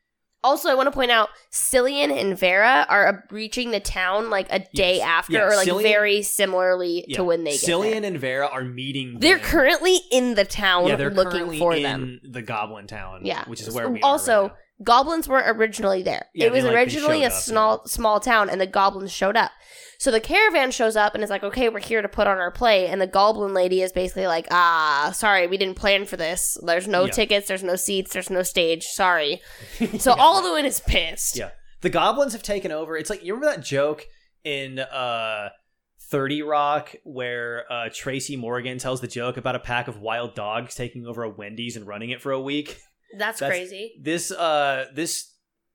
also, 0.44 0.68
I 0.70 0.74
want 0.74 0.86
to 0.86 0.90
point 0.92 1.10
out 1.10 1.28
Cillian 1.52 2.10
and 2.16 2.38
Vera 2.38 2.86
are 2.88 3.24
reaching 3.30 3.70
the 3.70 3.80
town 3.80 4.30
like 4.30 4.46
a 4.50 4.60
day 4.74 4.96
Yes. 4.98 5.06
after, 5.06 5.32
Yeah, 5.34 5.46
or 5.46 5.56
like 5.56 5.68
Cillian- 5.68 5.82
very 5.82 6.22
similarly 6.22 7.04
yeah, 7.08 7.16
to 7.16 7.24
when 7.24 7.44
they 7.44 7.52
get 7.52 7.60
Cillian 7.60 8.00
there. 8.00 8.04
and 8.04 8.18
Vera 8.18 8.46
are 8.46 8.62
meeting. 8.64 9.18
They're 9.20 9.36
them. 9.38 9.44
currently 9.46 9.98
in 10.10 10.34
the 10.34 10.44
town 10.44 10.86
yeah, 10.86 10.96
they're 10.96 11.10
looking 11.10 11.32
currently 11.40 11.58
for 11.58 11.74
in 11.74 11.82
them. 11.82 12.20
the 12.22 12.42
Goblin 12.42 12.86
Town. 12.86 13.22
Yeah. 13.24 13.44
which 13.46 13.60
is 13.62 13.74
where 13.74 13.88
we 13.90 14.00
Also, 14.00 14.32
are 14.38 14.42
right. 14.48 14.52
Goblins 14.82 15.28
weren't 15.28 15.48
originally 15.58 16.02
there. 16.02 16.26
Yeah, 16.34 16.46
it 16.46 16.52
was 16.52 16.62
they, 16.62 16.68
like, 16.70 16.76
originally 16.78 17.24
a 17.24 17.28
up, 17.28 17.32
small 17.32 17.86
small 17.86 18.20
town, 18.20 18.48
and 18.48 18.60
the 18.60 18.66
goblins 18.66 19.12
showed 19.12 19.36
up. 19.36 19.50
So 19.98 20.12
the 20.12 20.20
caravan 20.20 20.70
shows 20.70 20.94
up 20.94 21.14
and 21.16 21.24
is 21.24 21.30
like, 21.30 21.42
"Okay, 21.42 21.68
we're 21.68 21.80
here 21.80 22.00
to 22.02 22.08
put 22.08 22.28
on 22.28 22.38
our 22.38 22.52
play." 22.52 22.86
And 22.86 23.00
the 23.00 23.06
goblin 23.08 23.52
lady 23.54 23.82
is 23.82 23.90
basically 23.90 24.28
like, 24.28 24.46
"Ah, 24.52 25.10
sorry, 25.14 25.48
we 25.48 25.56
didn't 25.56 25.74
plan 25.76 26.04
for 26.06 26.16
this. 26.16 26.56
There's 26.64 26.86
no 26.86 27.06
Yeah. 27.06 27.10
tickets. 27.10 27.48
There's 27.48 27.64
no 27.64 27.74
seats. 27.74 28.12
There's 28.12 28.30
no 28.30 28.42
stage. 28.44 28.84
Sorry." 28.84 29.40
So 29.98 30.14
Yeah. 30.16 30.22
Alduin 30.22 30.64
is 30.64 30.80
pissed. 30.80 31.36
Yeah. 31.36 31.50
the 31.80 31.90
goblins 31.90 32.32
have 32.32 32.42
taken 32.42 32.70
over. 32.72 32.96
It's 32.96 33.10
like 33.10 33.24
you 33.24 33.34
remember 33.34 33.56
that 33.56 33.64
joke 33.64 34.04
in 34.44 34.78
uh 34.78 35.48
30 36.10 36.42
Rock 36.42 36.94
where 37.04 37.64
uh 37.70 37.88
Tracy 37.92 38.36
Morgan 38.36 38.78
tells 38.78 39.00
the 39.00 39.06
joke 39.08 39.36
about 39.36 39.54
a 39.56 39.60
pack 39.60 39.88
of 39.88 40.00
wild 40.00 40.34
dogs 40.34 40.74
taking 40.74 41.06
over 41.06 41.22
a 41.22 41.28
Wendy's 41.30 41.76
and 41.76 41.86
running 41.86 42.10
it 42.10 42.20
for 42.22 42.30
a 42.32 42.40
week. 42.40 42.78
That's, 43.16 43.40
That's- 43.40 43.56
crazy. 43.58 43.94
This 44.00 44.30
uh 44.30 44.86
this 44.94 45.34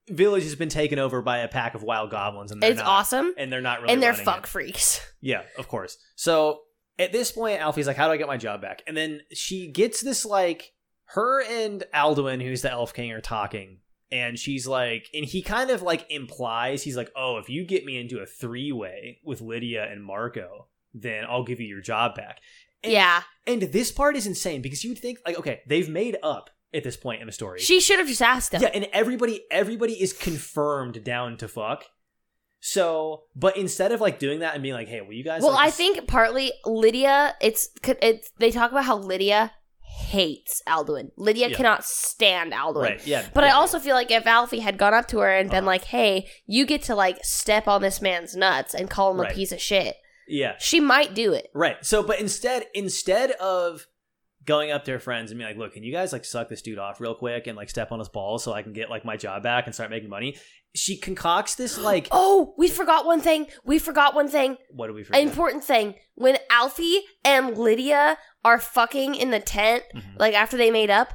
village 0.09 0.43
has 0.43 0.55
been 0.55 0.69
taken 0.69 0.99
over 0.99 1.21
by 1.21 1.39
a 1.39 1.47
pack 1.47 1.75
of 1.75 1.84
wild 1.84 2.11
goblins 2.11 2.51
and 2.51 2.61
they're 2.61 2.71
It's 2.71 2.79
not, 2.79 2.88
awesome, 2.88 3.34
and 3.38 3.51
they're 3.51 3.61
not 3.61 3.81
really 3.81 3.93
and 3.93 4.03
they're 4.03 4.13
fuck 4.13 4.43
it. 4.45 4.47
freaks. 4.47 4.99
Yeah, 5.25 5.43
of 5.57 5.69
course. 5.69 5.97
So 6.17 6.63
at 6.99 7.13
this 7.13 7.31
point, 7.31 7.61
Alfie's 7.61 7.88
like, 7.88 7.95
"How 7.95 8.07
do 8.07 8.13
I 8.13 8.17
get 8.17 8.27
my 8.27 8.36
job 8.36 8.61
back?" 8.61 8.81
And 8.86 8.97
then 8.97 9.21
she 9.31 9.71
gets 9.71 10.01
this 10.01 10.25
like 10.25 10.73
her 11.05 11.41
and 11.41 11.86
Alduin, 11.95 12.41
who's 12.43 12.61
the 12.61 12.69
Elf 12.71 12.93
King, 12.93 13.11
are 13.13 13.21
talking, 13.21 13.79
and 14.11 14.38
she's 14.38 14.67
like, 14.67 15.07
and 15.13 15.23
he 15.23 15.41
kind 15.41 15.69
of 15.69 15.81
like 15.81 16.05
implies 16.09 16.84
he's 16.84 16.97
like, 16.97 17.09
"Oh, 17.15 17.38
if 17.38 17.47
you 17.47 17.63
get 17.65 17.86
me 17.86 17.97
into 17.97 18.19
a 18.19 18.25
three 18.25 18.73
way 18.73 19.19
with 19.23 19.39
Lydia 19.39 19.89
and 19.89 20.03
Marco, 20.03 20.67
then 20.93 21.23
I'll 21.25 21.45
give 21.45 21.61
you 21.61 21.67
your 21.67 21.81
job 21.81 22.15
back." 22.15 22.39
And, 22.84 22.91
yeah, 22.91 23.21
And 23.47 23.61
this 23.61 23.93
part 23.93 24.17
is 24.17 24.27
insane 24.27 24.61
because 24.61 24.84
you'd 24.84 24.99
think 24.99 25.19
like, 25.25 25.39
okay, 25.39 25.61
they've 25.65 25.88
made 25.88 26.17
up 26.21 26.49
at 26.74 26.84
this 26.84 26.97
point 26.97 27.21
in 27.21 27.28
the 27.28 27.34
story. 27.34 27.59
she 27.59 27.80
should 27.80 27.99
have 27.99 28.07
just 28.07 28.21
asked 28.21 28.53
him. 28.53 28.61
Yeah, 28.61 28.69
and 28.74 28.88
everybody 28.93 29.43
everybody 29.51 29.93
is 29.93 30.13
confirmed 30.13 31.03
down 31.03 31.38
to 31.38 31.47
fuck. 31.47 31.86
So, 32.65 33.24
but 33.36 33.57
instead 33.57 33.91
of 33.91 33.99
like 33.99 34.19
doing 34.19 34.39
that 34.39 34.53
and 34.53 34.63
being 34.63 34.74
like, 34.76 34.88
"Hey, 34.88 35.01
will 35.01 35.13
you 35.13 35.24
guys?" 35.24 35.41
well, 35.41 35.51
like, 35.51 35.67
I 35.67 35.71
think 35.71 36.07
partly 36.07 36.53
Lydia. 36.65 37.36
It's 37.41 37.67
it's 38.01 38.32
they 38.39 38.51
talk 38.51 38.71
about 38.71 38.86
how 38.86 38.97
Lydia 38.97 39.51
hates 39.82 40.61
Alduin. 40.67 41.11
Lydia 41.17 41.49
Yeah. 41.49 41.55
cannot 41.57 41.84
stand 41.84 42.53
Alduin. 42.53 42.82
right, 42.84 43.05
yeah. 43.07 43.26
But 43.34 43.43
I 43.43 43.47
yeah, 43.47 43.55
also 43.55 43.80
feel 43.80 43.95
like 43.95 44.11
if 44.11 44.26
Alfie 44.26 44.59
had 44.61 44.78
gone 44.78 44.93
up 44.93 45.07
to 45.09 45.19
her 45.19 45.30
and 45.30 45.49
been 45.49 45.59
Uh-huh. 45.59 45.67
like, 45.67 45.84
"Hey, 45.86 46.30
you 46.45 46.65
get 46.65 46.82
to 46.84 46.95
like 46.95 47.24
step 47.24 47.67
on 47.67 47.82
this 47.82 48.01
man's 48.01 48.34
nuts 48.36 48.74
and 48.74 48.89
call 48.89 49.11
him 49.11 49.19
Right. 49.19 49.32
a 49.32 49.36
piece 49.36 49.51
of 49.51 49.61
shit," 49.61 49.97
yeah, 50.28 50.55
she 50.57 50.80
might 50.80 51.13
do 51.13 51.34
it. 51.34 51.49
right. 51.53 51.86
So, 51.86 52.01
but 52.01 52.19
instead, 52.21 52.67
instead 52.74 53.32
of 53.32 53.88
going 54.45 54.71
up 54.71 54.83
to 54.85 54.91
her 54.91 54.99
friends 54.99 55.31
and 55.31 55.37
being 55.37 55.49
like, 55.49 55.57
"Look, 55.57 55.73
can 55.73 55.83
you 55.83 55.91
guys 55.91 56.11
like 56.13 56.25
suck 56.25 56.49
this 56.49 56.61
dude 56.61 56.79
off 56.79 56.99
real 57.01 57.15
quick 57.15 57.47
and 57.47 57.55
like 57.57 57.69
step 57.69 57.91
on 57.91 57.99
his 57.99 58.09
balls 58.09 58.43
so 58.43 58.53
I 58.53 58.61
can 58.61 58.73
get 58.73 58.89
like 58.89 59.05
my 59.05 59.15
job 59.17 59.43
back 59.43 59.65
and 59.65 59.73
start 59.75 59.89
making 59.89 60.09
money?" 60.09 60.35
She 60.75 60.97
concocts 60.97 61.53
this 61.55 61.77
like, 61.77 62.07
Oh, 62.11 62.55
we 62.57 62.67
forgot 62.67 63.05
one 63.05 63.21
thing. 63.21 63.45
We 63.63 63.77
forgot 63.79 64.15
one 64.15 64.27
thing. 64.27 64.57
what 64.71 64.87
do 64.87 64.93
we 64.93 65.03
forget? 65.03 65.21
Important 65.21 65.63
thing. 65.63 65.95
When 66.15 66.37
Alfie 66.49 67.01
and 67.23 67.55
Lydia 67.57 68.17
are 68.43 68.59
fucking 68.59 69.13
in 69.15 69.29
the 69.31 69.39
tent, 69.39 69.83
Mhm. 69.95 70.19
like 70.19 70.33
after 70.33 70.57
they 70.57 70.71
made 70.71 70.89
up, 70.89 71.13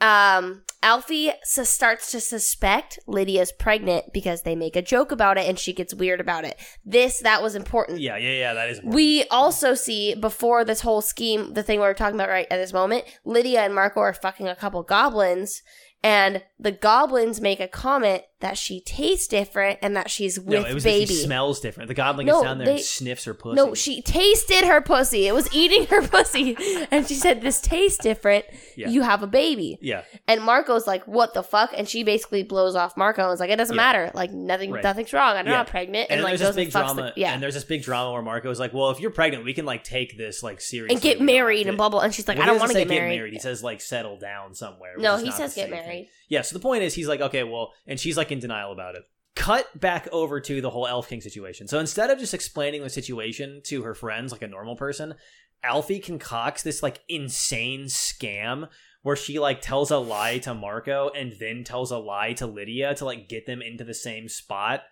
um, 0.00 0.62
Alfie 0.86 1.32
sus- 1.42 1.68
starts 1.68 2.12
to 2.12 2.20
suspect 2.20 3.00
Lydia's 3.08 3.50
pregnant 3.50 4.12
because 4.12 4.42
they 4.42 4.54
make 4.54 4.76
a 4.76 4.82
joke 4.82 5.10
about 5.10 5.36
it 5.36 5.48
and 5.48 5.58
she 5.58 5.72
gets 5.72 5.92
weird 5.92 6.20
about 6.20 6.44
it. 6.44 6.56
This 6.84 7.18
that 7.20 7.42
was 7.42 7.56
important. 7.56 7.98
Yeah, 7.98 8.16
yeah, 8.16 8.30
yeah. 8.30 8.54
That 8.54 8.68
is. 8.68 8.78
important. 8.78 8.94
We 8.94 9.24
also 9.24 9.74
see 9.74 10.14
before 10.14 10.64
this 10.64 10.82
whole 10.82 11.00
scheme, 11.00 11.54
the 11.54 11.64
thing 11.64 11.80
we're 11.80 11.92
talking 11.92 12.14
about 12.14 12.28
right 12.28 12.46
at 12.52 12.58
this 12.58 12.72
moment, 12.72 13.04
Lydia 13.24 13.62
and 13.62 13.74
Marco 13.74 13.98
are 13.98 14.12
fucking 14.12 14.46
a 14.46 14.54
couple 14.54 14.80
goblins, 14.84 15.62
and 16.06 16.42
the 16.58 16.72
goblins 16.72 17.40
make 17.40 17.60
a 17.60 17.68
comment 17.68 18.22
that 18.40 18.56
she 18.58 18.80
tastes 18.82 19.26
different 19.26 19.78
and 19.82 19.96
that 19.96 20.10
she's 20.10 20.38
with 20.38 20.62
no, 20.62 20.68
it 20.68 20.74
was 20.74 20.84
baby. 20.84 21.06
that 21.06 21.12
she 21.12 21.20
smells 21.24 21.58
different. 21.58 21.88
The 21.88 21.94
goblin 21.94 22.26
No, 22.26 22.34
gets 22.34 22.44
down 22.44 22.58
there 22.58 22.68
and 22.70 22.80
sniffs 22.80 23.24
her 23.24 23.32
pussy. 23.34 23.56
no, 23.56 23.74
she 23.74 24.02
tasted 24.02 24.64
her 24.66 24.80
pussy. 24.82 25.26
It 25.26 25.34
was 25.34 25.52
eating 25.54 25.86
her 25.86 26.06
pussy, 26.08 26.54
and 26.90 27.06
she 27.06 27.14
said, 27.14 27.40
"This 27.40 27.60
tastes 27.60 27.98
different. 27.98 28.44
Yeah. 28.76 28.88
You 28.88 29.02
have 29.02 29.22
a 29.22 29.26
baby." 29.26 29.78
Yeah, 29.80 30.02
And 30.28 30.42
Marco's 30.42 30.86
like, 30.86 31.04
"What 31.06 31.34
the 31.34 31.42
fuck?" 31.42 31.72
And 31.76 31.88
she 31.88 32.04
basically 32.04 32.42
blows 32.42 32.74
off 32.76 32.96
Marco 32.96 33.24
and 33.24 33.32
is 33.32 33.40
like, 33.40 33.50
"It 33.50 33.56
doesn't 33.56 33.74
Yeah. 33.74 33.82
matter. 33.82 34.10
Like 34.14 34.30
nothing, 34.32 34.70
Right. 34.70 34.84
nothing's 34.84 35.12
wrong. 35.12 35.36
I'm 35.36 35.46
Yeah. 35.46 35.52
not 35.52 35.66
pregnant." 35.68 36.08
and, 36.10 36.18
And, 36.20 36.22
like 36.24 36.38
there's 36.38 36.54
this 36.54 36.56
big 36.56 36.70
drama. 36.72 37.12
the 37.14 37.20
yeah. 37.20 37.32
and 37.32 37.42
there's 37.42 37.54
this 37.54 37.64
big 37.64 37.82
drama 37.82 38.12
where 38.12 38.22
Marco 38.22 38.50
is 38.50 38.60
like, 38.60 38.72
"Well, 38.74 38.90
if 38.90 39.00
you're 39.00 39.10
pregnant, 39.10 39.44
we 39.44 39.54
can 39.54 39.64
like 39.64 39.82
take 39.82 40.16
this 40.18 40.42
like 40.42 40.60
seriously 40.60 40.94
and 40.94 41.02
get 41.02 41.18
We 41.20 41.26
don't 41.26 41.28
have 41.28 41.44
married 41.44 41.66
and 41.68 41.76
blah. 41.78 42.00
And 42.00 42.14
she's 42.14 42.28
like, 42.28 42.36
Well, 42.38 42.44
"I 42.44 42.46
don't 42.50 42.58
want 42.60 42.72
to 42.72 42.78
get 42.78 42.88
married." 42.88 43.32
He 43.32 43.38
says 43.38 43.62
like 43.62 43.80
settle 43.80 44.18
down 44.18 44.54
somewhere. 44.54 44.94
No, 44.98 45.16
he 45.16 45.30
says 45.30 45.54
get 45.54 45.70
married. 45.70 45.95
Yeah. 46.28 46.42
So 46.42 46.54
the 46.54 46.62
point 46.62 46.82
is, 46.82 46.94
he's 46.94 47.08
like, 47.08 47.20
okay, 47.20 47.44
well, 47.44 47.72
and 47.86 47.98
she's 47.98 48.16
like 48.16 48.32
in 48.32 48.38
denial 48.38 48.72
about 48.72 48.94
it. 48.94 49.02
Cut 49.34 49.78
back 49.78 50.08
over 50.12 50.40
to 50.40 50.60
the 50.60 50.70
whole 50.70 50.86
Elf 50.86 51.08
King 51.08 51.20
situation. 51.20 51.68
So 51.68 51.78
instead 51.78 52.10
of 52.10 52.18
just 52.18 52.34
explaining 52.34 52.82
the 52.82 52.90
situation 52.90 53.60
to 53.64 53.82
her 53.82 53.94
friends 53.94 54.32
like 54.32 54.42
a 54.42 54.48
normal 54.48 54.76
person, 54.76 55.14
Alfie 55.62 56.00
concocts 56.00 56.62
this 56.62 56.82
like 56.82 57.00
insane 57.08 57.84
scam 57.84 58.68
where 59.02 59.16
she 59.16 59.38
like 59.38 59.60
tells 59.60 59.90
a 59.90 59.98
lie 59.98 60.38
to 60.38 60.54
Marco 60.54 61.10
and 61.14 61.34
then 61.38 61.64
tells 61.64 61.90
a 61.90 61.98
lie 61.98 62.32
to 62.34 62.46
Lydia 62.46 62.94
to 62.96 63.04
like 63.04 63.28
get 63.28 63.46
them 63.46 63.62
into 63.62 63.84
the 63.84 63.94
same 63.94 64.28
spot 64.28 64.82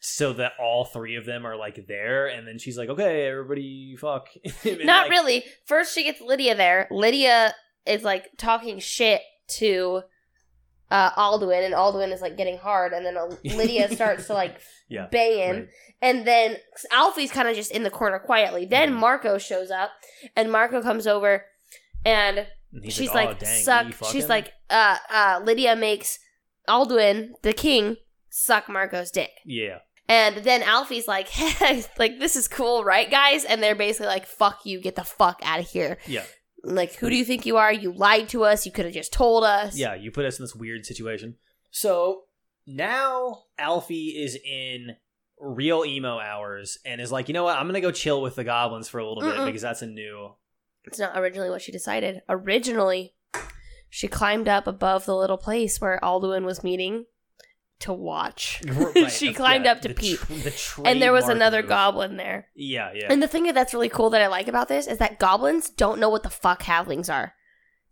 so 0.00 0.32
that 0.32 0.52
all 0.60 0.84
three 0.84 1.16
of 1.16 1.26
them 1.26 1.44
are 1.44 1.56
like 1.56 1.86
there 1.88 2.28
and 2.28 2.46
then 2.46 2.56
she's 2.56 2.78
like 2.78 2.88
okay 2.88 3.26
everybody 3.26 3.96
fuck 3.96 4.28
Not 4.64 5.04
like, 5.04 5.10
really. 5.10 5.44
First, 5.66 5.94
she 5.94 6.04
gets 6.04 6.20
Lydia 6.20 6.54
there. 6.54 6.88
Lydia 6.90 7.54
is 7.86 8.02
like 8.02 8.28
talking 8.36 8.78
shit 8.78 9.22
to 9.48 10.02
uh, 10.90 11.10
Alduin, 11.12 11.64
and 11.64 11.74
Alduin 11.74 12.12
is 12.12 12.20
like 12.20 12.36
getting 12.36 12.58
hard, 12.58 12.92
and 12.92 13.04
then 13.04 13.16
Lydia 13.56 13.90
starts 13.94 14.26
to 14.28 14.34
like 14.34 14.58
Yeah, 14.88 15.06
banging, 15.12 15.50
right. 15.60 15.68
and 16.00 16.26
then 16.26 16.56
Alfie's 16.90 17.30
kind 17.30 17.46
of 17.46 17.54
just 17.54 17.70
in 17.70 17.82
the 17.82 17.90
corner 17.90 18.18
quietly. 18.18 18.64
Then 18.64 18.90
Mhm. 18.92 19.00
Marco 19.00 19.36
shows 19.38 19.70
up, 19.70 19.90
and 20.34 20.50
Marco 20.50 20.80
comes 20.80 21.06
over, 21.06 21.44
and 22.06 22.46
And 22.72 22.84
he's 22.84 22.94
she's 22.94 23.10
"Oh, 23.10 23.14
like, 23.14 23.38
dang, 23.38 23.62
suck. 23.62 23.86
She's 23.88 23.96
fucking?" 24.24 24.28
like, 24.28 24.52
uh, 24.70 24.96
uh, 25.10 25.40
Lydia 25.44 25.76
makes 25.76 26.18
Alduin 26.68 27.30
the 27.42 27.52
king 27.52 27.96
suck 28.30 28.68
Marco's 28.68 29.10
dick. 29.10 29.30
yeah 29.44 29.78
And 30.08 30.36
then 30.38 30.62
Alfie's 30.62 31.06
like, 31.08 31.28
like 31.98 32.18
this 32.18 32.34
is 32.36 32.48
cool, 32.48 32.82
right, 32.84 33.10
guys? 33.10 33.44
And 33.44 33.62
they're 33.62 33.74
basically 33.74 34.06
like, 34.06 34.24
"Fuck 34.26 34.64
you, 34.64 34.80
get 34.80 34.96
the 34.96 35.04
fuck 35.04 35.38
out 35.42 35.60
of 35.60 35.68
here." 35.68 35.98
yeah 36.06 36.24
Like, 36.64 36.94
who 36.96 37.08
do 37.08 37.16
you 37.16 37.24
think 37.24 37.46
you 37.46 37.56
are? 37.56 37.72
You 37.72 37.92
lied 37.92 38.28
to 38.30 38.44
us. 38.44 38.66
You 38.66 38.72
could 38.72 38.84
have 38.84 38.94
just 38.94 39.12
told 39.12 39.44
us. 39.44 39.76
Yeah, 39.76 39.94
you 39.94 40.10
put 40.10 40.24
us 40.24 40.38
in 40.38 40.42
this 40.42 40.54
weird 40.54 40.84
situation. 40.84 41.36
So 41.70 42.24
now 42.66 43.44
Alfie 43.58 44.08
is 44.08 44.36
in 44.44 44.96
real 45.40 45.84
emo 45.84 46.18
hours 46.18 46.78
and 46.84 47.00
is 47.00 47.12
like, 47.12 47.28
you 47.28 47.34
know 47.34 47.44
what? 47.44 47.56
I'm 47.56 47.66
gonna 47.66 47.80
go 47.80 47.92
chill 47.92 48.20
with 48.22 48.34
the 48.34 48.44
goblins 48.44 48.88
for 48.88 48.98
a 48.98 49.06
little 49.08 49.22
bit 49.22 49.36
Mm-mm. 49.38 49.46
because 49.46 49.62
that's 49.62 49.82
a 49.82 49.86
new. 49.86 50.34
It's 50.84 50.98
not 50.98 51.16
originally 51.16 51.50
what 51.50 51.62
she 51.62 51.70
decided. 51.70 52.22
Originally, 52.28 53.14
she 53.88 54.08
climbed 54.08 54.48
up 54.48 54.66
above 54.66 55.04
the 55.04 55.16
little 55.16 55.36
place 55.36 55.80
where 55.80 56.00
Alduin 56.02 56.44
was 56.44 56.64
meeting 56.64 57.06
to 57.80 57.92
watch. 57.92 58.60
Right, 58.66 59.10
she 59.10 59.32
climbed 59.32 59.64
yeah, 59.66 59.72
up 59.72 59.80
to 59.82 59.88
the 59.88 59.94
peep. 59.94 60.18
tr- 60.20 60.32
the 60.32 60.82
and 60.84 61.00
there 61.02 61.12
was 61.12 61.28
another 61.28 61.62
move. 61.62 61.68
goblin 61.68 62.16
there. 62.16 62.48
Yeah, 62.54 62.92
yeah. 62.94 63.06
And 63.10 63.22
the 63.22 63.28
thing 63.28 63.44
that's 63.52 63.72
really 63.74 63.88
cool 63.88 64.10
that 64.10 64.22
I 64.22 64.26
like 64.26 64.48
about 64.48 64.68
this 64.68 64.86
is 64.86 64.98
that 64.98 65.18
goblins 65.18 65.68
don't 65.70 66.00
know 66.00 66.08
what 66.08 66.22
the 66.22 66.30
fuck 66.30 66.62
halflings 66.62 67.12
are. 67.12 67.34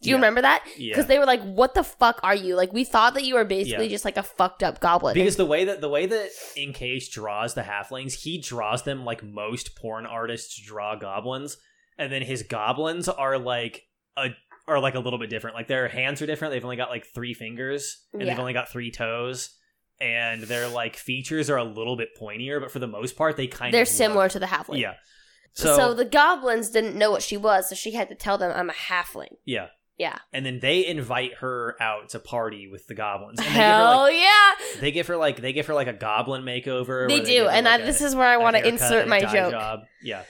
Do 0.03 0.11
you 0.11 0.17
Yeah. 0.17 0.21
remember 0.21 0.43
that? 0.43 0.65
yeah. 0.77 0.93
Because 0.93 1.07
they 1.07 1.19
were 1.19 1.25
like, 1.25 1.41
"What 1.43 1.73
the 1.75 1.83
fuck 1.83 2.21
are 2.23 2.35
you?" 2.35 2.55
Like 2.55 2.73
we 2.73 2.85
thought 2.85 3.15
that 3.15 3.25
you 3.25 3.35
were 3.35 3.45
basically 3.47 3.87
Yeah. 3.87 3.91
just 3.93 4.05
like 4.05 4.19
a 4.19 4.23
fucked 4.23 4.63
up 4.63 4.79
goblin. 4.81 5.15
because 5.15 5.37
the 5.37 5.47
way 5.47 5.65
that 5.65 5.81
the 5.81 5.89
way 5.89 6.05
that 6.07 6.31
InCase 6.57 7.11
draws 7.11 7.55
the 7.55 7.63
halflings, 7.63 8.13
he 8.23 8.39
draws 8.39 8.83
them 8.83 9.05
like 9.05 9.23
most 9.23 9.75
porn 9.77 10.05
artists 10.05 10.61
draw 10.61 10.97
goblins, 10.97 11.57
and 11.97 12.13
then 12.13 12.23
his 12.23 12.43
goblins 12.43 13.09
are 13.09 13.39
like 13.39 13.85
a 14.19 14.31
are 14.69 14.81
like 14.81 14.97
a 14.97 15.01
little 15.01 15.19
bit 15.19 15.31
different. 15.31 15.57
Like 15.57 15.69
their 15.69 15.89
hands 15.89 16.21
are 16.21 16.27
different. 16.27 16.53
They've 16.53 16.65
only 16.65 16.77
got 16.77 16.91
like 16.91 17.07
three 17.15 17.33
fingers, 17.33 18.05
and 18.13 18.23
they've 18.23 18.39
only 18.39 18.53
got 18.53 18.69
three 18.69 18.91
toes, 18.91 19.51
and 20.01 20.43
their 20.43 20.68
like 20.68 20.97
features 20.97 21.48
are 21.51 21.56
a 21.56 21.64
little 21.64 21.97
bit 21.97 22.10
pointier. 22.20 22.60
But 22.60 22.70
for 22.70 22.78
the 22.78 22.86
most 22.86 23.16
part, 23.16 23.36
they 23.36 23.47
kind 23.47 23.68
of 23.68 23.73
They're 23.73 23.85
similar 23.86 24.24
look- 24.24 24.32
to 24.32 24.39
the 24.39 24.47
halfling. 24.47 24.81
Yeah. 24.81 24.94
So, 25.55 25.74
So, 25.77 25.94
the 25.94 26.05
goblins 26.05 26.68
didn't 26.68 26.97
know 26.97 27.10
what 27.10 27.23
she 27.23 27.39
was, 27.39 27.70
so 27.70 27.74
she 27.74 27.93
had 27.93 28.10
to 28.10 28.14
tell 28.14 28.36
them, 28.36 28.52
"I'm 28.55 28.68
a 28.70 28.74
halfling." 28.74 29.36
yeah. 29.44 29.68
Yeah. 29.98 30.18
And 30.31 30.44
then 30.44 30.59
they 30.60 30.85
invite 30.85 31.36
her 31.36 31.74
out 31.81 32.10
to 32.10 32.18
party 32.18 32.68
with 32.70 32.86
the 32.86 32.94
goblins. 32.94 33.39
And 33.39 33.48
they 33.48 33.52
Hell 33.52 34.01
like, 34.02 34.14
yeah, 34.14 34.52
they 34.82 34.90
give 34.90 35.06
her 35.06 35.16
like 35.16 35.40
they 35.40 35.55
give 35.55 35.64
her 35.68 35.74
like 35.74 35.86
a 35.86 35.94
goblin 35.94 36.43
makeover. 36.43 37.09
they 37.09 37.20
where 37.20 37.24
do. 37.24 37.48
and 37.48 37.64
like, 37.64 37.81
I, 37.81 37.82
a- 37.82 37.86
this 37.86 38.02
is 38.02 38.14
where 38.14 38.27
I 38.27 38.36
want 38.36 38.56
to 38.56 38.68
insert 38.68 39.09
my 39.09 39.20
joke. 39.23 39.52
Job. 39.52 39.81
Yeah. 40.02 40.24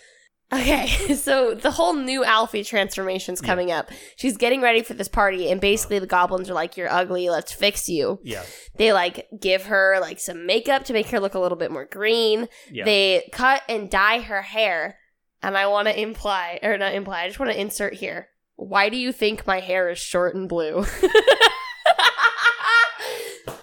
Okay, 0.52 0.86
so 1.16 1.54
the 1.54 1.72
whole 1.72 1.94
new 1.94 2.24
Alfie 2.24 2.62
transformation's 2.62 3.40
Yeah. 3.42 3.48
coming 3.48 3.72
up. 3.72 3.90
She's 4.16 4.36
getting 4.36 4.60
ready 4.60 4.82
for 4.82 4.94
this 4.94 5.08
party, 5.08 5.50
and 5.50 5.60
basically 5.60 5.98
the 5.98 6.06
goblins 6.06 6.48
are 6.48 6.54
like, 6.54 6.76
"You're 6.76 6.92
ugly. 6.92 7.28
Let's 7.28 7.52
fix 7.52 7.88
you." 7.88 8.20
Yeah. 8.22 8.44
They 8.76 8.92
like 8.92 9.26
give 9.40 9.64
her 9.64 9.98
like 10.00 10.20
some 10.20 10.46
makeup 10.46 10.84
to 10.84 10.92
make 10.92 11.08
her 11.08 11.18
look 11.18 11.34
a 11.34 11.40
little 11.40 11.58
bit 11.58 11.72
more 11.72 11.84
green. 11.84 12.46
Yeah. 12.70 12.84
They 12.84 13.28
cut 13.32 13.62
and 13.68 13.90
dye 13.90 14.20
her 14.20 14.42
hair, 14.42 14.98
and 15.42 15.58
I 15.58 15.66
want 15.66 15.88
to 15.88 16.00
imply 16.00 16.60
or 16.62 16.78
not 16.78 16.94
imply. 16.94 17.24
I 17.24 17.26
just 17.26 17.40
want 17.40 17.50
to 17.50 17.60
insert 17.60 17.94
here. 17.94 18.28
Why 18.54 18.88
do 18.88 18.96
you 18.96 19.10
think 19.12 19.46
my 19.48 19.58
hair 19.60 19.90
is 19.90 19.98
short 19.98 20.34
and 20.36 20.48
blue? 20.48 20.84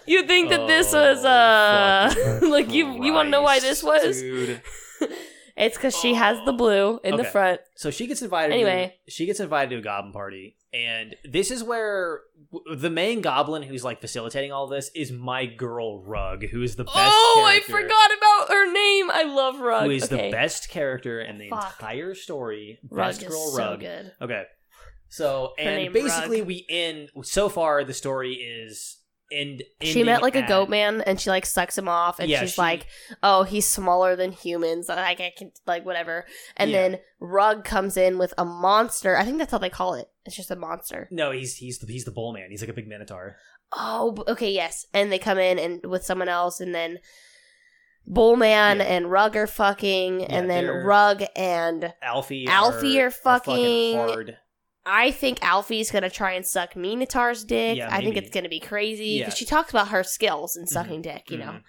you 0.05 0.23
think 0.27 0.49
that 0.49 0.67
this 0.67 0.91
was 0.93 1.23
Oh, 1.23 1.29
uh 1.29 2.39
like 2.49 2.71
you 2.73 3.03
you 3.03 3.13
want 3.13 3.27
to 3.27 3.31
know 3.31 3.41
why 3.41 3.59
this 3.59 3.81
was? 3.81 4.21
dude. 4.21 4.61
It's 5.55 5.77
because 5.77 5.95
she 5.95 6.15
has 6.15 6.43
the 6.45 6.53
blue 6.53 6.99
in 7.03 7.15
the 7.15 7.21
Okay. 7.21 7.29
front. 7.29 7.61
So 7.75 7.91
she 7.91 8.07
gets 8.07 8.21
invited. 8.23 8.53
Anyway. 8.53 8.95
to, 9.05 9.11
she 9.11 9.25
gets 9.27 9.39
invited 9.39 9.69
to 9.69 9.77
a 9.77 9.81
goblin 9.81 10.11
party, 10.11 10.57
and 10.73 11.15
this 11.23 11.51
is 11.51 11.63
where 11.63 12.21
w- 12.51 12.75
the 12.75 12.89
main 12.89 13.21
goblin 13.21 13.61
who's 13.61 13.83
like 13.83 14.01
facilitating 14.01 14.51
all 14.51 14.65
this 14.67 14.89
is 14.95 15.11
my 15.11 15.45
girl 15.45 16.01
Rug, 16.03 16.43
who 16.47 16.63
is 16.63 16.75
the 16.75 16.85
best. 16.85 16.95
oh, 16.97 17.43
I 17.45 17.59
character- 17.59 17.71
forgot 17.71 18.11
about 18.17 18.49
her 18.49 18.71
name. 18.73 19.11
I 19.11 19.23
love 19.23 19.59
Rug. 19.59 19.83
Who 19.83 19.91
is 19.91 20.11
okay. 20.11 20.25
the 20.25 20.31
best 20.31 20.69
character 20.69 21.21
in 21.21 21.37
the 21.37 21.49
Fuck. 21.49 21.75
entire 21.79 22.15
story? 22.15 22.79
Rug 22.89 23.09
Best 23.09 23.21
is 23.21 23.27
girl 23.29 23.47
so 23.51 23.57
Rug. 23.71 23.79
good. 23.79 24.11
Okay. 24.21 24.43
So 25.09 25.53
Her 25.59 25.63
and 25.63 25.75
name, 25.83 25.93
basically 25.93 26.39
Rug. 26.39 26.47
we 26.47 26.65
end 26.67 27.09
so 27.21 27.47
far 27.47 27.83
the 27.83 27.93
story 27.93 28.33
is 28.33 28.97
end. 29.33 29.63
She 29.81 30.03
met 30.03 30.21
like 30.21 30.35
a 30.35 30.47
goat 30.47 30.69
man, 30.69 31.01
and 31.01 31.19
she 31.19 31.29
like 31.29 31.45
sucks 31.45 31.77
him 31.77 31.87
off, 31.89 32.19
and 32.19 32.29
Yeah, 32.29 32.41
she's 32.41 32.53
she- 32.53 32.61
like, 32.61 32.87
"Oh, 33.21 33.43
he's 33.43 33.67
smaller 33.67 34.15
than 34.15 34.31
humans. 34.31 34.87
Like 34.89 35.19
I 35.19 35.33
can 35.37 35.51
like 35.67 35.85
whatever." 35.85 36.25
And 36.55 36.71
Yeah. 36.71 36.81
then 36.89 36.99
Rug 37.19 37.63
comes 37.65 37.97
in 37.97 38.17
with 38.17 38.33
a 38.37 38.45
monster. 38.45 39.17
I 39.17 39.23
think 39.25 39.37
that's 39.39 39.51
how 39.51 39.57
they 39.57 39.69
call 39.69 39.95
it. 39.95 40.09
It's 40.25 40.35
just 40.35 40.51
a 40.51 40.55
monster. 40.55 41.07
No, 41.11 41.31
he's 41.31 41.57
he's 41.57 41.79
the 41.79 41.87
he's 41.91 42.05
the 42.05 42.11
bull 42.11 42.31
man. 42.33 42.47
He's 42.49 42.61
like 42.61 42.69
a 42.69 42.73
big 42.73 42.87
minotaur. 42.87 43.35
Oh, 43.75 44.15
okay, 44.27 44.51
yes. 44.51 44.85
And 44.93 45.11
they 45.11 45.17
come 45.19 45.39
in 45.39 45.57
and 45.57 45.85
with 45.85 46.05
someone 46.05 46.29
else, 46.29 46.59
and 46.59 46.75
then 46.75 46.99
Bullman 48.05 48.77
Yeah. 48.77 48.83
and 48.83 49.09
Rug 49.09 49.35
are 49.37 49.47
fucking, 49.47 50.25
and 50.25 50.49
then 50.49 50.67
Rug 50.67 51.23
and 51.35 51.93
Alfie. 52.01 52.47
Alfie 52.47 53.01
are 53.01 53.09
fucking- 53.11 53.97
hard. 53.97 54.37
I 54.85 55.11
think 55.11 55.41
Alfie's 55.43 55.91
gonna 55.91 56.09
try 56.09 56.33
and 56.33 56.45
suck 56.45 56.75
Minotaur's 56.75 57.43
dick. 57.43 57.77
Yeah, 57.77 57.89
I 57.91 58.01
think 58.01 58.17
it's 58.17 58.29
gonna 58.29 58.49
be 58.49 58.59
crazy 58.59 59.05
Yeah. 59.05 59.25
because 59.25 59.37
she 59.37 59.45
talks 59.45 59.69
about 59.69 59.89
her 59.89 60.03
skills 60.03 60.57
in 60.57 60.67
sucking 60.67 61.01
dick. 61.03 61.29
You 61.31 61.37
know, 61.37 61.45
Mhm. 61.51 61.63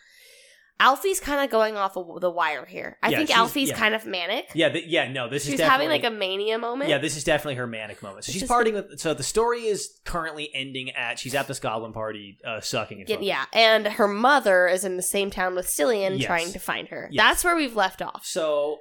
Alfie's 0.80 1.20
kind 1.20 1.40
of 1.44 1.50
going 1.50 1.76
off 1.76 1.96
of 1.96 2.20
the 2.20 2.30
wire 2.30 2.66
here. 2.66 2.98
I 3.00 3.10
Yeah, 3.10 3.18
think 3.18 3.30
Alfie's 3.30 3.68
yeah. 3.68 3.76
kind 3.78 3.94
of 3.94 4.04
manic. 4.06 4.46
Yeah, 4.54 4.70
th- 4.70 4.86
yeah, 4.86 5.08
no, 5.08 5.28
this 5.28 5.44
is 5.44 5.50
She's 5.50 5.58
definitely 5.60 5.84
having 5.86 6.02
like 6.02 6.12
a 6.12 6.16
mania 6.18 6.58
moment. 6.58 6.90
Yeah, 6.90 6.98
this 6.98 7.16
is 7.16 7.22
definitely 7.22 7.54
her 7.54 7.68
manic 7.68 8.02
moment. 8.02 8.24
So 8.24 8.32
she's 8.32 8.42
is 8.42 8.50
partying 8.50 8.74
with. 8.74 8.98
So 8.98 9.14
the 9.14 9.22
story 9.22 9.66
is 9.66 10.00
currently 10.04 10.50
ending 10.52 10.90
at. 10.90 11.20
She's 11.20 11.36
at 11.36 11.46
this 11.46 11.60
goblin 11.60 11.92
party, 11.92 12.38
uh, 12.44 12.60
sucking 12.60 13.00
and 13.02 13.08
Yeah, 13.08 13.18
yeah, 13.20 13.44
and 13.52 13.86
her 13.86 14.08
mother 14.08 14.66
is 14.66 14.84
in 14.84 14.96
the 14.96 15.02
same 15.02 15.30
town 15.30 15.54
with 15.54 15.66
Cillian 15.68 16.18
Yes. 16.18 16.26
trying 16.26 16.52
to 16.52 16.58
find 16.58 16.88
her. 16.88 17.08
Yes. 17.12 17.22
That's 17.22 17.44
where 17.44 17.54
we've 17.54 17.76
left 17.76 18.02
off. 18.02 18.26
So 18.26 18.80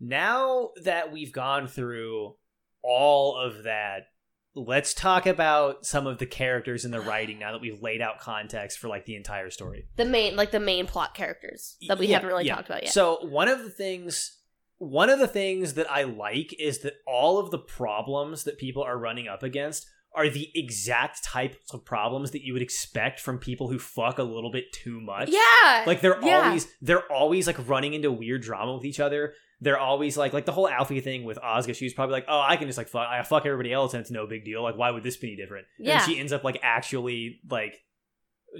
now 0.00 0.70
that 0.82 1.12
we've 1.12 1.32
gone 1.32 1.68
through 1.68 2.34
all 2.82 3.36
of 3.36 3.64
that, 3.64 4.08
let's 4.54 4.92
talk 4.94 5.26
about 5.26 5.86
some 5.86 6.06
of 6.06 6.18
the 6.18 6.26
characters 6.26 6.84
in 6.84 6.90
the 6.90 7.00
writing. 7.00 7.38
Now 7.38 7.52
that 7.52 7.60
we've 7.60 7.80
laid 7.82 8.00
out 8.02 8.18
context 8.20 8.78
for 8.78 8.88
like 8.88 9.06
the 9.06 9.16
entire 9.16 9.50
story. 9.50 9.86
The 9.96 10.04
main, 10.04 10.36
like 10.36 10.50
the 10.50 10.60
main 10.60 10.86
plot 10.86 11.14
characters 11.14 11.76
that 11.88 11.98
we 11.98 12.06
Yeah, 12.06 12.16
haven't 12.16 12.28
really 12.28 12.46
yeah. 12.46 12.56
talked 12.56 12.68
about 12.68 12.82
yet. 12.82 12.92
So 12.92 13.18
one 13.26 13.48
of 13.48 13.62
the 13.64 13.70
things 13.70 14.38
one 14.78 15.10
of 15.10 15.20
the 15.20 15.28
things 15.28 15.74
that 15.74 15.88
I 15.88 16.02
like 16.02 16.52
is 16.58 16.80
that 16.80 16.94
all 17.06 17.38
of 17.38 17.52
the 17.52 17.58
problems 17.58 18.42
that 18.44 18.58
people 18.58 18.82
are 18.82 18.98
running 18.98 19.28
up 19.28 19.44
against 19.44 19.86
are 20.14 20.28
the 20.28 20.50
exact 20.56 21.22
types 21.24 21.72
of 21.72 21.84
problems 21.84 22.32
that 22.32 22.42
you 22.44 22.52
would 22.52 22.60
expect 22.62 23.20
from 23.20 23.38
people 23.38 23.68
who 23.68 23.78
fuck 23.78 24.18
a 24.18 24.22
little 24.24 24.50
bit 24.50 24.72
too 24.72 25.00
much. 25.00 25.30
yeah, 25.30 25.84
Like 25.86 26.00
they're 26.00 26.20
Yeah. 26.22 26.42
always 26.46 26.66
they're 26.82 27.10
always 27.12 27.46
like 27.46 27.66
running 27.68 27.94
into 27.94 28.10
weird 28.10 28.42
drama 28.42 28.74
with 28.74 28.84
each 28.84 28.98
other. 29.00 29.34
They're 29.64 29.78
always 29.78 30.16
like 30.16 30.32
like 30.32 30.44
the 30.44 30.52
whole 30.52 30.68
Alfie 30.68 31.00
thing 31.00 31.22
with 31.24 31.38
Ozga. 31.38 31.74
She's 31.74 31.94
probably 31.94 32.14
like, 32.14 32.24
oh, 32.28 32.40
I 32.40 32.56
can 32.56 32.66
just 32.66 32.76
like 32.76 32.88
fuck, 32.88 33.06
I 33.08 33.22
fuck 33.22 33.46
everybody 33.46 33.72
else 33.72 33.94
and 33.94 34.00
it's 34.00 34.10
no 34.10 34.26
big 34.26 34.44
deal. 34.44 34.62
Like, 34.62 34.76
why 34.76 34.90
would 34.90 35.04
this 35.04 35.16
be 35.16 35.28
any 35.28 35.36
different? 35.36 35.66
Yeah. 35.78 36.02
And 36.02 36.02
she 36.02 36.18
ends 36.18 36.32
up 36.32 36.42
like 36.42 36.58
actually 36.62 37.40
like 37.48 37.76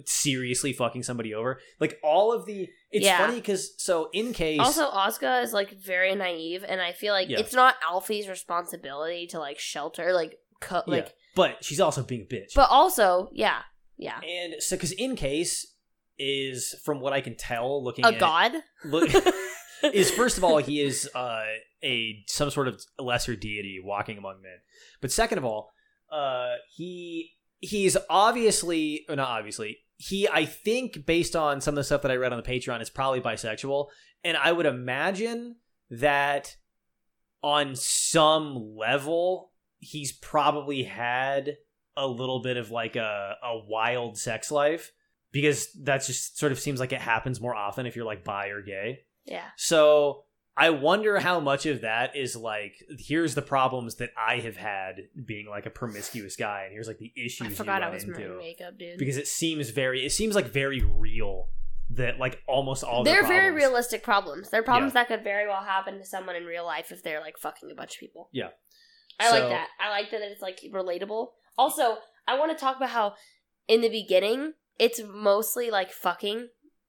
seriously 0.07 0.73
fucking 0.73 1.03
somebody 1.03 1.35
over. 1.35 1.61
Like 1.81 1.99
all 2.03 2.33
of 2.33 2.47
the 2.47 2.69
it's 2.91 3.05
Yeah. 3.05 3.19
funny 3.19 3.37
because 3.41 3.75
so 3.83 4.09
InCase 4.15 4.59
Also, 4.61 4.89
Ozga 4.91 5.43
is 5.43 5.53
like 5.53 5.73
very 5.83 6.15
naive, 6.15 6.65
and 6.67 6.81
I 6.81 6.93
feel 6.93 7.13
like 7.13 7.29
Yeah. 7.29 7.41
it's 7.41 7.53
not 7.53 7.75
Alfie's 7.87 8.29
responsibility 8.29 9.27
to 9.29 9.39
like 9.39 9.59
shelter, 9.59 10.13
like, 10.13 10.39
co- 10.61 10.83
Yeah. 10.87 10.95
like, 10.95 11.15
but 11.35 11.65
she's 11.65 11.81
also 11.81 12.03
being 12.03 12.23
a 12.31 12.33
bitch. 12.35 12.55
but 12.55 12.71
also, 12.71 13.29
yeah, 13.33 13.63
yeah, 13.97 14.21
and 14.21 14.63
so 14.63 14.77
because 14.77 14.95
InCase 14.95 15.65
is 16.19 16.75
from 16.85 17.01
what 17.01 17.13
I 17.13 17.21
can 17.21 17.37
tell, 17.37 17.83
looking 17.83 18.05
a 18.05 18.09
at 18.13 18.19
god. 18.21 18.53
look 18.85 19.11
is 19.83 20.11
first 20.11 20.39
of 20.39 20.45
all 20.45 20.59
he 20.59 20.81
is 20.81 21.09
uh, 21.15 21.43
a 21.83 22.25
some 22.27 22.51
sort 22.51 22.69
of 22.69 22.83
lesser 22.99 23.37
deity 23.37 23.81
walking 23.83 24.19
among 24.19 24.43
men, 24.43 24.59
but 25.01 25.11
second 25.11 25.39
of 25.39 25.45
all, 25.45 25.71
uh, 26.11 26.55
he 26.75 27.33
he's 27.61 27.97
obviously 28.11 29.05
not 29.09 29.19
obviously 29.19 29.79
he 29.97 30.29
I 30.29 30.45
think 30.45 31.07
based 31.07 31.37
on 31.37 31.61
some 31.61 31.73
of 31.73 31.77
the 31.77 31.85
stuff 31.85 32.03
that 32.03 32.11
I 32.11 32.17
read 32.17 32.33
on 32.33 32.41
the 32.43 32.49
Patreon 32.49 32.81
is 32.81 32.91
probably 32.91 33.21
bisexual, 33.21 33.89
and 34.25 34.37
I 34.37 34.53
would 34.53 34.67
imagine 34.67 35.57
that 35.91 36.57
on 37.43 37.75
some 37.75 38.77
level 38.77 39.53
he's 39.79 40.13
probably 40.13 40.85
had 40.85 41.57
a 41.97 42.07
little 42.07 42.41
bit 42.41 42.57
of 42.57 42.71
like 42.71 42.97
a, 42.97 43.37
a 43.43 43.59
wild 43.67 44.17
sex 44.19 44.51
life. 44.51 44.93
Because 45.33 45.73
that 45.85 46.05
just 46.05 46.39
sort 46.39 46.53
of 46.53 46.61
seems 46.61 46.79
like 46.79 46.93
it 46.93 47.01
happens 47.01 47.41
more 47.41 47.55
often 47.55 47.87
if 47.87 47.97
you're 47.97 48.05
like 48.05 48.23
bi 48.23 48.49
or 48.49 48.61
gay. 48.61 49.01
Yeah, 49.25 49.49
So 49.57 50.25
I 50.57 50.71
wonder 50.71 51.19
how 51.21 51.41
much 51.41 51.65
of 51.67 51.81
that 51.81 52.15
is 52.15 52.37
like 52.37 52.75
here's 52.99 53.35
the 53.35 53.43
problems 53.43 53.95
that 53.97 54.11
I 54.19 54.39
have 54.41 54.57
had 54.57 55.03
being 55.25 55.49
like 55.49 55.65
a 55.67 55.71
promiscuous 55.71 56.37
guy, 56.37 56.65
and 56.65 56.73
here's 56.73 56.89
like 56.89 56.99
the 56.99 57.13
issues 57.17 57.47
I 57.47 57.51
you 57.51 57.57
forgot 57.57 57.83
I 57.83 57.91
was 57.91 58.05
into 58.05 58.19
wearing 58.21 58.39
makeup, 58.39 58.79
dude. 58.79 58.99
because 58.99 59.17
it 59.17 59.27
seems 59.27 59.71
very 59.71 60.05
it 60.05 60.11
seems 60.11 60.35
like 60.35 60.49
very 60.49 60.81
real 60.83 61.49
that 61.91 62.19
like 62.19 62.43
almost 62.47 62.85
all 62.85 63.05
they're 63.05 63.23
the 63.23 63.29
very 63.29 63.51
realistic 63.51 64.03
problems. 64.03 64.51
They're 64.51 64.63
problems 64.63 64.93
that 64.95 65.09
could 65.09 65.23
very 65.25 65.47
well 65.49 65.63
happen 65.63 65.99
to 65.99 66.05
someone 66.07 66.37
in 66.37 66.45
real 66.45 66.65
life 66.65 66.91
if 66.93 67.03
they're 67.03 67.21
like 67.21 67.39
fucking 67.39 67.71
a 67.71 67.75
bunch 67.75 67.95
of 67.97 68.01
people. 68.01 68.29
Yeah. 68.33 68.49
I 69.21 69.31
So- 69.31 69.39
like 69.41 69.49
that. 69.51 69.69
I 69.81 69.91
like 69.91 70.11
that 70.11 70.21
it's 70.23 70.41
like 70.43 70.61
relatable. 70.73 71.29
Also, 71.59 71.99
I 72.27 72.39
want 72.39 72.51
to 72.51 72.57
talk 72.59 72.77
about 72.77 72.91
how 72.91 73.15
in 73.69 73.81
the 73.83 73.91
beginning 73.91 74.55
it's 74.79 75.01
mostly 75.07 75.71
like 75.71 75.93
fucking 75.93 76.49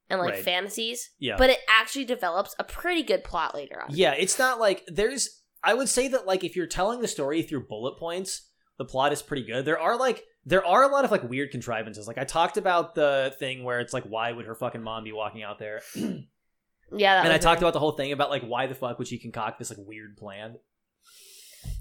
and 0.10 0.20
like 0.20 0.34
Right. 0.36 0.44
fantasies, 0.44 1.12
Yeah. 1.20 1.36
but 1.38 1.50
it 1.50 1.60
actually 1.70 2.06
develops 2.06 2.56
a 2.60 2.64
pretty 2.64 3.04
good 3.04 3.24
plot 3.24 3.54
later 3.56 3.82
on. 3.82 3.88
Yeah, 3.92 4.14
it's 4.14 4.38
not 4.40 4.60
like 4.60 4.84
there's 4.88 5.42
I 5.64 5.74
would 5.74 5.88
say 5.90 6.08
that 6.10 6.26
like 6.28 6.44
if 6.44 6.56
you're 6.56 6.68
telling 6.68 7.00
the 7.02 7.08
story 7.08 7.42
through 7.42 7.68
bullet 7.68 7.98
points, 7.98 8.50
the 8.78 8.86
plot 8.86 9.14
is 9.14 9.22
pretty 9.22 9.44
good. 9.46 9.64
There 9.66 9.80
are 9.80 9.98
like 9.98 10.24
there 10.46 10.66
are 10.66 10.84
a 10.84 10.88
lot 10.90 11.06
of 11.06 11.12
like 11.12 11.24
weird 11.30 11.52
contrivances. 11.52 12.06
Like 12.08 12.18
I 12.18 12.26
talked 12.26 12.58
about 12.58 12.96
the 12.96 13.34
thing 13.40 13.64
where 13.64 13.80
it's 13.80 13.94
like 13.94 14.04
why 14.04 14.32
would 14.32 14.46
her 14.46 14.56
fucking 14.56 14.84
mom 14.84 15.04
be 15.06 15.12
walking 15.14 15.44
out 15.44 15.60
there? 15.60 15.82
Yeah, 16.96 17.16
that 17.16 17.26
and 17.26 17.34
I 17.34 17.38
talked 17.40 17.60
weird. 17.60 17.64
about 17.70 17.74
the 17.74 17.80
whole 17.80 17.94
thing 17.94 18.12
about 18.12 18.30
like 18.30 18.44
why 18.44 18.68
the 18.68 18.76
fuck 18.76 19.00
would 19.00 19.08
she 19.08 19.18
concoct 19.18 19.58
this 19.58 19.72
like 19.72 19.80
weird 19.80 20.16
plan? 20.16 20.58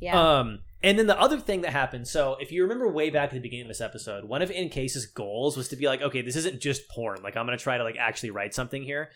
Yeah. 0.01 0.39
Um, 0.39 0.61
and 0.83 0.99
then 0.99 1.07
the 1.07 1.21
other 1.21 1.39
thing 1.39 1.61
that 1.63 1.73
happened. 1.73 2.09
So 2.09 2.37
if 2.41 2.51
you 2.51 2.63
remember 2.63 2.89
way 2.89 3.11
back 3.11 3.29
at 3.29 3.35
the 3.35 3.41
beginning 3.41 3.67
of 3.67 3.69
this 3.69 3.81
episode, 3.81 4.25
one 4.25 4.43
of 4.43 4.51
InCase's 4.51 5.07
goals 5.07 5.57
was 5.57 5.69
to 5.69 5.77
be 5.77 5.87
like, 5.87 6.03
okay, 6.03 6.23
this 6.23 6.37
isn't 6.37 6.61
just 6.61 6.89
porn. 6.89 7.23
Like 7.23 7.37
I'm 7.37 7.47
gonna 7.47 7.57
try 7.57 7.79
to 7.79 7.85
like 7.85 7.97
actually 7.99 8.31
write 8.31 8.55
something 8.55 8.83
here. 8.83 9.11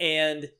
And 0.00 0.50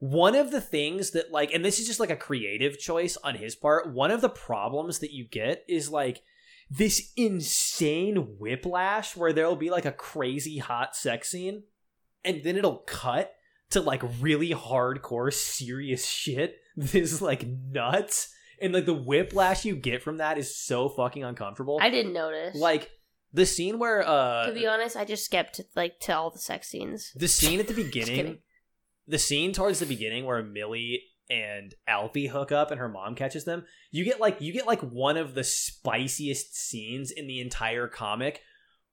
one 0.00 0.34
of 0.34 0.50
the 0.50 0.60
things 0.60 1.10
that 1.10 1.30
like, 1.30 1.52
and 1.52 1.64
this 1.64 1.78
is 1.78 1.86
just 1.86 2.00
like 2.00 2.10
a 2.10 2.16
creative 2.16 2.78
choice 2.78 3.16
on 3.22 3.36
his 3.36 3.54
part. 3.54 3.92
One 3.92 4.10
of 4.10 4.20
the 4.20 4.28
problems 4.28 4.98
that 5.00 5.12
you 5.12 5.24
get 5.24 5.64
is 5.68 5.90
like 5.90 6.22
this 6.70 7.12
insane 7.16 8.36
whiplash 8.38 9.16
where 9.16 9.32
there'll 9.32 9.56
be 9.56 9.70
like 9.70 9.86
a 9.86 9.92
crazy 9.92 10.58
hot 10.58 10.94
sex 10.94 11.30
scene, 11.30 11.62
and 12.24 12.42
then 12.42 12.56
it'll 12.56 12.78
cut 12.78 13.32
to 13.70 13.80
like 13.80 14.02
really 14.20 14.50
hardcore 14.50 15.32
serious 15.32 16.06
shit 16.06 16.56
that 16.76 16.94
is 16.94 17.22
like 17.22 17.46
nuts 17.46 18.34
and 18.60 18.72
like 18.74 18.86
the 18.86 18.94
whiplash 18.94 19.64
you 19.64 19.76
get 19.76 20.02
from 20.02 20.18
that 20.18 20.38
is 20.38 20.56
so 20.56 20.88
fucking 20.88 21.24
uncomfortable 21.24 21.78
I 21.80 21.90
didn't 21.90 22.12
notice. 22.12 22.56
like 22.56 22.90
the 23.32 23.46
scene 23.46 23.78
where 23.78 24.06
uh 24.06 24.46
to 24.46 24.52
be 24.52 24.66
honest, 24.66 24.96
I 24.96 25.04
just 25.04 25.24
skipped 25.24 25.60
like 25.76 26.00
to 26.00 26.16
all 26.16 26.30
the 26.30 26.38
sex 26.38 26.68
scenes. 26.68 27.12
the 27.14 27.28
scene 27.28 27.60
at 27.60 27.68
the 27.68 27.74
beginning 27.84 28.38
the 29.06 29.18
scene 29.18 29.52
towards 29.52 29.78
the 29.78 29.86
beginning 29.86 30.24
where 30.26 30.42
millie 30.42 31.02
and 31.30 31.74
alfie 31.86 32.26
hook 32.28 32.52
up 32.52 32.70
and 32.70 32.80
her 32.80 32.88
mom 32.88 33.14
catches 33.14 33.44
them 33.44 33.64
you 33.90 34.02
get 34.04 34.18
like 34.18 34.40
you 34.40 34.52
get 34.52 34.66
like 34.66 34.80
one 34.80 35.16
of 35.18 35.34
the 35.34 35.44
spiciest 35.44 36.56
scenes 36.56 37.10
in 37.10 37.26
the 37.26 37.38
entire 37.40 37.86
comic 37.86 38.40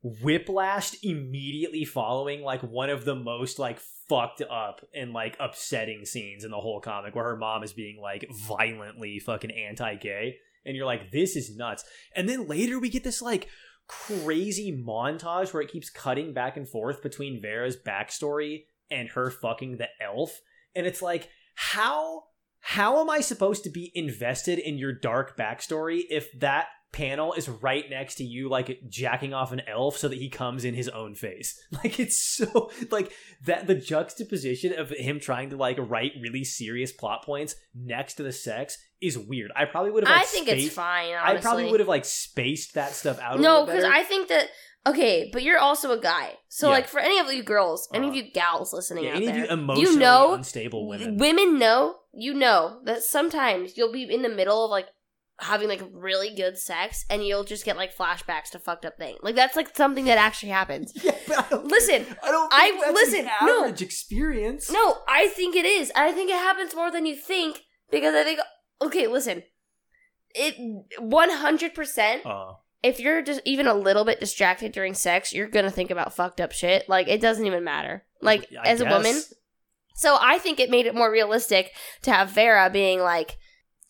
whiplashed 0.03 0.95
immediately 1.01 1.85
following 1.85 2.41
like 2.41 2.61
one 2.61 2.89
of 2.89 3.05
the 3.05 3.15
most 3.15 3.57
like 3.57 3.79
fucked 4.07 4.41
up 4.41 4.81
and 4.93 5.13
like 5.13 5.37
upsetting 5.39 6.05
scenes 6.05 6.43
in 6.43 6.51
the 6.51 6.57
whole 6.59 6.79
comic 6.79 7.15
where 7.15 7.25
her 7.25 7.37
mom 7.37 7.63
is 7.63 7.73
being 7.73 7.99
like 7.99 8.29
violently 8.47 9.19
fucking 9.19 9.51
anti-gay. 9.51 10.37
And 10.65 10.75
you're 10.75 10.85
like 10.85 11.11
this 11.11 11.35
is 11.35 11.55
nuts. 11.55 11.83
And 12.15 12.27
then 12.27 12.47
later 12.47 12.79
we 12.79 12.89
get 12.89 13.03
this 13.03 13.21
like 13.21 13.47
crazy 13.87 14.71
montage 14.71 15.53
where 15.53 15.61
it 15.61 15.71
keeps 15.71 15.89
cutting 15.89 16.33
back 16.33 16.57
and 16.57 16.67
forth 16.67 17.03
between 17.03 17.41
Vera's 17.41 17.77
backstory 17.77 18.65
and 18.89 19.09
her 19.09 19.29
fucking 19.29 19.77
the 19.77 19.89
elf. 20.01 20.41
And 20.75 20.85
it's 20.85 21.01
like 21.01 21.29
how 21.55 22.23
how 22.59 22.99
am 22.99 23.09
I 23.11 23.21
supposed 23.21 23.63
to 23.65 23.69
be 23.69 23.91
invested 23.93 24.57
in 24.57 24.77
your 24.77 24.91
dark 24.91 25.37
backstory 25.37 26.01
if 26.09 26.27
that 26.39 26.65
panel 26.95 27.33
is 27.33 27.49
right 27.49 27.85
next 27.89 28.15
to 28.15 28.23
you 28.23 28.47
like 28.49 28.79
jacking 28.87 29.33
off 29.33 29.51
an 29.51 29.61
elf 29.67 29.97
so 29.97 30.07
that 30.07 30.17
he 30.17 30.29
comes 30.29 30.63
in 30.63 30.73
his 30.73 30.87
own 30.89 31.13
face 31.13 31.59
like 31.83 31.99
it's 31.99 32.19
so 32.19 32.71
like 32.89 33.11
that 33.43 33.67
the 33.67 33.75
juxtaposition 33.75 34.71
of 34.77 34.89
him 34.91 35.19
trying 35.19 35.49
to 35.49 35.57
like 35.57 35.77
write 35.79 36.13
really 36.21 36.43
serious 36.43 36.91
plot 36.91 37.23
points 37.23 37.55
next 37.73 38.13
to 38.15 38.23
the 38.23 38.31
sex 38.31 38.77
is 39.01 39.17
weird 39.17 39.51
i 39.55 39.65
probably 39.65 39.91
would 39.91 40.03
have 40.07 40.15
like, 40.15 40.23
I 40.23 40.25
think 40.25 40.47
it's 40.47 40.61
spaced- 40.61 40.75
fine. 40.75 41.13
Honestly. 41.13 41.37
i 41.37 41.41
probably 41.41 41.71
would 41.71 41.79
have 41.81 41.89
like 41.89 42.05
spaced 42.05 42.75
that 42.75 42.91
stuff 42.93 43.19
out 43.19 43.39
No, 43.39 43.65
because. 43.65 43.83
I 43.83 44.03
think 44.03 44.29
that 44.29 44.47
okay, 44.87 45.29
but 45.33 45.41
you're 45.41 45.57
also 45.57 45.91
a 45.91 45.99
guy. 45.99 46.33
So 46.47 46.67
Yeah. 46.67 46.75
like 46.75 46.87
for 46.87 46.99
any 46.99 47.17
of 47.19 47.31
you 47.33 47.41
girls, 47.43 47.89
any 47.91 48.07
of 48.07 48.13
Uh, 48.13 48.17
you 48.17 48.31
gals 48.31 48.71
listening 48.71 49.05
yeah, 49.05 49.09
out 49.11 49.15
any 49.15 49.25
of 49.27 49.33
there, 49.33 49.45
you 49.45 49.51
emotionally 49.51 49.95
know- 49.97 50.33
unstable 50.33 50.87
women 50.87 51.17
women 51.17 51.57
know, 51.59 51.95
you 52.13 52.33
know 52.35 52.79
that 52.85 53.01
sometimes 53.03 53.75
you'll 53.77 53.91
be 53.91 54.03
in 54.03 54.21
the 54.21 54.29
middle 54.29 54.63
of 54.63 54.69
like 54.71 54.87
having 55.39 55.67
like 55.67 55.81
really 55.91 56.33
good 56.33 56.57
sex 56.57 57.03
and 57.09 57.25
you'll 57.25 57.43
just 57.43 57.65
get 57.65 57.75
like 57.75 57.95
flashbacks 57.95 58.49
to 58.51 58.59
fucked 58.59 58.85
up 58.85 58.97
things. 58.97 59.19
Like 59.21 59.35
that's 59.35 59.55
like 59.55 59.75
something 59.75 60.05
that 60.05 60.17
actually 60.17 60.49
happens. 60.49 60.93
yeah, 61.03 61.11
but 61.27 61.37
I 61.45 61.49
don't 61.49 61.65
Listen, 61.67 62.05
I 62.23 62.31
don't. 62.31 62.53
I- 62.53 62.79
that's 62.81 62.93
listen, 62.93 63.19
an 63.25 63.31
no. 63.45 63.59
average 63.65 63.81
experience. 63.81 64.71
No, 64.71 64.99
I 65.07 65.27
think 65.27 65.55
it 65.55 65.65
is. 65.65 65.91
I 65.95 66.11
think 66.11 66.29
it 66.29 66.37
happens 66.37 66.73
more 66.75 66.89
than 66.91 67.05
you 67.05 67.15
think 67.15 67.61
because 67.91 68.15
I 68.15 68.23
think 68.23 68.39
okay, 68.81 69.07
listen. 69.07 69.43
It 70.37 70.57
100% 70.99 72.25
Uh, 72.25 72.53
if 72.83 72.99
you're 72.99 73.21
just 73.21 73.41
even 73.45 73.67
a 73.67 73.73
little 73.73 74.03
bit 74.03 74.19
distracted 74.19 74.71
during 74.73 74.93
sex, 74.93 75.33
you're 75.33 75.47
going 75.47 75.65
to 75.65 75.71
think 75.71 75.91
about 75.91 76.13
fucked 76.13 76.41
up 76.41 76.51
shit. 76.51 76.87
Like 76.89 77.07
it 77.07 77.21
doesn't 77.21 77.45
even 77.45 77.63
matter. 77.63 78.03
Like 78.21 78.47
I 78.63 78.67
as 78.69 78.81
a 78.81 78.85
woman. 78.85 79.21
So 79.95 80.17
I 80.19 80.39
think 80.39 80.59
it 80.59 80.69
made 80.69 80.85
it 80.87 80.93
more 80.95 81.09
realistic 81.09 81.71
to 82.01 82.11
have 82.11 82.31
Vera 82.31 82.69
being 82.69 82.99
like 82.99 83.37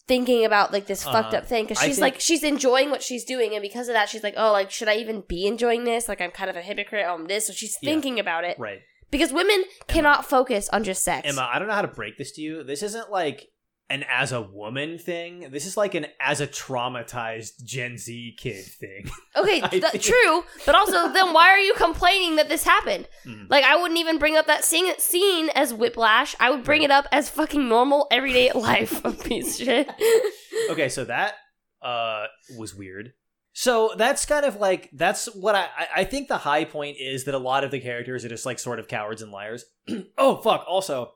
thinking 0.08 0.46
about 0.46 0.72
like 0.72 0.86
this 0.88 1.04
fucked 1.04 1.34
Uh, 1.34 1.38
up 1.38 1.46
thing 1.48 1.66
I 1.70 1.74
she's 1.74 1.96
think- 1.96 2.00
like 2.00 2.20
she's 2.20 2.44
enjoying 2.44 2.90
what 2.92 3.02
she's 3.02 3.24
doing 3.24 3.54
and 3.54 3.62
because 3.62 3.88
of 3.88 3.94
that 3.96 4.08
she's 4.10 4.24
like, 4.24 4.36
"Oh, 4.38 4.52
like 4.52 4.70
should 4.72 4.88
I 4.88 4.96
even 4.98 5.22
be 5.22 5.46
enjoying 5.48 5.84
this? 5.84 6.08
Like 6.08 6.22
I'm 6.22 6.32
kind 6.32 6.50
of 6.50 6.56
a 6.56 6.62
hypocrite 6.62 7.06
on 7.06 7.28
this." 7.28 7.48
So 7.48 7.54
she's 7.54 7.78
Yeah. 7.82 7.92
thinking 7.92 8.20
about 8.20 8.44
it 8.44 8.58
right, 8.60 8.80
because 9.12 9.34
women 9.34 9.64
cannot 9.88 10.26
focus 10.26 10.70
on 10.70 10.84
just 10.84 11.04
sex. 11.04 11.28
Emma. 11.28 11.50
I 11.52 11.58
don't 11.60 11.68
know 11.68 11.74
how 11.74 11.82
to 11.82 11.88
break 11.88 12.18
this 12.18 12.32
to 12.34 12.42
you. 12.42 12.64
This 12.64 12.84
isn't 12.84 13.10
like 13.12 13.50
an 13.90 14.04
as 14.10 14.32
a 14.32 14.42
woman 14.42 14.98
thing. 14.98 15.50
This 15.52 15.66
is 15.66 15.78
like 15.78 15.94
an 15.96 16.08
as 16.20 16.42
a 16.42 16.48
traumatized 16.48 17.64
Gen 17.64 17.98
Z 17.98 18.36
kid 18.40 18.66
thing. 18.66 19.10
Okay, 19.38 19.60
th- 19.60 20.02
true, 20.02 20.44
but 20.66 20.76
also 20.76 21.12
then 21.12 21.34
why 21.34 21.50
are 21.50 21.60
you 21.60 21.74
complaining 21.74 22.38
that 22.38 22.48
this 22.48 22.64
happened? 22.64 23.06
Mhm. 23.26 23.50
Like 23.50 23.66
I 23.66 23.76
wouldn't 23.76 24.00
even 24.00 24.18
bring 24.18 24.38
up 24.38 24.48
that 24.48 24.64
scene, 24.64 24.98
scene 24.98 25.50
as 25.54 25.74
whiplash. 25.74 26.36
I 26.40 26.50
would 26.50 26.64
bring 26.64 26.80
Right. 26.82 26.86
it 26.90 26.92
up 26.92 27.06
as 27.12 27.30
fucking 27.30 27.68
normal 27.68 28.08
everyday 28.12 28.52
life 28.56 29.04
of 29.04 29.22
piece 29.24 29.60
of 29.60 29.66
shit. 29.66 29.90
okay, 30.70 30.88
so 30.90 31.04
that 31.06 31.34
uh 31.82 32.26
was 32.58 32.74
weird. 32.74 33.12
So 33.52 33.92
that's 33.98 34.26
kind 34.26 34.46
of 34.46 34.56
like 34.56 34.90
that's 34.94 35.26
what 35.36 35.56
I- 35.56 35.70
I 35.98 36.04
think 36.06 36.28
the 36.30 36.38
high 36.38 36.64
point 36.66 36.98
is 37.00 37.26
that 37.26 37.36
a 37.36 37.38
lot 37.40 37.64
of 37.66 37.72
the 37.72 37.80
characters 37.82 38.24
are 38.26 38.30
just 38.30 38.46
like 38.46 38.58
sort 38.60 38.80
of 38.80 38.88
cowards 38.88 39.22
and 39.22 39.32
liars. 39.32 39.66
oh 40.18 40.38
fuck! 40.38 40.66
Also, 40.68 41.12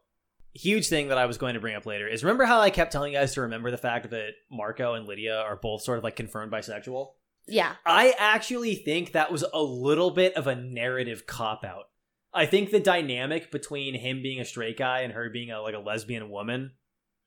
huge 0.60 0.88
thing 0.90 1.08
that 1.08 1.18
I 1.18 1.26
was 1.26 1.38
going 1.38 1.54
to 1.54 1.60
bring 1.60 1.76
up 1.76 1.86
later 1.86 2.08
is 2.08 2.24
remember 2.24 2.44
how 2.44 2.60
I 2.60 2.70
kept 2.70 2.92
telling 2.92 3.14
you 3.14 3.20
guys 3.20 3.34
to 3.36 3.42
remember 3.42 3.72
the 3.72 3.78
fact 3.78 4.10
that 4.10 4.32
Marco 4.52 4.94
and 4.94 5.08
Lydia 5.08 5.38
are 5.40 5.56
both 5.56 5.82
sort 5.84 5.98
of 5.98 6.04
like 6.04 6.16
confirmed 6.16 6.52
bisexual. 6.52 7.12
yeah, 7.48 7.76
I 7.86 8.14
actually 8.18 8.76
think 8.76 9.14
that 9.14 9.32
was 9.32 9.46
a 9.54 9.62
little 9.62 10.12
bit 10.12 10.36
of 10.36 10.48
a 10.48 10.56
narrative 10.56 11.26
cop 11.26 11.64
out. 11.64 11.86
I 12.34 12.46
think 12.46 12.70
the 12.70 12.80
dynamic 12.80 13.52
between 13.52 13.96
him 13.96 14.22
being 14.22 14.40
a 14.40 14.46
straight 14.46 14.78
guy 14.78 15.02
and 15.02 15.14
her 15.14 15.30
being 15.30 15.50
a 15.50 15.62
like 15.62 15.76
a 15.76 15.80
lesbian 15.80 16.30
woman 16.30 16.74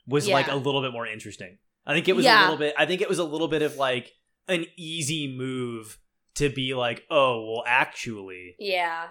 was 0.07 0.29
like 0.29 0.49
a 0.49 0.55
little 0.57 0.83
bit 0.83 0.93
more 0.93 1.07
interesting. 1.07 1.59
I 1.87 1.95
think 1.95 2.09
it 2.09 2.15
was 2.15 2.27
a 2.27 2.43
little 2.43 2.59
bit 2.59 2.75
I 2.79 2.87
think 2.87 3.01
it 3.01 3.09
was 3.09 3.19
a 3.19 3.25
little 3.25 3.49
bit 3.49 3.63
of 3.63 3.77
like 3.77 4.13
an 4.47 4.67
easy 4.77 5.35
move 5.37 5.99
to 6.37 6.49
be 6.49 6.75
like, 6.75 7.05
"Oh, 7.11 7.51
well 7.51 7.65
actually 7.67 8.57
yeah, 8.59 9.07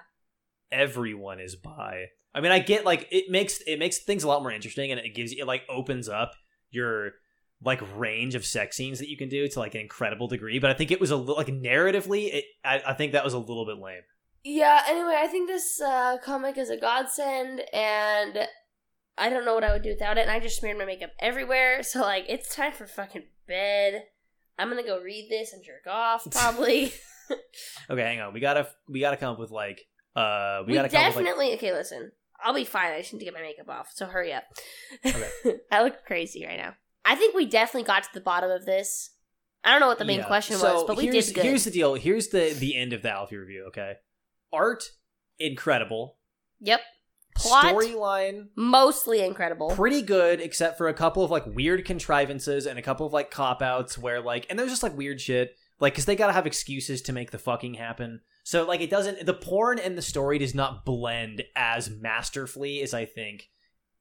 everyone 0.72 1.39
is 1.39 1.56
bi." 1.56 2.06
I 2.34 2.41
mean, 2.41 2.52
I 2.52 2.60
get 2.60 2.86
like 2.86 3.08
it 3.12 3.30
makes 3.30 3.62
it 3.68 3.78
makes 3.80 3.99
things 3.99 4.24
a 4.24 4.28
lot 4.28 4.41
more 4.41 4.52
interesting 4.52 4.91
and 4.91 4.99
it 4.99 5.14
gives 5.14 5.34
you 5.34 5.41
it 5.44 5.48
like 5.48 5.64
opens 5.70 6.08
up 6.08 6.34
your 6.70 7.12
like 7.64 7.82
range 7.95 8.34
of 8.36 8.45
sex 8.45 8.76
scenes 8.76 8.99
that 8.99 9.10
you 9.10 9.18
can 9.18 9.30
do 9.30 9.48
to 9.48 9.60
like 9.60 9.76
an 9.76 9.82
incredible 9.82 10.28
degree. 10.28 10.58
But 10.60 10.72
I 10.72 10.74
think 10.74 10.91
it 10.91 10.99
was 10.99 11.12
a 11.12 11.16
little 11.16 11.36
like 11.36 11.48
narratively, 11.48 12.34
it, 12.34 12.45
I, 12.66 12.82
I 12.88 12.94
think 12.94 13.12
that 13.12 13.24
was 13.24 13.34
a 13.34 13.40
little 13.40 13.66
bit 13.66 13.78
lame. 13.78 14.02
yeah. 14.44 14.82
Anyway, 14.88 15.16
I 15.18 15.28
think 15.28 15.48
this 15.48 15.80
uh, 15.82 16.18
comic 16.24 16.58
is 16.58 16.70
a 16.70 16.78
godsend, 16.78 17.62
and 17.72 18.48
I 19.18 19.30
don't 19.30 19.45
know 19.45 19.53
what 19.53 19.64
I 19.64 19.74
would 19.74 19.84
do 19.84 19.90
without 19.90 20.18
it. 20.18 20.22
And 20.22 20.32
I 20.32 20.40
just 20.40 20.58
smeared 20.60 20.78
my 20.80 20.86
makeup 20.86 21.12
everywhere, 21.20 21.84
so 21.84 22.02
like 22.02 22.26
it's 22.30 22.56
time 22.56 22.72
for 22.72 22.88
fucking 22.88 23.26
bed. 23.48 24.06
I'm 24.58 24.70
gonna 24.70 24.84
go 24.84 24.99
read 24.99 25.28
this 25.30 25.53
and 25.53 25.64
jerk 25.64 25.86
off 25.88 26.26
probably. 26.32 26.94
Okay, 27.90 28.02
hang 28.02 28.20
on. 28.20 28.34
We 28.34 28.41
gotta 28.41 28.68
we 28.90 28.99
gotta 28.99 29.16
come 29.16 29.34
up 29.34 29.40
with 29.40 29.52
like 29.52 29.86
uh 30.18 30.64
we, 30.66 30.72
we 30.72 30.74
gotta 30.74 30.90
come 30.90 30.99
up 30.99 31.08
with 31.08 31.16
like 31.16 31.26
definitely 31.26 31.53
okay. 31.53 31.72
Listen, 31.72 32.12
I'll 32.43 32.53
be 32.53 32.63
fine. 32.65 32.91
I 32.93 32.99
just 33.01 33.13
need 33.13 33.19
to 33.19 33.26
get 33.26 33.34
my 33.34 33.41
makeup 33.41 33.69
off. 33.69 33.91
So 33.93 34.05
hurry 34.05 34.34
up. 34.34 34.43
Okay. 35.05 35.30
I 35.72 35.84
look 35.84 36.05
crazy 36.05 36.45
right 36.45 36.57
now. 36.57 36.73
I 37.05 37.15
think 37.15 37.35
we 37.35 37.45
definitely 37.45 37.85
got 37.88 38.03
to 38.03 38.09
the 38.13 38.22
bottom 38.22 38.51
of 38.51 38.65
this. 38.65 39.11
I 39.63 39.72
don't 39.72 39.80
know 39.80 39.88
what 39.88 39.99
the 39.99 40.05
main 40.05 40.19
Yeah. 40.19 40.26
question 40.27 40.57
So 40.57 40.73
was, 40.73 40.84
but 40.88 40.97
we 40.97 41.09
did 41.09 41.34
good. 41.34 41.43
Here's 41.43 41.63
the 41.65 41.72
deal. 41.72 41.93
Here's 41.95 42.30
the 42.30 42.55
the 42.57 42.76
end 42.76 42.93
of 42.93 43.01
the 43.01 43.09
Alfie 43.11 43.38
review. 43.38 43.65
Okay, 43.68 43.93
art 44.51 44.84
incredible. 45.39 46.18
Yep. 46.59 46.81
Plot 47.35 47.73
Storyline 47.76 48.47
mostly 48.57 49.22
incredible. 49.22 49.69
pretty 49.69 50.01
good 50.01 50.41
except 50.41 50.77
for 50.77 50.89
a 50.89 50.93
couple 50.93 51.23
of 51.23 51.31
like 51.31 51.45
weird 51.45 51.85
contrivances 51.85 52.65
and 52.65 52.77
a 52.77 52.81
couple 52.81 53.05
of 53.05 53.13
like 53.13 53.31
cop 53.31 53.61
outs 53.61 53.97
where 53.97 54.19
like 54.19 54.45
and 54.49 54.59
there's 54.59 54.69
just 54.69 54.84
like 54.84 54.97
weird 54.97 55.22
shit 55.22 55.55
like 55.80 55.93
because 55.93 56.03
they 56.03 56.15
gotta 56.18 56.34
have 56.34 56.45
excuses 56.45 57.01
to 57.03 57.13
make 57.13 57.31
the 57.31 57.38
fucking 57.39 57.76
happen 57.76 58.19
so 58.43 58.65
like 58.65 58.81
it 58.81 58.89
doesn't 58.89 59.26
the 59.26 59.34
porn 59.34 59.80
and 59.80 59.97
the 59.97 60.01
story 60.01 60.38
does 60.39 60.55
not 60.55 60.85
blend 60.85 61.43
as 61.55 61.89
masterfully 61.89 62.81
as 62.81 62.93
i 62.93 63.05
think 63.05 63.49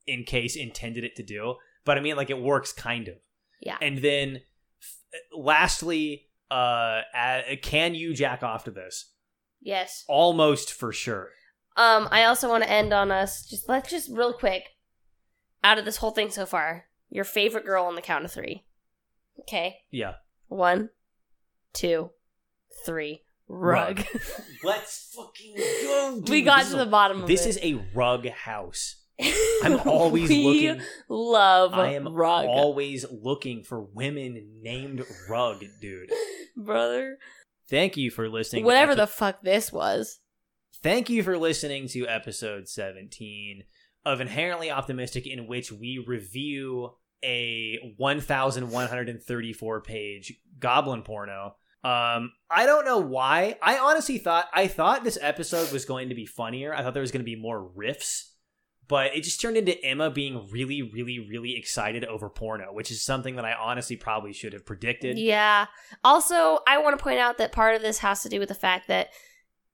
InCase 0.08 0.56
intended 0.56 1.04
it 1.04 1.16
to 1.16 1.22
do 1.22 1.56
but 1.84 1.96
i 1.98 2.00
mean 2.00 2.16
like 2.16 2.30
it 2.30 2.40
works 2.40 2.72
kind 2.72 3.08
of 3.08 3.14
Yeah. 3.60 3.76
and 3.80 3.98
then 3.98 4.40
f- 4.82 5.20
lastly 5.36 6.26
uh 6.50 7.02
a- 7.14 7.58
can 7.62 7.94
you 7.94 8.14
jack 8.14 8.42
off 8.42 8.64
to 8.64 8.70
this 8.70 9.12
yes. 9.60 10.04
almost 10.08 10.72
for 10.72 10.92
sure 10.92 11.28
Um, 11.76 12.08
I 12.10 12.24
also 12.24 12.48
want 12.48 12.64
to 12.64 12.70
end 12.70 12.92
on 12.92 13.10
us 13.12 13.46
just 13.46 13.68
let's 13.68 13.90
just 13.90 14.10
real 14.10 14.32
quick 14.32 14.64
out 15.62 15.78
of 15.78 15.84
this 15.84 15.98
whole 15.98 16.10
thing 16.10 16.30
so 16.30 16.44
far. 16.46 16.86
your 17.10 17.24
favorite 17.24 17.64
girl 17.66 17.84
on 17.84 17.94
the 17.94 18.00
count 18.02 18.24
of 18.24 18.32
three. 18.32 18.64
Okay. 19.40 19.78
Yeah. 19.90 20.14
One, 20.48 20.90
two, 21.72 22.10
three. 22.86 23.22
Rug. 23.52 24.02
Let's 24.64 25.12
fucking 25.14 25.54
go. 25.56 26.22
we 26.28 26.42
got 26.42 26.60
This 26.60 26.70
to 26.70 26.76
the 26.76 26.82
a- 26.82 26.86
bottom 26.86 27.22
of 27.22 27.26
This 27.28 27.46
is 27.46 27.58
a 27.62 27.74
rug 27.94 28.28
house. 28.28 28.96
I'm 29.62 29.80
always 29.80 30.28
we 30.30 30.44
looking. 30.68 30.82
love 31.08 31.74
I 31.74 31.94
am 31.94 32.08
rug, 32.14 32.46
always 32.46 33.04
looking 33.10 33.64
for 33.64 33.82
women 33.82 34.60
named 34.62 35.04
Rug, 35.28 35.62
dude. 35.80 36.10
brother. 36.56 37.18
Thank 37.68 37.96
you 37.98 38.10
for 38.10 38.28
listening. 38.28 38.64
Whatever 38.64 38.92
epi- 38.92 39.00
the 39.02 39.06
fuck 39.06 39.42
this 39.42 39.72
was. 39.72 40.20
Thank 40.82 41.10
you 41.10 41.22
for 41.22 41.36
listening 41.36 41.88
to 41.88 42.06
episode 42.08 42.66
17 42.68 43.64
of 44.06 44.20
Inherently 44.22 44.70
Optimistic, 44.70 45.26
in 45.26 45.46
which 45.46 45.70
we 45.70 46.02
review 46.06 46.92
a 47.22 47.94
1,134 47.98 49.80
page 49.82 50.34
goblin 50.58 51.02
porno. 51.02 51.56
Um, 51.82 52.32
I 52.50 52.66
don't 52.66 52.84
know 52.84 52.98
why. 52.98 53.56
I 53.62 53.78
honestly 53.78 54.18
thought 54.18 54.48
I 54.52 54.66
thought 54.66 55.02
this 55.02 55.18
episode 55.20 55.72
was 55.72 55.84
going 55.84 56.10
to 56.10 56.14
be 56.14 56.26
funnier. 56.26 56.74
I 56.74 56.82
thought 56.82 56.92
there 56.92 57.00
was 57.00 57.10
going 57.10 57.22
to 57.22 57.24
be 57.24 57.36
more 57.36 57.70
riffs, 57.76 58.24
but 58.86 59.14
it 59.16 59.22
just 59.22 59.40
turned 59.40 59.56
into 59.56 59.82
Emma 59.82 60.10
being 60.10 60.48
really, 60.50 60.82
really, 60.82 61.26
really 61.30 61.56
excited 61.56 62.04
over 62.04 62.28
porno, 62.28 62.72
which 62.72 62.90
is 62.90 63.02
something 63.02 63.36
that 63.36 63.46
I 63.46 63.54
honestly 63.54 63.96
probably 63.96 64.34
should 64.34 64.52
have 64.52 64.66
predicted. 64.66 65.16
Yeah. 65.18 65.66
Also, 66.04 66.58
I 66.66 66.78
want 66.78 66.98
to 66.98 67.02
point 67.02 67.18
out 67.18 67.38
that 67.38 67.52
part 67.52 67.76
of 67.76 67.82
this 67.82 67.98
has 67.98 68.22
to 68.24 68.28
do 68.28 68.38
with 68.38 68.48
the 68.48 68.54
fact 68.54 68.88
that 68.88 69.08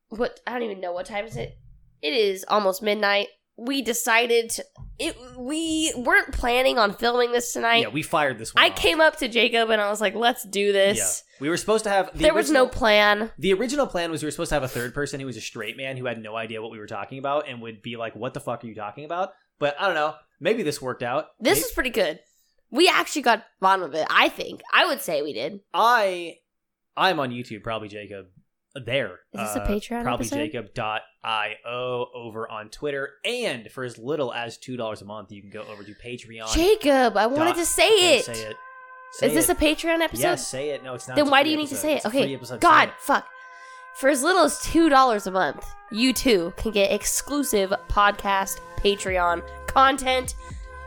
what 0.08 0.38
I 0.46 0.52
don't 0.52 0.62
even 0.62 0.80
know 0.80 0.92
what 0.92 1.06
time 1.06 1.24
is 1.24 1.36
it. 1.36 1.58
It 2.02 2.12
is 2.12 2.44
almost 2.46 2.82
midnight. 2.82 3.28
We 3.58 3.80
decided 3.80 4.50
to, 4.50 4.64
it. 4.98 5.16
We 5.36 5.92
weren't 5.96 6.32
planning 6.32 6.78
on 6.78 6.92
filming 6.92 7.32
this 7.32 7.52
tonight. 7.52 7.82
Yeah, 7.82 7.88
we 7.88 8.02
fired 8.02 8.38
this 8.38 8.54
one. 8.54 8.62
I 8.62 8.68
off. 8.68 8.76
came 8.76 9.00
up 9.00 9.16
to 9.16 9.28
Jacob 9.28 9.70
and 9.70 9.80
I 9.80 9.88
was 9.88 10.00
like, 10.00 10.14
"Let's 10.14 10.44
do 10.44 10.72
this." 10.72 10.98
Yeah, 10.98 11.40
we 11.40 11.48
were 11.48 11.56
supposed 11.56 11.84
to 11.84 11.90
have. 11.90 12.12
The 12.12 12.24
there 12.24 12.34
was 12.34 12.50
no 12.50 12.66
plan. 12.66 13.30
The 13.38 13.52
original 13.54 13.86
plan 13.86 14.10
was 14.10 14.22
we 14.22 14.26
were 14.26 14.30
supposed 14.30 14.50
to 14.50 14.56
have 14.56 14.62
a 14.62 14.68
third 14.68 14.92
person 14.92 15.20
who 15.20 15.26
was 15.26 15.36
a 15.36 15.40
straight 15.40 15.76
man 15.76 15.96
who 15.96 16.04
had 16.04 16.22
no 16.22 16.36
idea 16.36 16.60
what 16.60 16.70
we 16.70 16.78
were 16.78 16.86
talking 16.86 17.18
about 17.18 17.48
and 17.48 17.62
would 17.62 17.80
be 17.80 17.96
like, 17.96 18.14
"What 18.14 18.34
the 18.34 18.40
fuck 18.40 18.62
are 18.62 18.66
you 18.66 18.74
talking 18.74 19.04
about?" 19.04 19.30
But 19.58 19.74
I 19.80 19.86
don't 19.86 19.94
know. 19.94 20.14
Maybe 20.38 20.62
this 20.62 20.82
worked 20.82 21.02
out. 21.02 21.28
This 21.40 21.58
May- 21.58 21.64
is 21.64 21.72
pretty 21.72 21.90
good. 21.90 22.20
We 22.70 22.88
actually 22.88 23.22
got 23.22 23.44
bottom 23.60 23.84
of 23.84 23.94
it. 23.94 24.06
I 24.10 24.28
think. 24.28 24.60
I 24.72 24.86
would 24.86 25.00
say 25.00 25.22
we 25.22 25.32
did. 25.32 25.60
I 25.72 26.36
I'm 26.96 27.20
on 27.20 27.30
YouTube. 27.30 27.62
Probably 27.62 27.88
Jacob. 27.88 28.26
There. 28.84 29.20
Is 29.32 29.40
this 29.40 29.56
a 29.56 29.62
Uh, 29.62 29.66
Patreon 29.68 30.02
Probably 30.02 30.26
episode? 30.26 30.36
Jacob.io 30.52 32.06
over 32.14 32.50
on 32.50 32.68
Twitter. 32.70 33.10
And 33.24 33.70
for 33.70 33.84
as 33.84 33.98
little 33.98 34.32
as 34.32 34.58
$2 34.58 35.02
a 35.02 35.04
month, 35.04 35.32
you 35.32 35.40
can 35.40 35.50
go 35.50 35.62
over 35.70 35.82
to 35.82 35.94
Patreon. 35.94 36.52
Jacob, 36.54 37.16
I 37.16 37.26
wanted 37.26 37.50
Dot- 37.50 37.56
to 37.58 37.66
say 37.66 38.16
it. 38.18 38.24
Say 38.24 38.32
it. 38.32 38.56
Is 39.14 39.18
Say 39.20 39.28
this 39.34 39.48
it. 39.48 39.56
a 39.56 39.60
Patreon 39.60 40.00
episode? 40.00 40.22
Yes, 40.22 40.46
say 40.46 40.70
it. 40.70 40.84
No, 40.84 40.94
it's 40.94 41.08
not. 41.08 41.14
Then 41.16 41.24
It's 41.26 41.30
why 41.30 41.42
do 41.42 41.48
you 41.50 41.56
need 41.56 41.68
to 41.68 41.76
say 41.76 41.92
it? 41.92 41.96
It's 41.96 42.06
Okay. 42.06 42.34
episode. 42.34 42.60
God, 42.60 42.92
fuck. 42.98 43.26
For 43.94 44.10
as 44.10 44.22
little 44.22 44.42
as 44.42 44.60
two 44.60 44.90
dollars 44.90 45.26
a 45.26 45.30
month, 45.30 45.66
you 45.90 46.12
too 46.12 46.52
can 46.58 46.70
get 46.70 46.92
exclusive 46.92 47.72
podcast, 47.88 48.58
Patreon 48.78 49.42
content. 49.66 50.34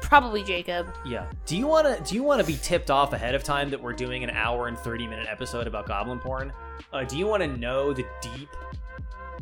Probably 0.10 0.42
Jacob. 0.42 0.92
Yeah. 1.06 1.30
Do 1.46 1.56
you 1.56 1.68
want 1.68 1.86
to 1.86 2.04
do 2.04 2.16
you 2.16 2.24
want 2.24 2.42
to 2.42 2.48
be 2.48 2.58
tipped 2.58 2.90
off 2.90 3.14
ahead 3.14 3.36
of 3.36 3.44
time 3.44 3.70
that 3.70 3.80
we're 3.80 3.94
doing 3.94 4.24
an 4.24 4.32
hour 4.32 4.68
and 4.68 4.78
30 4.78 5.06
minute 5.06 5.28
episode 5.30 5.68
about 5.68 5.86
goblin 5.86 6.18
porn? 6.18 6.52
Uh, 6.92 7.04
do 7.04 7.16
you 7.16 7.28
want 7.28 7.44
to 7.44 7.48
know 7.48 7.94
the 7.94 8.04
deep 8.20 8.50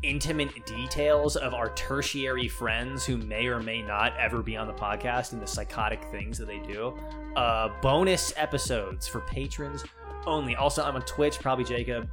intimate 0.03 0.65
details 0.65 1.37
of 1.37 1.53
our 1.53 1.69
tertiary 1.69 2.49
friends 2.49 3.05
who 3.05 3.15
may 3.17 3.47
or 3.47 3.61
may 3.61 3.81
not 3.81 4.15
ever 4.17 4.43
be 4.43 4.57
on 4.57 4.67
the 4.67 4.73
podcast 4.73 5.31
and 5.31 5.41
the 5.41 5.47
psychotic 5.47 6.03
things 6.11 6.37
that 6.37 6.47
they 6.47 6.59
do? 6.59 6.93
Uh, 7.37 7.69
bonus 7.81 8.33
episodes 8.35 9.07
for 9.07 9.21
patrons 9.21 9.85
only. 10.25 10.57
Also, 10.57 10.83
I'm 10.83 10.95
on 10.95 11.01
Twitch, 11.03 11.39
probably 11.39 11.63
Jacob. 11.63 12.09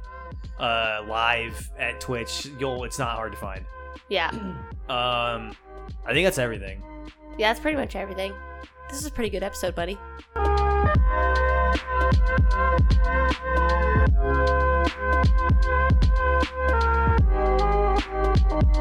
Uh, 0.57 1.01
live 1.09 1.69
at 1.77 1.99
Twitch. 1.99 2.47
You'll 2.57 2.85
it's 2.85 2.99
not 2.99 3.15
hard 3.17 3.33
to 3.33 3.37
find. 3.37 3.65
Yeah. 4.07 4.29
Um, 4.87 5.55
I 6.05 6.13
think 6.13 6.25
that's 6.25 6.37
everything 6.37 6.81
yeah, 7.37 7.49
that's 7.49 7.59
pretty 7.59 7.77
much 7.77 7.95
everything. 7.95 8.33
This 8.89 8.99
is 8.99 9.05
a 9.05 9.11
pretty 9.11 9.29
good 9.29 9.43
episode, 9.43 9.75
buddy. 9.75 9.97
Thank 18.55 18.79